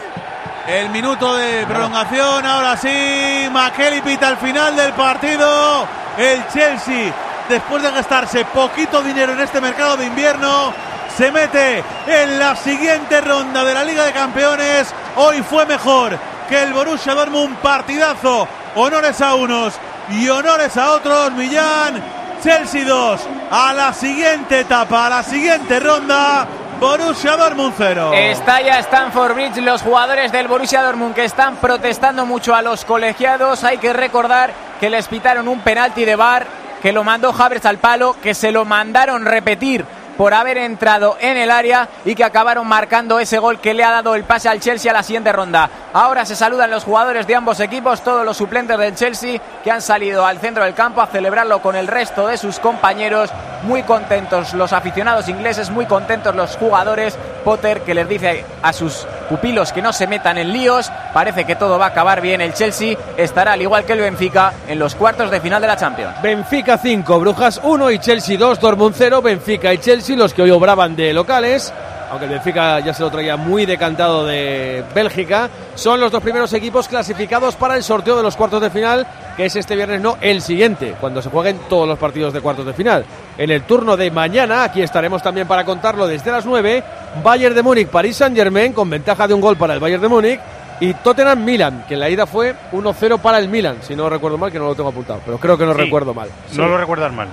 el 0.68 0.90
minuto 0.90 1.34
de 1.36 1.64
prolongación. 1.66 2.44
Ahora 2.44 2.76
sí, 2.76 3.48
McKelly 3.50 4.02
pita 4.02 4.28
al 4.28 4.36
final 4.36 4.76
del 4.76 4.92
partido. 4.92 5.86
El 6.18 6.46
Chelsea, 6.48 7.12
después 7.48 7.82
de 7.82 7.90
gastarse 7.90 8.44
poquito 8.44 9.02
dinero 9.02 9.32
en 9.32 9.40
este 9.40 9.58
mercado 9.60 9.96
de 9.96 10.04
invierno, 10.04 10.74
se 11.16 11.32
mete 11.32 11.82
en 12.06 12.38
la 12.38 12.54
siguiente 12.56 13.22
ronda 13.22 13.64
de 13.64 13.72
la 13.72 13.84
Liga 13.84 14.04
de 14.04 14.12
Campeones. 14.12 14.92
Hoy 15.16 15.40
fue 15.42 15.64
mejor 15.64 16.18
que 16.48 16.62
el 16.62 16.74
Borussia 16.74 17.14
Dortmund. 17.14 17.56
Partidazo. 17.56 18.46
Honores 18.76 19.20
a 19.22 19.34
unos 19.34 19.72
y 20.10 20.28
honores 20.28 20.76
a 20.76 20.92
otros. 20.92 21.32
Millán. 21.32 22.02
Chelsea 22.42 22.84
2 22.84 23.20
a 23.50 23.72
la 23.72 23.92
siguiente 23.94 24.60
etapa, 24.60 25.06
a 25.06 25.10
la 25.10 25.22
siguiente 25.22 25.80
ronda. 25.80 26.46
Borussia 26.78 27.36
Dortmund 27.38 27.72
0. 27.74 28.12
Está 28.12 28.60
ya 28.60 28.78
Stanford 28.80 29.32
Bridge, 29.32 29.56
los 29.62 29.80
jugadores 29.80 30.30
del 30.30 30.46
Borussia 30.46 30.82
Dortmund 30.82 31.14
que 31.14 31.24
están 31.24 31.56
protestando 31.56 32.26
mucho 32.26 32.54
a 32.54 32.60
los 32.60 32.84
colegiados. 32.84 33.64
Hay 33.64 33.78
que 33.78 33.94
recordar 33.94 34.52
que 34.78 34.90
les 34.90 35.08
pitaron 35.08 35.48
un 35.48 35.60
penalti 35.60 36.04
de 36.04 36.16
bar, 36.16 36.46
que 36.82 36.92
lo 36.92 37.02
mandó 37.02 37.30
Havertz 37.30 37.64
al 37.64 37.78
palo, 37.78 38.14
que 38.22 38.34
se 38.34 38.52
lo 38.52 38.66
mandaron 38.66 39.24
repetir 39.24 39.86
por 40.16 40.34
haber 40.34 40.58
entrado 40.58 41.16
en 41.20 41.36
el 41.36 41.50
área 41.50 41.88
y 42.04 42.14
que 42.14 42.24
acabaron 42.24 42.66
marcando 42.66 43.20
ese 43.20 43.38
gol 43.38 43.60
que 43.60 43.74
le 43.74 43.84
ha 43.84 43.90
dado 43.90 44.14
el 44.14 44.24
pase 44.24 44.48
al 44.48 44.60
Chelsea 44.60 44.90
a 44.90 44.94
la 44.94 45.02
siguiente 45.02 45.32
ronda. 45.32 45.68
Ahora 45.92 46.24
se 46.24 46.36
saludan 46.36 46.70
los 46.70 46.84
jugadores 46.84 47.26
de 47.26 47.34
ambos 47.34 47.60
equipos, 47.60 48.02
todos 48.02 48.24
los 48.24 48.36
suplentes 48.36 48.78
del 48.78 48.94
Chelsea 48.94 49.40
que 49.62 49.70
han 49.70 49.82
salido 49.82 50.26
al 50.26 50.38
centro 50.38 50.64
del 50.64 50.74
campo 50.74 51.00
a 51.00 51.06
celebrarlo 51.06 51.60
con 51.60 51.76
el 51.76 51.86
resto 51.86 52.26
de 52.26 52.36
sus 52.36 52.58
compañeros. 52.58 53.30
Muy 53.62 53.82
contentos 53.82 54.54
los 54.54 54.72
aficionados 54.72 55.28
ingleses, 55.28 55.70
muy 55.70 55.86
contentos 55.86 56.34
los 56.36 56.56
jugadores. 56.56 57.16
Potter 57.44 57.82
que 57.82 57.94
les 57.94 58.08
dice 58.08 58.44
a 58.62 58.72
sus 58.72 59.06
pupilos 59.28 59.72
que 59.72 59.82
no 59.82 59.92
se 59.92 60.06
metan 60.06 60.38
en 60.38 60.52
líos. 60.52 60.90
Parece 61.12 61.44
que 61.44 61.56
todo 61.56 61.78
va 61.78 61.86
a 61.86 61.88
acabar 61.88 62.20
bien. 62.20 62.40
El 62.40 62.54
Chelsea 62.54 62.96
estará 63.16 63.52
al 63.52 63.62
igual 63.62 63.84
que 63.84 63.92
el 63.92 64.00
Benfica 64.00 64.52
en 64.68 64.78
los 64.78 64.94
cuartos 64.94 65.30
de 65.30 65.40
final 65.40 65.60
de 65.62 65.68
la 65.68 65.76
Champions. 65.76 66.20
Benfica 66.22 66.78
5, 66.78 67.20
Brujas 67.20 67.60
1 67.62 67.90
y 67.92 67.98
Chelsea 67.98 68.36
2, 68.36 68.60
Dortmund 68.60 68.94
0, 68.96 69.22
Benfica 69.22 69.72
y 69.72 69.78
Chelsea 69.78 70.05
los 70.14 70.34
que 70.34 70.42
hoy 70.42 70.50
obraban 70.50 70.94
de 70.94 71.12
locales, 71.12 71.72
aunque 72.10 72.26
el 72.26 72.30
Benfica 72.30 72.78
ya 72.80 72.94
se 72.94 73.02
lo 73.02 73.10
traía 73.10 73.36
muy 73.36 73.66
decantado 73.66 74.24
de 74.24 74.84
Bélgica, 74.94 75.50
son 75.74 75.98
los 75.98 76.12
dos 76.12 76.22
primeros 76.22 76.52
equipos 76.52 76.86
clasificados 76.86 77.56
para 77.56 77.76
el 77.76 77.82
sorteo 77.82 78.16
de 78.16 78.22
los 78.22 78.36
cuartos 78.36 78.62
de 78.62 78.70
final, 78.70 79.06
que 79.36 79.46
es 79.46 79.56
este 79.56 79.74
viernes, 79.74 80.00
no 80.00 80.16
el 80.20 80.40
siguiente, 80.42 80.94
cuando 81.00 81.20
se 81.20 81.30
jueguen 81.30 81.58
todos 81.68 81.88
los 81.88 81.98
partidos 81.98 82.32
de 82.32 82.40
cuartos 82.40 82.66
de 82.66 82.74
final. 82.74 83.04
En 83.36 83.50
el 83.50 83.62
turno 83.62 83.96
de 83.96 84.10
mañana, 84.10 84.62
aquí 84.62 84.82
estaremos 84.82 85.22
también 85.22 85.48
para 85.48 85.64
contarlo 85.64 86.06
desde 86.06 86.30
las 86.30 86.46
9, 86.46 86.84
Bayern 87.24 87.54
de 87.54 87.62
Múnich, 87.62 87.88
París 87.88 88.16
Saint-Germain, 88.16 88.72
con 88.72 88.88
ventaja 88.88 89.26
de 89.26 89.34
un 89.34 89.40
gol 89.40 89.56
para 89.56 89.74
el 89.74 89.80
Bayern 89.80 90.02
de 90.02 90.08
Múnich, 90.08 90.40
y 90.78 90.92
Tottenham 90.94 91.42
Milan, 91.42 91.84
que 91.88 91.94
en 91.94 92.00
la 92.00 92.10
ida 92.10 92.26
fue 92.26 92.54
1-0 92.72 93.18
para 93.18 93.38
el 93.38 93.48
Milan, 93.48 93.78
si 93.80 93.96
no 93.96 94.08
recuerdo 94.08 94.38
mal, 94.38 94.52
que 94.52 94.58
no 94.58 94.66
lo 94.66 94.74
tengo 94.74 94.90
apuntado, 94.90 95.20
pero 95.24 95.38
creo 95.38 95.56
que 95.56 95.64
no 95.64 95.72
Sí, 95.74 95.80
recuerdo 95.80 96.14
mal. 96.14 96.28
No 96.54 96.68
lo 96.68 96.76
recuerdas 96.76 97.12
mal. 97.12 97.28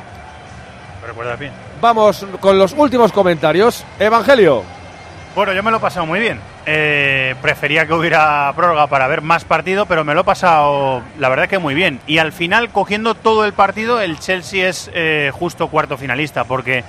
Lo 1.01 1.07
recuerdas 1.07 1.37
bien. 1.37 1.51
Vamos 1.83 2.25
con 2.39 2.57
los 2.57 2.71
últimos 2.77 3.11
comentarios. 3.11 3.83
Evangelio. 3.99 4.63
Bueno, 5.35 5.51
yo 5.51 5.61
me 5.63 5.69
lo 5.69 5.75
he 5.75 5.79
pasado 5.81 6.05
muy 6.05 6.21
bien. 6.21 6.39
Eh, 6.65 7.35
prefería 7.41 7.85
que 7.85 7.93
hubiera 7.93 8.53
prórroga 8.55 8.87
para 8.87 9.05
ver 9.07 9.21
más 9.21 9.43
partido, 9.43 9.85
pero 9.85 10.05
me 10.05 10.13
lo 10.13 10.21
he 10.21 10.23
pasado, 10.23 11.01
la 11.19 11.27
verdad 11.27 11.49
que 11.49 11.59
muy 11.59 11.73
bien. 11.73 11.99
Y 12.07 12.19
al 12.19 12.31
final, 12.31 12.69
cogiendo 12.69 13.15
todo 13.15 13.43
el 13.43 13.51
partido, 13.51 13.99
el 13.99 14.17
Chelsea 14.17 14.69
es 14.69 14.89
eh, 14.93 15.31
justo 15.33 15.67
cuarto 15.67 15.97
finalista, 15.97 16.45
porque 16.45 16.85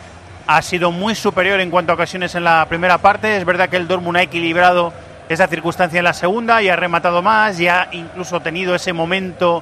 ha 0.46 0.62
sido 0.62 0.92
muy 0.92 1.16
superior 1.16 1.58
en 1.58 1.72
cuanto 1.72 1.90
a 1.90 1.96
ocasiones 1.96 2.36
en 2.36 2.44
la 2.44 2.64
primera 2.68 2.98
parte. 2.98 3.36
Es 3.36 3.44
verdad 3.44 3.68
que 3.68 3.78
el 3.78 3.88
Dortmund 3.88 4.18
ha 4.18 4.22
equilibrado 4.22 4.92
esa 5.28 5.48
circunstancia 5.48 5.98
en 5.98 6.04
la 6.04 6.12
segunda 6.12 6.62
y 6.62 6.68
ha 6.68 6.76
rematado 6.76 7.20
más, 7.20 7.58
y 7.58 7.66
ha 7.66 7.88
incluso 7.90 8.38
tenido 8.38 8.76
ese 8.76 8.92
momento 8.92 9.60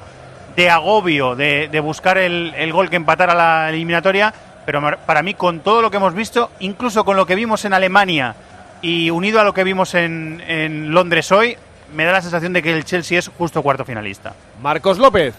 de 0.55 0.69
agobio 0.69 1.35
de, 1.35 1.69
de 1.69 1.79
buscar 1.79 2.19
el, 2.19 2.53
el 2.55 2.71
gol 2.71 2.91
que 2.91 2.97
empatara 2.97 3.33
la 3.33 3.69
eliminatoria. 3.69 4.31
Pero 4.65 4.81
para 5.05 5.21
mí, 5.21 5.33
con 5.33 5.59
todo 5.59 5.81
lo 5.81 5.91
que 5.91 5.97
hemos 5.97 6.13
visto, 6.13 6.51
incluso 6.59 7.03
con 7.03 7.17
lo 7.17 7.25
que 7.25 7.35
vimos 7.35 7.65
en 7.65 7.73
Alemania 7.73 8.35
y 8.81 9.09
unido 9.09 9.39
a 9.39 9.43
lo 9.43 9.53
que 9.53 9.63
vimos 9.63 9.93
en, 9.95 10.41
en 10.47 10.91
Londres 10.91 11.31
hoy, 11.31 11.57
me 11.93 12.05
da 12.05 12.13
la 12.13 12.21
sensación 12.21 12.53
de 12.53 12.61
que 12.61 12.73
el 12.73 12.85
Chelsea 12.85 13.19
es 13.19 13.27
justo 13.27 13.61
cuarto 13.61 13.85
finalista. 13.85 14.33
Marcos 14.61 14.97
López. 14.97 15.33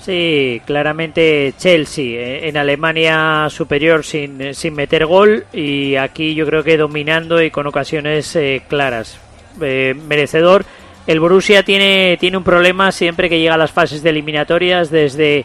Sí, 0.00 0.60
claramente 0.66 1.54
Chelsea 1.56 2.04
eh, 2.04 2.48
en 2.48 2.58
Alemania 2.58 3.46
superior 3.48 4.04
sin, 4.04 4.54
sin 4.54 4.74
meter 4.74 5.06
gol 5.06 5.46
y 5.50 5.96
aquí 5.96 6.34
yo 6.34 6.44
creo 6.44 6.62
que 6.62 6.76
dominando 6.76 7.40
y 7.42 7.50
con 7.50 7.66
ocasiones 7.66 8.36
eh, 8.36 8.62
claras. 8.68 9.18
Eh, 9.62 9.94
merecedor. 10.06 10.66
El 11.06 11.20
Borussia 11.20 11.62
tiene, 11.62 12.16
tiene 12.18 12.36
un 12.36 12.44
problema 12.44 12.92
siempre 12.92 13.28
que 13.28 13.38
llega 13.38 13.54
a 13.54 13.58
las 13.58 13.72
fases 13.72 14.02
de 14.02 14.10
eliminatorias 14.10 14.90
desde 14.90 15.44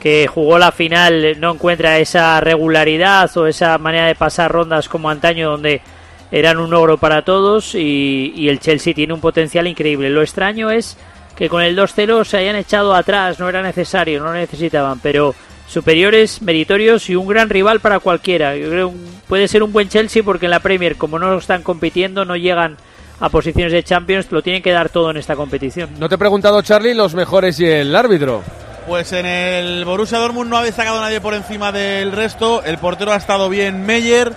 que 0.00 0.26
jugó 0.28 0.58
la 0.58 0.72
final 0.72 1.40
no 1.40 1.52
encuentra 1.52 1.98
esa 1.98 2.40
regularidad 2.40 3.36
o 3.36 3.46
esa 3.46 3.76
manera 3.78 4.06
de 4.06 4.14
pasar 4.14 4.50
rondas 4.50 4.88
como 4.88 5.10
antaño 5.10 5.50
donde 5.50 5.82
eran 6.30 6.58
un 6.58 6.74
oro 6.74 6.98
para 6.98 7.22
todos 7.22 7.74
y, 7.74 8.48
el 8.48 8.60
Chelsea 8.60 8.94
tiene 8.94 9.14
un 9.14 9.20
potencial 9.20 9.66
increíble. 9.66 10.10
Lo 10.10 10.22
extraño 10.22 10.70
es 10.70 10.96
que 11.36 11.48
con 11.48 11.62
el 11.62 11.76
2-0 11.76 12.24
se 12.24 12.36
hayan 12.36 12.56
echado 12.56 12.94
atrás, 12.94 13.38
no 13.38 13.48
era 13.48 13.62
necesario, 13.62 14.20
no 14.20 14.26
lo 14.26 14.34
necesitaban, 14.34 15.00
pero 15.00 15.34
superiores, 15.66 16.42
meritorios 16.42 17.08
y 17.10 17.16
un 17.16 17.26
gran 17.26 17.48
rival 17.48 17.80
para 17.80 18.00
cualquiera. 18.00 18.56
Yo 18.56 18.70
creo 18.70 18.92
puede 19.28 19.48
ser 19.48 19.62
un 19.62 19.72
buen 19.72 19.88
Chelsea 19.88 20.22
porque 20.22 20.46
en 20.46 20.50
la 20.50 20.60
Premier, 20.60 20.96
como 20.96 21.18
no 21.18 21.36
están 21.36 21.62
compitiendo, 21.62 22.24
no 22.24 22.36
llegan 22.36 22.76
a 23.20 23.28
posiciones 23.30 23.72
de 23.72 23.82
Champions, 23.82 24.30
lo 24.30 24.42
tienen 24.42 24.62
que 24.62 24.70
dar 24.70 24.90
todo 24.90 25.10
en 25.10 25.16
esta 25.16 25.34
competición. 25.34 25.90
No 25.98 26.08
te 26.08 26.14
he 26.14 26.18
preguntado, 26.18 26.62
Charlie, 26.62 26.94
los 26.94 27.14
mejores 27.14 27.58
y 27.60 27.66
el 27.66 27.94
árbitro. 27.94 28.42
Pues 28.88 29.12
en 29.12 29.26
el 29.26 29.84
Borussia 29.84 30.18
Dortmund 30.18 30.48
no 30.50 30.56
ha 30.56 30.62
destacado 30.62 30.98
nadie 31.00 31.20
por 31.20 31.34
encima 31.34 31.70
del 31.72 32.10
resto. 32.10 32.62
El 32.64 32.78
portero 32.78 33.12
ha 33.12 33.16
estado 33.16 33.48
bien 33.50 33.84
Meyer. 33.84 34.32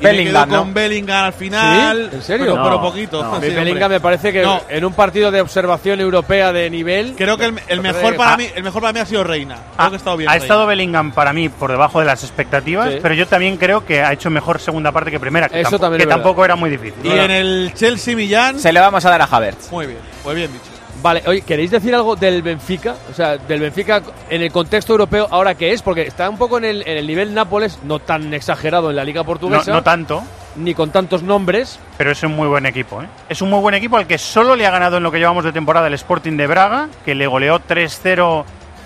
y 0.00 0.04
me 0.04 0.10
Bellingham, 0.10 0.48
quedo 0.50 0.58
con 0.58 0.68
¿no? 0.68 0.74
Bellingham 0.74 1.24
al 1.24 1.32
final. 1.32 2.08
¿Sí? 2.10 2.16
¿En 2.16 2.22
serio? 2.22 2.44
Pero, 2.46 2.56
No, 2.58 2.64
pero 2.64 2.80
poquito. 2.82 3.22
no. 3.24 3.34
sí. 3.40 3.48
Bellingham 3.48 3.90
me 3.90 4.00
parece 4.00 4.30
que 4.32 4.42
No. 4.42 4.60
en 4.68 4.84
un 4.84 4.92
partido 4.92 5.30
de 5.30 5.40
observación 5.40 6.00
europea 6.00 6.52
de 6.52 6.68
nivel. 6.68 7.14
Creo 7.16 7.38
que 7.38 7.46
el, 7.46 7.54
el 7.68 7.80
Me 7.80 7.92
mejor 7.94 8.14
para 8.16 8.34
Ah. 8.34 8.36
mí, 8.36 8.46
el 8.54 8.62
mejor 8.62 8.82
para 8.82 8.92
mí 8.92 8.98
ha 9.00 9.06
sido 9.06 9.24
Reina. 9.24 9.54
Creo 9.54 9.86
Ha, 9.86 9.88
que 9.88 9.94
ha 9.94 9.96
estado 9.96 10.16
bien. 10.18 10.28
ha 10.28 10.32
Reina. 10.32 10.44
estado 10.44 10.66
Bellingham 10.66 11.12
para 11.12 11.32
mí 11.32 11.48
por 11.48 11.70
debajo 11.70 12.00
de 12.00 12.04
las 12.06 12.22
expectativas, 12.24 12.92
Sí. 12.92 12.98
pero 13.00 13.14
yo 13.14 13.26
también 13.26 13.56
creo 13.56 13.86
que 13.86 14.02
ha 14.02 14.12
hecho 14.12 14.28
mejor 14.28 14.60
segunda 14.60 14.92
parte 14.92 15.10
que 15.10 15.18
primera, 15.18 15.48
que, 15.48 15.60
Eso 15.60 15.70
tampoco, 15.70 15.80
también 15.86 16.00
que 16.02 16.06
tampoco 16.14 16.44
era 16.44 16.56
muy 16.56 16.68
difícil. 16.68 17.06
Y 17.06 17.10
en 17.10 17.30
el 17.30 17.72
Chelsea 17.74 18.14
Millán. 18.14 18.58
Se 18.60 18.70
le 18.70 18.80
vamos 18.80 19.02
a 19.06 19.10
dar 19.10 19.22
a 19.22 19.24
Havertz. 19.24 19.70
Muy 19.72 19.86
bien, 19.86 20.00
muy 20.24 20.34
bien 20.34 20.52
dicho. 20.52 20.64
Vale, 21.04 21.22
oye, 21.26 21.42
¿queréis 21.42 21.70
decir 21.70 21.94
algo 21.94 22.16
del 22.16 22.40
Benfica? 22.40 22.94
O 23.10 23.12
sea, 23.12 23.36
del 23.36 23.60
Benfica 23.60 24.00
en 24.30 24.40
el 24.40 24.50
contexto 24.50 24.94
europeo, 24.94 25.28
¿ahora 25.30 25.54
qué 25.54 25.74
es? 25.74 25.82
Porque 25.82 26.00
está 26.00 26.30
un 26.30 26.38
poco 26.38 26.56
en 26.56 26.64
el, 26.64 26.80
en 26.88 26.96
el 26.96 27.06
nivel 27.06 27.34
Nápoles, 27.34 27.78
no 27.84 27.98
tan 27.98 28.32
exagerado 28.32 28.88
en 28.88 28.96
la 28.96 29.04
Liga 29.04 29.20
No, 29.20 29.26
Portuguesa, 29.26 29.70
no 29.70 29.82
tanto, 29.82 30.22
ni 30.56 30.72
con 30.72 30.88
tantos 30.92 31.22
nombres. 31.22 31.78
pero 31.98 32.10
es 32.10 32.22
un 32.22 32.34
muy 32.34 32.48
buen 32.48 32.64
equipo. 32.64 33.02
¿eh? 33.02 33.06
Es 33.28 33.42
un 33.42 33.50
muy 33.50 33.60
buen 33.60 33.74
equipo 33.74 33.98
al 33.98 34.06
que 34.06 34.16
solo 34.16 34.56
le 34.56 34.66
ha 34.66 34.70
ganado 34.70 34.96
en 34.96 35.02
lo 35.02 35.12
que 35.12 35.18
llevamos 35.18 35.44
de 35.44 35.52
temporada 35.52 35.88
el 35.88 35.92
Sporting 35.92 36.38
de 36.38 36.46
Braga, 36.46 36.88
que 37.04 37.14
le 37.14 37.26
goleó 37.26 37.60
3-0. 37.60 38.44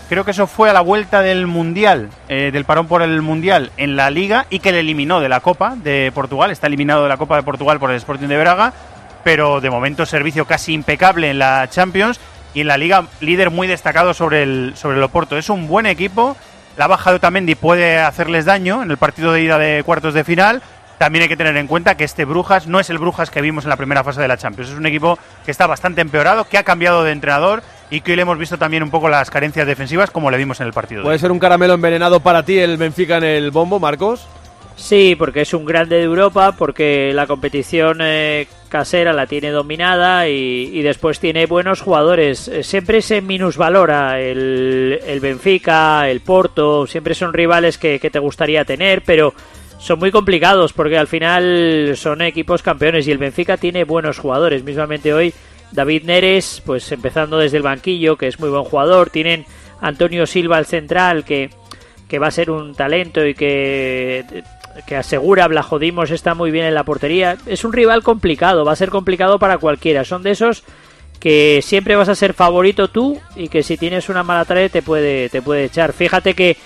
Creo 0.08 0.24
que 0.24 0.32
eso 0.32 0.48
fue 0.48 0.70
a 0.70 0.72
la 0.72 0.80
vuelta 0.80 1.22
del 1.22 1.46
Mundial, 1.46 2.08
eh, 2.28 2.50
del 2.52 2.64
parón 2.64 2.88
por 2.88 3.02
el 3.02 3.22
Mundial 3.22 3.70
en 3.76 3.94
la 3.94 4.10
Liga 4.10 4.46
y 4.50 4.58
que 4.58 4.72
le 4.72 4.80
eliminó 4.80 5.20
de 5.20 5.28
la 5.28 5.38
Copa 5.38 5.76
de 5.76 6.10
Portugal. 6.12 6.50
Está 6.50 6.66
eliminado 6.66 7.04
de 7.04 7.10
la 7.10 7.16
Copa 7.16 7.36
de 7.36 7.44
Portugal 7.44 7.78
por 7.78 7.92
el 7.92 7.96
Sporting 7.98 8.26
de 8.26 8.38
Braga, 8.38 8.72
pero 9.24 9.60
de 9.60 9.70
momento 9.70 10.06
servicio 10.06 10.46
casi 10.46 10.72
impecable 10.72 11.30
en 11.30 11.38
la 11.38 11.68
Champions 11.70 12.20
y 12.54 12.62
en 12.62 12.68
la 12.68 12.76
Liga 12.76 13.06
líder 13.20 13.50
muy 13.50 13.66
destacado 13.66 14.14
sobre 14.14 14.42
el, 14.42 14.72
sobre 14.76 14.96
el 14.96 15.02
Oporto. 15.02 15.36
Es 15.36 15.50
un 15.50 15.68
buen 15.68 15.86
equipo. 15.86 16.36
La 16.76 16.86
baja 16.86 17.10
de 17.10 17.16
Otamendi 17.16 17.54
puede 17.54 17.98
hacerles 17.98 18.44
daño 18.44 18.82
en 18.82 18.90
el 18.90 18.96
partido 18.96 19.32
de 19.32 19.42
ida 19.42 19.58
de 19.58 19.82
cuartos 19.84 20.14
de 20.14 20.24
final. 20.24 20.62
También 20.98 21.22
hay 21.22 21.28
que 21.28 21.36
tener 21.36 21.56
en 21.56 21.68
cuenta 21.68 21.96
que 21.96 22.04
este 22.04 22.24
Brujas 22.24 22.66
no 22.66 22.80
es 22.80 22.90
el 22.90 22.98
Brujas 22.98 23.30
que 23.30 23.40
vimos 23.40 23.64
en 23.64 23.70
la 23.70 23.76
primera 23.76 24.02
fase 24.02 24.20
de 24.20 24.28
la 24.28 24.36
Champions. 24.36 24.70
Es 24.70 24.76
un 24.76 24.86
equipo 24.86 25.18
que 25.44 25.50
está 25.50 25.66
bastante 25.66 26.00
empeorado, 26.00 26.44
que 26.44 26.58
ha 26.58 26.64
cambiado 26.64 27.04
de 27.04 27.12
entrenador 27.12 27.62
y 27.90 28.00
que 28.00 28.12
hoy 28.12 28.16
le 28.16 28.22
hemos 28.22 28.38
visto 28.38 28.58
también 28.58 28.82
un 28.82 28.90
poco 28.90 29.08
las 29.08 29.30
carencias 29.30 29.66
defensivas 29.66 30.10
como 30.10 30.30
le 30.30 30.36
vimos 30.36 30.60
en 30.60 30.66
el 30.66 30.72
partido. 30.72 31.02
de 31.02 31.06
¿Puede 31.06 31.18
ser 31.18 31.30
un 31.30 31.38
caramelo 31.38 31.74
envenenado 31.74 32.20
para 32.20 32.42
ti 32.42 32.58
el 32.58 32.76
Benfica 32.76 33.18
en 33.18 33.24
el 33.24 33.50
bombo, 33.50 33.78
Marcos? 33.78 34.26
Sí, 34.78 35.16
porque 35.18 35.40
es 35.40 35.52
un 35.54 35.64
grande 35.64 35.96
de 35.96 36.04
Europa, 36.04 36.54
porque 36.56 37.10
la 37.12 37.26
competición 37.26 37.98
eh, 38.00 38.46
casera 38.68 39.12
la 39.12 39.26
tiene 39.26 39.50
dominada 39.50 40.28
y, 40.28 40.70
y 40.72 40.82
después 40.82 41.18
tiene 41.18 41.46
buenos 41.46 41.80
jugadores. 41.80 42.46
Eh, 42.46 42.62
Siempre 42.62 43.02
se 43.02 43.20
minusvalora 43.20 44.20
el, 44.20 45.00
el 45.04 45.18
Benfica, 45.20 46.08
el 46.08 46.20
Porto, 46.20 46.86
siempre 46.86 47.14
son 47.14 47.34
rivales 47.34 47.76
que, 47.76 47.98
que 47.98 48.08
te 48.08 48.20
gustaría 48.20 48.64
tener, 48.64 49.02
pero 49.02 49.34
son 49.80 49.98
muy 49.98 50.12
complicados 50.12 50.72
porque 50.72 50.96
al 50.96 51.08
final 51.08 51.94
son 51.96 52.22
equipos 52.22 52.62
campeones 52.62 53.06
y 53.08 53.10
el 53.10 53.18
Benfica 53.18 53.56
tiene 53.56 53.82
buenos 53.82 54.18
jugadores. 54.18 54.62
Mismamente 54.62 55.12
hoy 55.12 55.34
David 55.72 56.04
Neres, 56.04 56.62
pues 56.64 56.90
empezando 56.92 57.36
desde 57.38 57.56
el 57.56 57.64
banquillo, 57.64 58.16
que 58.16 58.28
es 58.28 58.38
muy 58.38 58.48
buen 58.48 58.64
jugador. 58.64 59.10
Tienen 59.10 59.44
Antonio 59.80 60.24
Silva, 60.24 60.58
el 60.58 60.66
central, 60.66 61.24
que, 61.24 61.50
que 62.08 62.18
va 62.20 62.28
a 62.28 62.32
ser 62.32 62.50
un 62.50 62.74
talento 62.74 63.26
y 63.26 63.34
que, 63.34 64.24
que 64.86 64.96
asegura 64.96 65.48
Blajodimos 65.48 66.10
está 66.10 66.34
muy 66.34 66.50
bien 66.50 66.66
en 66.66 66.74
la 66.74 66.84
portería. 66.84 67.36
Es 67.46 67.64
un 67.64 67.72
rival 67.72 68.02
complicado, 68.02 68.64
va 68.64 68.72
a 68.72 68.76
ser 68.76 68.90
complicado 68.90 69.38
para 69.38 69.58
cualquiera. 69.58 70.04
Son 70.04 70.22
de 70.22 70.32
esos 70.32 70.64
que 71.20 71.60
siempre 71.62 71.96
vas 71.96 72.08
a 72.08 72.14
ser 72.14 72.34
favorito 72.34 72.88
tú 72.88 73.20
y 73.34 73.48
que 73.48 73.62
si 73.62 73.76
tienes 73.76 74.08
una 74.08 74.22
mala 74.22 74.44
tarde 74.44 74.68
te 74.68 74.82
puede, 74.82 75.28
te 75.28 75.42
puede 75.42 75.64
echar. 75.64 75.92
Fíjate 75.92 76.34
que 76.34 76.56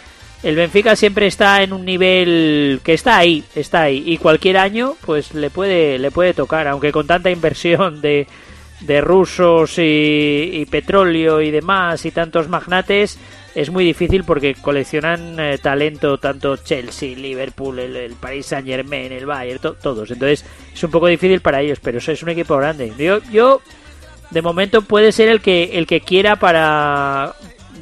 el 0.42 0.56
Benfica 0.56 0.96
siempre 0.96 1.26
está 1.26 1.62
en 1.62 1.72
un 1.72 1.84
nivel 1.84 2.80
que 2.82 2.94
está 2.94 3.16
ahí, 3.16 3.44
está 3.54 3.82
ahí. 3.82 4.02
Y 4.06 4.18
cualquier 4.18 4.58
año, 4.58 4.96
pues 5.04 5.34
le 5.34 5.50
puede, 5.50 5.98
le 5.98 6.10
puede 6.10 6.34
tocar, 6.34 6.66
aunque 6.68 6.92
con 6.92 7.06
tanta 7.06 7.30
inversión 7.30 8.00
de, 8.00 8.26
de 8.80 9.00
rusos 9.00 9.78
y, 9.78 10.50
y 10.52 10.66
petróleo 10.66 11.40
y 11.40 11.50
demás 11.50 12.04
y 12.04 12.10
tantos 12.10 12.48
magnates, 12.48 13.18
es 13.54 13.70
muy 13.70 13.84
difícil 13.84 14.24
porque 14.24 14.54
coleccionan 14.54 15.38
eh, 15.38 15.58
talento 15.58 16.18
tanto 16.18 16.56
Chelsea, 16.56 17.16
Liverpool, 17.16 17.78
el, 17.78 17.96
el 17.96 18.12
Paris 18.14 18.46
Saint 18.46 18.66
Germain, 18.66 19.12
el 19.12 19.26
Bayern, 19.26 19.60
to- 19.60 19.74
todos. 19.74 20.10
Entonces 20.10 20.44
es 20.72 20.82
un 20.84 20.90
poco 20.90 21.06
difícil 21.06 21.40
para 21.40 21.60
ellos, 21.60 21.78
pero 21.80 21.98
es 21.98 22.22
un 22.22 22.28
equipo 22.30 22.56
grande. 22.56 22.92
Yo, 22.98 23.18
yo 23.30 23.60
de 24.30 24.42
momento 24.42 24.82
puede 24.82 25.12
ser 25.12 25.28
el 25.28 25.40
que 25.40 25.78
el 25.78 25.86
que 25.86 26.00
quiera 26.00 26.36
para 26.36 27.34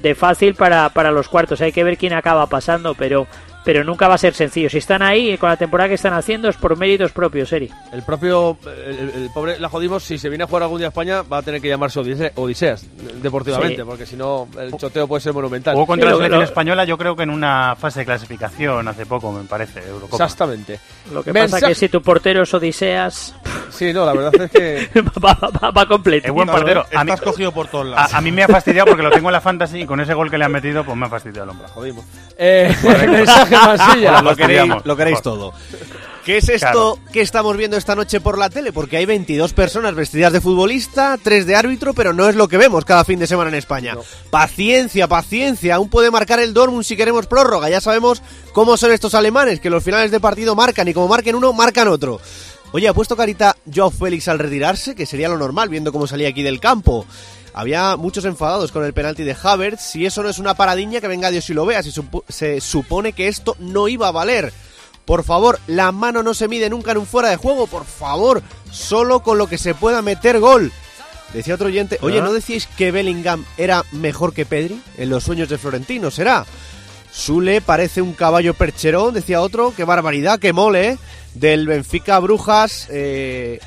de 0.03 0.15
fácil 0.15 0.55
para, 0.55 0.89
para 0.89 1.11
los 1.13 1.29
cuartos. 1.29 1.61
Hay 1.61 1.73
que 1.73 1.85
ver 1.85 1.99
quién 1.99 2.15
acaba 2.15 2.47
pasando, 2.47 2.95
pero 2.95 3.27
pero 3.65 3.85
nunca 3.85 4.09
va 4.09 4.15
a 4.15 4.19
ser 4.19 4.35
sencillo. 4.35 4.71
Si 4.71 4.79
están 4.79 5.03
ahí 5.03 5.37
con 5.39 5.49
la 5.51 5.57
temporada 5.57 5.89
que 5.89 5.95
están 5.95 6.13
haciendo 6.15 6.49
es 6.49 6.57
por 6.57 6.77
méritos 6.77 7.13
propios, 7.13 7.53
Eri. 7.53 7.71
El 7.93 8.03
propio, 8.03 8.57
el, 8.87 9.31
pobre 9.35 9.59
la 9.61 9.69
jodimos, 9.69 10.03
si 10.03 10.19
se 10.19 10.29
viene 10.29 10.45
a 10.45 10.47
jugar 10.47 10.63
algún 10.65 10.79
día 10.79 10.89
a 10.89 10.91
España, 10.91 11.23
va 11.23 11.39
a 11.39 11.43
tener 11.43 11.61
que 11.61 11.69
llamarse 11.69 12.01
Odise- 12.01 12.33
Odiseas, 12.37 12.87
deportivamente, 13.23 13.77
Sí. 13.77 13.83
porque 13.87 14.07
si 14.07 14.17
no, 14.17 14.49
el 14.59 14.73
choteo 14.77 15.07
puede 15.07 15.21
ser 15.21 15.33
monumental. 15.33 15.75
Jugó 15.75 15.87
contra 15.87 16.09
Sí, 16.09 16.13
la 16.13 16.17
selección 16.17 16.43
española, 16.43 16.85
yo 16.85 16.97
creo 16.99 17.15
que 17.17 17.23
en 17.25 17.31
una 17.31 17.77
fase 17.77 18.01
de 18.01 18.07
clasificación 18.07 18.87
hace 18.89 19.07
poco, 19.07 19.31
me 19.33 19.45
parece, 19.45 19.81
de 19.81 19.89
Eurocopa. 19.91 20.25
Exactamente. 20.25 20.79
Lo 21.13 21.23
que 21.23 21.33
Mensaje- 21.33 21.61
pasa 21.61 21.69
que 21.69 21.75
si 21.75 21.89
tu 21.89 22.03
portero 22.03 22.43
es 22.43 22.55
Odiseas, 22.55 23.35
Sí, 23.71 23.93
no, 23.93 24.05
la 24.05 24.13
verdad 24.13 24.35
es 24.43 24.51
que... 24.51 24.89
va, 25.25 25.39
va- 25.63 25.71
va 25.71 25.87
completo. 25.87 26.27
Es 26.27 26.33
buen 26.35 26.49
portero. 26.49 26.85
A 26.95 27.05
mí, 27.05 27.11
Estás 27.13 27.21
cogido 27.25 27.53
por 27.53 27.69
todos 27.69 27.87
lados. 27.87 28.13
a, 28.13 28.19
a 28.19 28.21
mí 28.21 28.33
me 28.33 28.43
ha 28.43 28.49
fastidiado 28.49 28.87
porque 28.89 29.03
lo 29.03 29.11
tengo 29.11 29.29
en 29.29 29.33
la 29.33 29.41
fantasy 29.41 29.83
y 29.83 29.87
con 29.87 30.01
ese 30.01 30.13
gol 30.13 30.29
que 30.31 30.37
le 30.39 30.45
han 30.45 30.53
metido, 30.53 30.85
pues 30.85 30.97
me 30.97 31.07
ha 31.07 31.09
fastidiado 31.09 31.45
el 31.45 31.51
hombro. 31.51 31.69
Jodimos. 31.69 32.05
Eh, 32.37 32.75
mensaje 33.09 33.50
Queréis, 34.37 34.73
lo 34.85 34.97
queréis 34.97 35.23
todo. 35.23 35.53
¿Qué 36.25 36.37
es 36.37 36.49
esto 36.51 36.99
que 37.13 37.23
estamos 37.23 37.57
viendo 37.57 37.77
esta 37.77 37.97
noche 37.97 38.21
por 38.21 38.37
la 38.37 38.51
tele? 38.51 38.73
Porque 38.73 38.99
hay 38.99 39.07
22 39.07 39.55
personas 39.55 39.95
vestidas 39.95 40.33
de 40.33 40.41
futbolista, 40.41 41.19
3 41.21 41.47
de 41.47 41.57
árbitro, 41.57 41.95
pero 41.95 42.13
no 42.13 42.29
es 42.29 42.37
lo 42.37 42.47
que 42.47 42.59
vemos 42.59 42.85
cada 42.85 43.05
fin 43.05 43.19
de 43.19 43.27
semana 43.27 43.49
en 43.49 43.55
España. 43.55 43.97
Paciencia, 44.31 45.09
paciencia, 45.09 45.77
aún 45.77 45.89
puede 45.89 46.11
marcar 46.11 46.39
el 46.39 46.53
Dortmund 46.53 46.85
si 46.85 46.97
queremos 46.97 47.27
prórroga. 47.27 47.71
Ya 47.71 47.81
sabemos 47.81 48.23
cómo 48.53 48.77
son 48.77 48.93
estos 48.93 49.15
alemanes, 49.15 49.61
que 49.61 49.71
los 49.71 49.83
finales 49.83 50.11
de 50.11 50.21
partido 50.21 50.55
marcan 50.55 50.89
y 50.89 50.95
como 50.95 51.09
marquen 51.09 51.37
uno, 51.37 51.55
marcan 51.55 51.89
otro. 51.89 52.21
Oye, 52.73 52.87
ha 52.87 52.95
puesto 52.95 53.17
carita 53.17 53.57
Joao 53.75 53.91
Félix 53.91 54.29
al 54.29 54.39
retirarse, 54.39 54.95
que 54.95 55.07
sería 55.07 55.29
lo 55.29 55.39
normal 55.39 55.69
viendo 55.71 55.91
cómo 55.91 56.07
salía 56.07 56.29
aquí 56.29 56.43
del 56.43 56.61
campo. 56.61 57.07
Había 57.53 57.97
muchos 57.97 58.25
enfadados 58.25 58.71
con 58.73 58.85
el 58.85 58.93
penalti 58.93 59.25
de 59.25 59.37
Havertz. 59.43 59.81
Si 59.83 60.07
eso 60.07 60.23
no 60.23 60.29
es 60.29 60.39
una 60.39 60.55
paradiña, 60.55 61.01
que 61.01 61.09
venga 61.09 61.31
Dios 61.31 61.49
y 61.51 61.55
lo 61.55 61.67
vea. 61.67 61.83
Si 61.83 61.91
supo- 61.91 62.25
se 62.29 62.61
supone 62.61 63.13
que 63.13 63.29
esto 63.29 63.57
no 63.59 63.89
iba 63.89 64.09
a 64.09 64.13
valer. 64.13 64.53
Por 65.05 65.25
favor, 65.25 65.59
la 65.67 65.91
mano 65.91 66.23
no 66.23 66.35
se 66.35 66.47
mide 66.47 66.71
nunca 66.71 66.93
en 66.93 66.99
un 66.99 67.07
fuera 67.07 67.29
de 67.31 67.37
juego. 67.37 67.67
Por 67.67 67.85
favor, 67.85 68.43
solo 68.71 69.21
con 69.23 69.39
lo 69.39 69.49
que 69.49 69.59
se 69.59 69.75
pueda 69.75 70.03
meter 70.03 70.39
gol. 70.39 70.71
Decía 71.35 71.55
otro 71.55 71.67
oyente, 71.69 71.99
oye, 72.03 72.19
Ah. 72.21 72.23
¿no 72.23 72.33
decíais 72.33 72.67
que 72.77 72.91
Bellingham 72.93 73.45
era 73.57 73.85
mejor 73.93 74.33
que 74.35 74.47
Pedri? 74.47 74.81
En 74.97 75.11
los 75.11 75.25
sueños 75.25 75.49
de 75.49 75.59
Florentino, 75.59 76.11
¿será? 76.11 76.45
Sule 77.13 77.61
parece 77.61 78.03
un 78.03 78.13
caballo 78.13 78.55
percherón, 78.55 79.15
decía 79.15 79.41
otro. 79.41 79.73
Qué 79.77 79.83
barbaridad, 79.85 80.39
qué 80.39 80.53
mole. 80.53 80.91
¿eh? 80.91 80.99
Del 81.35 81.67
Benfica 81.67 82.19
Brujas 82.21 82.87
eh, 82.91 83.61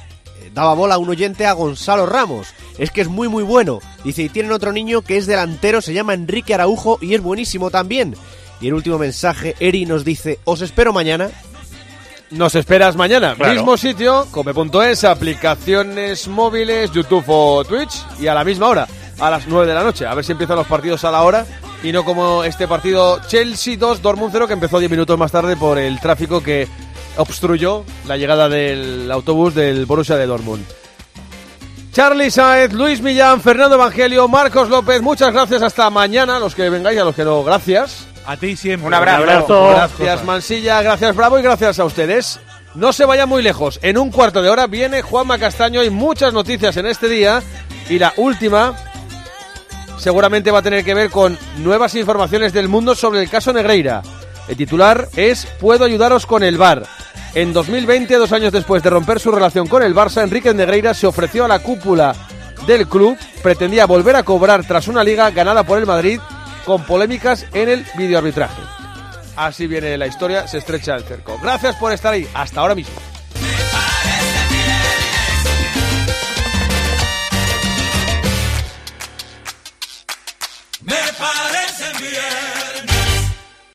daba 0.53 0.73
bola 0.73 0.95
a 0.95 0.99
un 0.99 1.09
oyente 1.09 1.45
a 1.45 1.53
Gonzalo 1.53 2.05
Ramos. 2.05 2.47
Es 2.77 2.91
que 2.91 3.01
es 3.01 3.07
muy 3.07 3.27
muy 3.27 3.43
bueno. 3.43 3.79
Dice, 4.03 4.23
y 4.23 4.29
tienen 4.29 4.51
otro 4.51 4.71
niño 4.71 5.01
que 5.01 5.17
es 5.17 5.25
delantero, 5.25 5.81
se 5.81 5.93
llama 5.93 6.13
Enrique 6.13 6.53
Araujo 6.53 6.97
y 7.01 7.13
es 7.13 7.21
buenísimo 7.21 7.69
también. 7.71 8.15
Y 8.61 8.67
el 8.67 8.73
último 8.75 8.97
mensaje, 8.97 9.55
Eri 9.59 9.85
nos 9.85 10.05
dice, 10.05 10.39
os 10.45 10.61
espero 10.61 10.93
mañana. 10.93 11.29
Nos 12.31 12.55
esperas 12.55 12.95
mañana. 12.95 13.35
Claro. 13.35 13.53
Mismo 13.53 13.77
sitio, 13.77 14.27
come.es, 14.31 15.03
aplicaciones 15.03 16.27
móviles, 16.27 16.91
YouTube 16.91 17.25
o 17.27 17.63
Twitch. 17.63 18.05
Y 18.19 18.27
a 18.27 18.33
la 18.33 18.43
misma 18.43 18.69
hora, 18.69 18.87
a 19.19 19.29
las 19.29 19.47
9 19.47 19.67
de 19.67 19.73
la 19.73 19.83
noche. 19.83 20.05
A 20.05 20.15
ver 20.15 20.25
si 20.25 20.31
empiezan 20.31 20.55
los 20.55 20.65
partidos 20.65 21.03
a 21.03 21.11
la 21.11 21.21
hora. 21.21 21.45
Y 21.83 21.91
no 21.91 22.05
como 22.05 22.43
este 22.43 22.67
partido 22.67 23.19
Chelsea 23.27 23.75
2, 23.77 24.01
Dortmund 24.01 24.31
0, 24.31 24.47
que 24.47 24.53
empezó 24.53 24.79
10 24.79 24.89
minutos 24.89 25.19
más 25.19 25.31
tarde 25.31 25.57
por 25.57 25.77
el 25.77 25.99
tráfico 25.99 26.41
que 26.41 26.67
obstruyó 27.17 27.83
la 28.07 28.17
llegada 28.17 28.49
del 28.49 29.11
autobús 29.11 29.55
del 29.55 29.85
Borussia 29.85 30.15
de 30.15 30.25
Dortmund. 30.25 30.65
Charlie 31.91 32.31
Saez, 32.31 32.73
Luis 32.73 33.01
Millán, 33.01 33.39
Fernando 33.39 33.75
Evangelio, 33.75 34.27
Marcos 34.27 34.67
López, 34.69 35.01
muchas 35.01 35.31
gracias. 35.31 35.61
Hasta 35.61 35.89
mañana. 35.91 36.39
Los 36.39 36.55
que 36.55 36.69
vengáis, 36.69 36.99
a 36.99 37.03
los 37.03 37.15
que 37.15 37.23
no, 37.23 37.43
gracias. 37.43 38.07
A 38.25 38.35
ti 38.37 38.55
siempre. 38.55 38.87
Un 38.87 38.93
abrazo. 38.93 39.21
abrazo. 39.21 39.69
Gracias 39.69 40.23
Mansilla, 40.23 40.81
gracias 40.81 41.15
Bravo 41.15 41.37
y 41.37 41.41
gracias 41.41 41.79
a 41.79 41.85
ustedes. 41.85 42.39
No 42.73 42.91
se 42.93 43.05
vayan 43.05 43.29
muy 43.29 43.43
lejos. 43.43 43.79
En 43.83 43.99
un 43.99 44.09
cuarto 44.09 44.41
de 44.41 44.49
hora 44.49 44.65
viene 44.65 45.03
Juanma 45.03 45.37
Castaño 45.37 45.83
y 45.83 45.91
muchas 45.91 46.33
noticias 46.33 46.75
en 46.77 46.87
este 46.87 47.07
día. 47.07 47.43
Y 47.89 47.99
la 47.99 48.13
última 48.17 48.75
seguramente 49.97 50.49
va 50.49 50.59
a 50.59 50.63
tener 50.63 50.83
que 50.83 50.95
ver 50.95 51.11
con 51.11 51.37
nuevas 51.57 51.93
informaciones 51.93 52.53
del 52.53 52.69
mundo 52.69 52.95
sobre 52.95 53.21
el 53.21 53.29
caso 53.29 53.53
Negreira. 53.53 54.01
El 54.47 54.57
titular 54.57 55.09
es 55.15 55.45
Puedo 55.59 55.85
ayudaros 55.85 56.25
con 56.25 56.43
el 56.43 56.57
VAR. 56.57 56.83
En 57.33 57.53
2020, 57.53 58.15
dos 58.15 58.31
años 58.31 58.51
después 58.51 58.83
de 58.83 58.89
romper 58.89 59.19
su 59.19 59.31
relación 59.31 59.67
con 59.67 59.81
el 59.81 59.95
Barça, 59.95 60.23
Enrique 60.23 60.53
Negreira 60.53 60.93
se 60.93 61.07
ofreció 61.07 61.45
a 61.45 61.47
la 61.47 61.59
cúpula 61.59 62.15
del 62.67 62.87
club, 62.87 63.17
pretendía 63.41 63.85
volver 63.85 64.15
a 64.15 64.23
cobrar 64.23 64.65
tras 64.65 64.87
una 64.87 65.03
liga 65.03 65.31
ganada 65.31 65.63
por 65.63 65.79
el 65.79 65.85
Madrid 65.85 66.19
con 66.65 66.83
polémicas 66.83 67.45
en 67.53 67.69
el 67.69 67.85
videoarbitraje. 67.97 68.61
así 69.35 69.67
viene 69.67 69.97
la 69.97 70.07
historia, 70.07 70.47
se 70.47 70.59
estrecha 70.59 70.95
el 70.95 71.03
cerco. 71.03 71.39
Gracias 71.41 71.75
por 71.75 71.91
estar 71.91 72.13
ahí, 72.13 72.27
hasta 72.33 72.61
ahora 72.61 72.75
mismo. 72.75 73.12